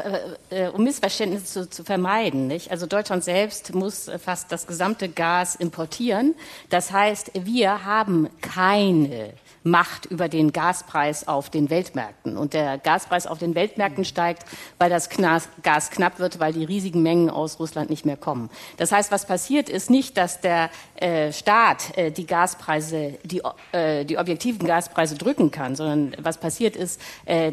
äh, 0.50 0.66
äh, 0.66 0.70
um 0.70 0.84
Missverständnisse 0.84 1.46
zu, 1.46 1.70
zu 1.70 1.84
vermeiden. 1.84 2.48
Nicht? 2.48 2.72
Also 2.72 2.88
Deutschland 2.88 3.24
selbst 3.24 3.76
muss 3.76 4.10
fast 4.24 4.52
das 4.52 4.66
gesamte 4.66 5.10
Gas 5.10 5.56
importieren. 5.56 6.34
Das 6.70 6.92
heißt, 6.92 7.32
wir 7.36 7.86
haben 7.86 8.30
keine 8.42 9.34
Macht 9.70 10.06
über 10.06 10.30
den 10.30 10.54
Gaspreis 10.54 11.28
auf 11.28 11.50
den 11.50 11.70
Weltmärkten. 11.70 12.38
Und 12.38 12.54
der 12.54 12.78
Gaspreis 12.78 13.28
auf 13.28 13.40
den 13.40 13.56
Weltmärkten 13.56 14.06
steigt, 14.06 14.44
weil 14.78 14.90
das 14.90 15.10
Gas 15.10 15.90
knapp 15.90 16.20
wird, 16.20 16.40
weil 16.40 16.54
die 16.54 16.64
riesigen 16.64 17.04
Mengen 17.04 17.30
aus 17.30 17.60
Russland 17.60 17.90
nicht 17.90 18.06
mehr 18.06 18.18
kommen. 18.18 18.50
Das 18.78 18.92
heißt, 18.92 19.12
was 19.12 19.26
passiert 19.26 19.70
ist 19.70 19.90
nicht, 19.90 20.18
dass 20.18 20.42
der 20.42 20.70
äh, 20.96 21.32
Staat 21.32 21.98
äh, 21.98 22.12
die 22.12 22.26
Gaspreise, 22.26 23.18
die, 23.24 23.42
äh, 23.72 24.06
die 24.06 24.18
objektiven 24.18 24.66
Gaspreise 24.66 25.16
drücken 25.16 25.52
kann, 25.52 25.76
sondern 25.76 26.16
was 26.22 26.38
passiert 26.38 26.76
ist, 26.76 27.02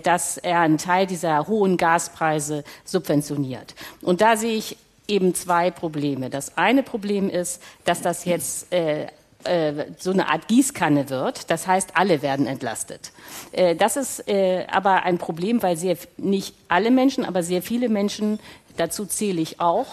dass 0.02 0.36
er 0.38 0.60
einen 0.60 0.78
Teil 0.78 1.06
dieser 1.06 1.46
hohen 1.46 1.76
Gaspreise 1.76 2.64
subventioniert. 2.84 3.74
Und 4.02 4.20
da 4.20 4.36
sehe 4.36 4.56
ich 4.56 4.76
eben 5.08 5.34
zwei 5.34 5.70
Probleme. 5.70 6.30
Das 6.30 6.56
eine 6.56 6.82
Problem 6.82 7.28
ist, 7.28 7.62
dass 7.84 8.00
das 8.00 8.24
jetzt 8.24 8.72
äh, 8.72 9.06
äh, 9.44 9.86
so 9.98 10.10
eine 10.10 10.28
Art 10.30 10.48
Gießkanne 10.48 11.10
wird. 11.10 11.50
Das 11.50 11.66
heißt, 11.66 11.90
alle 11.94 12.22
werden 12.22 12.46
entlastet. 12.46 13.12
Äh, 13.52 13.76
das 13.76 13.96
ist 13.96 14.28
äh, 14.28 14.66
aber 14.70 15.02
ein 15.02 15.18
Problem, 15.18 15.62
weil 15.62 15.76
sehr, 15.76 15.96
nicht 16.16 16.54
alle 16.68 16.90
Menschen, 16.90 17.24
aber 17.24 17.42
sehr 17.42 17.62
viele 17.62 17.88
Menschen, 17.88 18.40
dazu 18.76 19.06
zähle 19.06 19.40
ich 19.40 19.60
auch, 19.60 19.86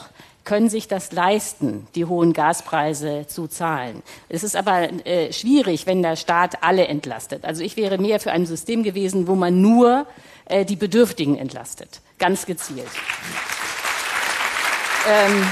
können 0.43 0.69
sich 0.69 0.87
das 0.87 1.11
leisten, 1.11 1.87
die 1.95 2.05
hohen 2.05 2.33
Gaspreise 2.33 3.25
zu 3.27 3.47
zahlen. 3.47 4.01
Es 4.27 4.43
ist 4.43 4.55
aber 4.55 4.89
äh, 5.05 5.31
schwierig, 5.31 5.85
wenn 5.85 6.01
der 6.01 6.15
Staat 6.15 6.63
alle 6.63 6.87
entlastet. 6.87 7.45
Also 7.45 7.63
ich 7.63 7.77
wäre 7.77 7.97
mehr 7.97 8.19
für 8.19 8.31
ein 8.31 8.45
System 8.45 8.83
gewesen, 8.83 9.27
wo 9.27 9.35
man 9.35 9.61
nur 9.61 10.07
äh, 10.45 10.65
die 10.65 10.75
Bedürftigen 10.75 11.37
entlastet, 11.37 12.01
ganz 12.17 12.45
gezielt. 12.45 12.89
Ähm, 15.07 15.47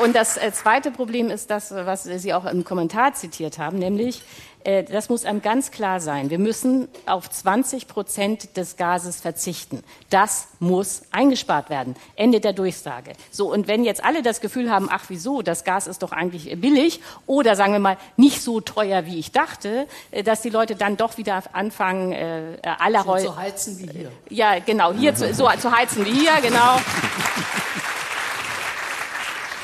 und 0.00 0.14
das 0.14 0.36
äh, 0.36 0.52
zweite 0.52 0.90
Problem 0.90 1.30
ist 1.30 1.50
das, 1.50 1.72
was 1.72 2.04
Sie 2.04 2.32
auch 2.32 2.44
im 2.44 2.64
Kommentar 2.64 3.14
zitiert 3.14 3.58
haben, 3.58 3.78
nämlich, 3.78 4.22
äh, 4.64 4.84
das 4.84 5.08
muss 5.08 5.24
einem 5.24 5.42
ganz 5.42 5.70
klar 5.70 6.00
sein. 6.00 6.30
Wir 6.30 6.38
müssen 6.38 6.88
auf 7.06 7.28
20 7.28 7.88
Prozent 7.88 8.56
des 8.56 8.76
Gases 8.76 9.20
verzichten. 9.20 9.82
Das 10.10 10.48
muss 10.60 11.02
eingespart 11.10 11.70
werden. 11.70 11.96
Ende 12.16 12.40
der 12.40 12.52
Durchsage. 12.52 13.12
So, 13.30 13.52
und 13.52 13.68
wenn 13.68 13.84
jetzt 13.84 14.04
alle 14.04 14.22
das 14.22 14.40
Gefühl 14.40 14.70
haben, 14.70 14.88
ach 14.90 15.04
wieso, 15.08 15.42
das 15.42 15.64
Gas 15.64 15.86
ist 15.86 16.02
doch 16.02 16.12
eigentlich 16.12 16.60
billig 16.60 17.00
oder 17.26 17.56
sagen 17.56 17.72
wir 17.72 17.80
mal 17.80 17.96
nicht 18.16 18.42
so 18.42 18.60
teuer, 18.60 19.06
wie 19.06 19.18
ich 19.18 19.32
dachte, 19.32 19.86
äh, 20.10 20.22
dass 20.22 20.42
die 20.42 20.50
Leute 20.50 20.76
dann 20.76 20.96
doch 20.96 21.16
wieder 21.16 21.42
anfangen, 21.52 22.12
äh, 22.12 22.58
aller 22.62 23.02
so 23.02 23.16
zu 23.16 23.36
heizen 23.36 23.78
wie 23.78 23.90
hier. 23.90 24.12
Ja, 24.30 24.58
genau, 24.60 24.92
hier 24.92 25.14
zu, 25.14 25.32
so 25.34 25.48
zu 25.58 25.70
heizen 25.72 26.04
wie 26.06 26.12
hier, 26.12 26.40
genau 26.40 26.78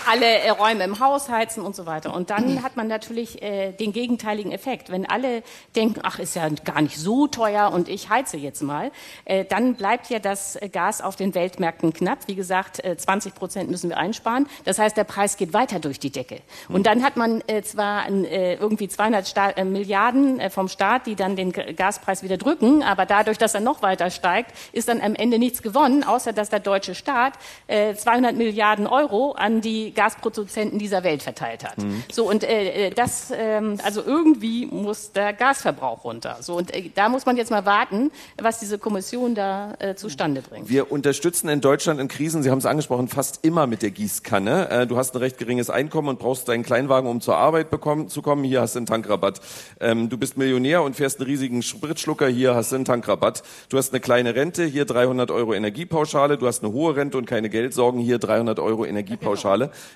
alle 0.09 0.39
äh, 0.39 0.51
Räume 0.51 0.85
im 0.85 1.01
Haus 1.01 1.29
heizen 1.29 1.63
und 1.63 1.77
so 1.77 1.87
weiter. 1.87 2.15
Und 2.15 2.31
dann 2.31 2.63
hat 2.63 2.77
man 2.77 2.89
natürlich 2.89 3.43
äh, 3.43 3.73
den 3.73 3.93
gegenteiligen 3.93 4.53
Effekt. 4.53 4.91
Wenn 4.91 5.09
alle 5.09 5.43
denken, 5.77 6.01
ach, 6.03 6.19
ist 6.19 6.35
ja 6.35 6.49
gar 6.65 6.81
nicht 6.81 6.97
so 6.97 7.27
teuer 7.27 7.71
und 7.73 7.89
ich 7.89 8.09
heize 8.09 8.37
jetzt 8.37 8.63
mal, 8.63 8.91
äh, 9.25 9.45
dann 9.45 9.75
bleibt 9.75 10.09
ja 10.09 10.19
das 10.19 10.59
Gas 10.73 11.03
auf 11.03 11.17
den 11.17 11.35
Weltmärkten 11.35 11.93
knapp. 11.93 12.21
Wie 12.27 12.35
gesagt, 12.35 12.83
äh, 12.85 12.97
20 12.97 13.35
Prozent 13.35 13.71
müssen 13.71 13.91
wir 13.91 13.99
einsparen. 13.99 14.49
Das 14.65 14.79
heißt, 14.79 14.97
der 14.97 15.05
Preis 15.05 15.37
geht 15.37 15.53
weiter 15.53 15.79
durch 15.79 16.01
die 16.01 16.11
Decke. 16.11 16.41
Und 16.69 16.87
dann 16.87 17.03
hat 17.03 17.17
man 17.17 17.43
äh, 17.47 17.63
zwar 17.63 18.09
äh, 18.09 18.55
irgendwie 18.55 18.89
200 18.89 19.29
Sta 19.29 19.51
äh, 19.51 19.65
Milliarden 19.65 20.41
äh, 20.41 20.51
vom 20.51 20.69
Staat, 20.69 21.07
die 21.07 21.17
dann 21.17 21.37
den 21.37 21.53
Gaspreis 21.53 22.23
wieder 22.23 22.39
drücken, 22.39 22.83
aber 22.83 23.05
dadurch, 23.05 23.39
dass 23.39 23.55
er 23.55 23.61
noch 23.61 23.83
weiter 23.83 24.11
steigt, 24.11 24.53
ist 24.73 24.89
dann 24.89 25.01
am 25.01 25.15
Ende 25.15 25.39
nichts 25.39 25.63
gewonnen, 25.63 26.03
außer 26.05 26.33
dass 26.33 26.49
der 26.49 26.61
deutsche 26.61 26.95
Staat 26.95 27.35
äh, 27.67 27.95
200 27.95 28.37
Milliarden 28.37 28.87
Euro 28.87 29.33
an 29.33 29.61
die 29.61 29.93
Gasproduzenten 29.99 30.79
dieser 30.79 31.03
Welt 31.03 31.25
verteilt 31.25 31.65
hat. 31.65 31.79
Mhm. 31.79 32.05
So 32.13 32.29
und 32.31 32.45
äh, 32.45 32.87
äh, 32.87 32.91
das, 32.91 33.33
ähm, 33.37 33.79
also 33.83 34.01
irgendwie 34.01 34.67
muss 34.67 35.11
der 35.11 35.33
Gasverbrauch 35.33 36.05
runter. 36.05 36.37
So 36.41 36.57
und 36.57 36.73
äh, 36.73 36.89
da 36.95 37.09
muss 37.09 37.27
man 37.27 37.37
jetzt 37.37 37.51
mal 37.51 37.67
warten, 37.67 38.13
was 38.41 38.61
diese 38.61 38.79
Kommission 38.79 39.35
da 39.35 39.75
äh, 39.81 39.97
zustande 39.97 40.41
bringt. 40.41 40.69
Wir 40.69 40.93
unterstützen 40.93 41.49
in 41.49 41.61
Deutschland 41.61 41.99
in 41.99 42.07
Krisen, 42.07 42.45
Sie 42.45 42.51
haben 42.53 42.59
es 42.59 42.67
angesprochen, 42.67 43.09
fast 43.09 43.45
immer 43.45 43.67
mit 43.67 43.83
der 43.83 43.91
Gießkanne. 43.91 44.71
Äh, 44.71 44.87
du 44.87 44.97
hast 44.97 45.17
ein 45.17 45.19
recht 45.19 45.37
geringes 45.37 45.69
Einkommen 45.69 46.11
und 46.11 46.21
brauchst 46.21 46.49
deinen 46.49 46.63
Kleinwagen, 46.63 47.11
um 47.11 47.21
zur 47.21 47.37
Arbeit 47.37 47.69
bekommen, 47.69 48.09
zu 48.09 48.23
kommen. 48.23 48.45
Hier 48.45 48.61
hast 48.61 48.77
du 48.77 48.79
einen 48.79 48.87
Tankrabatt. 48.87 49.41
Ähm, 49.81 50.09
du 50.09 50.17
bist 50.17 50.37
Millionär 50.37 50.85
und 50.85 50.95
fährst 50.95 51.19
einen 51.19 51.29
riesigen 51.29 51.61
Spritschlucker. 51.63 52.29
Hier 52.29 52.55
hast 52.55 52.71
du 52.71 52.77
einen 52.77 52.85
Tankrabatt. 52.85 53.43
Du 53.69 53.77
hast 53.77 53.93
eine 53.93 53.99
kleine 53.99 54.37
Rente. 54.37 54.65
Hier 54.65 54.85
300 54.85 55.33
Euro 55.33 55.55
Energiepauschale. 55.55 56.39
Du 56.39 56.47
hast 56.47 56.63
eine 56.63 56.73
hohe 56.73 56.95
Rente 56.95 57.19
und 57.19 57.27
keine 57.27 57.51
Geldsorgen. 57.51 58.01
Hier 58.01 58.21
300 58.21 58.61
Euro 58.61 58.85
Energiepauschale. 58.85 59.65
Ja, 59.65 59.71
genau 59.71 59.88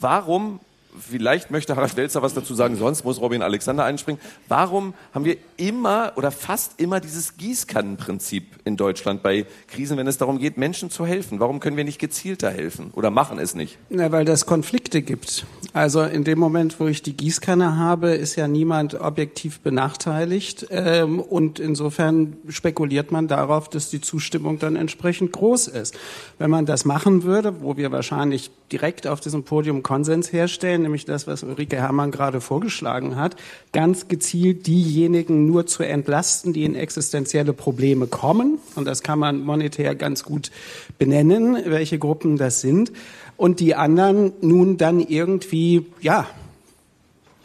warum 0.00 0.60
vielleicht 0.98 1.50
möchte 1.50 1.76
Harald 1.76 1.96
Welzer 1.96 2.22
was 2.22 2.34
dazu 2.34 2.54
sagen, 2.54 2.76
sonst 2.76 3.04
muss 3.04 3.20
Robin 3.20 3.42
Alexander 3.42 3.84
einspringen. 3.84 4.20
Warum 4.48 4.94
haben 5.14 5.24
wir 5.24 5.36
immer 5.56 6.12
oder 6.16 6.30
fast 6.30 6.80
immer 6.80 7.00
dieses 7.00 7.36
Gießkannenprinzip 7.36 8.44
in 8.64 8.76
Deutschland 8.76 9.22
bei 9.22 9.46
Krisen, 9.68 9.96
wenn 9.96 10.06
es 10.06 10.18
darum 10.18 10.38
geht, 10.38 10.56
Menschen 10.56 10.90
zu 10.90 11.06
helfen? 11.06 11.40
Warum 11.40 11.60
können 11.60 11.76
wir 11.76 11.84
nicht 11.84 11.98
gezielter 11.98 12.50
helfen 12.50 12.90
oder 12.94 13.10
machen 13.10 13.38
es 13.38 13.54
nicht? 13.54 13.78
Na, 13.90 14.12
weil 14.12 14.24
das 14.24 14.46
Konflikte 14.46 15.02
gibt. 15.02 15.46
Also 15.72 16.02
in 16.02 16.24
dem 16.24 16.38
Moment, 16.38 16.78
wo 16.80 16.86
ich 16.86 17.02
die 17.02 17.16
Gießkanne 17.16 17.76
habe, 17.76 18.10
ist 18.10 18.36
ja 18.36 18.46
niemand 18.46 19.00
objektiv 19.00 19.60
benachteiligt 19.60 20.66
ähm, 20.70 21.20
und 21.20 21.58
insofern 21.58 22.36
spekuliert 22.48 23.10
man 23.12 23.28
darauf, 23.28 23.68
dass 23.68 23.90
die 23.90 24.00
Zustimmung 24.00 24.58
dann 24.58 24.76
entsprechend 24.76 25.32
groß 25.32 25.68
ist. 25.68 25.94
Wenn 26.38 26.50
man 26.50 26.66
das 26.66 26.84
machen 26.84 27.22
würde, 27.22 27.62
wo 27.62 27.76
wir 27.76 27.92
wahrscheinlich 27.92 28.50
direkt 28.70 29.06
auf 29.06 29.20
diesem 29.20 29.44
Podium 29.44 29.82
Konsens 29.82 30.32
herstellen, 30.32 30.81
nämlich 30.82 31.04
das, 31.04 31.26
was 31.26 31.42
Ulrike 31.42 31.76
Herrmann 31.76 32.10
gerade 32.10 32.40
vorgeschlagen 32.40 33.16
hat, 33.16 33.36
ganz 33.72 34.08
gezielt 34.08 34.66
diejenigen 34.66 35.46
nur 35.46 35.66
zu 35.66 35.82
entlasten, 35.82 36.52
die 36.52 36.64
in 36.64 36.74
existenzielle 36.74 37.52
Probleme 37.52 38.06
kommen. 38.06 38.58
Und 38.74 38.86
das 38.86 39.02
kann 39.02 39.18
man 39.18 39.40
monetär 39.40 39.94
ganz 39.94 40.24
gut 40.24 40.50
benennen, 40.98 41.56
welche 41.66 41.98
Gruppen 41.98 42.36
das 42.36 42.60
sind. 42.60 42.92
Und 43.36 43.60
die 43.60 43.74
anderen 43.74 44.32
nun 44.40 44.76
dann 44.76 45.00
irgendwie, 45.00 45.86
ja, 46.00 46.26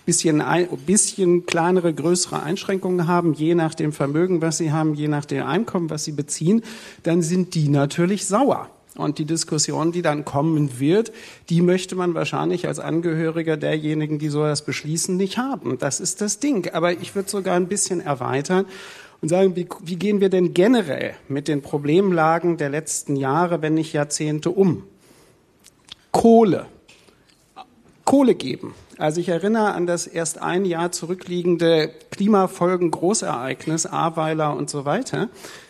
bisschen, 0.08 0.40
ein, 0.40 0.70
bisschen 0.86 1.46
kleinere, 1.46 1.94
größere 1.94 2.42
Einschränkungen 2.42 3.08
haben, 3.08 3.34
je 3.34 3.56
nach 3.56 3.76
dem 3.76 3.92
Vermögen, 3.92 4.42
was 4.42 4.58
sie 4.58 4.72
haben, 4.72 4.94
je 4.94 5.10
nach 5.10 5.26
dem 5.26 5.46
Einkommen, 5.46 5.90
was 5.90 6.06
sie 6.06 6.14
beziehen, 6.14 6.64
dann 7.04 7.22
sind 7.22 7.56
die 7.56 7.68
natürlich 7.68 8.26
sauer. 8.26 8.70
Und 8.98 9.20
die 9.20 9.26
Diskussion, 9.26 9.92
die 9.92 10.02
dann 10.02 10.26
kommen 10.26 10.80
wird, 10.80 11.12
die 11.50 11.62
möchte 11.62 11.96
man 11.96 12.14
wahrscheinlich 12.16 12.68
als 12.68 12.80
Angehöriger 12.80 13.56
derjenigen, 13.56 14.20
die 14.20 14.30
sowas 14.30 14.64
beschließen, 14.64 15.16
nicht 15.16 15.38
haben. 15.38 15.78
Das 15.78 16.00
ist 16.00 16.22
das 16.22 16.40
Ding. 16.40 16.70
Aber 16.74 16.94
ich 16.94 17.16
würde 17.16 17.30
sogar 17.30 17.56
ein 17.56 17.68
bisschen 17.68 18.02
erweitern 18.02 18.66
und 19.22 19.30
sagen, 19.30 19.56
wie, 19.56 19.68
wie 19.84 19.96
gehen 19.96 20.20
wir 20.20 20.30
denn 20.30 20.54
generell 20.54 21.14
mit 21.28 21.48
den 21.48 21.62
Problemlagen 21.62 22.58
der 22.58 22.70
letzten 22.70 23.16
Jahre, 23.16 23.62
wenn 23.62 23.76
nicht 23.76 23.94
Jahrzehnte 23.94 24.50
um? 24.50 24.84
Kohle. 26.12 26.66
Kohle 28.04 28.36
geben. 28.36 28.74
Also 28.98 29.22
ich 29.22 29.30
erinnere 29.30 29.74
an 29.74 29.86
das 29.86 30.08
erst 30.08 30.42
ein 30.42 30.66
Jahr 30.66 30.92
zurückliegende 30.92 31.92
Klimafolgen 32.10 32.90
Großereignis, 32.90 33.86
Ahrweiler 33.86 34.56
und 34.56 34.70
so 34.70 34.86
weiter. 34.86 35.30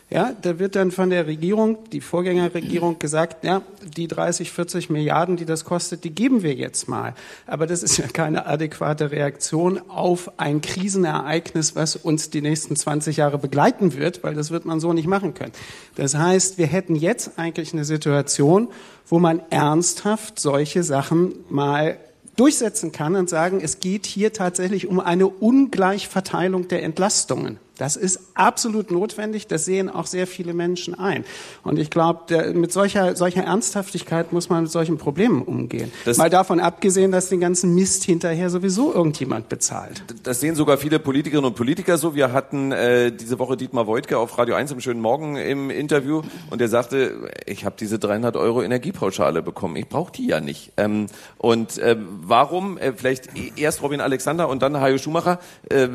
Ja, 0.09 0.33
da 0.41 0.57
wird 0.57 0.77
dann 0.77 0.91
von 0.91 1.09
der 1.09 1.27
Regierung, 1.27 1.79
die 1.91 1.99
Vorgängerregierung 1.99 2.97
gesagt, 2.97 3.43
ja, 3.43 3.61
die 3.97 4.07
30, 4.07 4.53
40 4.53 4.89
Milliarden, 4.89 5.35
die 5.35 5.43
das 5.43 5.65
kostet, 5.65 6.05
die 6.05 6.11
geben 6.11 6.43
wir 6.43 6.53
jetzt 6.53 6.87
mal. 6.87 7.13
Aber 7.45 7.67
das 7.67 7.83
ist 7.83 7.97
ja 7.97 8.07
keine 8.07 8.45
adäquate 8.45 9.11
Reaktion 9.11 9.81
auf 9.89 10.39
ein 10.39 10.61
Krisenereignis, 10.61 11.75
was 11.75 11.97
uns 11.97 12.29
die 12.29 12.41
nächsten 12.41 12.77
20 12.77 13.17
Jahre 13.17 13.37
begleiten 13.37 13.97
wird, 13.97 14.23
weil 14.23 14.33
das 14.33 14.49
wird 14.49 14.63
man 14.63 14.79
so 14.79 14.93
nicht 14.93 15.07
machen 15.07 15.33
können. 15.33 15.51
Das 15.95 16.15
heißt, 16.15 16.57
wir 16.57 16.67
hätten 16.67 16.95
jetzt 16.95 17.37
eigentlich 17.37 17.73
eine 17.73 17.83
Situation, 17.83 18.69
wo 19.09 19.19
man 19.19 19.41
ernsthaft 19.49 20.39
solche 20.39 20.83
Sachen 20.83 21.33
mal 21.49 21.97
durchsetzen 22.37 22.93
kann 22.93 23.15
und 23.15 23.29
sagen, 23.29 23.59
es 23.61 23.81
geht 23.81 24.05
hier 24.05 24.31
tatsächlich 24.31 24.87
um 24.87 25.01
eine 25.01 25.27
Ungleichverteilung 25.27 26.69
der 26.69 26.83
Entlastungen. 26.83 27.59
Das 27.77 27.95
ist 27.95 28.19
absolut 28.33 28.91
notwendig, 28.91 29.47
das 29.47 29.65
sehen 29.65 29.89
auch 29.89 30.05
sehr 30.05 30.27
viele 30.27 30.53
Menschen 30.53 30.97
ein. 30.97 31.23
Und 31.63 31.79
ich 31.79 31.89
glaube, 31.89 32.53
mit 32.53 32.71
solcher, 32.71 33.15
solcher 33.15 33.43
Ernsthaftigkeit 33.43 34.33
muss 34.33 34.49
man 34.49 34.63
mit 34.63 34.71
solchen 34.71 34.97
Problemen 34.97 35.41
umgehen. 35.43 35.91
Das 36.05 36.17
Mal 36.17 36.29
davon 36.29 36.59
abgesehen, 36.59 37.11
dass 37.11 37.29
den 37.29 37.39
ganzen 37.39 37.75
Mist 37.75 38.03
hinterher 38.03 38.49
sowieso 38.49 38.93
irgendjemand 38.93 39.49
bezahlt. 39.49 40.03
Das 40.23 40.39
sehen 40.39 40.55
sogar 40.55 40.77
viele 40.77 40.99
Politikerinnen 40.99 41.49
und 41.51 41.55
Politiker 41.55 41.97
so. 41.97 42.15
Wir 42.15 42.31
hatten 42.31 42.71
äh, 42.71 43.11
diese 43.11 43.39
Woche 43.39 43.57
Dietmar 43.57 43.87
Woidke 43.87 44.17
auf 44.17 44.37
Radio 44.37 44.55
1 44.55 44.71
im 44.71 44.81
schönen 44.81 45.01
Morgen 45.01 45.37
im 45.37 45.69
Interview 45.69 46.21
und 46.49 46.61
er 46.61 46.67
sagte, 46.67 47.29
ich 47.45 47.65
habe 47.65 47.75
diese 47.79 47.99
300 47.99 48.35
Euro 48.35 48.63
Energiepauschale 48.63 49.41
bekommen. 49.41 49.75
Ich 49.75 49.87
brauche 49.87 50.11
die 50.11 50.27
ja 50.27 50.39
nicht. 50.39 50.73
Ähm, 50.77 51.07
und 51.37 51.77
äh, 51.77 51.95
warum, 52.21 52.77
äh, 52.77 52.93
vielleicht 52.93 53.29
erst 53.57 53.81
Robin 53.81 54.01
Alexander 54.01 54.49
und 54.49 54.61
dann 54.61 54.79
Hajo 54.79 54.97
Schumacher, 54.97 55.39
äh, 55.69 55.87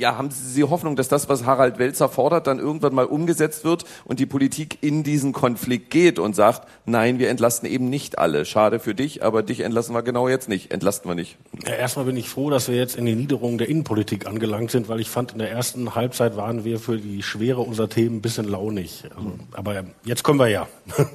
ja, 0.00 0.16
haben 0.16 0.30
Sie 0.30 0.64
Hoffnung, 0.64 0.96
dass 0.96 1.08
das, 1.08 1.28
was 1.28 1.44
Harald 1.44 1.78
Welzer 1.78 2.08
fordert, 2.08 2.46
dann 2.46 2.58
irgendwann 2.58 2.94
mal 2.94 3.04
umgesetzt 3.04 3.64
wird 3.64 3.84
und 4.06 4.18
die 4.18 4.24
Politik 4.24 4.78
in 4.80 5.02
diesen 5.02 5.32
Konflikt 5.32 5.90
geht 5.90 6.18
und 6.18 6.34
sagt, 6.34 6.66
nein, 6.86 7.18
wir 7.18 7.28
entlasten 7.28 7.68
eben 7.68 7.90
nicht 7.90 8.18
alle. 8.18 8.46
Schade 8.46 8.80
für 8.80 8.94
dich, 8.94 9.22
aber 9.22 9.42
dich 9.42 9.60
entlassen 9.60 9.94
wir 9.94 10.02
genau 10.02 10.26
jetzt 10.26 10.48
nicht. 10.48 10.72
Entlasten 10.72 11.10
wir 11.10 11.14
nicht. 11.14 11.36
Ja, 11.66 11.74
erstmal 11.74 12.06
bin 12.06 12.16
ich 12.16 12.30
froh, 12.30 12.48
dass 12.48 12.68
wir 12.68 12.76
jetzt 12.76 12.96
in 12.96 13.04
die 13.04 13.14
Niederung 13.14 13.58
der 13.58 13.68
Innenpolitik 13.68 14.26
angelangt 14.26 14.70
sind, 14.70 14.88
weil 14.88 15.00
ich 15.00 15.10
fand, 15.10 15.32
in 15.32 15.38
der 15.38 15.50
ersten 15.50 15.94
Halbzeit 15.94 16.34
waren 16.34 16.64
wir 16.64 16.80
für 16.80 16.96
die 16.96 17.22
Schwere 17.22 17.60
unserer 17.60 17.90
Themen 17.90 18.16
ein 18.16 18.22
bisschen 18.22 18.48
launig. 18.48 19.04
Also, 19.14 19.32
aber 19.52 19.84
jetzt 20.04 20.22
kommen 20.24 20.38
wir 20.38 20.48
ja. 20.48 20.66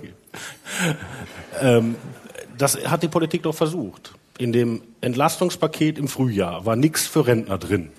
ähm, 1.60 1.96
das 2.56 2.86
hat 2.86 3.02
die 3.02 3.08
Politik 3.08 3.44
doch 3.44 3.56
versucht. 3.56 4.14
In 4.38 4.54
dem 4.54 4.84
Entlastungspaket 5.02 5.98
im 5.98 6.08
Frühjahr 6.08 6.68
war 6.68 6.76
nichts 6.76 7.08
für 7.08 7.26
Rentner 7.26 7.58
drin. 7.58 7.90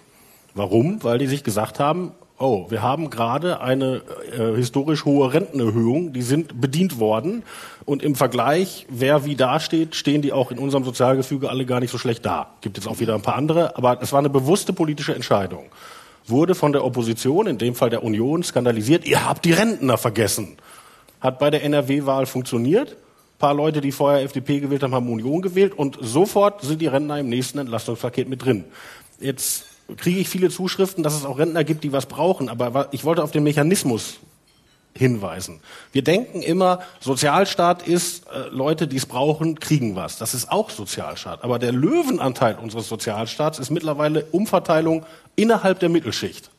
Warum? 0.56 1.04
Weil 1.04 1.18
die 1.18 1.26
sich 1.26 1.44
gesagt 1.44 1.78
haben, 1.78 2.12
oh, 2.38 2.64
wir 2.70 2.82
haben 2.82 3.10
gerade 3.10 3.60
eine 3.60 4.00
äh, 4.32 4.56
historisch 4.56 5.04
hohe 5.04 5.34
Rentenerhöhung, 5.34 6.14
die 6.14 6.22
sind 6.22 6.62
bedient 6.62 6.98
worden 6.98 7.42
und 7.84 8.02
im 8.02 8.14
Vergleich, 8.14 8.86
wer 8.88 9.26
wie 9.26 9.36
dasteht, 9.36 9.94
stehen 9.94 10.22
die 10.22 10.32
auch 10.32 10.50
in 10.50 10.58
unserem 10.58 10.82
Sozialgefüge 10.82 11.50
alle 11.50 11.66
gar 11.66 11.80
nicht 11.80 11.90
so 11.90 11.98
schlecht 11.98 12.24
da. 12.24 12.54
Gibt 12.62 12.78
jetzt 12.78 12.88
auch 12.88 13.00
wieder 13.00 13.14
ein 13.14 13.20
paar 13.20 13.36
andere, 13.36 13.76
aber 13.76 14.00
es 14.00 14.12
war 14.12 14.18
eine 14.18 14.30
bewusste 14.30 14.72
politische 14.72 15.14
Entscheidung. 15.14 15.66
Wurde 16.26 16.54
von 16.54 16.72
der 16.72 16.84
Opposition, 16.84 17.46
in 17.46 17.58
dem 17.58 17.74
Fall 17.74 17.90
der 17.90 18.02
Union, 18.02 18.42
skandalisiert, 18.42 19.06
ihr 19.06 19.28
habt 19.28 19.44
die 19.44 19.52
Rentner 19.52 19.98
vergessen. 19.98 20.56
Hat 21.20 21.38
bei 21.38 21.50
der 21.50 21.64
NRW-Wahl 21.64 22.24
funktioniert. 22.24 22.92
Ein 22.92 23.38
paar 23.38 23.54
Leute, 23.54 23.82
die 23.82 23.92
vorher 23.92 24.22
FDP 24.22 24.60
gewählt 24.60 24.82
haben, 24.82 24.94
haben 24.94 25.10
Union 25.10 25.42
gewählt 25.42 25.74
und 25.74 25.98
sofort 26.00 26.62
sind 26.62 26.80
die 26.80 26.86
Rentner 26.86 27.18
im 27.18 27.28
nächsten 27.28 27.58
Entlastungspaket 27.58 28.26
mit 28.26 28.42
drin. 28.42 28.64
Jetzt 29.20 29.75
kriege 29.96 30.20
ich 30.20 30.28
viele 30.28 30.50
Zuschriften, 30.50 31.02
dass 31.02 31.14
es 31.14 31.24
auch 31.24 31.38
Rentner 31.38 31.64
gibt, 31.64 31.84
die 31.84 31.92
was 31.92 32.06
brauchen. 32.06 32.48
Aber 32.48 32.88
ich 32.92 33.04
wollte 33.04 33.22
auf 33.22 33.30
den 33.30 33.44
Mechanismus 33.44 34.18
hinweisen. 34.94 35.60
Wir 35.92 36.02
denken 36.02 36.42
immer, 36.42 36.80
Sozialstaat 37.00 37.86
ist, 37.86 38.26
äh, 38.28 38.48
Leute, 38.50 38.88
die 38.88 38.96
es 38.96 39.06
brauchen, 39.06 39.60
kriegen 39.60 39.94
was. 39.94 40.18
Das 40.18 40.34
ist 40.34 40.50
auch 40.50 40.70
Sozialstaat. 40.70 41.44
Aber 41.44 41.58
der 41.58 41.72
Löwenanteil 41.72 42.56
unseres 42.56 42.88
Sozialstaats 42.88 43.58
ist 43.58 43.70
mittlerweile 43.70 44.24
Umverteilung 44.32 45.04
innerhalb 45.36 45.80
der 45.80 45.88
Mittelschicht. 45.88 46.50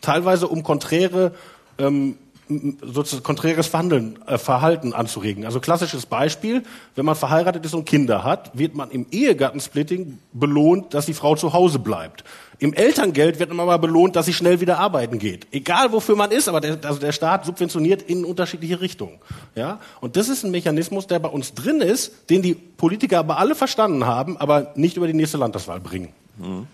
Teilweise 0.00 0.48
um 0.48 0.62
konträre 0.62 1.32
ähm, 1.78 2.16
sozusagen 2.48 3.22
konträres 3.22 3.66
Verhandeln, 3.66 4.18
äh, 4.26 4.38
Verhalten 4.38 4.92
anzuregen. 4.92 5.44
Also 5.44 5.60
klassisches 5.60 6.06
Beispiel, 6.06 6.62
wenn 6.94 7.04
man 7.04 7.14
verheiratet 7.14 7.64
ist 7.64 7.74
und 7.74 7.86
Kinder 7.86 8.24
hat, 8.24 8.56
wird 8.56 8.74
man 8.74 8.90
im 8.90 9.06
Ehegattensplitting 9.10 10.18
belohnt, 10.32 10.92
dass 10.94 11.06
die 11.06 11.14
Frau 11.14 11.36
zu 11.36 11.52
Hause 11.52 11.78
bleibt. 11.78 12.24
Im 12.58 12.72
Elterngeld 12.72 13.40
wird 13.40 13.50
man 13.50 13.60
aber 13.60 13.78
belohnt, 13.78 14.16
dass 14.16 14.26
sie 14.26 14.32
schnell 14.32 14.60
wieder 14.60 14.78
arbeiten 14.78 15.18
geht. 15.18 15.46
Egal 15.52 15.92
wofür 15.92 16.16
man 16.16 16.30
ist, 16.30 16.48
aber 16.48 16.60
der, 16.60 16.78
also 16.84 17.00
der 17.00 17.12
Staat 17.12 17.44
subventioniert 17.44 18.02
in 18.02 18.24
unterschiedliche 18.24 18.80
Richtungen. 18.80 19.18
Ja? 19.54 19.80
Und 20.00 20.16
das 20.16 20.28
ist 20.28 20.44
ein 20.44 20.50
Mechanismus, 20.50 21.06
der 21.06 21.18
bei 21.18 21.28
uns 21.28 21.54
drin 21.54 21.80
ist, 21.80 22.30
den 22.30 22.42
die 22.42 22.54
Politiker 22.54 23.18
aber 23.18 23.38
alle 23.38 23.54
verstanden 23.54 24.06
haben, 24.06 24.36
aber 24.36 24.72
nicht 24.76 24.96
über 24.96 25.06
die 25.06 25.14
nächste 25.14 25.38
Landtagswahl 25.38 25.80
bringen. 25.80 26.12
Mhm. 26.38 26.66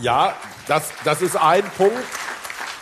Ja, 0.00 0.26
ja 0.28 0.34
das, 0.66 0.90
das 1.04 1.22
ist 1.22 1.36
ein 1.36 1.64
Punkt. 1.76 1.96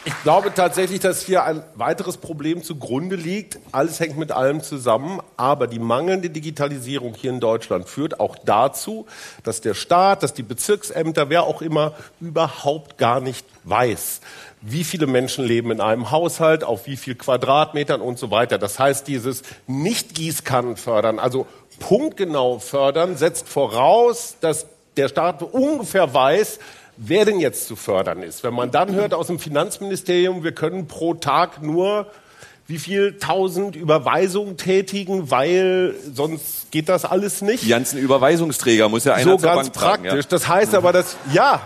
Ich 0.07 0.23
glaube 0.23 0.55
tatsächlich, 0.55 1.01
dass 1.01 1.23
hier 1.23 1.43
ein 1.43 1.65
weiteres 1.75 2.17
Problem 2.17 2.63
zugrunde 2.63 3.17
liegt. 3.17 3.59
Alles 3.73 3.99
hängt 3.99 4.17
mit 4.17 4.31
allem 4.31 4.63
zusammen. 4.63 5.21
Aber 5.37 5.67
die 5.67 5.81
mangelnde 5.81 6.31
Digitalisierung 6.31 7.15
hier 7.15 7.31
in 7.31 7.41
Deutschland 7.41 7.89
führt 7.89 8.21
auch 8.21 8.37
dazu, 8.45 9.07
dass 9.43 9.63
der 9.63 9.75
Staat, 9.75 10.23
dass 10.23 10.33
die 10.33 10.45
Bezirksämter, 10.45 11.29
wer 11.29 11.43
auch 11.43 11.61
immer, 11.61 11.93
überhaupt 12.21 12.99
gar 12.99 13.19
nicht 13.19 13.45
weiß, 13.65 14.21
wie 14.61 14.85
viele 14.85 15.09
Menschen 15.09 15.45
leben 15.45 15.73
in 15.73 15.81
einem 15.81 16.13
Haushalt, 16.13 16.63
auf 16.63 16.87
wie 16.87 16.97
viel 16.97 17.17
Quadratmetern 17.17 18.01
und 18.01 18.17
so 18.17 18.31
weiter. 18.31 18.59
Das 18.59 18.79
heißt, 18.79 19.09
dieses 19.09 19.43
Nicht-Gießkannen 19.67 20.77
fördern, 20.77 21.19
also 21.19 21.49
punktgenau 21.81 22.61
fördern, 22.61 23.17
setzt 23.17 23.49
voraus, 23.49 24.37
dass 24.41 24.67
der 24.97 25.09
Staat 25.09 25.43
ungefähr 25.43 26.15
weiß, 26.15 26.61
wer 26.97 27.25
denn 27.25 27.41
jetzt 27.41 27.67
zu 27.67 27.77
fördern 27.77 28.23
ist. 28.23 28.43
Wenn 28.45 28.55
man 28.55 28.71
dann 28.71 28.95
hört 28.95 29.15
aus 29.15 29.27
dem 29.29 29.39
Finanzministerium, 29.39 30.45
wir 30.45 30.53
können 30.53 30.87
pro 30.87 31.15
Tag 31.15 31.63
nur 31.63 32.11
wie 32.69 32.79
viel 32.79 33.19
tausend 33.19 33.77
Überweisungen 33.77 34.57
tätigen, 34.57 35.31
weil 35.31 35.95
sonst 36.13 36.71
geht 36.73 36.89
das 36.89 37.05
alles 37.05 37.41
nicht. 37.41 37.63
Die 37.63 37.69
ganzen 37.69 37.99
Überweisungsträger 37.99 38.89
muss 38.89 39.05
ja 39.05 39.15
einer 39.15 39.25
so 39.25 39.37
zur 39.37 39.49
ganz 39.49 39.69
Bank 39.69 39.73
praktisch. 39.73 40.11
Tragen, 40.11 40.19
ja. 40.19 40.29
Das 40.29 40.49
heißt 40.49 40.75
aber, 40.75 40.93
dass 40.93 41.17
ja, 41.33 41.63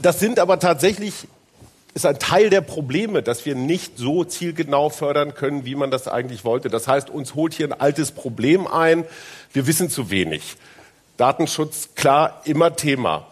das 0.00 0.18
sind 0.18 0.38
aber 0.40 0.58
tatsächlich 0.58 1.28
ist 1.94 2.06
ein 2.06 2.18
Teil 2.18 2.48
der 2.48 2.62
Probleme, 2.62 3.22
dass 3.22 3.44
wir 3.44 3.54
nicht 3.54 3.98
so 3.98 4.24
zielgenau 4.24 4.88
fördern 4.88 5.34
können, 5.34 5.66
wie 5.66 5.74
man 5.74 5.90
das 5.90 6.08
eigentlich 6.08 6.42
wollte. 6.42 6.70
Das 6.70 6.88
heißt, 6.88 7.10
uns 7.10 7.34
holt 7.34 7.52
hier 7.52 7.68
ein 7.68 7.78
altes 7.78 8.12
Problem 8.12 8.66
ein. 8.66 9.04
Wir 9.52 9.66
wissen 9.66 9.90
zu 9.90 10.10
wenig. 10.10 10.56
Datenschutz, 11.18 11.90
klar, 11.94 12.40
immer 12.44 12.76
Thema 12.76 13.26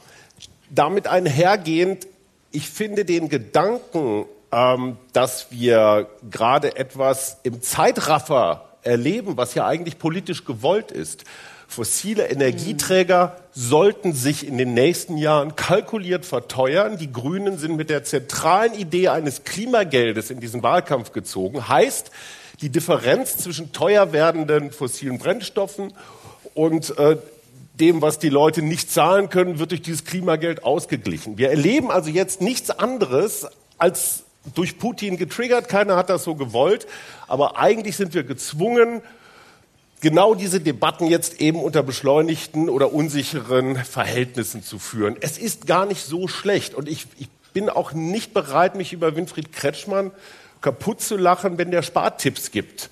damit 0.71 1.07
einhergehend, 1.07 2.07
ich 2.53 2.69
finde 2.69 3.05
den 3.05 3.29
Gedanken, 3.29 4.25
ähm, 4.53 4.97
dass 5.13 5.51
wir 5.51 6.09
gerade 6.31 6.77
etwas 6.77 7.39
im 7.43 7.63
Zeitraffer 7.63 8.65
erleben, 8.83 9.37
was 9.37 9.55
ja 9.55 9.67
eigentlich 9.67 9.99
politisch 9.99 10.45
gewollt 10.45 10.91
ist. 10.91 11.25
Fossile 11.69 12.27
Energieträger 12.27 13.37
sollten 13.53 14.13
sich 14.13 14.45
in 14.45 14.59
den 14.59 14.75
nächsten 14.75 15.17
Jahren 15.17 15.55
kalkuliert 15.55 16.27
verteuern. 16.27 16.99
Die 16.99 17.13
Grünen 17.13 17.59
sind 17.59 17.77
mit 17.77 17.91
der 17.91 18.03
zentralen 18.03 18.75
Idee 18.75 19.09
eines 19.09 19.45
Klimageldes 19.45 20.31
in 20.31 20.41
diesen 20.41 20.65
Wahlkampf 20.65 21.13
gezogen. 21.13 21.69
Heißt, 21.69 22.11
die 22.61 22.71
Differenz 22.71 23.37
zwischen 23.37 23.73
teuer 23.73 24.13
werdenden 24.13 24.73
fossilen 24.73 25.19
Brennstoffen 25.19 25.93
und 26.55 26.99
äh, 26.99 27.17
dem, 27.81 28.03
was 28.03 28.19
die 28.19 28.29
Leute 28.29 28.63
nicht 28.63 28.91
zahlen 28.91 29.29
können, 29.31 29.59
wird 29.59 29.71
durch 29.71 29.83
dieses 29.83 30.05
Klimageld 30.05 30.65
ausgeglichen. 30.65 31.39
Wir 31.39 31.51
erleben 31.51 31.91
also 31.91 32.11
jetzt 32.11 32.41
nichts 32.41 32.71
anderes 32.71 33.47
als 33.79 34.25
durch 34.55 34.79
Putin 34.79 35.17
getriggert. 35.17 35.69
Keiner 35.69 35.97
hat 35.97 36.11
das 36.11 36.25
so 36.25 36.35
gewollt. 36.35 36.87
Aber 37.27 37.59
eigentlich 37.59 37.97
sind 37.97 38.15
wir 38.15 38.23
gezwungen, 38.23 39.03
genau 40.01 40.35
diese 40.35 40.61
Debatten 40.61 41.07
jetzt 41.07 41.41
eben 41.41 41.61
unter 41.61 41.83
beschleunigten 41.83 42.69
oder 42.69 42.93
unsicheren 42.93 43.77
Verhältnissen 43.77 44.63
zu 44.63 44.79
führen. 44.79 45.17
Es 45.21 45.39
ist 45.39 45.67
gar 45.67 45.87
nicht 45.87 46.05
so 46.05 46.29
schlecht. 46.29 46.75
Und 46.75 46.89
ich, 46.89 47.07
ich 47.19 47.29
bin 47.53 47.69
auch 47.69 47.93
nicht 47.93 48.35
bereit, 48.35 48.75
mich 48.75 48.93
über 48.93 49.17
Winfried 49.17 49.53
Kretschmann 49.53 50.11
kaputt 50.61 51.01
zu 51.01 51.17
lachen, 51.17 51.59
wenn 51.59 51.71
der 51.71 51.83
Spartipps 51.83 52.51
gibt. 52.51 52.91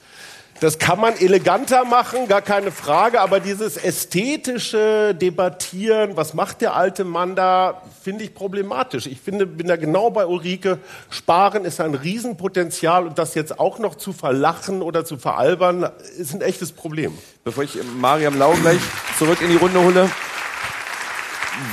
Das 0.60 0.80
kann 0.80 0.98
man 0.98 1.16
eleganter 1.16 1.84
machen, 1.84 2.26
gar 2.26 2.42
keine 2.42 2.72
Frage, 2.72 3.20
aber 3.20 3.38
dieses 3.38 3.76
ästhetische 3.76 5.14
Debattieren, 5.14 6.16
was 6.16 6.34
macht 6.34 6.62
der 6.62 6.74
alte 6.74 7.04
Mann 7.04 7.36
da, 7.36 7.82
finde 8.02 8.24
ich 8.24 8.34
problematisch. 8.34 9.06
Ich 9.06 9.20
finde, 9.20 9.46
bin 9.46 9.68
da 9.68 9.76
genau 9.76 10.10
bei 10.10 10.26
Ulrike, 10.26 10.78
Sparen 11.10 11.64
ist 11.64 11.80
ein 11.80 11.94
Riesenpotenzial 11.94 13.06
und 13.06 13.18
das 13.18 13.36
jetzt 13.36 13.60
auch 13.60 13.78
noch 13.78 13.94
zu 13.94 14.12
verlachen 14.12 14.82
oder 14.82 15.04
zu 15.04 15.16
veralbern, 15.16 15.90
ist 16.18 16.34
ein 16.34 16.40
echtes 16.40 16.72
Problem. 16.72 17.16
Bevor 17.44 17.62
ich 17.62 17.78
Mariam 17.96 18.36
Lau 18.36 18.52
gleich 18.54 18.80
zurück 19.16 19.40
in 19.40 19.50
die 19.50 19.56
Runde 19.56 19.80
hole, 19.80 20.10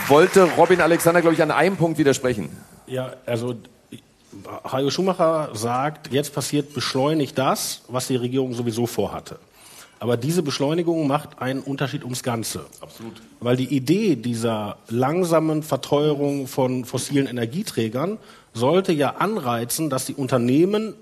wollte 0.07 0.43
Robin 0.43 0.79
Alexander, 0.79 1.21
glaube 1.21 1.33
ich, 1.33 1.41
an 1.41 1.49
einem 1.49 1.75
Punkt 1.75 1.97
widersprechen. 1.97 2.55
Ja, 2.85 3.13
also 3.25 3.55
Hajo 4.63 4.89
Schumacher 4.89 5.49
sagt, 5.53 6.11
jetzt 6.11 6.33
passiert 6.33 6.73
beschleunigt 6.73 7.37
das, 7.37 7.81
was 7.87 8.07
die 8.07 8.15
Regierung 8.15 8.53
sowieso 8.53 8.85
vorhatte. 8.85 9.39
Aber 9.99 10.17
diese 10.17 10.43
Beschleunigung 10.43 11.07
macht 11.07 11.41
einen 11.41 11.61
Unterschied 11.61 12.03
ums 12.03 12.21
Ganze. 12.21 12.65
Absolut. 12.81 13.21
Weil 13.39 13.55
die 13.55 13.73
Idee 13.75 14.15
dieser 14.15 14.77
langsamen 14.89 15.63
Verteuerung 15.63 16.47
von 16.47 16.85
fossilen 16.85 17.27
Energieträgern 17.27 18.17
sollte 18.53 18.91
ja 18.91 19.15
anreizen, 19.15 19.89
dass 19.89 20.05
die 20.05 20.13
Unternehmen 20.13 20.95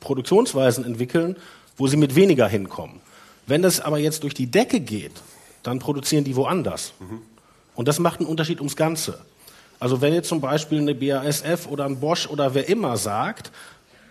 Produktionsweisen 0.00 0.84
entwickeln, 0.84 1.36
wo 1.76 1.86
sie 1.86 1.96
mit 1.96 2.14
weniger 2.14 2.48
hinkommen. 2.48 3.00
Wenn 3.46 3.62
das 3.62 3.80
aber 3.80 3.98
jetzt 3.98 4.22
durch 4.24 4.34
die 4.34 4.50
Decke 4.50 4.80
geht, 4.80 5.12
dann 5.62 5.78
produzieren 5.78 6.24
die 6.24 6.36
woanders. 6.36 6.92
Mhm. 6.98 7.22
Und 7.74 7.88
das 7.88 7.98
macht 7.98 8.20
einen 8.20 8.28
Unterschied 8.28 8.58
ums 8.58 8.76
Ganze. 8.76 9.20
Also 9.78 10.00
wenn 10.00 10.14
jetzt 10.14 10.28
zum 10.28 10.40
Beispiel 10.40 10.80
eine 10.80 10.94
BASF 10.94 11.66
oder 11.68 11.84
ein 11.84 12.00
Bosch 12.00 12.26
oder 12.26 12.54
wer 12.54 12.68
immer 12.68 12.96
sagt, 12.96 13.50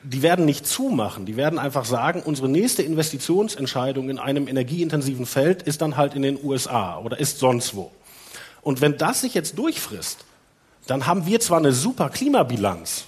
die 0.03 0.21
werden 0.21 0.45
nicht 0.45 0.67
zumachen, 0.67 1.25
die 1.25 1.35
werden 1.35 1.57
einfach 1.57 1.85
sagen, 1.85 2.21
unsere 2.23 2.47
nächste 2.47 2.83
Investitionsentscheidung 2.83 4.09
in 4.09 4.19
einem 4.19 4.47
energieintensiven 4.47 5.25
Feld 5.25 5.63
ist 5.63 5.81
dann 5.81 5.97
halt 5.97 6.13
in 6.13 6.21
den 6.21 6.43
USA 6.43 6.99
oder 6.99 7.19
ist 7.19 7.39
sonst 7.39 7.75
wo. 7.75 7.91
Und 8.61 8.81
wenn 8.81 8.97
das 8.97 9.21
sich 9.21 9.33
jetzt 9.33 9.57
durchfrisst, 9.57 10.25
dann 10.85 11.07
haben 11.07 11.25
wir 11.25 11.39
zwar 11.39 11.57
eine 11.57 11.71
super 11.71 12.09
Klimabilanz, 12.09 13.05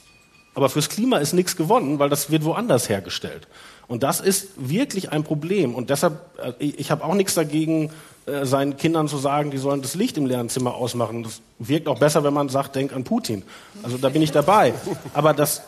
aber 0.58 0.70
fürs 0.70 0.90
Klima 0.90 1.20
ist 1.20 1.34
nichts 1.34 1.56
gewonnen, 1.56 2.00
weil 2.00 2.10
das 2.10 2.32
wird 2.32 2.44
woanders 2.44 2.90
hergestellt. 2.90 3.48
Und 3.88 4.02
das 4.02 4.20
ist 4.20 4.48
wirklich 4.58 5.12
ein 5.12 5.24
Problem. 5.24 5.76
Und 5.76 5.92
deshalb, 5.92 6.20
äh, 6.40 6.66
ich 6.66 6.90
habe 6.90 7.04
auch 7.04 7.14
nichts 7.14 7.36
dagegen, 7.36 7.92
äh, 8.26 8.44
seinen 8.44 8.76
Kindern 8.76 9.08
zu 9.08 9.20
sagen, 9.20 9.52
die 9.52 9.60
sollen 9.60 9.84
das 9.84 9.94
Licht 9.94 10.18
im 10.18 10.26
Lernzimmer 10.26 10.74
ausmachen. 10.74 11.22
Das 11.22 11.42
wirkt 11.60 11.88
auch 11.88 12.00
besser, 12.00 12.24
wenn 12.24 12.34
man 12.34 12.50
sagt, 12.50 12.76
denk 12.76 12.92
an 12.92 13.04
Putin. 13.04 13.44
Also 13.84 14.00
da 14.00 14.10
bin 14.10 14.24
ich 14.24 14.32
dabei. 14.32 14.74
Aber 15.14 15.36
das, 15.36 15.62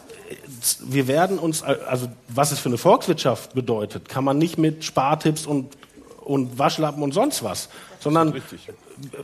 wir 0.79 1.07
werden 1.07 1.37
uns, 1.37 1.61
also 1.61 2.07
was 2.27 2.51
es 2.51 2.57
für 2.57 2.69
eine 2.69 2.79
Volkswirtschaft 2.79 3.53
bedeutet, 3.53 4.09
kann 4.09 4.23
man 4.23 4.39
nicht 4.39 4.57
mit 4.57 4.83
Spartipps 4.83 5.45
und, 5.45 5.77
und 6.21 6.57
Waschlappen 6.57 7.03
und 7.03 7.13
sonst 7.13 7.43
was, 7.43 7.69
sondern 7.99 8.41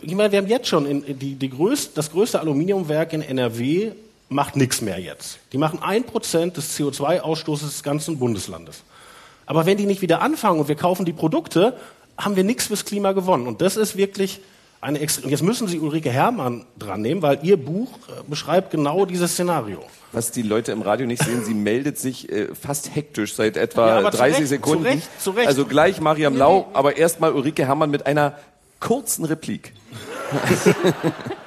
ich 0.03 0.13
meine, 0.13 0.31
wir 0.31 0.37
haben 0.37 0.47
jetzt 0.47 0.67
schon 0.67 0.85
in, 0.85 1.17
die, 1.17 1.33
die 1.33 1.49
größte, 1.49 1.93
das 1.95 2.11
größte 2.11 2.39
Aluminiumwerk 2.39 3.13
in 3.13 3.23
NRW 3.23 3.93
macht 4.29 4.55
nichts 4.55 4.81
mehr 4.81 4.99
jetzt. 4.99 5.39
Die 5.51 5.57
machen 5.57 5.79
ein 5.81 6.03
Prozent 6.03 6.57
des 6.57 6.77
CO2-Ausstoßes 6.77 7.61
des 7.61 7.83
ganzen 7.83 8.17
Bundeslandes. 8.17 8.83
Aber 9.45 9.65
wenn 9.65 9.77
die 9.77 9.85
nicht 9.85 10.01
wieder 10.01 10.21
anfangen 10.21 10.59
und 10.59 10.67
wir 10.67 10.75
kaufen 10.75 11.05
die 11.05 11.13
Produkte, 11.13 11.77
haben 12.17 12.35
wir 12.35 12.43
nichts 12.43 12.67
fürs 12.67 12.85
Klima 12.85 13.11
gewonnen. 13.11 13.47
Und 13.47 13.61
das 13.61 13.77
ist 13.77 13.95
wirklich 13.95 14.41
eine 14.81 14.99
extrem. 14.99 15.29
Jetzt 15.29 15.43
müssen 15.43 15.67
Sie 15.67 15.79
Ulrike 15.79 16.09
Herrmann 16.09 16.65
dran 16.77 17.01
nehmen, 17.01 17.21
weil 17.21 17.39
Ihr 17.43 17.57
Buch 17.57 17.89
äh, 18.07 18.23
beschreibt 18.27 18.71
genau 18.71 19.05
dieses 19.05 19.33
Szenario. 19.33 19.83
Was 20.11 20.31
die 20.31 20.43
Leute 20.43 20.71
im 20.71 20.81
Radio 20.81 21.07
nicht 21.07 21.23
sehen, 21.23 21.43
sie 21.43 21.53
meldet 21.53 21.97
sich 21.99 22.31
äh, 22.31 22.47
fast 22.55 22.95
hektisch 22.95 23.35
seit 23.35 23.57
etwa 23.57 24.01
ja, 24.01 24.09
30 24.09 24.39
Recht, 24.39 24.47
Sekunden. 24.47 24.83
Zu 24.83 24.89
Recht, 24.89 25.21
zu 25.21 25.31
Recht. 25.31 25.47
Also 25.47 25.65
gleich 25.65 25.99
Mariam 25.99 26.37
Lau, 26.37 26.67
aber 26.73 26.97
erstmal 26.97 27.33
Ulrike 27.33 27.65
Herrmann 27.65 27.91
mit 27.91 28.05
einer 28.05 28.37
kurzen 28.79 29.25
Replik. 29.25 29.73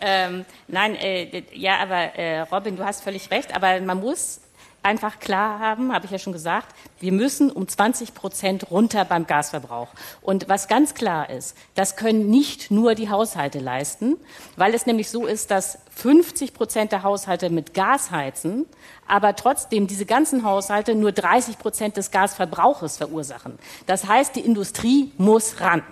ähm, 0.00 0.44
nein, 0.66 0.94
äh, 0.96 1.42
ja, 1.52 1.78
aber 1.78 2.14
äh, 2.16 2.40
Robin, 2.40 2.76
du 2.76 2.84
hast 2.84 3.02
völlig 3.02 3.30
recht, 3.30 3.54
aber 3.54 3.80
man 3.80 4.00
muss 4.00 4.40
einfach 4.82 5.18
klar 5.18 5.58
haben, 5.58 5.92
habe 5.92 6.06
ich 6.06 6.12
ja 6.12 6.18
schon 6.18 6.32
gesagt, 6.32 6.74
wir 7.00 7.12
müssen 7.12 7.50
um 7.50 7.66
20 7.66 8.14
Prozent 8.14 8.70
runter 8.70 9.04
beim 9.04 9.26
Gasverbrauch. 9.26 9.88
Und 10.22 10.48
was 10.48 10.68
ganz 10.68 10.94
klar 10.94 11.30
ist, 11.30 11.56
das 11.74 11.96
können 11.96 12.30
nicht 12.30 12.70
nur 12.70 12.94
die 12.94 13.10
Haushalte 13.10 13.58
leisten, 13.58 14.16
weil 14.56 14.74
es 14.74 14.86
nämlich 14.86 15.10
so 15.10 15.26
ist, 15.26 15.50
dass 15.50 15.78
50 15.96 16.54
Prozent 16.54 16.92
der 16.92 17.02
Haushalte 17.02 17.50
mit 17.50 17.74
Gas 17.74 18.10
heizen, 18.10 18.66
aber 19.06 19.36
trotzdem 19.36 19.86
diese 19.86 20.06
ganzen 20.06 20.44
Haushalte 20.44 20.94
nur 20.94 21.12
30 21.12 21.58
Prozent 21.58 21.96
des 21.96 22.10
Gasverbrauches 22.10 22.96
verursachen. 22.96 23.58
Das 23.86 24.06
heißt, 24.06 24.36
die 24.36 24.40
Industrie 24.40 25.12
muss 25.18 25.60
ran. 25.60 25.82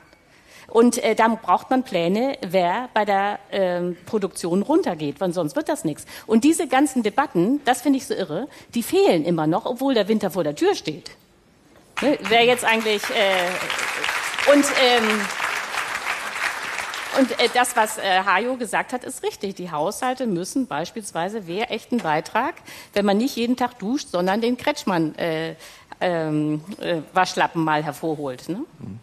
Und 0.69 1.03
äh, 1.03 1.15
da 1.15 1.29
braucht 1.29 1.71
man 1.71 1.83
Pläne, 1.85 2.37
wer 2.47 2.89
bei 2.93 3.05
der 3.05 3.39
ähm, 3.51 3.97
Produktion 4.07 4.63
runtergeht, 4.63 5.21
weil 5.21 5.33
sonst 5.33 5.57
wird 5.57 5.69
das 5.69 5.85
nichts. 5.85 6.05
Und 6.27 6.45
diese 6.45 6.67
ganzen 6.67 7.03
Debatten, 7.03 7.61
das 7.65 7.83
finde 7.83 7.99
ich 7.99 8.07
so 8.07 8.15
irre, 8.15 8.49
die 8.75 8.83
fehlen 8.83 9.25
immer 9.25 9.47
noch, 9.47 9.65
obwohl 9.65 9.95
der 9.95 10.09
Winter 10.09 10.31
vor 10.31 10.45
der 10.45 10.55
Tür 10.55 10.75
steht. 10.75 11.11
Ne? 12.03 12.19
Wer 12.29 12.45
jetzt 12.45 12.65
eigentlich 12.65 13.03
äh, 13.11 14.53
und 14.53 14.65
ähm, 14.83 15.21
und 17.19 17.41
äh, 17.41 17.49
das, 17.55 17.77
was 17.77 17.99
äh, 17.99 18.23
Hajo 18.25 18.57
gesagt 18.57 18.93
hat, 18.93 19.05
ist 19.05 19.23
richtig. 19.23 19.55
Die 19.55 19.71
Haushalte 19.71 20.27
müssen 20.27 20.67
beispielsweise, 20.67 21.47
wer 21.47 21.71
echt 21.71 21.93
einen 21.93 22.03
Beitrag, 22.03 22.55
wenn 22.93 23.07
man 23.07 23.17
nicht 23.17 23.37
jeden 23.37 23.57
Tag 23.57 23.79
duscht, 23.79 24.09
sondern 24.11 24.41
den 24.41 24.57
Kretschmann 24.57 25.15
äh, 25.15 25.55
ähm, 26.01 26.63
äh, 26.79 27.01
Waschlappen 27.15 27.65
mal 27.65 27.83
hervorholt. 27.83 28.49
Ne? 28.49 28.57
Mhm. 28.79 29.01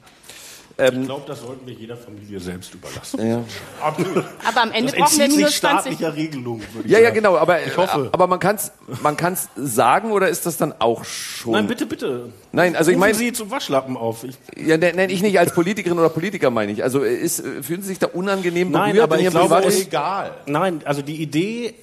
Ähm, 0.78 1.02
ich 1.02 1.06
glaube, 1.06 1.24
das 1.28 1.42
sollten 1.42 1.68
wir 1.68 1.74
jeder 1.74 1.96
Familie 1.96 2.40
selbst 2.40 2.74
überlassen. 2.74 3.28
Ja. 3.28 3.44
Aber 3.80 4.62
am 4.62 4.72
Ende 4.72 4.92
das 4.92 5.00
brauchen 5.00 5.20
wir 5.20 5.28
minus 5.28 5.60
20. 5.60 6.02
Regelung, 6.16 6.62
ja, 6.86 7.00
ja, 7.00 7.12
genau. 7.12 7.38
Aber, 7.38 7.64
ich 7.64 7.78
hoffe. 7.78 8.10
aber 8.12 8.28
man 8.28 8.40
kann 8.40 8.56
es 8.56 8.72
man 9.02 9.16
kann's 9.16 9.50
sagen 9.56 10.12
oder 10.12 10.30
ist 10.30 10.46
das 10.46 10.58
dann 10.58 10.74
auch 10.80 11.06
schon? 11.06 11.54
Nein, 11.54 11.68
bitte, 11.68 11.86
bitte. 11.86 12.30
Nein, 12.52 12.76
also 12.76 12.90
ich 12.90 12.98
meine. 12.98 13.14
Sie 13.14 13.32
zum 13.34 13.52
Waschlappen 13.52 13.96
auf. 13.96 14.24
Ich 14.24 14.36
ja, 14.58 14.78
nenne 14.78 15.12
ich 15.12 15.22
nicht 15.22 15.38
als 15.38 15.54
Politikerin 15.54 16.00
oder 16.00 16.10
Politiker, 16.10 16.50
meine 16.50 16.72
ich. 16.72 16.84
Also 16.84 17.02
ist, 17.02 17.44
fühlen 17.62 17.82
Sie 17.82 17.90
sich 17.90 18.00
da 18.00 18.08
unangenehm 18.08 18.72
berührt? 18.72 18.88
Nein, 18.88 19.00
aber 19.00 19.20
ich 19.20 19.30
glaube, 19.30 19.56
ist 19.66 19.88
egal. 19.88 20.32
Nein, 20.48 20.82
also 20.86 21.04
die 21.04 21.22
Idee, 21.22 21.76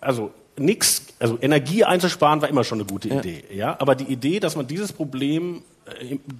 also 0.00 0.30
nix, 0.56 1.02
also 1.18 1.38
Energie 1.40 1.84
einzusparen 1.84 2.40
war 2.42 2.48
immer 2.48 2.64
schon 2.64 2.78
eine 2.78 2.88
gute 2.88 3.08
Idee, 3.08 3.44
ja. 3.50 3.56
ja. 3.56 3.76
Aber 3.78 3.94
die 3.94 4.04
Idee, 4.04 4.40
dass 4.40 4.56
man 4.56 4.66
dieses 4.66 4.92
Problem 4.92 5.56
äh, 5.56 5.77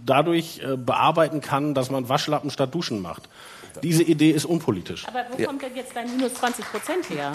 dadurch 0.05 0.61
äh, 0.61 0.77
bearbeiten 0.77 1.41
kann, 1.41 1.75
dass 1.75 1.91
man 1.91 2.09
Waschlappen 2.09 2.51
statt 2.51 2.75
Duschen 2.75 3.03
macht. 3.03 3.29
Diese 3.83 4.03
Idee 4.03 4.31
ist 4.31 4.45
unpolitisch. 4.45 5.07
Aber 5.07 5.25
wo 5.31 5.41
ja. 5.41 5.47
kommt 5.47 5.63
denn 5.63 5.77
jetzt 5.77 5.95
dein 5.95 6.11
minus 6.17 6.35
20 6.35 6.65
Prozent 6.65 7.11
her? 7.11 7.33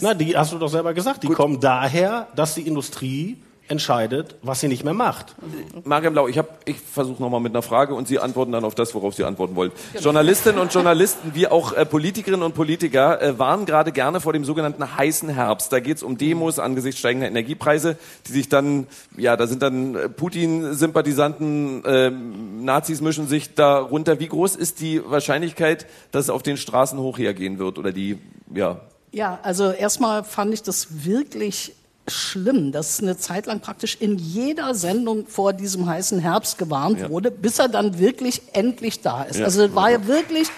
Na, 0.00 0.14
die 0.14 0.36
hast 0.36 0.52
du 0.52 0.58
doch 0.58 0.68
selber 0.68 0.94
gesagt. 0.94 1.22
Die 1.22 1.26
Gut. 1.26 1.36
kommen 1.36 1.60
daher, 1.60 2.28
dass 2.36 2.54
die 2.54 2.66
Industrie 2.66 3.36
entscheidet, 3.70 4.34
was 4.42 4.60
sie 4.60 4.68
nicht 4.68 4.84
mehr 4.84 4.94
macht. 4.94 5.36
Mariam 5.84 6.12
Blau, 6.12 6.26
ich, 6.26 6.36
hab, 6.38 6.58
ich 6.68 6.76
versuche 6.78 7.22
nochmal 7.22 7.40
mit 7.40 7.52
einer 7.52 7.62
Frage 7.62 7.94
und 7.94 8.08
Sie 8.08 8.18
antworten 8.18 8.50
dann 8.50 8.64
auf 8.64 8.74
das, 8.74 8.94
worauf 8.94 9.14
Sie 9.14 9.24
antworten 9.24 9.54
wollen. 9.54 9.70
Genau. 9.92 10.04
Journalistinnen 10.04 10.60
und 10.60 10.74
Journalisten, 10.74 11.34
wie 11.34 11.46
auch 11.46 11.72
äh, 11.72 11.86
Politikerinnen 11.86 12.42
und 12.42 12.54
Politiker, 12.54 13.22
äh, 13.22 13.38
warnen 13.38 13.66
gerade 13.66 13.92
gerne 13.92 14.20
vor 14.20 14.32
dem 14.32 14.44
sogenannten 14.44 14.96
heißen 14.96 15.28
Herbst. 15.28 15.72
Da 15.72 15.78
geht 15.78 15.98
es 15.98 16.02
um 16.02 16.18
Demos 16.18 16.58
angesichts 16.58 16.98
steigender 16.98 17.28
Energiepreise, 17.28 17.96
die 18.26 18.32
sich 18.32 18.48
dann, 18.48 18.88
ja, 19.16 19.36
da 19.36 19.46
sind 19.46 19.62
dann 19.62 19.94
äh, 19.94 20.08
Putin-Sympathisanten, 20.08 21.84
äh, 21.84 22.10
Nazis 22.10 23.00
mischen 23.00 23.28
sich 23.28 23.54
darunter. 23.54 24.18
Wie 24.18 24.28
groß 24.28 24.56
ist 24.56 24.80
die 24.80 25.00
Wahrscheinlichkeit, 25.08 25.86
dass 26.10 26.24
es 26.24 26.30
auf 26.30 26.42
den 26.42 26.56
Straßen 26.56 26.98
hoch 26.98 27.18
hergehen 27.18 27.60
wird 27.60 27.78
oder 27.78 27.92
die, 27.92 28.18
ja, 28.52 28.80
ja, 29.12 29.40
also 29.42 29.72
erstmal 29.72 30.22
fand 30.22 30.54
ich 30.54 30.62
das 30.62 31.04
wirklich 31.04 31.74
schlimm, 32.10 32.72
dass 32.72 33.00
eine 33.00 33.16
Zeit 33.16 33.46
lang 33.46 33.60
praktisch 33.60 33.96
in 34.00 34.18
jeder 34.18 34.74
Sendung 34.74 35.26
vor 35.26 35.52
diesem 35.52 35.86
heißen 35.86 36.18
Herbst 36.18 36.58
gewarnt 36.58 37.00
ja. 37.00 37.10
wurde, 37.10 37.30
bis 37.30 37.58
er 37.58 37.68
dann 37.68 37.98
wirklich 37.98 38.42
endlich 38.52 39.00
da 39.00 39.22
ist. 39.22 39.38
Ja. 39.38 39.44
Also 39.44 39.74
war 39.74 39.90
ja 39.90 40.06
wirklich 40.06 40.48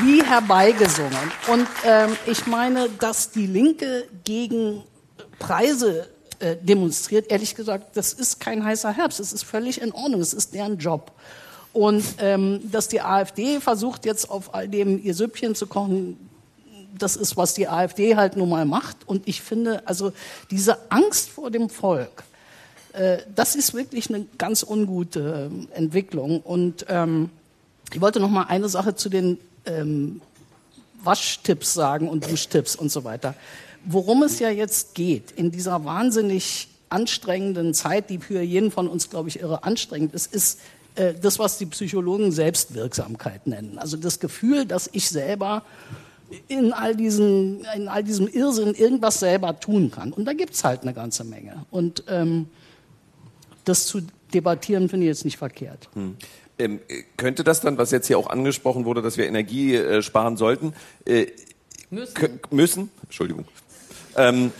wie 0.00 0.22
herbeigesungen. 0.22 1.32
Und 1.48 1.66
ähm, 1.84 2.16
ich 2.26 2.46
meine, 2.46 2.88
dass 2.98 3.30
die 3.30 3.46
Linke 3.46 4.04
gegen 4.24 4.82
Preise 5.38 6.08
äh, 6.38 6.56
demonstriert, 6.56 7.30
ehrlich 7.30 7.54
gesagt, 7.54 7.96
das 7.96 8.12
ist 8.12 8.40
kein 8.40 8.64
heißer 8.64 8.92
Herbst, 8.92 9.20
es 9.20 9.32
ist 9.32 9.44
völlig 9.44 9.80
in 9.80 9.92
Ordnung, 9.92 10.20
es 10.20 10.32
ist 10.34 10.54
deren 10.54 10.78
Job. 10.78 11.12
Und 11.72 12.04
ähm, 12.18 12.60
dass 12.70 12.88
die 12.88 13.00
AfD 13.00 13.60
versucht, 13.60 14.04
jetzt 14.04 14.28
auf 14.28 14.54
all 14.54 14.68
dem 14.68 15.02
ihr 15.02 15.14
Süppchen 15.14 15.54
zu 15.54 15.66
kochen, 15.66 16.28
das 16.98 17.16
ist, 17.16 17.36
was 17.36 17.54
die 17.54 17.68
AfD 17.68 18.16
halt 18.16 18.36
nun 18.36 18.48
mal 18.48 18.64
macht. 18.64 18.96
Und 19.06 19.26
ich 19.28 19.42
finde, 19.42 19.86
also 19.86 20.12
diese 20.50 20.90
Angst 20.90 21.30
vor 21.30 21.50
dem 21.50 21.68
Volk, 21.68 22.24
äh, 22.92 23.18
das 23.34 23.56
ist 23.56 23.74
wirklich 23.74 24.08
eine 24.08 24.26
ganz 24.38 24.62
ungute 24.62 25.50
äh, 25.72 25.76
Entwicklung. 25.76 26.40
Und 26.40 26.86
ähm, 26.88 27.30
ich 27.92 28.00
wollte 28.00 28.20
noch 28.20 28.30
mal 28.30 28.44
eine 28.44 28.68
Sache 28.68 28.94
zu 28.94 29.08
den 29.08 29.38
ähm, 29.66 30.20
Waschtipps 31.02 31.74
sagen 31.74 32.08
und 32.08 32.30
Duschtipps 32.30 32.76
und 32.76 32.90
so 32.90 33.04
weiter. 33.04 33.34
Worum 33.84 34.22
es 34.22 34.38
ja 34.38 34.50
jetzt 34.50 34.94
geht 34.94 35.32
in 35.32 35.50
dieser 35.50 35.84
wahnsinnig 35.84 36.68
anstrengenden 36.88 37.74
Zeit, 37.74 38.10
die 38.10 38.18
für 38.18 38.42
jeden 38.42 38.70
von 38.70 38.86
uns, 38.86 39.10
glaube 39.10 39.28
ich, 39.28 39.40
irre 39.40 39.64
anstrengend 39.64 40.14
ist, 40.14 40.32
ist 40.32 40.60
äh, 40.94 41.14
das, 41.14 41.38
was 41.38 41.58
die 41.58 41.66
Psychologen 41.66 42.30
Selbstwirksamkeit 42.32 43.46
nennen. 43.46 43.78
Also 43.78 43.96
das 43.96 44.20
Gefühl, 44.20 44.66
dass 44.66 44.90
ich 44.92 45.08
selber 45.08 45.62
in 46.48 46.72
all, 46.72 46.96
diesen, 46.96 47.64
in 47.76 47.88
all 47.88 48.04
diesem 48.04 48.28
Irrsinn 48.28 48.74
irgendwas 48.74 49.20
selber 49.20 49.58
tun 49.58 49.90
kann. 49.90 50.12
Und 50.12 50.24
da 50.24 50.32
gibt 50.32 50.54
es 50.54 50.64
halt 50.64 50.82
eine 50.82 50.94
ganze 50.94 51.24
Menge. 51.24 51.66
Und 51.70 52.04
ähm, 52.08 52.46
das 53.64 53.86
zu 53.86 54.00
debattieren 54.34 54.88
finde 54.88 55.06
ich 55.06 55.08
jetzt 55.08 55.24
nicht 55.24 55.38
verkehrt. 55.38 55.88
Hm. 55.94 56.16
Ähm, 56.58 56.80
könnte 57.16 57.44
das 57.44 57.60
dann, 57.60 57.78
was 57.78 57.90
jetzt 57.90 58.06
hier 58.06 58.18
auch 58.18 58.28
angesprochen 58.28 58.84
wurde, 58.84 59.02
dass 59.02 59.16
wir 59.16 59.26
Energie 59.26 59.74
äh, 59.74 60.02
sparen 60.02 60.36
sollten, 60.36 60.74
äh, 61.06 61.26
müssen. 61.90 62.40
müssen, 62.50 62.90
Entschuldigung, 63.02 63.46
ähm, 64.16 64.52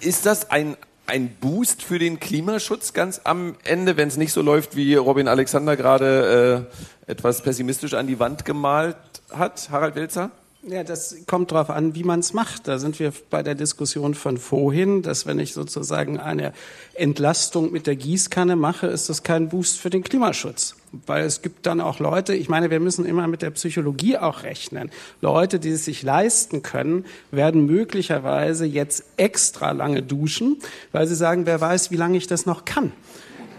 Ist 0.00 0.26
das 0.26 0.50
ein, 0.50 0.76
ein 1.06 1.34
Boost 1.40 1.82
für 1.82 1.98
den 1.98 2.20
Klimaschutz 2.20 2.92
ganz 2.92 3.20
am 3.24 3.56
Ende, 3.64 3.96
wenn 3.96 4.08
es 4.08 4.16
nicht 4.16 4.32
so 4.32 4.42
läuft, 4.42 4.76
wie 4.76 4.94
Robin 4.94 5.28
Alexander 5.28 5.76
gerade 5.76 6.68
äh, 7.06 7.10
etwas 7.10 7.42
pessimistisch 7.42 7.94
an 7.94 8.06
die 8.06 8.18
Wand 8.18 8.44
gemalt 8.44 8.96
hat, 9.30 9.68
Harald 9.70 9.94
Welzer? 9.94 10.30
Ja, 10.68 10.82
das 10.82 11.14
kommt 11.26 11.52
darauf 11.52 11.70
an, 11.70 11.94
wie 11.94 12.02
man 12.02 12.18
es 12.18 12.32
macht. 12.32 12.66
Da 12.66 12.80
sind 12.80 12.98
wir 12.98 13.12
bei 13.30 13.44
der 13.44 13.54
Diskussion 13.54 14.14
von 14.14 14.36
vorhin, 14.36 15.02
dass 15.02 15.24
wenn 15.24 15.38
ich 15.38 15.52
sozusagen 15.52 16.18
eine 16.18 16.52
Entlastung 16.94 17.70
mit 17.70 17.86
der 17.86 17.94
Gießkanne 17.94 18.56
mache, 18.56 18.88
ist 18.88 19.08
das 19.08 19.22
kein 19.22 19.48
Boost 19.48 19.78
für 19.78 19.90
den 19.90 20.02
Klimaschutz. 20.02 20.74
Weil 21.06 21.24
es 21.24 21.40
gibt 21.40 21.66
dann 21.66 21.80
auch 21.80 22.00
Leute, 22.00 22.34
ich 22.34 22.48
meine, 22.48 22.68
wir 22.70 22.80
müssen 22.80 23.06
immer 23.06 23.28
mit 23.28 23.42
der 23.42 23.50
Psychologie 23.50 24.18
auch 24.18 24.42
rechnen. 24.42 24.90
Leute, 25.20 25.60
die 25.60 25.70
es 25.70 25.84
sich 25.84 26.02
leisten 26.02 26.64
können, 26.64 27.04
werden 27.30 27.66
möglicherweise 27.66 28.66
jetzt 28.66 29.04
extra 29.16 29.70
lange 29.70 30.02
duschen, 30.02 30.56
weil 30.90 31.06
sie 31.06 31.14
sagen, 31.14 31.46
wer 31.46 31.60
weiß, 31.60 31.92
wie 31.92 31.96
lange 31.96 32.16
ich 32.16 32.26
das 32.26 32.44
noch 32.44 32.64
kann. 32.64 32.90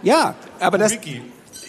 Ja, 0.04 0.36
aber 0.60 0.78
das, 0.78 0.92
äh, 0.92 1.22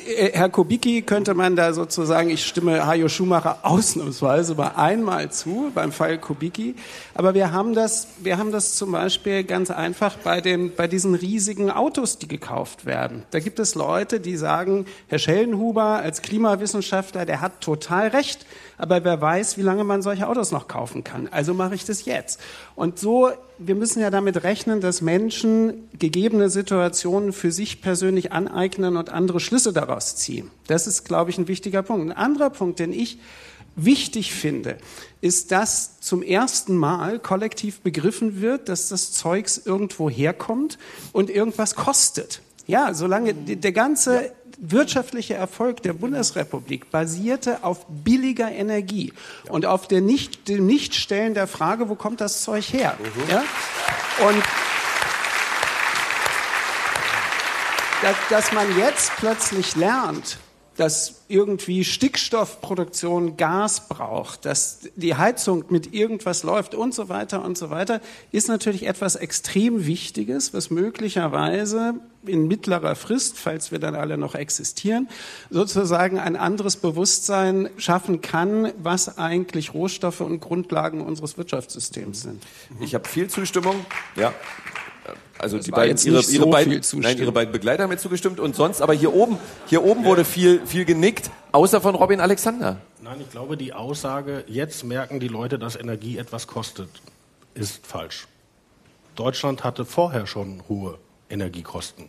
Herr 0.08 0.48
Kubicki 0.48 1.02
könnte 1.02 1.34
man 1.34 1.54
da 1.54 1.74
sozusagen, 1.74 2.30
ich 2.30 2.46
stimme 2.46 2.86
Hajo 2.86 3.10
Schumacher 3.10 3.58
ausnahmsweise 3.62 4.54
mal 4.54 4.72
einmal 4.76 5.30
zu 5.30 5.70
beim 5.74 5.92
Fall 5.92 6.18
Kubicki, 6.18 6.76
aber 7.14 7.34
wir 7.34 7.52
haben 7.52 7.74
das, 7.74 8.08
wir 8.20 8.38
haben 8.38 8.50
das 8.50 8.74
zum 8.76 8.92
Beispiel 8.92 9.44
ganz 9.44 9.70
einfach 9.70 10.16
bei 10.16 10.40
den, 10.40 10.74
bei 10.74 10.88
diesen 10.88 11.14
riesigen 11.14 11.70
Autos, 11.70 12.18
die 12.18 12.26
gekauft 12.26 12.86
werden. 12.86 13.24
Da 13.32 13.40
gibt 13.40 13.58
es 13.58 13.74
Leute, 13.74 14.18
die 14.18 14.36
sagen, 14.36 14.86
Herr 15.08 15.18
Schellenhuber 15.18 16.00
als 16.00 16.22
Klimawissenschaftler, 16.22 17.26
der 17.26 17.42
hat 17.42 17.60
total 17.60 18.08
recht 18.08 18.46
aber 18.78 19.04
wer 19.04 19.20
weiß, 19.20 19.58
wie 19.58 19.62
lange 19.62 19.84
man 19.84 20.02
solche 20.02 20.28
Autos 20.28 20.52
noch 20.52 20.68
kaufen 20.68 21.04
kann. 21.04 21.28
Also 21.28 21.52
mache 21.52 21.74
ich 21.74 21.84
das 21.84 22.04
jetzt. 22.04 22.40
Und 22.76 22.98
so, 22.98 23.30
wir 23.58 23.74
müssen 23.74 24.00
ja 24.00 24.10
damit 24.10 24.44
rechnen, 24.44 24.80
dass 24.80 25.02
Menschen 25.02 25.88
gegebene 25.98 26.48
Situationen 26.48 27.32
für 27.32 27.50
sich 27.50 27.82
persönlich 27.82 28.32
aneignen 28.32 28.96
und 28.96 29.10
andere 29.10 29.40
Schlüsse 29.40 29.72
daraus 29.72 30.16
ziehen. 30.16 30.50
Das 30.68 30.86
ist, 30.86 31.04
glaube 31.04 31.30
ich, 31.30 31.38
ein 31.38 31.48
wichtiger 31.48 31.82
Punkt. 31.82 32.06
Ein 32.06 32.16
anderer 32.16 32.50
Punkt, 32.50 32.78
den 32.78 32.92
ich 32.92 33.18
wichtig 33.74 34.32
finde, 34.32 34.78
ist, 35.20 35.52
dass 35.52 36.00
zum 36.00 36.22
ersten 36.22 36.76
Mal 36.76 37.18
kollektiv 37.18 37.80
begriffen 37.80 38.40
wird, 38.40 38.68
dass 38.68 38.88
das 38.88 39.12
Zeugs 39.12 39.58
irgendwo 39.58 40.10
herkommt 40.10 40.78
und 41.12 41.30
irgendwas 41.30 41.74
kostet. 41.74 42.42
Ja, 42.66 42.92
solange 42.92 43.32
der 43.34 43.72
ganze 43.72 44.32
wirtschaftliche 44.58 45.34
Erfolg 45.34 45.82
der 45.82 45.92
Bundesrepublik 45.92 46.90
basierte 46.90 47.62
auf 47.62 47.86
billiger 47.88 48.50
Energie 48.50 49.12
und 49.48 49.66
auf 49.66 49.86
der 49.86 50.00
nicht, 50.00 50.48
dem 50.48 50.66
Nichtstellen 50.66 51.34
der 51.34 51.46
Frage, 51.46 51.88
wo 51.88 51.94
kommt 51.94 52.20
das 52.20 52.42
Zeug 52.42 52.64
her? 52.72 52.96
Mhm. 52.98 53.30
Ja? 53.30 53.44
Und 54.28 54.42
dass, 58.02 58.16
dass 58.30 58.52
man 58.52 58.78
jetzt 58.78 59.12
plötzlich 59.16 59.76
lernt, 59.76 60.38
dass 60.78 61.24
irgendwie 61.26 61.84
Stickstoffproduktion 61.84 63.36
Gas 63.36 63.88
braucht, 63.88 64.44
dass 64.44 64.88
die 64.94 65.16
Heizung 65.16 65.64
mit 65.70 65.92
irgendwas 65.92 66.44
läuft 66.44 66.74
und 66.76 66.94
so 66.94 67.08
weiter 67.08 67.44
und 67.44 67.58
so 67.58 67.70
weiter, 67.70 68.00
ist 68.30 68.48
natürlich 68.48 68.86
etwas 68.86 69.16
extrem 69.16 69.86
Wichtiges, 69.86 70.54
was 70.54 70.70
möglicherweise 70.70 71.94
in 72.28 72.46
mittlerer 72.48 72.94
Frist, 72.94 73.38
falls 73.38 73.72
wir 73.72 73.78
dann 73.78 73.94
alle 73.94 74.18
noch 74.18 74.34
existieren, 74.34 75.08
sozusagen 75.50 76.18
ein 76.18 76.36
anderes 76.36 76.76
Bewusstsein 76.76 77.70
schaffen 77.76 78.20
kann, 78.20 78.72
was 78.82 79.18
eigentlich 79.18 79.74
Rohstoffe 79.74 80.20
und 80.20 80.40
Grundlagen 80.40 81.00
unseres 81.00 81.38
Wirtschaftssystems 81.38 82.22
sind. 82.22 82.42
Ich 82.80 82.94
habe 82.94 83.08
viel 83.08 83.28
Zustimmung. 83.28 83.86
Ja, 84.16 84.32
also 85.38 85.56
das 85.56 85.66
die 85.66 85.70
beiden, 85.70 85.96
ihre, 85.96 86.20
ihre, 86.20 86.22
so 86.22 86.50
beiden, 86.50 86.82
nein, 86.94 87.18
ihre 87.18 87.32
beiden 87.32 87.52
Begleiter 87.52 87.84
haben 87.84 87.90
mir 87.90 87.98
zugestimmt 87.98 88.40
und 88.40 88.56
sonst, 88.56 88.82
aber 88.82 88.92
hier 88.92 89.14
oben, 89.14 89.38
hier 89.66 89.84
oben 89.84 90.04
wurde 90.04 90.24
viel, 90.24 90.66
viel 90.66 90.84
genickt, 90.84 91.30
außer 91.52 91.80
von 91.80 91.94
Robin 91.94 92.20
Alexander. 92.20 92.80
Nein, 93.02 93.20
ich 93.20 93.30
glaube, 93.30 93.56
die 93.56 93.72
Aussage, 93.72 94.44
jetzt 94.48 94.84
merken 94.84 95.20
die 95.20 95.28
Leute, 95.28 95.58
dass 95.58 95.76
Energie 95.76 96.18
etwas 96.18 96.46
kostet, 96.46 96.90
ist 97.54 97.86
falsch. 97.86 98.26
Deutschland 99.14 99.64
hatte 99.64 99.84
vorher 99.84 100.26
schon 100.26 100.62
hohe 100.68 100.98
Energiekosten. 101.30 102.08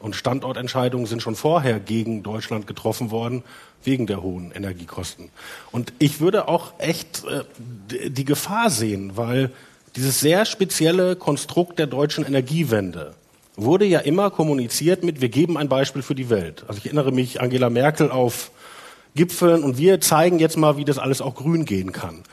Und 0.00 0.16
Standortentscheidungen 0.16 1.06
sind 1.06 1.22
schon 1.22 1.34
vorher 1.34 1.80
gegen 1.80 2.22
Deutschland 2.22 2.66
getroffen 2.66 3.10
worden, 3.10 3.42
wegen 3.82 4.06
der 4.06 4.22
hohen 4.22 4.52
Energiekosten. 4.52 5.30
Und 5.72 5.92
ich 5.98 6.20
würde 6.20 6.48
auch 6.48 6.74
echt 6.78 7.24
äh, 7.24 8.10
die 8.10 8.24
Gefahr 8.24 8.70
sehen, 8.70 9.16
weil 9.16 9.50
dieses 9.96 10.20
sehr 10.20 10.44
spezielle 10.44 11.16
Konstrukt 11.16 11.78
der 11.78 11.86
deutschen 11.86 12.26
Energiewende 12.26 13.14
wurde 13.56 13.84
ja 13.84 14.00
immer 14.00 14.30
kommuniziert 14.30 15.04
mit, 15.04 15.20
wir 15.20 15.28
geben 15.28 15.56
ein 15.56 15.68
Beispiel 15.68 16.02
für 16.02 16.14
die 16.14 16.30
Welt. 16.30 16.64
Also 16.66 16.78
ich 16.78 16.86
erinnere 16.86 17.12
mich 17.12 17.40
Angela 17.40 17.70
Merkel 17.70 18.10
auf 18.10 18.50
Gipfeln 19.14 19.62
und 19.62 19.78
wir 19.78 20.00
zeigen 20.00 20.38
jetzt 20.40 20.56
mal, 20.56 20.76
wie 20.76 20.84
das 20.84 20.98
alles 20.98 21.20
auch 21.20 21.36
grün 21.36 21.64
gehen 21.64 21.92
kann. 21.92 22.24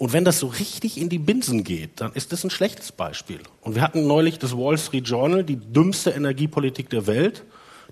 Und 0.00 0.14
wenn 0.14 0.24
das 0.24 0.38
so 0.38 0.46
richtig 0.46 0.98
in 0.98 1.10
die 1.10 1.18
Binsen 1.18 1.62
geht, 1.62 2.00
dann 2.00 2.14
ist 2.14 2.32
das 2.32 2.42
ein 2.42 2.48
schlechtes 2.48 2.90
Beispiel. 2.90 3.40
Und 3.60 3.74
wir 3.74 3.82
hatten 3.82 4.06
neulich 4.06 4.38
das 4.38 4.56
Wall 4.56 4.78
Street 4.78 5.06
Journal, 5.06 5.44
die 5.44 5.56
dümmste 5.56 6.08
Energiepolitik 6.08 6.88
der 6.88 7.06
Welt. 7.06 7.44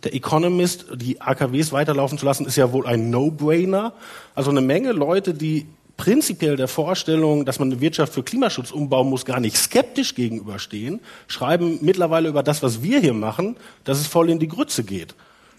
Der 0.04 0.14
Economist, 0.14 0.86
die 0.94 1.20
AKWs 1.20 1.70
weiterlaufen 1.70 2.16
zu 2.16 2.24
lassen, 2.24 2.46
ist 2.46 2.56
ja 2.56 2.72
wohl 2.72 2.86
ein 2.86 3.10
No-Brainer. 3.10 3.92
Also 4.34 4.48
eine 4.48 4.62
Menge 4.62 4.92
Leute, 4.92 5.34
die 5.34 5.66
prinzipiell 5.98 6.56
der 6.56 6.66
Vorstellung, 6.66 7.44
dass 7.44 7.58
man 7.58 7.70
eine 7.70 7.82
Wirtschaft 7.82 8.14
für 8.14 8.22
Klimaschutz 8.22 8.70
umbauen 8.70 9.10
muss, 9.10 9.26
gar 9.26 9.38
nicht 9.38 9.58
skeptisch 9.58 10.14
gegenüberstehen, 10.14 11.00
schreiben 11.26 11.80
mittlerweile 11.82 12.30
über 12.30 12.42
das, 12.42 12.62
was 12.62 12.82
wir 12.82 13.00
hier 13.00 13.12
machen, 13.12 13.58
dass 13.84 14.00
es 14.00 14.06
voll 14.06 14.30
in 14.30 14.38
die 14.38 14.48
Grütze 14.48 14.82
geht. 14.82 15.14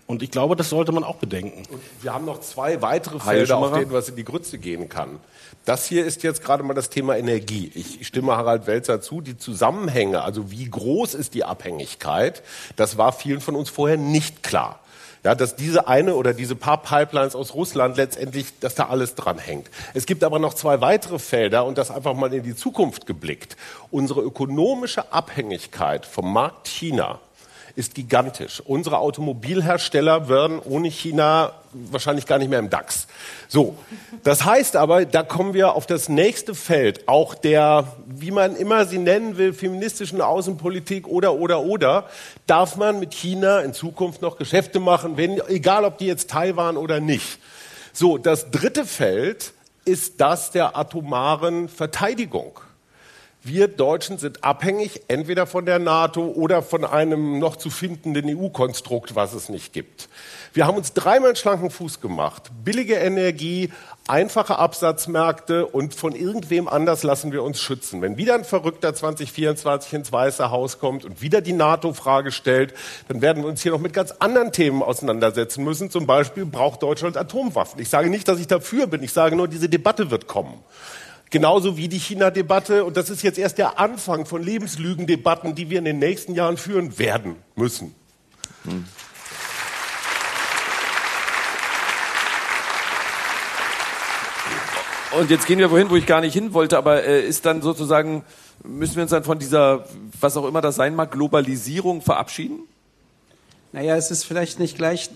Und 0.10 0.23
ich 0.23 0.31
glaube, 0.31 0.56
das 0.56 0.72
sollte 0.72 0.91
man 0.91 1.03
auch 1.03 1.18
bedenken. 1.18 1.72
Und 1.72 1.81
wir 2.02 2.15
haben 2.15 2.26
noch 2.26 2.41
zwei 2.41 2.81
weitere 2.81 3.19
Felder, 3.19 3.57
auf 3.57 3.77
denen 3.77 3.91
was 3.91 4.10
in 4.10 4.15
die 4.15 4.23
Grütze 4.23 4.57
gehen 4.57 4.90
kann. 4.90 5.19
Das 5.65 5.86
hier 5.86 6.03
ist 6.03 6.23
jetzt 6.23 6.44
gerade 6.44 6.64
mal 6.64 6.73
das 6.73 6.90
Thema 6.90 7.15
Energie. 7.15 7.72
Ich 7.76 8.07
stimme 8.07 8.36
Harald 8.36 8.65
Welzer 8.65 9.02
zu. 9.02 9.22
Die 9.22 9.38
Zusammenhänge, 9.38 10.23
also 10.23 10.49
wie 10.49 10.68
groß 10.68 11.14
ist 11.14 11.36
die 11.36 11.44
Abhängigkeit, 11.44 12.41
das 12.76 12.98
war 12.98 13.11
vielen 13.11 13.40
von 13.40 13.56
uns 13.56 13.69
vorher 13.69 13.98
nicht 13.98 14.41
klar. 14.41 14.80
Ja, 15.23 15.36
dass 15.36 15.56
diese 15.56 15.88
eine 15.88 16.15
oder 16.15 16.34
diese 16.34 16.56
paar 16.56 16.81
Pipelines 16.81 17.36
aus 17.36 17.53
Russland 17.53 17.98
letztendlich, 17.98 18.57
dass 18.61 18.73
da 18.73 18.88
alles 18.88 19.14
dran 19.14 19.38
hängt. 19.38 19.69
Es 19.94 20.07
gibt 20.07 20.23
aber 20.23 20.40
noch 20.40 20.56
zwei 20.56 20.81
weitere 20.81 21.19
Felder 21.19 21.65
und 21.65 21.77
das 21.77 21.91
einfach 21.91 22.15
mal 22.15 22.34
in 22.34 22.41
die 22.41 22.56
Zukunft 22.56 23.06
geblickt. 23.06 23.57
Unsere 23.91 24.22
ökonomische 24.22 25.14
Abhängigkeit 25.14 26.07
vom 26.07 26.34
Markt 26.34 26.68
China 26.68 27.19
ist 27.80 27.95
gigantisch. 27.95 28.61
Unsere 28.65 28.97
Automobilhersteller 28.97 30.27
werden 30.27 30.60
ohne 30.60 30.89
China 30.89 31.53
wahrscheinlich 31.72 32.26
gar 32.26 32.38
nicht 32.38 32.49
mehr 32.49 32.60
im 32.60 32.69
DAX. 32.69 33.07
So, 33.47 33.77
das 34.26 34.43
heißt 34.43 34.76
aber, 34.76 35.06
da 35.06 35.23
kommen 35.23 35.53
wir 35.53 35.76
auf 35.76 35.85
das 35.85 36.10
nächste 36.10 36.56
Feld, 36.56 37.07
auch 37.07 37.35
der, 37.35 37.88
wie 38.06 38.31
man 38.31 38.57
immer 38.57 38.85
sie 38.85 38.97
nennen 38.97 39.38
will, 39.38 39.53
feministischen 39.53 40.19
Außenpolitik 40.19 41.07
oder 41.07 41.35
oder 41.35 41.61
oder, 41.61 42.10
darf 42.47 42.76
man 42.76 42.99
mit 42.99 43.14
China 43.14 43.61
in 43.61 43.73
Zukunft 43.73 44.22
noch 44.22 44.38
Geschäfte 44.38 44.81
machen, 44.81 45.15
wenn, 45.15 45.39
egal 45.47 45.85
ob 45.85 45.99
die 45.99 46.07
jetzt 46.07 46.30
Taiwan 46.30 46.76
oder 46.76 46.99
nicht. 46.99 47.39
So, 47.93 48.18
das 48.18 48.51
dritte 48.51 48.85
Feld 48.85 49.53
ist 49.85 50.19
das 50.19 50.51
der 50.51 50.76
atomaren 50.77 51.69
Verteidigung. 51.69 52.60
Wir 53.49 53.67
Deutschen 53.67 54.19
sind 54.19 54.43
abhängig 54.43 55.01
entweder 55.07 55.47
von 55.47 55.65
der 55.65 55.80
NATO 55.80 56.21
oder 56.27 56.61
von 56.61 56.85
einem 56.85 57.39
noch 57.39 57.55
zu 57.55 57.71
findenden 57.71 58.38
EU-Konstrukt, 58.38 59.15
was 59.15 59.34
es 59.34 59.49
nicht 59.49 59.73
gibt. 59.73 60.07
Wir 60.53 60.67
haben 60.67 60.77
uns 60.77 60.93
dreimal 60.93 61.35
schlanken 61.35 61.71
Fuß 61.71 61.99
gemacht. 61.99 62.51
Billige 62.63 62.93
Energie, 62.93 63.71
einfache 64.07 64.59
Absatzmärkte 64.59 65.65
und 65.65 65.95
von 65.95 66.13
irgendwem 66.13 66.67
anders 66.67 67.01
lassen 67.01 67.31
wir 67.31 67.41
uns 67.41 67.59
schützen. 67.59 68.03
Wenn 68.03 68.17
wieder 68.17 68.35
ein 68.35 68.45
Verrückter 68.45 68.93
2024 68.93 69.93
ins 69.93 70.11
Weiße 70.11 70.51
Haus 70.51 70.77
kommt 70.77 71.03
und 71.03 71.23
wieder 71.23 71.41
die 71.41 71.53
NATO-Frage 71.53 72.31
stellt, 72.31 72.76
dann 73.07 73.23
werden 73.23 73.41
wir 73.41 73.49
uns 73.49 73.63
hier 73.63 73.71
noch 73.71 73.80
mit 73.80 73.93
ganz 73.93 74.11
anderen 74.19 74.51
Themen 74.51 74.84
auseinandersetzen 74.84 75.63
müssen. 75.63 75.89
Zum 75.89 76.05
Beispiel 76.05 76.45
braucht 76.45 76.84
Deutschland 76.84 77.17
Atomwaffen. 77.17 77.81
Ich 77.81 77.89
sage 77.89 78.11
nicht, 78.11 78.27
dass 78.27 78.39
ich 78.39 78.45
dafür 78.45 78.85
bin. 78.85 79.01
Ich 79.01 79.11
sage 79.11 79.35
nur, 79.35 79.47
diese 79.47 79.69
Debatte 79.69 80.11
wird 80.11 80.27
kommen. 80.27 80.53
Genauso 81.30 81.77
wie 81.77 81.88
die 81.88 81.99
China-Debatte. 81.99 82.84
Und 82.85 82.97
das 82.97 83.10
ist 83.10 83.22
jetzt 83.22 83.38
erst 83.38 83.57
der 83.57 83.80
Anfang 83.80 84.26
von 84.26 84.41
Lebenslügendebatten, 84.41 85.53
die 85.53 85.69
wir 85.69 85.80
in 85.80 85.85
den 85.85 85.99
nächsten 85.99 86.34
Jahren 86.34 86.57
führen 86.57 86.97
werden 86.97 87.35
müssen. 87.56 87.93
Hm. 88.64 88.85
Und 95.11 95.31
jetzt 95.31 95.47
gehen 95.47 95.57
wir 95.57 95.72
wohin, 95.72 95.89
wo 95.89 95.95
ich 95.95 96.06
gar 96.06 96.22
nicht 96.22 96.34
hin 96.34 96.53
wollte, 96.53 96.77
aber 96.77 97.03
äh, 97.03 97.22
ist 97.22 97.45
dann 97.45 97.64
sozusagen, 97.64 98.23
müssen 98.64 98.95
wir 98.95 99.03
uns 99.03 99.11
dann 99.11 99.23
von 99.23 99.39
dieser, 99.39 99.85
was 100.19 100.38
auch 100.38 100.47
immer 100.47 100.61
das 100.61 100.76
sein 100.76 100.95
mag, 100.95 101.11
Globalisierung 101.11 102.01
verabschieden? 102.01 102.60
Naja, 103.72 103.96
es 103.96 104.10
ist 104.10 104.24
vielleicht 104.24 104.60
nicht 104.60 104.78
gleich 104.78 105.12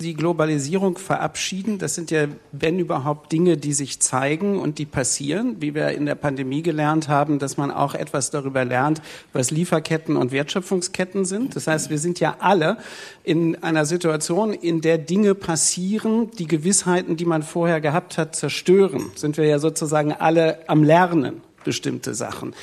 die 0.00 0.14
Globalisierung 0.14 0.96
verabschieden. 0.96 1.78
Das 1.78 1.94
sind 1.94 2.10
ja, 2.10 2.26
wenn 2.52 2.78
überhaupt, 2.78 3.32
Dinge, 3.32 3.58
die 3.58 3.74
sich 3.74 4.00
zeigen 4.00 4.58
und 4.58 4.78
die 4.78 4.86
passieren, 4.86 5.56
wie 5.60 5.74
wir 5.74 5.90
in 5.90 6.06
der 6.06 6.14
Pandemie 6.14 6.62
gelernt 6.62 7.08
haben, 7.08 7.38
dass 7.38 7.58
man 7.58 7.70
auch 7.70 7.94
etwas 7.94 8.30
darüber 8.30 8.64
lernt, 8.64 9.02
was 9.34 9.50
Lieferketten 9.50 10.16
und 10.16 10.32
Wertschöpfungsketten 10.32 11.26
sind. 11.26 11.54
Das 11.54 11.66
heißt, 11.66 11.90
wir 11.90 11.98
sind 11.98 12.18
ja 12.18 12.36
alle 12.38 12.78
in 13.24 13.62
einer 13.62 13.84
Situation, 13.84 14.54
in 14.54 14.80
der 14.80 14.96
Dinge 14.96 15.34
passieren, 15.34 16.30
die 16.38 16.46
Gewissheiten, 16.46 17.18
die 17.18 17.26
man 17.26 17.42
vorher 17.42 17.82
gehabt 17.82 18.16
hat, 18.16 18.34
zerstören. 18.34 19.10
Sind 19.16 19.36
wir 19.36 19.44
ja 19.44 19.58
sozusagen 19.58 20.14
alle 20.14 20.66
am 20.66 20.82
Lernen 20.82 21.42
bestimmte 21.62 22.14
Sachen. 22.14 22.54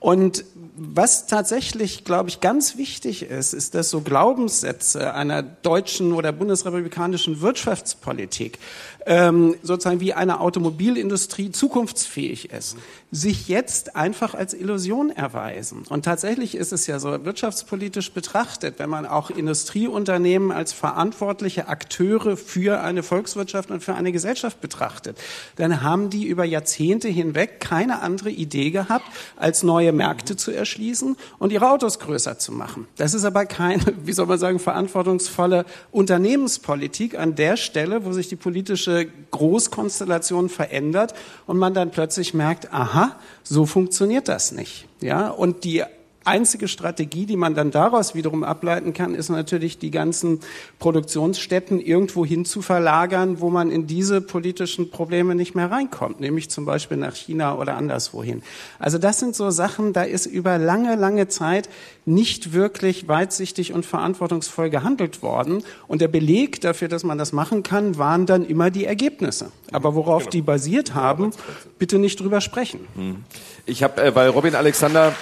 Und 0.00 0.44
was 0.78 1.26
tatsächlich, 1.26 2.04
glaube 2.04 2.28
ich, 2.28 2.40
ganz 2.40 2.76
wichtig 2.76 3.22
ist, 3.22 3.54
ist, 3.54 3.74
dass 3.74 3.88
so 3.88 4.02
Glaubenssätze 4.02 5.14
einer 5.14 5.42
deutschen 5.42 6.12
oder 6.12 6.32
bundesrepublikanischen 6.32 7.40
Wirtschaftspolitik 7.40 8.58
ähm, 9.06 9.54
sozusagen 9.62 10.00
wie 10.00 10.12
eine 10.12 10.40
Automobilindustrie 10.40 11.50
zukunftsfähig 11.50 12.50
ist, 12.50 12.76
sich 13.10 13.48
jetzt 13.48 13.96
einfach 13.96 14.34
als 14.34 14.52
Illusion 14.52 15.10
erweisen. 15.10 15.84
Und 15.88 16.04
tatsächlich 16.04 16.54
ist 16.56 16.72
es 16.72 16.86
ja 16.86 16.98
so 16.98 17.24
wirtschaftspolitisch 17.24 18.12
betrachtet, 18.12 18.78
wenn 18.78 18.90
man 18.90 19.06
auch 19.06 19.30
Industrieunternehmen 19.30 20.52
als 20.52 20.72
verantwortliche 20.72 21.68
Akteure 21.68 22.36
für 22.36 22.80
eine 22.82 23.02
Volkswirtschaft 23.02 23.70
und 23.70 23.82
für 23.82 23.94
eine 23.94 24.12
Gesellschaft 24.12 24.60
betrachtet, 24.60 25.16
dann 25.54 25.82
haben 25.82 26.10
die 26.10 26.26
über 26.26 26.44
Jahrzehnte 26.44 27.08
hinweg 27.08 27.60
keine 27.60 28.02
andere 28.02 28.30
Idee 28.30 28.70
gehabt, 28.70 29.06
als 29.36 29.62
neue 29.62 29.92
Märkte 29.92 30.36
zu 30.36 30.50
erschließen 30.50 30.65
und 31.38 31.52
ihre 31.52 31.70
Autos 31.70 31.98
größer 31.98 32.38
zu 32.38 32.52
machen. 32.52 32.86
Das 32.96 33.14
ist 33.14 33.24
aber 33.24 33.46
keine, 33.46 33.82
wie 34.04 34.12
soll 34.12 34.26
man 34.26 34.38
sagen, 34.38 34.58
verantwortungsvolle 34.58 35.64
Unternehmenspolitik 35.92 37.18
an 37.18 37.34
der 37.34 37.56
Stelle, 37.56 38.04
wo 38.04 38.12
sich 38.12 38.28
die 38.28 38.36
politische 38.36 39.06
Großkonstellation 39.30 40.48
verändert 40.48 41.14
und 41.46 41.58
man 41.58 41.74
dann 41.74 41.90
plötzlich 41.90 42.34
merkt, 42.34 42.72
aha, 42.72 43.16
so 43.42 43.66
funktioniert 43.66 44.28
das 44.28 44.52
nicht. 44.52 44.86
Ja, 45.00 45.28
und 45.28 45.64
die 45.64 45.84
einzige 46.26 46.68
Strategie, 46.68 47.26
die 47.26 47.36
man 47.36 47.54
dann 47.54 47.70
daraus 47.70 48.14
wiederum 48.14 48.44
ableiten 48.44 48.92
kann, 48.92 49.14
ist 49.14 49.28
natürlich 49.28 49.78
die 49.78 49.90
ganzen 49.90 50.40
Produktionsstätten 50.78 51.80
irgendwo 51.80 52.24
hin 52.24 52.44
zu 52.44 52.62
verlagern, 52.62 53.40
wo 53.40 53.50
man 53.50 53.70
in 53.70 53.86
diese 53.86 54.20
politischen 54.20 54.90
Probleme 54.90 55.34
nicht 55.34 55.54
mehr 55.54 55.70
reinkommt, 55.70 56.20
nämlich 56.20 56.50
zum 56.50 56.64
Beispiel 56.64 56.96
nach 56.96 57.14
China 57.14 57.56
oder 57.56 57.76
anderswohin. 57.76 58.42
Also 58.78 58.98
das 58.98 59.18
sind 59.18 59.34
so 59.36 59.50
Sachen, 59.50 59.92
da 59.92 60.02
ist 60.02 60.26
über 60.26 60.58
lange, 60.58 60.96
lange 60.96 61.28
Zeit 61.28 61.68
nicht 62.04 62.52
wirklich 62.52 63.08
weitsichtig 63.08 63.72
und 63.72 63.84
verantwortungsvoll 63.84 64.70
gehandelt 64.70 65.22
worden. 65.22 65.64
Und 65.88 66.00
der 66.00 66.08
Beleg 66.08 66.60
dafür, 66.60 66.88
dass 66.88 67.02
man 67.02 67.18
das 67.18 67.32
machen 67.32 67.62
kann, 67.62 67.98
waren 67.98 68.26
dann 68.26 68.46
immer 68.46 68.70
die 68.70 68.84
Ergebnisse. 68.84 69.50
Aber 69.72 69.94
worauf 69.94 70.22
genau. 70.22 70.30
die 70.30 70.42
basiert 70.42 70.94
haben, 70.94 71.32
bitte 71.78 71.98
nicht 71.98 72.20
drüber 72.20 72.40
sprechen. 72.40 72.80
Hm. 72.94 73.24
Ich 73.66 73.82
habe, 73.82 74.02
äh, 74.02 74.14
weil 74.14 74.28
Robin 74.28 74.54
Alexander 74.54 75.14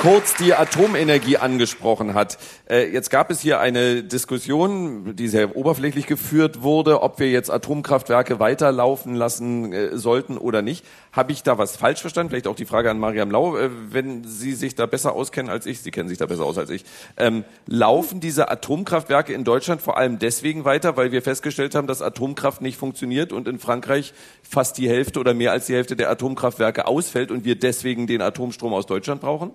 kurz 0.00 0.34
die 0.34 0.54
Atomenergie 0.54 1.36
angesprochen 1.36 2.14
hat. 2.14 2.38
Äh, 2.70 2.90
jetzt 2.90 3.10
gab 3.10 3.30
es 3.30 3.40
hier 3.40 3.60
eine 3.60 4.02
Diskussion, 4.02 5.14
die 5.14 5.28
sehr 5.28 5.56
oberflächlich 5.56 6.06
geführt 6.06 6.62
wurde, 6.62 7.02
ob 7.02 7.18
wir 7.18 7.30
jetzt 7.30 7.50
Atomkraftwerke 7.50 8.40
weiterlaufen 8.40 9.14
lassen 9.14 9.74
äh, 9.74 9.98
sollten 9.98 10.38
oder 10.38 10.62
nicht. 10.62 10.86
Habe 11.12 11.32
ich 11.32 11.42
da 11.42 11.58
was 11.58 11.76
falsch 11.76 12.00
verstanden? 12.00 12.30
Vielleicht 12.30 12.46
auch 12.46 12.56
die 12.56 12.64
Frage 12.64 12.90
an 12.90 12.98
Mariam 12.98 13.30
Lau, 13.30 13.58
äh, 13.58 13.68
wenn 13.90 14.24
Sie 14.24 14.54
sich 14.54 14.74
da 14.74 14.86
besser 14.86 15.12
auskennen 15.12 15.50
als 15.50 15.66
ich. 15.66 15.80
Sie 15.80 15.90
kennen 15.90 16.08
sich 16.08 16.16
da 16.16 16.24
besser 16.24 16.46
aus 16.46 16.56
als 16.56 16.70
ich. 16.70 16.86
Ähm, 17.18 17.44
laufen 17.66 18.20
diese 18.20 18.50
Atomkraftwerke 18.50 19.34
in 19.34 19.44
Deutschland 19.44 19.82
vor 19.82 19.98
allem 19.98 20.18
deswegen 20.18 20.64
weiter, 20.64 20.96
weil 20.96 21.12
wir 21.12 21.20
festgestellt 21.20 21.74
haben, 21.74 21.86
dass 21.86 22.00
Atomkraft 22.00 22.62
nicht 22.62 22.78
funktioniert 22.78 23.34
und 23.34 23.46
in 23.46 23.58
Frankreich 23.58 24.14
fast 24.42 24.78
die 24.78 24.88
Hälfte 24.88 25.20
oder 25.20 25.34
mehr 25.34 25.52
als 25.52 25.66
die 25.66 25.74
Hälfte 25.74 25.94
der 25.94 26.08
Atomkraftwerke 26.08 26.86
ausfällt 26.86 27.30
und 27.30 27.44
wir 27.44 27.56
deswegen 27.56 28.06
den 28.06 28.22
Atomstrom 28.22 28.72
aus 28.72 28.86
Deutschland 28.86 29.20
brauchen? 29.20 29.50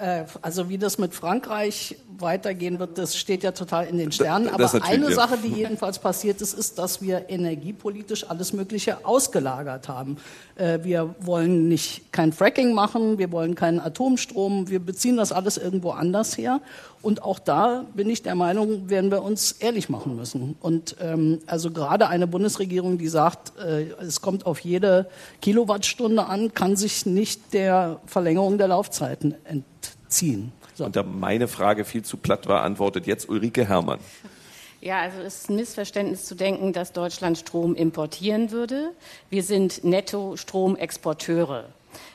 Äh, 0.00 0.24
also 0.42 0.68
wie 0.68 0.78
das 0.78 0.98
mit 0.98 1.14
Frankreich 1.14 1.96
weitergehen 2.18 2.78
wird, 2.78 2.98
das 2.98 3.16
steht 3.16 3.42
ja 3.42 3.52
total 3.52 3.86
in 3.86 3.98
den 3.98 4.12
Sternen. 4.12 4.48
Aber 4.48 4.70
eine 4.82 5.12
Sache, 5.12 5.38
die 5.38 5.48
jedenfalls 5.48 5.98
passiert 5.98 6.40
ist, 6.40 6.54
ist, 6.54 6.78
dass 6.78 7.02
wir 7.02 7.28
energiepolitisch 7.28 8.28
alles 8.28 8.52
Mögliche 8.52 9.04
ausgelagert 9.04 9.88
haben. 9.88 10.16
Äh, 10.56 10.80
wir 10.82 11.14
wollen 11.20 11.68
nicht 11.68 12.12
kein 12.12 12.32
Fracking 12.32 12.72
machen, 12.72 13.18
wir 13.18 13.32
wollen 13.32 13.54
keinen 13.54 13.80
Atomstrom, 13.80 14.68
wir 14.68 14.80
beziehen 14.80 15.16
das 15.16 15.32
alles 15.32 15.56
irgendwo 15.56 15.90
anders 15.90 16.36
her. 16.36 16.60
Und 17.06 17.22
auch 17.22 17.38
da 17.38 17.84
bin 17.94 18.10
ich 18.10 18.24
der 18.24 18.34
Meinung, 18.34 18.90
werden 18.90 19.12
wir 19.12 19.22
uns 19.22 19.52
ehrlich 19.52 19.88
machen 19.88 20.16
müssen. 20.16 20.56
Und 20.58 20.96
ähm, 21.00 21.38
also 21.46 21.70
gerade 21.70 22.08
eine 22.08 22.26
Bundesregierung, 22.26 22.98
die 22.98 23.06
sagt, 23.06 23.56
äh, 23.60 23.90
es 24.00 24.20
kommt 24.20 24.44
auf 24.44 24.58
jede 24.58 25.08
Kilowattstunde 25.40 26.26
an, 26.26 26.52
kann 26.52 26.74
sich 26.74 27.06
nicht 27.06 27.52
der 27.52 28.00
Verlängerung 28.06 28.58
der 28.58 28.66
Laufzeiten 28.66 29.36
entziehen. 29.44 30.50
So. 30.74 30.84
Und 30.84 30.96
da 30.96 31.04
meine 31.04 31.46
Frage 31.46 31.84
viel 31.84 32.02
zu 32.02 32.16
platt 32.16 32.48
war, 32.48 32.62
antwortet 32.62 33.06
jetzt 33.06 33.28
Ulrike 33.28 33.68
Herrmann. 33.68 34.00
Ja, 34.80 35.02
also 35.02 35.20
es 35.20 35.42
ist 35.42 35.50
ein 35.50 35.54
Missverständnis 35.54 36.24
zu 36.24 36.34
denken, 36.34 36.72
dass 36.72 36.92
Deutschland 36.92 37.38
Strom 37.38 37.76
importieren 37.76 38.50
würde. 38.50 38.90
Wir 39.30 39.44
sind 39.44 39.84
Netto-Stromexporteure. 39.84 41.66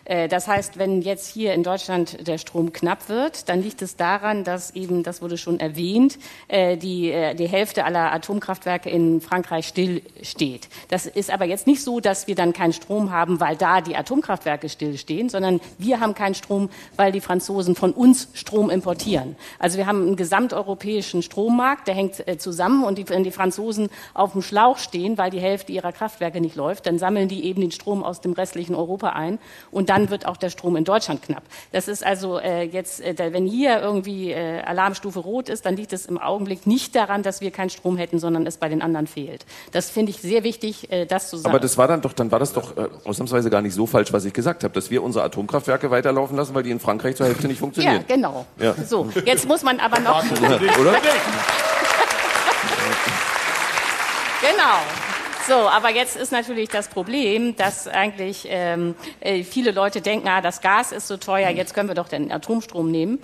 Äh, 0.06 0.28
das 0.28 0.48
heißt, 0.48 0.78
wenn 0.78 1.02
jetzt 1.02 1.28
hier 1.28 1.54
in 1.54 1.64
Deutschland 1.64 2.28
der 2.28 2.38
Strom 2.38 2.74
knapp 2.74 3.10
wird, 3.10 3.50
dann 3.50 3.62
liegt 3.62 3.82
es 3.82 3.96
daran, 3.96 4.44
dass 4.44 4.72
eben, 4.72 5.04
das 5.04 5.22
wurde 5.22 5.38
schon 5.38 5.60
erwähnt, 5.60 6.18
äh, 6.48 6.78
die, 6.78 7.12
äh, 7.12 7.36
die 7.36 7.48
Hälfte 7.48 7.86
aller 7.86 8.12
Atomkraftwerke 8.12 8.90
in 8.90 9.22
Frankreich 9.22 9.68
stillsteht. 9.68 10.70
Das 10.90 11.06
ist 11.06 11.32
aber 11.32 11.46
jetzt 11.46 11.68
nicht 11.68 11.84
so, 11.84 12.00
dass 12.00 12.28
wir 12.28 12.36
dann 12.36 12.54
keinen 12.54 12.74
Strom 12.74 13.12
haben, 13.12 13.40
weil 13.40 13.56
da 13.56 13.82
die 13.82 13.96
Atomkraftwerke 13.96 14.70
stillstehen, 14.70 15.30
sondern 15.30 15.60
wir 15.78 16.00
haben 16.00 16.14
keinen 16.14 16.36
Strom, 16.36 16.70
weil 16.96 17.12
die 17.12 17.22
Franzosen 17.22 17.76
von 17.76 17.94
uns 17.94 18.30
Strom 18.34 18.70
importieren. 18.70 19.36
Also 19.60 19.78
wir 19.78 19.88
haben 19.88 20.02
einen 20.02 20.16
gesamteuropäischen 20.16 21.22
Strommarkt, 21.22 21.88
der 21.88 21.96
hängt 21.96 22.24
zusammen 22.40 22.84
und 22.84 23.10
wenn 23.10 23.24
die 23.24 23.32
Franzosen 23.32 23.90
auf 24.14 24.34
dem 24.34 24.42
Schlauch 24.42 24.78
stehen, 24.78 25.18
weil 25.18 25.32
die 25.32 25.40
Hälfte 25.40 25.72
ihrer 25.72 25.92
Kraftwerke 25.92 26.42
nicht 26.42 26.56
läuft, 26.56 26.86
dann 26.86 27.00
sammeln 27.00 27.28
die 27.28 27.46
eben 27.46 27.62
den 27.62 27.72
Strom 27.72 28.04
aus 28.04 28.22
dem 28.22 28.34
restlichen 28.34 28.76
Europa 28.76 29.10
ein 29.10 29.40
und 29.72 29.90
dann 29.92 30.10
wird 30.10 30.26
auch 30.26 30.38
der 30.38 30.50
Strom 30.50 30.78
in 30.78 30.86
Deutschland 30.86 31.22
knapp. 31.22 31.44
Das 31.74 31.90
ist 31.90 32.06
also 32.06 32.40
äh, 32.40 32.64
jetzt, 32.64 33.02
äh, 33.02 33.34
wenn 33.34 33.46
hier 33.46 33.82
irgendwie 33.82 34.32
äh, 34.32 34.62
Alarmstufe 34.62 35.20
rot 35.20 35.50
ist, 35.50 35.66
dann 35.66 35.76
liegt 35.76 35.92
es 35.92 36.06
im 36.06 36.18
Augenblick 36.18 36.66
nicht 36.66 36.96
daran, 36.96 37.24
dass 37.24 37.42
wir 37.42 37.52
keinen 37.52 37.70
Strom 37.70 37.98
hätten, 37.98 38.18
sondern 38.18 38.48
es 38.48 38.56
bei 38.56 38.70
den 38.70 38.82
anderen 38.82 39.06
fehlt. 39.06 39.46
Das 39.74 39.90
finde 39.90 40.12
ich 40.12 40.22
sehr 40.22 40.46
wichtig, 40.46 40.90
äh, 40.94 41.06
das 41.06 41.30
zu 41.30 41.36
sagen. 41.36 41.54
Aber 41.54 41.60
das 41.60 41.78
war 41.78 41.90
dann 41.90 42.00
doch, 42.00 42.14
dann 42.14 42.32
war 42.32 42.40
das 42.40 42.54
doch 42.54 42.78
äh, 42.78 42.88
ausnahmsweise 43.04 43.50
gar 43.50 43.62
nicht 43.62 43.74
so 43.74 43.86
falsch, 43.86 44.14
was 44.14 44.24
ich 44.24 44.32
gesagt 44.32 44.64
habe, 44.64 44.74
dass 44.74 44.90
wir 44.90 45.04
unsere 45.04 45.26
Atomkraftwerke 45.26 45.92
weiterlaufen 45.92 46.38
lassen, 46.38 46.56
weil 46.56 46.64
die 46.64 46.72
in 46.72 46.80
Frankreich 46.80 47.18
zur 47.18 47.26
Hälfte 47.26 47.50
nicht 47.50 47.60
funktionieren. 47.60 48.06
Ja, 48.08 48.16
genau. 48.16 48.46
Ja. 48.60 48.74
So, 48.88 49.10
jetzt 49.26 49.46
muss 49.46 49.62
man 49.62 49.82
aber 49.82 50.00
noch. 50.00 50.24
Oder? 50.24 50.58
genau. 54.40 55.11
So, 55.52 55.68
aber 55.68 55.90
jetzt 55.90 56.16
ist 56.16 56.32
natürlich 56.32 56.70
das 56.70 56.88
Problem, 56.88 57.58
dass 57.58 57.86
eigentlich 57.86 58.48
ähm, 58.48 58.96
äh, 59.20 59.44
viele 59.44 59.72
Leute 59.72 60.00
denken, 60.00 60.30
ah, 60.30 60.40
das 60.40 60.62
Gas 60.62 60.94
ist 60.94 61.10
so 61.10 61.18
teuer, 61.18 61.50
jetzt 61.50 61.74
können 61.74 61.90
wir 61.90 61.94
doch 61.94 62.08
den 62.08 62.32
Atomstrom 62.32 62.90
nehmen. 62.90 63.20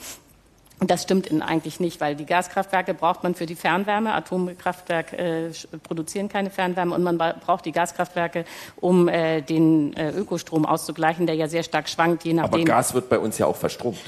Und 0.82 0.92
das 0.92 1.04
stimmt 1.04 1.32
eigentlich 1.42 1.80
nicht, 1.80 2.02
weil 2.02 2.18
die 2.18 2.26
Gaskraftwerke 2.26 2.94
braucht 2.94 3.24
man 3.24 3.34
für 3.34 3.46
die 3.46 3.56
Fernwärme. 3.56 4.14
Atomkraftwerke 4.14 5.18
äh, 5.18 5.52
produzieren 5.84 6.28
keine 6.28 6.50
Fernwärme 6.50 6.94
und 6.94 7.02
man 7.02 7.18
braucht 7.18 7.64
die 7.64 7.72
Gaskraftwerke, 7.72 8.44
um 8.76 9.08
äh, 9.08 9.40
den 9.40 9.96
äh, 9.96 10.10
Ökostrom 10.10 10.66
auszugleichen, 10.66 11.28
der 11.28 11.36
ja 11.36 11.48
sehr 11.48 11.64
stark 11.64 11.88
schwankt, 11.88 12.26
je 12.26 12.34
nachdem. 12.34 12.56
Aber 12.56 12.64
Gas 12.66 12.94
wird 12.94 13.08
bei 13.08 13.20
uns 13.20 13.38
ja 13.38 13.46
auch 13.46 13.56
verstromt. 13.56 14.00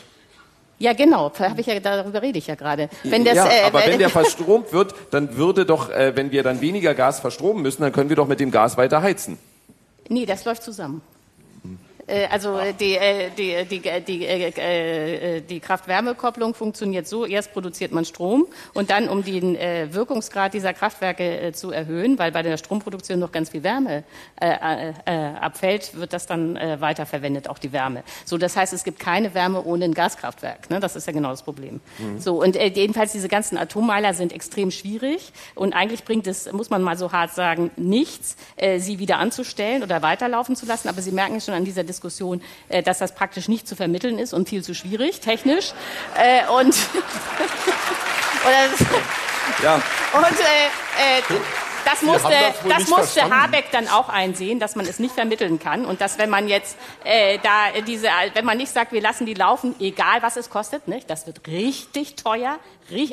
Ja, 0.80 0.94
genau. 0.94 1.32
Hab 1.38 1.60
ich 1.60 1.68
ja, 1.68 1.80
darüber 1.80 2.22
rede 2.22 2.40
ich 2.40 2.48
ja 2.48 2.56
gerade. 2.56 2.90
Wenn 3.04 3.26
das, 3.26 3.36
ja, 3.36 3.48
äh, 3.48 3.64
aber 3.66 3.86
wenn 3.86 4.00
der 4.00 4.10
verstromt 4.22 4.72
wird, 4.72 4.96
dann 5.12 5.36
würde 5.36 5.66
doch, 5.66 5.90
äh, 5.90 6.16
wenn 6.16 6.32
wir 6.32 6.42
dann 6.42 6.62
weniger 6.62 6.96
Gas 6.96 7.20
verstromen 7.20 7.62
müssen, 7.62 7.82
dann 7.82 7.92
können 7.92 8.10
wir 8.10 8.16
doch 8.16 8.28
mit 8.28 8.40
dem 8.40 8.50
Gas 8.50 8.78
weiter 8.78 9.02
heizen. 9.02 9.38
Nee, 10.08 10.26
das 10.26 10.46
läuft 10.46 10.64
zusammen. 10.64 11.02
Äh, 12.10 12.28
also 12.28 12.60
die, 12.80 12.96
äh, 12.96 13.30
die, 13.38 13.66
die, 13.66 13.82
die, 14.02 14.26
äh, 14.26 15.42
die 15.42 15.60
Kraft-Wärme-Kopplung 15.60 16.54
funktioniert 16.54 17.08
so, 17.08 17.26
erst 17.26 17.54
produziert 17.54 17.92
man 17.92 18.06
Strom 18.06 18.48
und 18.74 18.90
dann, 18.90 19.08
um 19.08 19.24
den 19.24 19.58
Wirkungsgrad 19.94 20.54
dieser 20.54 20.74
Kraftwerke 20.74 21.52
zu 21.54 21.72
erhöhen, 21.72 22.18
weil 22.18 22.32
bei 22.32 22.42
der 22.42 22.58
Stromproduktion 22.58 23.20
noch 23.20 23.32
ganz 23.32 23.50
viel 23.50 23.64
Wärme 23.64 24.04
abfällt, 24.36 25.96
wird 25.96 26.14
das 26.14 26.26
dann 26.26 26.56
weiterverwendet, 26.56 27.50
auch 27.50 27.58
die 27.58 27.72
Wärme. 27.72 28.04
So, 28.26 28.38
das 28.38 28.56
heißt, 28.56 28.74
es 28.74 28.84
gibt 28.84 29.00
keine 29.00 29.34
Wärme 29.34 29.64
ohne 29.64 29.86
ein 29.86 29.94
Gaskraftwerk. 29.94 30.70
Ne? 30.70 30.80
Das 30.80 30.96
ist 30.96 31.08
ja 31.08 31.14
genau 31.14 31.30
das 31.30 31.44
Problem. 31.44 31.82
Mhm. 31.98 32.20
So, 32.20 32.42
und 32.42 32.56
jedenfalls 32.56 33.12
diese 33.12 33.28
ganzen 33.28 33.58
Atommeiler 33.58 34.14
sind 34.14 34.34
extrem 34.34 34.72
schwierig 34.72 35.32
und 35.56 35.74
eigentlich 35.74 36.04
bringt 36.04 36.28
es, 36.28 36.52
muss 36.52 36.70
man 36.70 36.82
mal 36.82 36.98
so 36.98 37.12
hart 37.12 37.34
sagen, 37.34 37.72
nichts, 37.76 38.38
sie 38.78 39.00
wieder 39.00 39.18
anzustellen 39.18 39.84
oder 39.84 40.02
weiterlaufen 40.02 40.56
zu 40.56 40.66
lassen, 40.66 40.88
aber 40.88 41.02
Sie 41.02 41.12
merken 41.12 41.42
schon 41.42 41.54
an 41.54 41.66
dieser 41.66 41.84
Diskussion, 41.84 41.99
Diskussion, 42.00 42.42
äh, 42.70 42.82
dass 42.82 43.00
das 43.00 43.14
praktisch 43.14 43.48
nicht 43.50 43.68
zu 43.68 43.76
vermitteln 43.76 44.18
ist 44.20 44.34
und 44.34 44.48
viel 44.48 44.64
zu 44.64 44.74
schwierig, 44.74 45.20
technisch. 45.20 45.74
Äh, 46.16 46.48
und 46.50 46.76
oder, 48.46 49.64
Ja. 49.64 49.76
und 50.14 50.24
äh, 50.24 51.18
äh, 51.20 51.40
das 51.86 52.02
musste, 52.02 52.30
das 52.30 52.78
das 52.78 52.88
musste 52.90 53.20
verstanden. 53.20 53.42
Habeck 53.42 53.72
dann 53.72 53.88
auch 53.88 54.10
einsehen, 54.10 54.60
dass 54.60 54.76
man 54.76 54.86
es 54.86 55.00
nicht 55.00 55.14
vermitteln 55.16 55.60
kann 55.60 55.86
und 55.86 56.02
dass 56.02 56.18
wenn 56.18 56.30
man 56.30 56.48
jetzt 56.48 56.78
äh, 57.04 57.38
da 57.40 57.82
diese, 57.86 58.08
wenn 58.34 58.46
man 58.46 58.58
nicht 58.58 58.72
sagt, 58.72 58.92
wir 58.92 59.02
lassen 59.02 59.26
die 59.26 59.34
laufen, 59.34 59.76
egal 59.80 60.22
was 60.22 60.38
es 60.38 60.50
kostet, 60.50 60.88
nicht, 60.88 61.10
das 61.10 61.26
wird 61.28 61.46
richtig 61.48 62.16
teuer, 62.16 62.60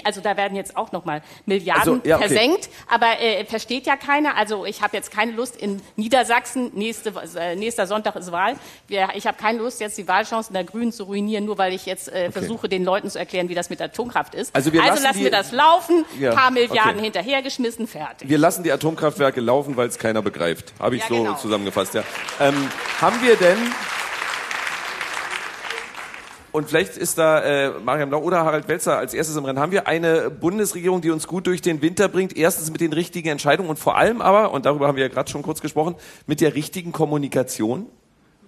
also 0.04 0.20
da 0.20 0.36
werden 0.36 0.56
jetzt 0.56 0.76
auch 0.76 0.92
noch 0.92 1.04
mal 1.04 1.22
Milliarden 1.46 1.80
Also, 1.94 2.00
ja, 2.08 2.16
okay. 2.16 2.28
versenkt, 2.28 2.68
aber 2.88 3.20
äh, 3.20 3.44
versteht 3.44 3.86
ja 3.86 3.96
keiner. 3.96 4.36
Also 4.36 4.64
ich 4.66 4.82
habe 4.82 4.96
jetzt 4.96 5.10
keine 5.10 5.32
Lust 5.32 5.56
in 5.56 5.80
Niedersachsen 5.96 6.70
nächste 6.74 7.12
äh, 7.38 7.56
nächster 7.56 7.86
Sonntag 7.86 8.16
ist 8.16 8.32
Wahl. 8.32 8.56
Ich 8.88 9.26
habe 9.26 9.36
keine 9.36 9.58
Lust 9.58 9.80
jetzt 9.80 9.98
die 9.98 10.06
Wahlchancen 10.08 10.54
der 10.54 10.64
Grünen 10.64 10.92
zu 10.92 11.04
ruinieren, 11.04 11.44
nur 11.44 11.58
weil 11.58 11.72
ich 11.72 11.86
jetzt 11.86 12.08
äh, 12.08 12.30
versuche 12.30 12.68
den 12.68 12.84
Leuten 12.84 13.10
zu 13.10 13.18
erklären, 13.18 13.48
wie 13.48 13.54
das 13.54 13.70
mit 13.70 13.80
Atomkraft 13.80 14.34
ist. 14.34 14.54
Also 14.54 14.72
wir 14.72 14.80
lassen 14.84 15.02
lassen 15.02 15.18
die- 15.18 15.24
wir 15.24 15.30
das 15.30 15.52
laufen, 15.52 16.04
Ja, 16.18 16.32
paar 16.34 16.50
Milliarden 16.50 16.94
okay. 16.96 17.02
hinterhergeschmissen, 17.04 17.86
fertig. 17.86 18.28
Wir 18.28 18.38
lassen 18.38 18.62
die 18.62 18.72
Atomkraftwerke 18.72 19.40
laufen, 19.40 19.76
weil 19.76 19.88
es 19.88 19.98
keiner 19.98 20.22
begreift. 20.22 20.72
Habe 20.80 20.96
ich 20.96 21.02
Ja, 21.02 21.08
so 21.08 21.22
genau. 21.22 21.34
zusammengefasst, 21.34 21.94
ja. 21.94 22.02
Ähm, 22.40 22.68
haben 23.00 23.20
wir 23.22 23.36
denn, 23.36 23.58
und 26.56 26.70
vielleicht 26.70 26.96
ist 26.96 27.18
da 27.18 27.42
äh, 27.42 27.70
Mariam 27.84 28.10
Lau 28.10 28.22
oder 28.22 28.38
Harald 28.38 28.66
Welzer 28.66 28.96
als 28.96 29.12
erstes 29.12 29.36
im 29.36 29.44
Rennen, 29.44 29.58
haben 29.58 29.72
wir 29.72 29.86
eine 29.86 30.30
Bundesregierung, 30.30 31.02
die 31.02 31.10
uns 31.10 31.26
gut 31.26 31.46
durch 31.46 31.60
den 31.60 31.82
Winter 31.82 32.08
bringt, 32.08 32.34
erstens 32.34 32.70
mit 32.70 32.80
den 32.80 32.94
richtigen 32.94 33.28
Entscheidungen 33.28 33.68
und 33.68 33.78
vor 33.78 33.98
allem 33.98 34.22
aber, 34.22 34.52
und 34.52 34.64
darüber 34.64 34.88
haben 34.88 34.96
wir 34.96 35.02
ja 35.02 35.10
gerade 35.10 35.30
schon 35.30 35.42
kurz 35.42 35.60
gesprochen, 35.60 35.96
mit 36.26 36.40
der 36.40 36.54
richtigen 36.54 36.92
Kommunikation? 36.92 37.84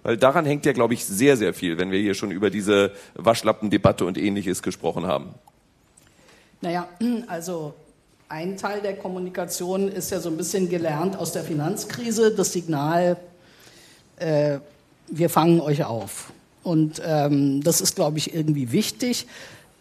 Weil 0.01 0.17
daran 0.17 0.43
hängt 0.47 0.65
ja, 0.65 0.71
glaube 0.71 0.95
ich, 0.95 1.05
sehr, 1.05 1.37
sehr 1.37 1.53
viel, 1.53 1.77
wenn 1.77 1.91
wir 1.91 1.99
hier 1.99 2.15
schon 2.15 2.31
über 2.31 2.49
diese 2.49 2.93
Waschlappendebatte 3.13 4.05
und 4.05 4.17
ähnliches 4.17 4.63
gesprochen 4.63 5.05
haben. 5.05 5.35
Naja, 6.61 6.87
also 7.27 7.75
ein 8.27 8.57
Teil 8.57 8.81
der 8.81 8.95
Kommunikation 8.95 9.87
ist 9.87 10.09
ja 10.09 10.19
so 10.19 10.29
ein 10.29 10.37
bisschen 10.37 10.67
gelernt 10.67 11.15
aus 11.15 11.31
der 11.31 11.43
Finanzkrise, 11.43 12.33
das 12.33 12.53
Signal, 12.53 13.17
äh, 14.17 14.57
wir 15.09 15.29
fangen 15.29 15.61
euch 15.61 15.83
auf. 15.83 16.31
Und 16.63 17.01
ähm, 17.05 17.61
das 17.63 17.81
ist, 17.81 17.95
glaube 17.95 18.17
ich, 18.17 18.33
irgendwie 18.33 18.71
wichtig. 18.71 19.27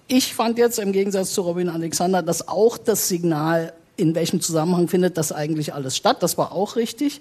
Ich 0.07 0.35
fand 0.35 0.59
jetzt 0.59 0.79
im 0.79 0.93
Gegensatz 0.93 1.33
zu 1.33 1.43
Robin 1.43 1.69
Alexander, 1.69 2.23
dass 2.23 2.49
auch 2.49 2.79
das 2.79 3.09
Signal, 3.09 3.73
in 3.97 4.15
welchem 4.15 4.41
Zusammenhang 4.41 4.89
findet 4.89 5.19
das 5.19 5.33
eigentlich 5.33 5.75
alles 5.75 5.97
statt, 5.97 6.23
das 6.23 6.39
war 6.39 6.53
auch 6.53 6.77
richtig. 6.77 7.21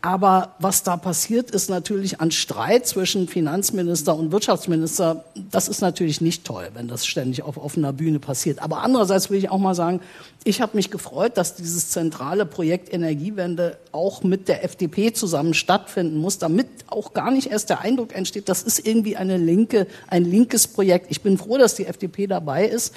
Aber 0.00 0.54
was 0.60 0.84
da 0.84 0.96
passiert, 0.96 1.50
ist 1.50 1.68
natürlich 1.68 2.20
an 2.20 2.30
Streit 2.30 2.86
zwischen 2.86 3.26
Finanzminister 3.26 4.14
und 4.14 4.30
Wirtschaftsminister. 4.30 5.24
Das 5.50 5.66
ist 5.66 5.80
natürlich 5.80 6.20
nicht 6.20 6.44
toll, 6.44 6.68
wenn 6.74 6.86
das 6.86 7.04
ständig 7.04 7.42
auf 7.42 7.56
offener 7.56 7.92
Bühne 7.92 8.20
passiert. 8.20 8.62
Aber 8.62 8.82
andererseits 8.82 9.28
will 9.28 9.38
ich 9.38 9.50
auch 9.50 9.58
mal 9.58 9.74
sagen, 9.74 10.00
ich 10.44 10.60
habe 10.60 10.76
mich 10.76 10.92
gefreut, 10.92 11.36
dass 11.36 11.56
dieses 11.56 11.90
zentrale 11.90 12.46
Projekt 12.46 12.92
Energiewende 12.92 13.76
auch 13.90 14.22
mit 14.22 14.46
der 14.46 14.62
FDP 14.62 15.12
zusammen 15.12 15.52
stattfinden 15.52 16.18
muss, 16.18 16.38
damit 16.38 16.68
auch 16.86 17.12
gar 17.12 17.32
nicht 17.32 17.50
erst 17.50 17.68
der 17.68 17.80
Eindruck 17.80 18.14
entsteht, 18.14 18.48
das 18.48 18.62
ist 18.62 18.86
irgendwie 18.86 19.16
eine 19.16 19.36
linke, 19.36 19.88
ein 20.06 20.24
linkes 20.24 20.68
Projekt. 20.68 21.06
Ich 21.10 21.22
bin 21.22 21.38
froh, 21.38 21.58
dass 21.58 21.74
die 21.74 21.86
FDP 21.86 22.28
dabei 22.28 22.66
ist. 22.66 22.94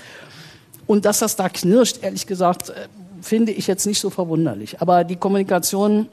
Und 0.86 1.06
dass 1.06 1.20
das 1.20 1.36
da 1.36 1.50
knirscht, 1.50 2.04
ehrlich 2.04 2.28
gesagt, 2.28 2.70
äh, 2.70 2.88
finde 3.22 3.54
ich 3.54 3.66
jetzt 3.66 3.88
nicht 3.88 4.00
so 4.00 4.12
verwunderlich. 4.12 4.82
Aber 4.82 5.04
die 5.04 5.16
Kommunikation 5.16 6.08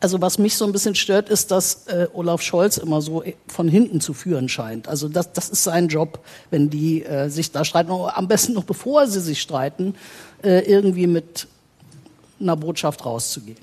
also 0.00 0.20
was 0.20 0.38
mich 0.38 0.56
so 0.56 0.64
ein 0.64 0.72
bisschen 0.72 0.94
stört, 0.94 1.28
ist, 1.28 1.50
dass 1.50 1.86
äh, 1.86 2.08
Olaf 2.12 2.42
Scholz 2.42 2.76
immer 2.76 3.00
so 3.00 3.22
äh, 3.22 3.34
von 3.48 3.68
hinten 3.68 4.00
zu 4.00 4.12
führen 4.12 4.48
scheint. 4.48 4.88
Also 4.88 5.08
das, 5.08 5.32
das 5.32 5.48
ist 5.48 5.64
sein 5.64 5.88
Job, 5.88 6.20
wenn 6.50 6.70
die 6.70 7.04
äh, 7.04 7.28
sich 7.28 7.50
da 7.52 7.64
streiten. 7.64 7.90
Und 7.90 8.10
am 8.10 8.28
besten 8.28 8.52
noch 8.52 8.64
bevor 8.64 9.06
sie 9.06 9.20
sich 9.20 9.40
streiten, 9.40 9.94
äh, 10.42 10.60
irgendwie 10.60 11.06
mit 11.06 11.48
einer 12.38 12.56
Botschaft 12.56 13.04
rauszugehen. 13.06 13.58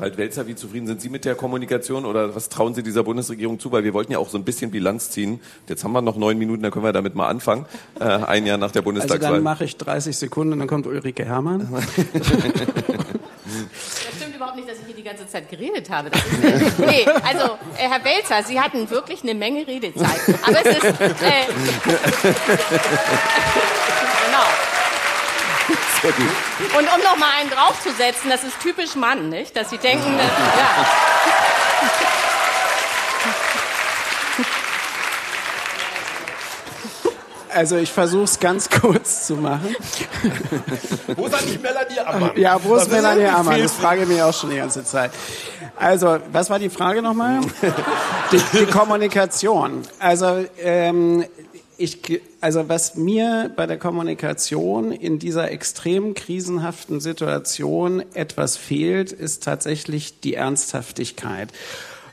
Halt 0.00 0.16
Welzer, 0.16 0.48
wie 0.48 0.56
zufrieden 0.56 0.88
sind 0.88 1.00
Sie 1.00 1.08
mit 1.08 1.24
der 1.24 1.36
Kommunikation 1.36 2.04
oder 2.04 2.34
was 2.34 2.48
trauen 2.48 2.74
Sie 2.74 2.82
dieser 2.82 3.04
Bundesregierung 3.04 3.60
zu? 3.60 3.70
Weil 3.70 3.84
wir 3.84 3.94
wollten 3.94 4.10
ja 4.10 4.18
auch 4.18 4.28
so 4.28 4.36
ein 4.36 4.42
bisschen 4.42 4.72
Bilanz 4.72 5.10
ziehen. 5.10 5.38
Jetzt 5.68 5.84
haben 5.84 5.92
wir 5.92 6.02
noch 6.02 6.16
neun 6.16 6.36
Minuten, 6.36 6.64
da 6.64 6.70
können 6.70 6.84
wir 6.84 6.92
damit 6.92 7.14
mal 7.14 7.28
anfangen. 7.28 7.66
Äh, 8.00 8.04
ein 8.04 8.44
Jahr 8.44 8.58
nach 8.58 8.72
der 8.72 8.80
Also 8.80 8.90
Bundestagswahl. 8.90 9.34
dann 9.34 9.42
mache 9.44 9.64
ich 9.64 9.76
30 9.76 10.16
Sekunden, 10.16 10.58
dann 10.58 10.66
kommt 10.66 10.88
Ulrike 10.88 11.24
Herrmann. 11.24 11.68
Das 13.54 14.16
stimmt 14.16 14.34
überhaupt 14.36 14.56
nicht, 14.56 14.68
dass 14.68 14.78
ich 14.78 14.86
hier 14.86 14.94
die 14.94 15.02
ganze 15.02 15.26
Zeit 15.28 15.48
geredet 15.50 15.88
habe. 15.90 16.08
Ist, 16.08 16.78
äh, 16.78 16.86
nee, 16.86 17.06
also 17.24 17.58
äh, 17.76 17.88
Herr 17.88 18.04
Welzer, 18.04 18.42
Sie 18.42 18.60
hatten 18.60 18.88
wirklich 18.90 19.22
eine 19.22 19.34
Menge 19.34 19.66
Redezeit. 19.66 20.20
Aber 20.46 20.64
es 20.64 20.76
ist 20.76 20.84
äh, 20.84 21.46
genau. 24.26 24.46
Sehr 26.02 26.12
gut. 26.12 26.76
Und 26.78 26.94
um 26.94 27.02
noch 27.02 27.16
mal 27.16 27.30
einen 27.40 27.50
draufzusetzen, 27.50 28.28
das 28.30 28.44
ist 28.44 28.60
typisch 28.60 28.94
Mann, 28.94 29.30
nicht? 29.30 29.56
Dass 29.56 29.70
Sie 29.70 29.78
denken, 29.78 30.18
ja. 30.18 30.86
Also 37.54 37.76
ich 37.76 37.92
versuche 37.92 38.24
es 38.24 38.40
ganz 38.40 38.68
kurz 38.82 39.26
zu 39.26 39.36
machen. 39.36 39.74
Wo 41.16 41.26
ist 41.26 41.34
eigentlich 41.34 41.60
Melanie 41.60 42.00
Ammann? 42.00 42.30
Ja, 42.36 42.62
wo 42.62 42.74
ist 42.74 42.86
Das 42.86 42.92
Melanie 42.92 43.26
Ammann? 43.26 43.62
Das 43.62 43.72
frage 43.72 44.02
ich 44.02 44.08
mich 44.08 44.22
auch 44.22 44.34
schon 44.34 44.50
die 44.50 44.56
ganze 44.56 44.84
Zeit. 44.84 45.12
Also, 45.76 46.18
was 46.32 46.50
war 46.50 46.58
die 46.58 46.70
Frage 46.70 47.02
nochmal? 47.02 47.40
Die, 48.32 48.58
die 48.58 48.66
Kommunikation. 48.66 49.82
Also, 49.98 50.44
ähm, 50.58 51.24
ich, 51.76 52.20
also 52.40 52.68
was 52.68 52.94
mir 52.94 53.50
bei 53.54 53.66
der 53.66 53.78
Kommunikation 53.78 54.92
in 54.92 55.18
dieser 55.18 55.50
extrem 55.50 56.14
krisenhaften 56.14 57.00
Situation 57.00 58.02
etwas 58.14 58.56
fehlt, 58.56 59.12
ist 59.12 59.42
tatsächlich 59.42 60.20
die 60.20 60.34
Ernsthaftigkeit. 60.34 61.50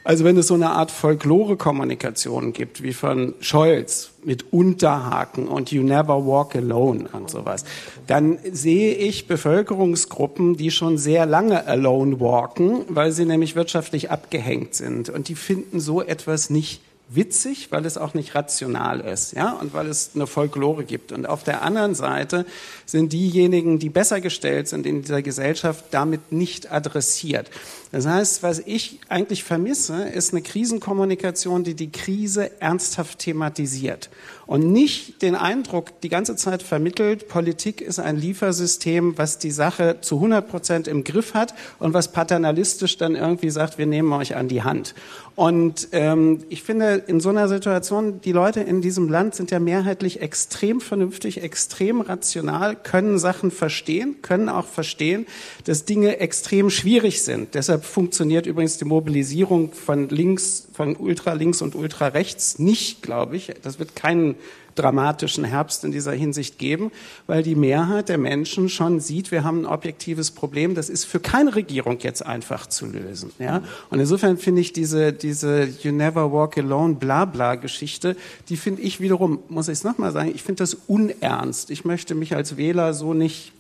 Also 0.03 0.23
wenn 0.23 0.35
es 0.37 0.47
so 0.47 0.55
eine 0.55 0.71
Art 0.71 0.89
Folklore-Kommunikation 0.89 2.53
gibt, 2.53 2.81
wie 2.81 2.93
von 2.93 3.35
Scholz 3.39 4.11
mit 4.23 4.51
Unterhaken 4.51 5.47
und 5.47 5.71
You 5.71 5.83
Never 5.83 6.25
Walk 6.25 6.55
Alone 6.55 7.07
und 7.13 7.29
sowas, 7.29 7.65
dann 8.07 8.39
sehe 8.51 8.95
ich 8.95 9.27
Bevölkerungsgruppen, 9.27 10.57
die 10.57 10.71
schon 10.71 10.97
sehr 10.97 11.27
lange 11.27 11.67
alone 11.67 12.19
walken, 12.19 12.83
weil 12.89 13.11
sie 13.11 13.25
nämlich 13.25 13.55
wirtschaftlich 13.55 14.09
abgehängt 14.09 14.73
sind. 14.73 15.09
Und 15.09 15.27
die 15.27 15.35
finden 15.35 15.79
so 15.79 16.01
etwas 16.01 16.49
nicht 16.49 16.81
witzig, 17.13 17.71
weil 17.71 17.85
es 17.85 17.97
auch 17.97 18.13
nicht 18.13 18.35
rational 18.35 19.01
ist, 19.01 19.33
ja, 19.33 19.51
und 19.51 19.73
weil 19.73 19.88
es 19.88 20.11
eine 20.15 20.27
Folklore 20.27 20.83
gibt. 20.83 21.11
Und 21.11 21.27
auf 21.27 21.43
der 21.43 21.61
anderen 21.61 21.95
Seite 21.95 22.45
sind 22.85 23.13
diejenigen, 23.13 23.79
die 23.79 23.89
besser 23.89 24.21
gestellt 24.21 24.67
sind 24.67 24.85
in 24.85 25.01
dieser 25.01 25.21
Gesellschaft, 25.21 25.85
damit 25.91 26.31
nicht 26.31 26.71
adressiert. 26.71 27.49
Das 27.91 28.05
heißt, 28.05 28.43
was 28.43 28.59
ich 28.59 28.99
eigentlich 29.09 29.43
vermisse, 29.43 30.03
ist 30.03 30.33
eine 30.33 30.41
Krisenkommunikation, 30.41 31.63
die 31.63 31.73
die 31.73 31.91
Krise 31.91 32.61
ernsthaft 32.61 33.19
thematisiert 33.19 34.09
und 34.51 34.69
nicht 34.69 35.21
den 35.21 35.35
Eindruck 35.35 36.01
die 36.01 36.09
ganze 36.09 36.35
Zeit 36.35 36.61
vermittelt, 36.61 37.29
Politik 37.29 37.79
ist 37.79 37.99
ein 37.99 38.17
Liefersystem, 38.17 39.17
was 39.17 39.38
die 39.38 39.49
Sache 39.49 39.99
zu 40.01 40.15
100 40.15 40.45
Prozent 40.45 40.88
im 40.89 41.05
Griff 41.05 41.33
hat 41.33 41.53
und 41.79 41.93
was 41.93 42.11
paternalistisch 42.11 42.97
dann 42.97 43.15
irgendwie 43.15 43.49
sagt, 43.49 43.77
wir 43.77 43.85
nehmen 43.85 44.11
euch 44.11 44.35
an 44.35 44.49
die 44.49 44.61
Hand. 44.61 44.93
Und 45.41 45.88
ähm, 45.91 46.43
ich 46.49 46.61
finde, 46.61 47.01
in 47.07 47.19
so 47.19 47.30
einer 47.30 47.47
Situation, 47.47 48.22
die 48.22 48.31
Leute 48.31 48.59
in 48.59 48.80
diesem 48.80 49.09
Land 49.09 49.34
sind 49.34 49.49
ja 49.49 49.59
mehrheitlich 49.59 50.22
extrem 50.22 50.80
vernünftig, 50.80 51.41
extrem 51.41 52.01
rational, 52.01 52.76
können 52.76 53.18
Sachen 53.18 53.49
verstehen, 53.49 54.18
können 54.22 54.49
auch 54.49 54.68
verstehen, 54.68 55.26
dass 55.65 55.85
Dinge 55.85 56.19
extrem 56.19 56.69
schwierig 56.69 57.23
sind. 57.23 57.55
Deshalb 57.55 57.85
funktioniert 57.85 58.45
übrigens 58.45 58.77
die 58.77 58.85
Mobilisierung 58.85 59.73
von 59.73 60.09
links, 60.09 60.68
von 60.73 60.95
ultralinks 60.95 61.63
und 61.63 61.73
ultrarechts 61.73 62.59
nicht, 62.59 63.01
glaube 63.01 63.35
ich. 63.35 63.51
Das 63.63 63.80
wird 63.80 63.95
keinen 63.95 64.35
dramatischen 64.76 65.43
Herbst 65.43 65.84
in 65.84 65.91
dieser 65.91 66.11
Hinsicht 66.14 66.57
geben, 66.57 66.91
weil 67.27 67.43
die 67.43 67.56
Mehrheit 67.56 68.10
der 68.10 68.18
Menschen 68.18 68.69
schon 68.69 68.99
sieht, 68.99 69.31
wir 69.31 69.43
haben 69.43 69.61
ein 69.61 69.65
objektives 69.65 70.31
Problem. 70.31 70.76
Das 70.76 70.89
ist 70.89 71.06
für 71.06 71.19
keine 71.19 71.56
Regierung 71.56 71.99
jetzt 71.99 72.26
einfach 72.26 72.68
zu 72.68 72.85
lösen. 72.85 73.31
Ja? 73.39 73.64
Und 73.89 73.99
insofern 73.99 74.38
finde 74.38 74.61
ich 74.61 74.73
diese, 74.73 75.14
diese 75.14 75.64
You 75.81 75.91
Never 75.91 76.31
Walk 76.31 76.57
Alone 76.57 76.95
Blabla-Geschichte, 76.95 78.15
die 78.49 78.57
finde 78.57 78.81
ich 78.81 78.99
wiederum, 78.99 79.39
muss 79.49 79.68
ich 79.68 79.73
es 79.73 79.84
nochmal 79.84 80.11
sagen, 80.11 80.31
ich 80.34 80.43
finde 80.43 80.64
das 80.64 80.76
unernst. 80.88 81.69
Ich 81.69 81.85
möchte 81.85 82.15
mich 82.15 82.35
als 82.35 82.57
Wähler 82.57 82.93
so 82.93 83.14
nicht 83.14 83.53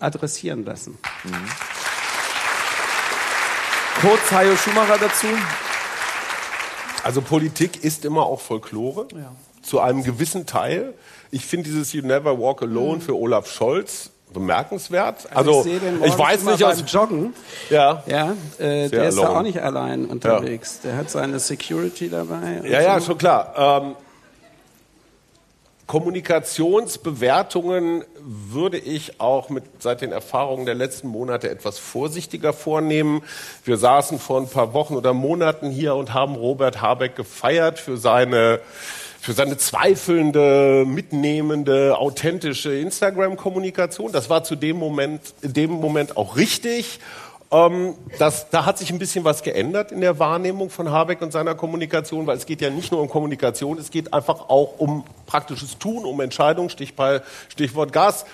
adressieren 0.00 0.64
lassen. 0.64 0.98
Kurz 4.00 4.30
Hajo 4.30 4.56
Schumacher 4.56 4.98
dazu. 4.98 5.26
Also 7.02 7.20
Politik 7.20 7.84
ist 7.84 8.04
immer 8.04 8.24
auch 8.24 8.40
Folklore. 8.40 9.08
Zu 9.64 9.80
einem 9.80 10.04
gewissen 10.04 10.46
Teil. 10.46 10.94
Ich 11.30 11.46
finde 11.46 11.64
dieses 11.64 11.92
You 11.92 12.02
Never 12.02 12.38
Walk 12.38 12.62
Alone 12.62 13.00
für 13.00 13.16
Olaf 13.16 13.50
Scholz 13.50 14.10
bemerkenswert. 14.32 15.26
Also, 15.34 15.58
Also, 15.58 15.60
ich, 15.60 15.64
sehe 15.64 15.80
den 15.80 16.04
ich 16.04 16.18
weiß 16.18 16.44
nicht 16.44 16.62
aus 16.62 16.84
Joggen. 16.86 17.32
ja. 17.70 18.02
Ja, 18.06 18.32
äh, 18.58 18.88
der 18.88 19.08
ist 19.08 19.16
da 19.16 19.22
alone. 19.22 19.38
auch 19.38 19.42
nicht 19.42 19.62
allein 19.62 20.04
unterwegs. 20.06 20.80
Der 20.80 20.96
hat 20.96 21.08
seine 21.08 21.38
Security 21.38 22.10
dabei. 22.10 22.60
Ja, 22.64 22.82
ja, 22.82 23.00
so. 23.00 23.06
schon 23.06 23.18
klar. 23.18 23.54
Ähm, 23.82 23.94
Kommunikationsbewertungen 25.86 28.04
würde 28.22 28.78
ich 28.78 29.20
auch 29.20 29.50
mit 29.50 29.64
seit 29.80 30.00
den 30.00 30.12
Erfahrungen 30.12 30.64
der 30.64 30.74
letzten 30.74 31.08
Monate 31.08 31.50
etwas 31.50 31.78
vorsichtiger 31.78 32.54
vornehmen. 32.54 33.22
Wir 33.64 33.76
saßen 33.76 34.18
vor 34.18 34.40
ein 34.40 34.48
paar 34.48 34.72
Wochen 34.72 34.96
oder 34.96 35.12
Monaten 35.12 35.70
hier 35.70 35.94
und 35.94 36.14
haben 36.14 36.36
Robert 36.36 36.80
Habeck 36.80 37.16
gefeiert 37.16 37.78
für 37.78 37.98
seine 37.98 38.60
für 39.24 39.32
seine 39.32 39.56
zweifelnde, 39.56 40.84
mitnehmende, 40.86 41.96
authentische 41.96 42.74
Instagram-Kommunikation. 42.74 44.12
Das 44.12 44.28
war 44.28 44.44
zu 44.44 44.54
dem 44.54 44.76
Moment, 44.76 45.22
in 45.40 45.54
dem 45.54 45.70
Moment 45.70 46.18
auch 46.18 46.36
richtig. 46.36 47.00
Ähm, 47.50 47.94
das, 48.18 48.50
da 48.50 48.66
hat 48.66 48.76
sich 48.76 48.90
ein 48.90 48.98
bisschen 48.98 49.24
was 49.24 49.42
geändert 49.42 49.92
in 49.92 50.02
der 50.02 50.18
Wahrnehmung 50.18 50.68
von 50.68 50.90
Habeck 50.90 51.22
und 51.22 51.32
seiner 51.32 51.54
Kommunikation, 51.54 52.26
weil 52.26 52.36
es 52.36 52.44
geht 52.44 52.60
ja 52.60 52.68
nicht 52.68 52.92
nur 52.92 53.00
um 53.00 53.08
Kommunikation, 53.08 53.78
es 53.78 53.90
geht 53.90 54.12
einfach 54.12 54.50
auch 54.50 54.74
um 54.76 55.04
praktisches 55.24 55.78
Tun, 55.78 56.04
um 56.04 56.20
Entscheidungen, 56.20 56.68
Stichwort 56.68 57.94
Gas. 57.94 58.26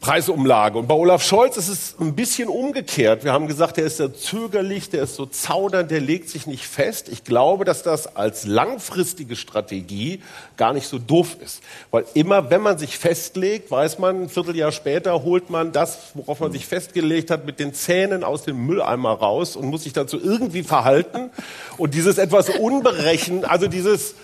Preisumlage. 0.00 0.78
Und 0.78 0.86
bei 0.86 0.94
Olaf 0.94 1.22
Scholz 1.22 1.56
ist 1.56 1.68
es 1.68 1.96
ein 1.98 2.14
bisschen 2.14 2.48
umgekehrt. 2.48 3.24
Wir 3.24 3.32
haben 3.32 3.48
gesagt, 3.48 3.76
der 3.76 3.84
ist 3.84 3.98
ja 3.98 4.12
zögerlich, 4.12 4.90
der 4.90 5.02
ist 5.02 5.16
so 5.16 5.26
zaudernd, 5.26 5.90
der 5.90 6.00
legt 6.00 6.28
sich 6.28 6.46
nicht 6.46 6.66
fest. 6.66 7.08
Ich 7.08 7.24
glaube, 7.24 7.64
dass 7.64 7.82
das 7.82 8.14
als 8.14 8.46
langfristige 8.46 9.36
Strategie 9.36 10.22
gar 10.56 10.72
nicht 10.74 10.86
so 10.86 10.98
doof 10.98 11.36
ist. 11.42 11.62
Weil 11.90 12.04
immer, 12.14 12.50
wenn 12.50 12.60
man 12.60 12.78
sich 12.78 12.98
festlegt, 12.98 13.70
weiß 13.70 13.98
man, 13.98 14.24
ein 14.24 14.28
Vierteljahr 14.28 14.70
später 14.70 15.22
holt 15.22 15.50
man 15.50 15.72
das, 15.72 15.98
worauf 16.14 16.40
man 16.40 16.52
sich 16.52 16.66
festgelegt 16.66 17.30
hat, 17.30 17.46
mit 17.46 17.58
den 17.58 17.74
Zähnen 17.74 18.22
aus 18.22 18.44
dem 18.44 18.64
Mülleimer 18.66 19.12
raus 19.12 19.56
und 19.56 19.66
muss 19.66 19.84
sich 19.84 19.92
dazu 19.92 20.20
irgendwie 20.22 20.62
verhalten. 20.62 21.30
Und 21.78 21.94
dieses 21.94 22.18
etwas 22.18 22.50
unberechen, 22.50 23.44
also 23.44 23.66
dieses 23.66 24.14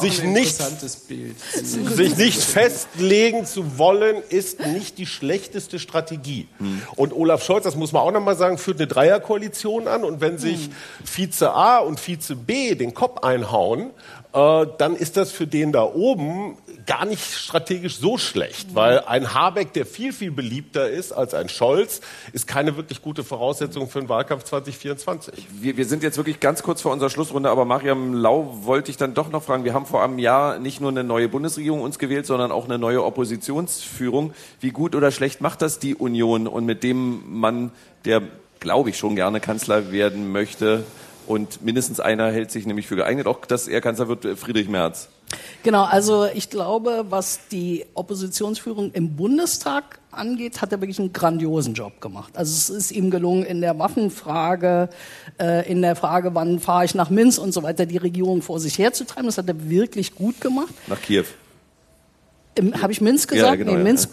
sich 0.00 0.22
nicht 0.22 0.56
sich 0.58 2.16
nicht 2.16 2.42
festlegen 2.42 3.46
zu 3.46 3.78
wollen, 3.78 4.22
ist 4.28 4.60
nicht 4.66 4.98
die 4.98 5.06
schlechteste 5.06 5.78
Strategie. 5.78 6.48
Und 6.96 7.12
Olaf 7.12 7.44
Scholz, 7.44 7.64
das 7.64 7.76
muss 7.76 7.92
man 7.92 8.02
auch 8.02 8.12
nochmal 8.12 8.36
sagen, 8.36 8.58
führt 8.58 8.78
eine 8.78 8.86
Dreierkoalition 8.86 9.88
an. 9.88 10.04
Und 10.04 10.20
wenn 10.20 10.38
sich 10.38 10.70
Vize 11.04 11.52
A 11.52 11.78
und 11.78 12.00
Vize 12.00 12.36
B 12.36 12.74
den 12.74 12.94
Kopf 12.94 13.22
einhauen, 13.22 13.90
äh, 14.32 14.66
dann 14.78 14.94
ist 14.94 15.16
das 15.16 15.32
für 15.32 15.46
den 15.46 15.72
da 15.72 15.82
oben 15.82 16.58
gar 16.86 17.04
nicht 17.04 17.22
strategisch 17.22 17.98
so 17.98 18.18
schlecht. 18.18 18.74
Weil 18.74 19.00
ein 19.00 19.34
Habeck, 19.34 19.72
der 19.74 19.86
viel, 19.86 20.12
viel 20.12 20.30
beliebter 20.30 20.88
ist 20.88 21.12
als 21.12 21.34
ein 21.34 21.48
Scholz, 21.48 22.00
ist 22.32 22.46
keine 22.46 22.76
wirklich 22.76 23.02
gute 23.02 23.24
Voraussetzung 23.24 23.88
für 23.88 24.00
den 24.00 24.08
Wahlkampf 24.08 24.44
2024. 24.44 25.46
Wir, 25.60 25.76
wir 25.76 25.84
sind 25.84 26.02
jetzt 26.02 26.16
wirklich 26.16 26.40
ganz 26.40 26.62
kurz 26.62 26.82
vor 26.82 26.92
unserer 26.92 27.10
Schlussrunde, 27.10 27.50
aber 27.50 27.64
Mariam 27.64 28.14
Lau 28.14 28.58
wollte 28.62 28.90
ich 28.90 28.96
dann 28.96 29.14
doch 29.14 29.30
noch 29.30 29.42
fragen. 29.42 29.64
Wir 29.64 29.74
haben 29.74 29.86
vor 29.86 30.02
einem 30.02 30.18
Jahr 30.18 30.58
nicht 30.58 30.80
nur 30.80 30.90
eine 30.90 31.04
neue 31.04 31.28
Bundesregierung 31.28 31.82
uns 31.82 31.98
gewählt, 31.98 32.26
sondern 32.26 32.52
auch 32.52 32.64
eine 32.64 32.78
neue 32.78 33.04
Oppositionsführung. 33.04 34.32
Wie 34.60 34.70
gut 34.70 34.94
oder 34.94 35.10
schlecht 35.10 35.40
macht 35.40 35.62
das 35.62 35.78
die 35.78 35.94
Union 35.94 36.46
und 36.46 36.64
mit 36.64 36.82
dem 36.82 37.22
Mann, 37.38 37.70
der, 38.04 38.22
glaube 38.60 38.90
ich, 38.90 38.98
schon 38.98 39.14
gerne 39.14 39.40
Kanzler 39.40 39.92
werden 39.92 40.32
möchte 40.32 40.84
und 41.28 41.62
mindestens 41.62 42.00
einer 42.00 42.30
hält 42.30 42.50
sich 42.50 42.66
nämlich 42.66 42.86
für 42.86 42.96
geeignet, 42.96 43.26
auch 43.26 43.44
dass 43.44 43.68
er 43.68 43.80
Kanzler 43.80 44.08
wird, 44.08 44.38
Friedrich 44.38 44.68
Merz. 44.68 45.08
Genau, 45.62 45.84
also 45.84 46.26
ich 46.32 46.48
glaube, 46.48 47.04
was 47.10 47.40
die 47.52 47.84
Oppositionsführung 47.92 48.92
im 48.92 49.14
Bundestag 49.14 49.98
angeht, 50.10 50.62
hat 50.62 50.72
er 50.72 50.80
wirklich 50.80 50.98
einen 50.98 51.12
grandiosen 51.12 51.74
Job 51.74 52.00
gemacht. 52.00 52.32
Also 52.36 52.52
es 52.52 52.70
ist 52.70 52.92
ihm 52.92 53.10
gelungen, 53.10 53.44
in 53.44 53.60
der 53.60 53.78
Waffenfrage, 53.78 54.88
äh, 55.38 55.70
in 55.70 55.82
der 55.82 55.96
Frage, 55.96 56.34
wann 56.34 56.60
fahre 56.60 56.86
ich 56.86 56.94
nach 56.94 57.10
Minsk 57.10 57.42
und 57.42 57.52
so 57.52 57.62
weiter, 57.62 57.84
die 57.84 57.98
Regierung 57.98 58.40
vor 58.40 58.58
sich 58.58 58.78
herzutreiben. 58.78 59.26
Das 59.26 59.36
hat 59.36 59.48
er 59.48 59.68
wirklich 59.68 60.14
gut 60.14 60.40
gemacht. 60.40 60.72
Nach 60.86 61.00
Kiew. 61.00 61.24
Habe 62.80 62.92
ich 62.92 63.00
Minsk 63.02 63.28
gesagt? 63.30 63.48
Ja, 63.50 63.54
genau, 63.54 63.72
nee, 63.72 63.78
ja. 63.78 63.84
Minsk, 63.84 64.10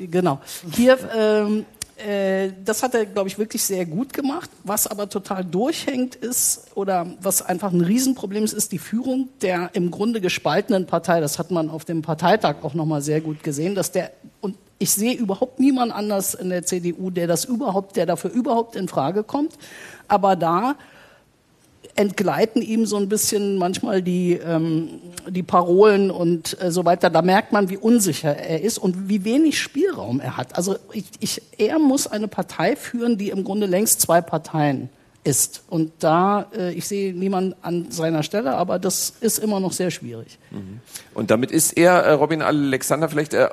äh, 0.00 0.06
genau. 0.06 0.40
Kiew, 0.72 0.96
ähm, 1.14 1.66
äh, 1.98 2.52
das 2.64 2.82
hat 2.82 2.94
er, 2.94 3.06
glaube 3.06 3.28
ich, 3.28 3.38
wirklich 3.38 3.62
sehr 3.62 3.84
gut 3.84 4.12
gemacht. 4.12 4.50
Was 4.64 4.86
aber 4.86 5.08
total 5.08 5.44
durchhängt 5.44 6.14
ist, 6.14 6.66
oder 6.74 7.06
was 7.20 7.42
einfach 7.42 7.72
ein 7.72 7.80
Riesenproblem 7.80 8.44
ist, 8.44 8.52
ist 8.52 8.72
die 8.72 8.78
Führung 8.78 9.28
der 9.42 9.70
im 9.72 9.90
Grunde 9.90 10.20
gespaltenen 10.20 10.86
Partei. 10.86 11.20
Das 11.20 11.38
hat 11.38 11.50
man 11.50 11.70
auf 11.70 11.84
dem 11.84 12.02
Parteitag 12.02 12.56
auch 12.62 12.74
nochmal 12.74 13.02
sehr 13.02 13.20
gut 13.20 13.42
gesehen, 13.42 13.74
dass 13.74 13.92
der, 13.92 14.12
und 14.40 14.56
ich 14.78 14.92
sehe 14.92 15.14
überhaupt 15.14 15.58
niemand 15.58 15.92
anders 15.92 16.34
in 16.34 16.50
der 16.50 16.64
CDU, 16.64 17.10
der 17.10 17.26
das 17.26 17.44
überhaupt, 17.44 17.96
der 17.96 18.06
dafür 18.06 18.30
überhaupt 18.30 18.76
in 18.76 18.88
Frage 18.88 19.24
kommt. 19.24 19.52
Aber 20.06 20.36
da 20.36 20.76
entgleiten 21.98 22.62
ihm 22.62 22.86
so 22.86 22.96
ein 22.96 23.08
bisschen 23.08 23.58
manchmal 23.58 24.02
die, 24.02 24.34
ähm, 24.34 25.00
die 25.28 25.42
Parolen 25.42 26.12
und 26.12 26.56
äh, 26.62 26.70
so 26.70 26.84
weiter. 26.84 27.10
Da 27.10 27.22
merkt 27.22 27.50
man, 27.50 27.70
wie 27.70 27.76
unsicher 27.76 28.36
er 28.36 28.62
ist 28.62 28.78
und 28.78 29.08
wie 29.08 29.24
wenig 29.24 29.58
Spielraum 29.60 30.20
er 30.20 30.36
hat. 30.36 30.56
Also 30.56 30.76
ich, 30.92 31.06
ich, 31.18 31.42
er 31.58 31.80
muss 31.80 32.06
eine 32.06 32.28
Partei 32.28 32.76
führen, 32.76 33.18
die 33.18 33.30
im 33.30 33.42
Grunde 33.42 33.66
längst 33.66 34.00
zwei 34.00 34.20
Parteien 34.20 34.90
ist. 35.24 35.64
Und 35.68 35.90
da, 35.98 36.46
äh, 36.56 36.72
ich 36.72 36.86
sehe 36.86 37.12
niemanden 37.12 37.56
an 37.62 37.90
seiner 37.90 38.22
Stelle, 38.22 38.54
aber 38.54 38.78
das 38.78 39.14
ist 39.20 39.38
immer 39.40 39.58
noch 39.58 39.72
sehr 39.72 39.90
schwierig. 39.90 40.38
Und 41.14 41.32
damit 41.32 41.50
ist 41.50 41.76
er, 41.76 41.94
äh, 42.04 42.12
Robin 42.12 42.42
Alexander, 42.42 43.08
vielleicht 43.08 43.34
äh, 43.34 43.48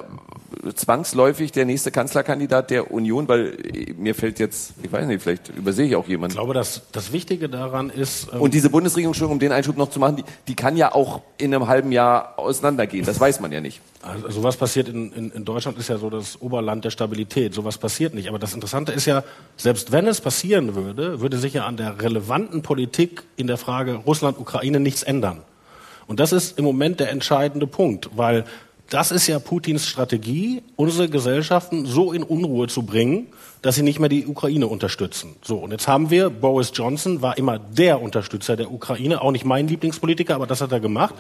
zwangsläufig 0.74 1.52
der 1.52 1.66
nächste 1.66 1.92
Kanzlerkandidat 1.92 2.70
der 2.72 2.92
Union, 2.92 3.28
weil 3.28 3.58
äh, 3.74 3.94
mir 3.94 4.16
fällt 4.16 4.40
jetzt, 4.40 4.74
ich 4.82 4.92
weiß 4.92 5.06
nicht, 5.08 5.22
vielleicht 5.22 5.50
übersehe 5.50 5.86
ich 5.86 5.96
auch 5.96 6.04
Ich 6.04 6.10
jemanden. 6.10 6.36
glaube, 6.36 6.54
dass 6.54 6.82
das 6.92 7.12
Wichtige 7.12 7.50
daran 7.50 7.90
ist, 7.90 8.30
ähm, 8.34 8.42
Und 8.42 8.54
diese 8.54 8.70
Bundesregierung, 8.70 9.12
Entschuldigung, 9.14 9.36
um 9.36 9.40
den 9.40 9.52
Einschub 9.52 9.78
noch 9.78 9.90
zu 9.90 10.00
machen, 10.00 10.18
die, 10.18 10.24
die 10.48 10.56
kann 10.56 10.78
ja 10.78 10.94
auch 10.94 11.22
in 11.38 11.54
einem 11.54 11.68
halben 11.68 11.92
Jahr 11.92 12.38
auseinandergehen. 12.38 13.06
Das 13.06 13.20
weiß 13.20 13.40
man 13.40 13.52
ja 13.52 13.62
nicht. 13.62 13.82
Also 14.02 14.30
sowas 14.30 14.56
passiert 14.58 14.88
in, 14.88 15.12
in, 15.14 15.32
in 15.32 15.46
Deutschland 15.46 15.78
ist 15.80 15.90
ja 15.90 15.98
so 15.98 16.10
das 16.10 16.40
Oberland 16.42 16.86
der 16.86 16.92
Stabilität. 16.92 17.54
Sowas 17.54 17.78
passiert 17.78 18.14
nicht. 18.14 18.30
Aber 18.30 18.40
das 18.40 18.54
Interessante 18.54 18.92
ist 18.92 19.06
ja, 19.06 19.24
selbst 19.58 19.92
wenn 19.92 20.08
es 20.08 20.22
passieren 20.22 20.76
würde, 20.76 21.22
würde 21.22 21.38
sich 21.38 21.54
ja 21.54 21.66
an 21.66 21.78
der 21.78 22.02
relevanten 22.02 22.62
Politik 22.62 23.24
in 23.36 23.48
der 23.48 23.58
Frage 23.58 23.96
Russland-Ukraine 23.96 24.80
nichts 24.80 25.02
ändern. 25.04 25.42
Und 26.08 26.20
das 26.20 26.34
ist 26.34 26.60
im 26.60 26.66
Moment 26.66 27.00
der 27.00 27.10
entscheidende 27.10 27.66
Punkt, 27.66 28.10
weil 28.16 28.46
das 28.90 29.12
ist 29.12 29.28
ja 29.28 29.40
Putins 29.40 29.88
Strategie, 29.88 30.62
unsere 30.76 31.10
Gesellschaften 31.10 31.86
so 31.86 32.12
in 32.12 32.24
Unruhe 32.24 32.68
zu 32.68 32.84
bringen, 32.84 33.28
dass 33.62 33.76
sie 33.76 33.82
nicht 33.82 34.00
mehr 34.00 34.10
die 34.10 34.28
Ukraine 34.28 34.68
unterstützen. 34.68 35.36
So, 35.42 35.58
und 35.58 35.72
jetzt 35.72 35.88
haben 35.88 36.12
wir, 36.12 36.30
Boris 36.30 36.72
Johnson 36.74 37.24
war 37.24 37.38
immer 37.38 37.58
der 37.58 38.00
Unterstützer 38.00 38.56
der 38.56 38.72
Ukraine, 38.72 39.22
auch 39.22 39.32
nicht 39.32 39.44
mein 39.44 39.68
Lieblingspolitiker, 39.68 40.36
aber 40.36 40.46
das 40.46 40.62
hat 40.62 40.72
er 40.72 40.80
gemacht. 40.80 41.16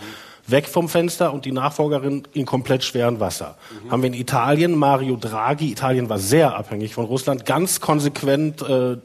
Weg 0.45 0.67
vom 0.67 0.89
Fenster 0.89 1.33
und 1.33 1.45
die 1.45 1.51
Nachfolgerin 1.51 2.27
in 2.33 2.45
komplett 2.45 2.83
schweren 2.83 3.19
Wasser. 3.19 3.57
Haben 3.89 4.03
wir 4.03 4.07
in 4.07 4.13
Italien 4.13 4.77
Mario 4.77 5.15
Draghi, 5.15 5.71
Italien 5.71 6.07
war 6.07 6.19
sehr 6.19 6.55
abhängig 6.55 6.93
von 6.93 7.05
Russland, 7.05 7.47
ganz 7.47 7.81
konsequent 7.81 8.61
äh, 8.61 8.97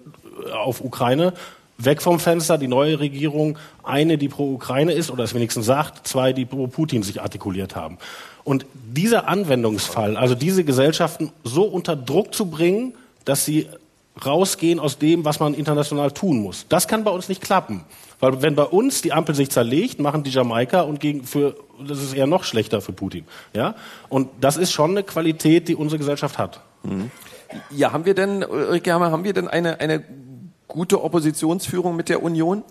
auf 0.53 0.82
Ukraine. 0.82 1.32
Weg 1.78 2.03
vom 2.03 2.20
Fenster, 2.20 2.59
die 2.59 2.69
neue 2.69 3.01
Regierung, 3.01 3.57
eine, 3.82 4.19
die 4.19 4.28
pro 4.28 4.53
Ukraine 4.53 4.93
ist 4.93 5.11
oder 5.11 5.24
es 5.24 5.32
wenigstens 5.32 5.65
sagt, 5.65 6.07
zwei, 6.07 6.35
die 6.35 6.45
pro 6.45 6.66
Putin 6.66 7.03
sich 7.03 7.23
artikuliert 7.23 7.74
haben. 7.74 7.97
Und 8.45 8.67
dieser 8.73 9.29
Anwendungsfall, 9.29 10.17
also 10.17 10.35
diese 10.35 10.65
Gesellschaften 10.65 11.33
so 11.45 11.65
unter 11.65 11.97
Druck 11.97 12.35
zu 12.35 12.47
bringen, 12.47 12.95
dass 13.25 13.45
sie 13.45 13.69
rausgehen 14.25 14.81
aus 14.81 14.99
dem, 14.99 15.25
was 15.25 15.41
man 15.41 15.55
international 15.55 16.11
tun 16.11 16.41
muss. 16.41 16.67
Das 16.69 16.89
kann 16.89 17.05
bei 17.05 17.11
uns 17.11 17.29
nicht 17.29 17.41
klappen. 17.41 17.85
Weil 18.19 18.43
wenn 18.43 18.55
bei 18.55 18.65
uns 18.65 19.03
die 19.03 19.12
Ampel 19.12 19.35
sich 19.35 19.51
zerlegt, 19.51 19.99
machen 19.99 20.23
die 20.25 20.31
Jamaika 20.31 20.83
und 20.83 21.01
gegen 21.01 21.25
für 21.25 21.57
das 21.87 22.03
ist 22.03 22.15
eher 22.15 22.27
noch 22.27 22.45
schlechter 22.45 22.81
für 22.81 22.93
Putin. 22.93 23.25
Ja? 23.55 23.75
Und 24.09 24.29
das 24.41 24.57
ist 24.57 24.73
schon 24.73 24.91
eine 24.91 25.03
Qualität, 25.03 25.69
die 25.69 25.75
unsere 25.75 25.99
Gesellschaft 25.99 26.39
hat. 26.39 26.61
Ja, 27.71 27.93
haben 27.93 28.05
wir 28.05 28.15
denn, 28.15 28.45
Ulrike 28.45 28.93
Hammer, 28.93 29.11
haben 29.11 29.25
wir 29.25 29.33
denn 29.33 29.49
eine, 29.49 29.81
eine 29.81 30.05
gute 30.69 31.03
Oppositionsführung 31.03 31.97
mit 31.97 32.09
der 32.09 32.23
Union? 32.23 32.62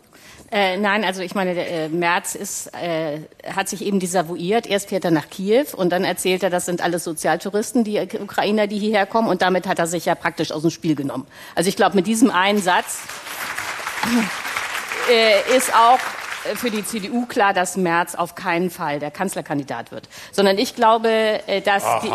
Äh, 0.51 0.77
nein, 0.77 1.03
also 1.03 1.21
ich 1.21 1.35
meine, 1.35 1.53
äh, 1.53 1.89
Merz 1.89 2.33
ist, 2.33 2.73
äh, 2.73 3.19
hat 3.53 3.69
sich 3.69 3.85
eben 3.85 3.99
desavouiert. 3.99 4.65
Erst 4.65 4.89
fährt 4.89 5.05
er 5.05 5.11
nach 5.11 5.29
Kiew 5.29 5.65
und 5.75 5.91
dann 5.91 6.03
erzählt 6.03 6.41
er, 6.41 6.49
das 6.49 6.65
sind 6.65 6.81
alles 6.81 7.03
Sozialtouristen, 7.03 7.83
die 7.83 7.99
Ukrainer, 8.19 8.67
die 8.67 8.79
hierher 8.79 9.05
kommen. 9.05 9.27
Und 9.27 9.41
damit 9.41 9.67
hat 9.67 9.79
er 9.79 9.87
sich 9.87 10.05
ja 10.05 10.15
praktisch 10.15 10.51
aus 10.51 10.63
dem 10.63 10.71
Spiel 10.71 10.95
genommen. 10.95 11.27
Also 11.55 11.69
ich 11.69 11.75
glaube, 11.75 11.95
mit 11.95 12.07
diesem 12.07 12.31
einen 12.31 12.61
Satz 12.61 12.99
äh, 15.11 15.55
ist 15.55 15.73
auch 15.75 15.99
äh, 16.51 16.55
für 16.55 16.71
die 16.71 16.83
CDU 16.83 17.25
klar, 17.27 17.53
dass 17.53 17.77
Merz 17.77 18.15
auf 18.15 18.33
keinen 18.33 18.71
Fall 18.71 18.99
der 18.99 19.11
Kanzlerkandidat 19.11 19.91
wird. 19.91 20.09
Sondern 20.31 20.57
ich 20.57 20.75
glaube, 20.75 21.09
äh, 21.47 21.61
dass 21.61 21.83
die... 22.01 22.11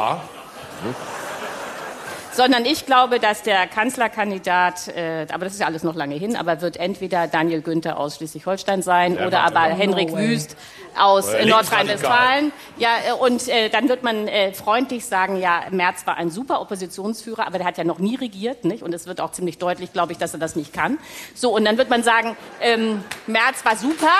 sondern 2.35 2.65
ich 2.65 2.87
glaube, 2.87 3.21
dass 3.21 3.43
der 3.43 3.67
Kanzlerkandidat, 3.67 4.89
äh, 4.89 5.27
aber 5.33 5.45
das 5.45 5.55
ist 5.55 5.61
ja 5.61 5.67
alles 5.67 5.83
noch 5.83 5.95
lange 5.95 6.17
hin, 6.17 6.37
aber 6.37 6.61
wird 6.61 6.77
entweder 6.77 7.29
Daniel 7.29 7.63
Günther 7.63 7.99
aus 7.99 8.17
Schleswig-Holstein 8.17 8.83
sein 8.83 9.17
Ja, 9.17 9.27
oder 9.27 9.41
aber. 9.41 9.61
Henrik 9.61 10.11
No. 10.11 10.19
Wüst 10.19 10.57
aus 10.99 11.29
äh. 11.29 11.45
Nordrhein-Westfalen. 11.47 12.53
Ja, 12.77 12.91
äh, 13.09 13.13
und 13.13 13.49
äh, 13.49 13.69
dann 13.69 13.89
wird 13.89 14.03
man 14.03 14.29
äh, 14.29 14.53
freundlich 14.53 15.07
sagen, 15.07 15.37
ja, 15.37 15.63
Merz 15.71 16.07
war 16.07 16.17
ein 16.17 16.31
super 16.31 16.61
Oppositionsführer, 16.61 17.47
aber 17.47 17.59
der 17.59 17.67
hat 17.67 17.79
ja 17.79 17.85
noch 17.85 17.99
nie 17.99 18.17
regiert, 18.17 18.65
nicht? 18.65 18.83
Und 18.83 18.93
es 18.93 19.07
wird 19.07 19.21
auch 19.21 19.33
ziemlich 19.33 19.59
deutlich, 19.59 19.93
glaube 19.93 20.13
ich, 20.13 20.19
dass 20.19 20.33
er 20.33 20.41
das 20.41 20.57
nicht 20.57 20.73
kann. 20.73 20.99
So, 21.35 21.55
und 21.55 21.65
dann 21.65 21.79
wird 21.79 21.91
man 21.91 22.03
sagen, 22.03 22.37
ähm, 22.61 23.03
Merz 23.27 23.65
war 23.65 23.77
super, 23.77 24.13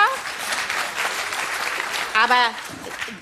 aber 2.23 2.35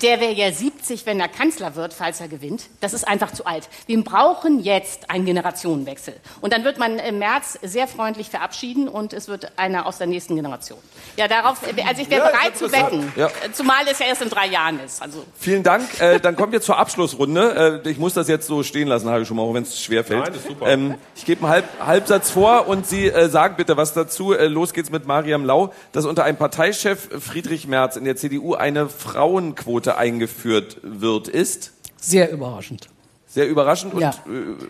der 0.04 0.20
wäre 0.20 0.32
ja 0.32 0.52
70, 0.52 1.06
wenn 1.06 1.18
er 1.18 1.28
Kanzler 1.28 1.76
wird, 1.76 1.94
falls 1.94 2.20
er 2.20 2.28
gewinnt. 2.28 2.64
Das 2.80 2.92
ist 2.92 3.08
einfach 3.08 3.32
zu 3.32 3.46
alt. 3.46 3.70
Wir 3.86 4.04
brauchen 4.04 4.60
jetzt 4.60 5.08
einen 5.10 5.24
Generationenwechsel. 5.24 6.14
Und 6.42 6.52
dann 6.52 6.62
wird 6.62 6.78
man 6.78 6.98
im 6.98 7.18
März 7.18 7.58
sehr 7.62 7.88
freundlich 7.88 8.28
verabschieden 8.28 8.86
und 8.86 9.14
es 9.14 9.28
wird 9.28 9.52
einer 9.56 9.86
aus 9.86 9.96
der 9.96 10.06
nächsten 10.06 10.36
Generation. 10.36 10.78
Ja, 11.16 11.26
darauf, 11.26 11.56
also 11.62 12.02
ich 12.02 12.10
wäre 12.10 12.26
Ja, 12.26 12.30
bereit 12.32 12.58
zu 12.58 12.70
wetten. 12.70 13.12
Ja. 13.16 13.30
Zumal 13.54 13.84
es 13.90 13.98
ja 13.98 14.06
erst 14.06 14.20
in 14.20 14.28
drei 14.28 14.46
Jahren 14.46 14.78
ist. 14.84 15.00
Also 15.00 15.24
Vielen 15.38 15.62
Dank. 15.62 15.98
Äh, 16.00 16.20
dann 16.20 16.36
kommen 16.36 16.52
wir 16.52 16.60
zur 16.60 16.76
Abschlussrunde. 16.76 17.82
Äh, 17.84 17.88
ich 17.88 17.96
muss 17.96 18.12
das 18.12 18.28
jetzt 18.28 18.46
so 18.46 18.62
stehen 18.62 18.88
lassen, 18.88 19.08
habe 19.08 19.22
ich 19.22 19.28
schon 19.28 19.38
mal, 19.38 19.44
auch 19.44 19.54
wenn 19.54 19.62
es 19.62 19.80
schwer 19.80 20.04
fällt. 20.04 20.24
Nein, 20.24 20.32
das 20.34 20.42
ist 20.42 20.48
super. 20.48 20.66
Ähm, 20.66 20.96
ich 21.16 21.24
gebe 21.24 21.42
einen 21.44 21.50
Halb 21.50 21.64
Halbsatz 21.80 22.30
vor 22.30 22.68
und 22.68 22.86
Sie 22.86 23.06
äh, 23.06 23.30
sagen 23.30 23.54
bitte 23.56 23.78
was 23.78 23.94
dazu. 23.94 24.34
Äh, 24.34 24.48
los 24.48 24.74
geht's 24.74 24.90
mit 24.90 25.06
Mariam 25.06 25.46
Lau, 25.46 25.72
dass 25.92 26.04
unter 26.04 26.24
einem 26.24 26.36
Parteichef 26.36 27.08
Friedrich 27.20 27.66
Merz 27.66 27.96
in 27.96 28.04
der 28.04 28.16
CDU 28.16 28.52
eine 28.52 28.90
Frauenquote 28.90 29.93
eingeführt 29.96 30.78
wird, 30.82 31.28
ist 31.28 31.72
Sehr 32.00 32.30
überraschend. 32.30 32.88
sehr 33.26 33.48
überraschend 33.48 33.94
und 33.94 34.00
Ja. 34.00 34.10
äh, 34.26 34.66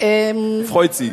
Ähm, 0.00 0.64
freut 0.64 0.94
Sie. 0.94 1.12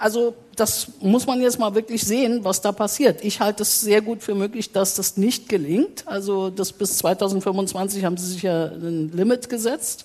also 0.00 0.34
das 0.56 0.88
muss 1.00 1.24
man 1.26 1.40
jetzt 1.40 1.60
mal 1.60 1.72
wirklich 1.76 2.02
sehen, 2.04 2.40
was 2.42 2.60
da 2.60 2.72
passiert. 2.72 3.24
Ich 3.24 3.38
halte 3.38 3.62
es 3.62 3.80
sehr 3.80 4.02
gut 4.02 4.22
für 4.24 4.34
möglich, 4.34 4.72
dass 4.72 4.94
das 4.96 5.16
nicht 5.16 5.48
gelingt. 5.48 6.02
Also 6.08 6.50
das 6.50 6.72
bis 6.72 6.98
2025 6.98 8.04
haben 8.04 8.16
sie 8.16 8.26
sich 8.32 8.42
ja 8.42 8.64
ein 8.66 9.12
Limit 9.14 9.48
gesetzt, 9.48 10.04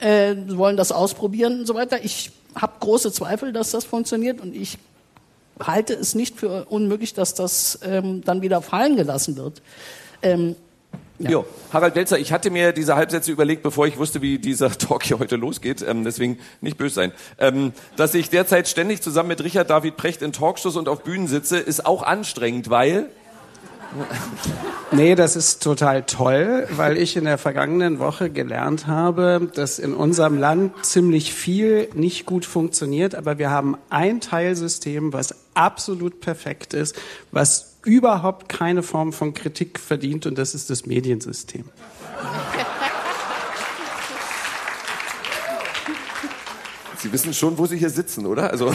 äh, 0.00 0.34
wollen 0.48 0.76
das 0.76 0.90
ausprobieren 0.90 1.60
und 1.60 1.66
so 1.66 1.74
weiter. 1.74 2.04
Ich 2.04 2.32
habe 2.56 2.72
große 2.80 3.12
Zweifel, 3.12 3.52
dass 3.52 3.70
das 3.70 3.84
funktioniert 3.84 4.40
und 4.40 4.54
ich 4.56 4.78
halte 5.64 5.94
es 5.94 6.16
nicht 6.16 6.36
für 6.36 6.64
unmöglich, 6.64 7.14
dass 7.14 7.34
das 7.34 7.78
ähm, 7.84 8.22
dann 8.24 8.42
wieder 8.42 8.60
fallen 8.60 8.96
gelassen 8.96 9.36
wird. 9.36 9.62
Ähm, 10.22 10.56
Jo. 11.28 11.44
Harald 11.72 11.94
Welzer, 11.96 12.18
ich 12.18 12.32
hatte 12.32 12.50
mir 12.50 12.72
diese 12.72 12.96
Halbsätze 12.96 13.30
überlegt, 13.30 13.62
bevor 13.62 13.86
ich 13.86 13.98
wusste, 13.98 14.22
wie 14.22 14.38
dieser 14.38 14.70
Talk 14.78 15.04
hier 15.04 15.18
heute 15.18 15.36
losgeht. 15.36 15.84
Ähm, 15.86 16.04
deswegen 16.04 16.38
nicht 16.60 16.78
böse 16.78 16.94
sein. 16.94 17.12
Ähm, 17.38 17.72
dass 17.96 18.14
ich 18.14 18.30
derzeit 18.30 18.68
ständig 18.68 19.02
zusammen 19.02 19.28
mit 19.28 19.44
Richard 19.44 19.68
David 19.68 19.96
Precht 19.96 20.22
in 20.22 20.32
Talkshows 20.32 20.76
und 20.76 20.88
auf 20.88 21.02
Bühnen 21.02 21.28
sitze, 21.28 21.58
ist 21.58 21.84
auch 21.84 22.02
anstrengend, 22.02 22.70
weil 22.70 23.10
Nee, 24.92 25.16
das 25.16 25.34
ist 25.34 25.62
total 25.62 26.04
toll, 26.04 26.68
weil 26.70 26.96
ich 26.96 27.16
in 27.16 27.24
der 27.24 27.38
vergangenen 27.38 27.98
Woche 27.98 28.30
gelernt 28.30 28.86
habe, 28.86 29.50
dass 29.52 29.80
in 29.80 29.94
unserem 29.94 30.38
Land 30.38 30.84
ziemlich 30.84 31.34
viel 31.34 31.88
nicht 31.94 32.24
gut 32.24 32.44
funktioniert, 32.44 33.16
aber 33.16 33.38
wir 33.38 33.50
haben 33.50 33.76
ein 33.88 34.20
Teilsystem, 34.20 35.12
was 35.12 35.34
absolut 35.54 36.20
perfekt 36.20 36.72
ist, 36.72 36.96
was 37.32 37.69
überhaupt 37.84 38.48
keine 38.48 38.82
Form 38.82 39.12
von 39.12 39.34
Kritik 39.34 39.78
verdient 39.78 40.26
und 40.26 40.36
das 40.38 40.54
ist 40.54 40.70
das 40.70 40.86
Mediensystem. 40.86 41.64
Sie 46.98 47.12
wissen 47.12 47.32
schon, 47.32 47.56
wo 47.56 47.64
Sie 47.64 47.78
hier 47.78 47.88
sitzen, 47.88 48.26
oder? 48.26 48.50
Also 48.50 48.74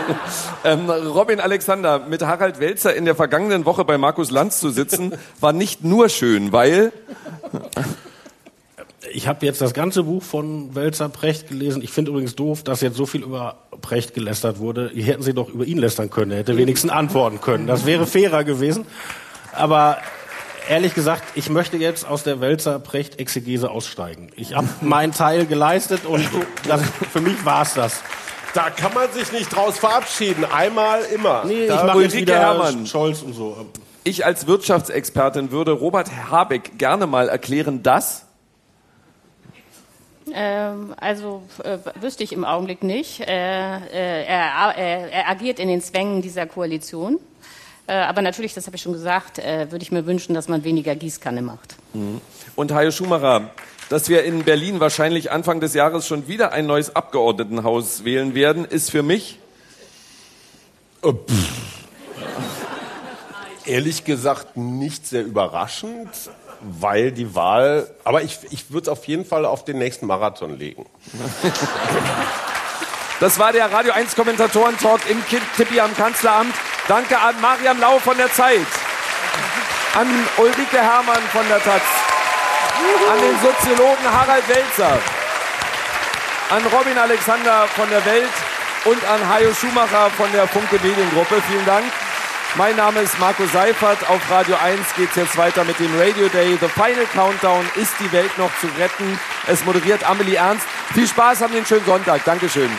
ähm, 0.64 0.88
Robin 0.88 1.40
Alexander 1.40 1.98
mit 1.98 2.22
Harald 2.22 2.60
Welzer 2.60 2.94
in 2.94 3.04
der 3.04 3.16
vergangenen 3.16 3.64
Woche 3.64 3.84
bei 3.84 3.98
Markus 3.98 4.30
Lanz 4.30 4.60
zu 4.60 4.70
sitzen, 4.70 5.12
war 5.40 5.52
nicht 5.52 5.82
nur 5.82 6.08
schön, 6.08 6.52
weil 6.52 6.92
Ich 9.12 9.28
habe 9.28 9.44
jetzt 9.46 9.60
das 9.60 9.74
ganze 9.74 10.02
Buch 10.04 10.22
von 10.22 10.74
Welzer 10.74 11.08
Precht 11.08 11.48
gelesen. 11.48 11.82
Ich 11.82 11.90
finde 11.90 12.10
übrigens 12.10 12.34
doof, 12.34 12.62
dass 12.62 12.80
jetzt 12.80 12.96
so 12.96 13.06
viel 13.06 13.22
über 13.22 13.56
Precht 13.80 14.14
gelästert 14.14 14.58
wurde. 14.58 14.90
Hier 14.92 15.04
hätten 15.04 15.22
Sie 15.22 15.34
doch 15.34 15.48
über 15.48 15.64
ihn 15.64 15.78
lästern 15.78 16.10
können. 16.10 16.32
Er 16.32 16.38
hätte 16.38 16.56
wenigstens 16.56 16.90
antworten 16.90 17.40
können. 17.40 17.66
Das 17.66 17.86
wäre 17.86 18.06
fairer 18.06 18.44
gewesen. 18.44 18.86
Aber 19.52 19.98
ehrlich 20.68 20.94
gesagt, 20.94 21.22
ich 21.34 21.48
möchte 21.50 21.76
jetzt 21.76 22.06
aus 22.06 22.22
der 22.22 22.40
Welzer 22.40 22.78
Precht 22.78 23.20
Exegese 23.20 23.70
aussteigen. 23.70 24.30
Ich 24.36 24.54
habe 24.54 24.68
meinen 24.80 25.12
Teil 25.12 25.46
geleistet 25.46 26.04
und 26.06 26.28
das, 26.66 26.82
für 27.12 27.20
mich 27.20 27.44
war's 27.44 27.74
das. 27.74 28.02
Da 28.54 28.70
kann 28.70 28.94
man 28.94 29.10
sich 29.12 29.32
nicht 29.32 29.54
draus 29.54 29.78
verabschieden. 29.78 30.44
Einmal 30.44 31.02
immer. 31.14 31.44
Nee, 31.44 31.64
ich 31.64 31.68
Da 31.68 31.84
mache 31.84 32.02
jetzt 32.02 32.16
wieder 32.16 32.38
Herrmann. 32.38 32.86
Scholz 32.86 33.20
und 33.22 33.34
so. 33.34 33.66
ich 34.04 34.24
als 34.24 34.46
Wirtschaftsexpertin 34.46 35.50
würde 35.50 35.72
Robert 35.72 36.10
Habeck 36.30 36.78
gerne 36.78 37.06
mal 37.06 37.28
erklären, 37.28 37.82
dass 37.82 38.25
Ähm, 40.32 40.94
also 40.98 41.42
äh, 41.62 41.78
wüsste 42.00 42.24
ich 42.24 42.32
im 42.32 42.44
Augenblick 42.44 42.82
nicht. 42.82 43.20
Äh, 43.20 43.26
äh, 43.26 44.24
er, 44.24 44.74
er, 44.76 45.12
er 45.12 45.28
agiert 45.28 45.58
in 45.58 45.68
den 45.68 45.80
Zwängen 45.80 46.22
dieser 46.22 46.46
Koalition. 46.46 47.18
Äh, 47.86 47.94
aber 47.94 48.22
natürlich, 48.22 48.54
das 48.54 48.66
habe 48.66 48.76
ich 48.76 48.82
schon 48.82 48.92
gesagt, 48.92 49.38
äh, 49.38 49.70
würde 49.70 49.82
ich 49.82 49.92
mir 49.92 50.06
wünschen, 50.06 50.34
dass 50.34 50.48
man 50.48 50.64
weniger 50.64 50.94
Gießkanne 50.96 51.42
macht. 51.42 51.76
und 52.56 52.72
Hajo 52.72 52.90
Schumacher, 52.90 53.50
dass 53.88 54.08
wir 54.08 54.24
in 54.24 54.42
Berlin 54.44 54.80
wahrscheinlich 54.80 55.30
Anfang 55.30 55.60
des 55.60 55.74
Jahres 55.74 56.06
schon 56.06 56.26
wieder 56.26 56.52
ein 56.52 56.66
neues 56.66 56.96
Abgeordnetenhaus 56.96 58.04
wählen 58.04 58.34
werden, 58.34 58.64
ist 58.64 58.90
für 58.90 59.04
mich 59.04 59.38
Ehrlich 63.64 64.04
gesagt 64.04 64.56
nicht 64.56 65.06
sehr 65.06 65.24
überraschend, 65.24 66.08
weil 66.80 67.12
die 67.12 67.34
Wahl. 67.34 67.88
Aber 68.04 68.22
ich, 68.22 68.38
ich 68.50 68.70
würde 68.70 68.84
es 68.84 68.88
auf 68.88 69.06
jeden 69.06 69.24
Fall 69.24 69.44
auf 69.44 69.64
den 69.64 69.78
nächsten 69.78 70.06
Marathon 70.06 70.58
legen. 70.58 70.86
Das 73.18 73.38
war 73.38 73.50
der 73.50 73.72
Radio 73.72 73.94
1 73.94 74.14
Kommentatoren-Talk 74.14 75.08
im 75.08 75.22
Tippi 75.56 75.80
am 75.80 75.96
Kanzleramt. 75.96 76.54
Danke 76.86 77.18
an 77.18 77.40
Mariam 77.40 77.80
Lau 77.80 77.98
von 77.98 78.14
der 78.18 78.30
Zeit, 78.30 78.66
an 79.94 80.06
Ulrike 80.36 80.76
Herrmann 80.76 81.22
von 81.32 81.48
der 81.48 81.62
Taz, 81.62 81.80
an 83.10 83.18
den 83.18 83.40
Soziologen 83.40 84.04
Harald 84.04 84.46
Welzer, 84.46 84.98
an 86.50 86.62
Robin 86.66 86.98
Alexander 86.98 87.66
von 87.74 87.88
der 87.88 88.04
Welt 88.04 88.30
und 88.84 89.02
an 89.08 89.26
Hajo 89.26 89.54
Schumacher 89.54 90.10
von 90.10 90.30
der 90.32 90.46
Funke 90.46 90.78
Mediengruppe. 90.82 91.42
Vielen 91.48 91.64
Dank. 91.64 91.86
Mein 92.58 92.74
Name 92.76 93.00
ist 93.00 93.18
Marco 93.20 93.44
Seifert. 93.52 93.98
Auf 94.08 94.30
Radio 94.30 94.56
1 94.56 94.80
geht 94.96 95.10
es 95.10 95.16
jetzt 95.16 95.36
weiter 95.36 95.62
mit 95.64 95.78
dem 95.78 95.94
Radio 95.98 96.26
Day. 96.28 96.56
The 96.58 96.68
Final 96.68 97.04
Countdown. 97.12 97.66
Ist 97.74 97.92
die 98.00 98.10
Welt 98.12 98.30
noch 98.38 98.50
zu 98.60 98.66
retten? 98.78 99.18
Es 99.46 99.62
moderiert 99.66 100.08
Amelie 100.08 100.36
Ernst. 100.36 100.64
Viel 100.94 101.06
Spaß, 101.06 101.42
haben 101.42 101.54
einen 101.54 101.66
schönen 101.66 101.84
Sonntag. 101.84 102.24
Dankeschön. 102.24 102.70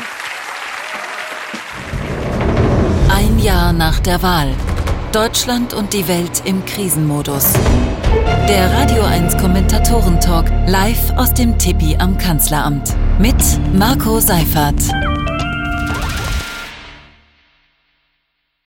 Ein 3.14 3.38
Jahr 3.38 3.72
nach 3.72 4.00
der 4.00 4.24
Wahl. 4.24 4.56
Deutschland 5.12 5.76
und 5.76 5.94
die 5.94 6.08
Welt 6.08 6.42
im 6.46 6.66
Krisenmodus. 6.66 7.54
Der 8.50 8.74
Radio 8.74 9.04
1 9.04 9.38
Kommentatoren-Talk 9.38 10.46
live 10.66 11.12
aus 11.18 11.36
dem 11.36 11.60
Tippi 11.60 11.96
am 12.00 12.18
Kanzleramt. 12.18 12.96
Mit 13.20 13.36
Marco 13.74 14.20
Seifert. 14.20 14.82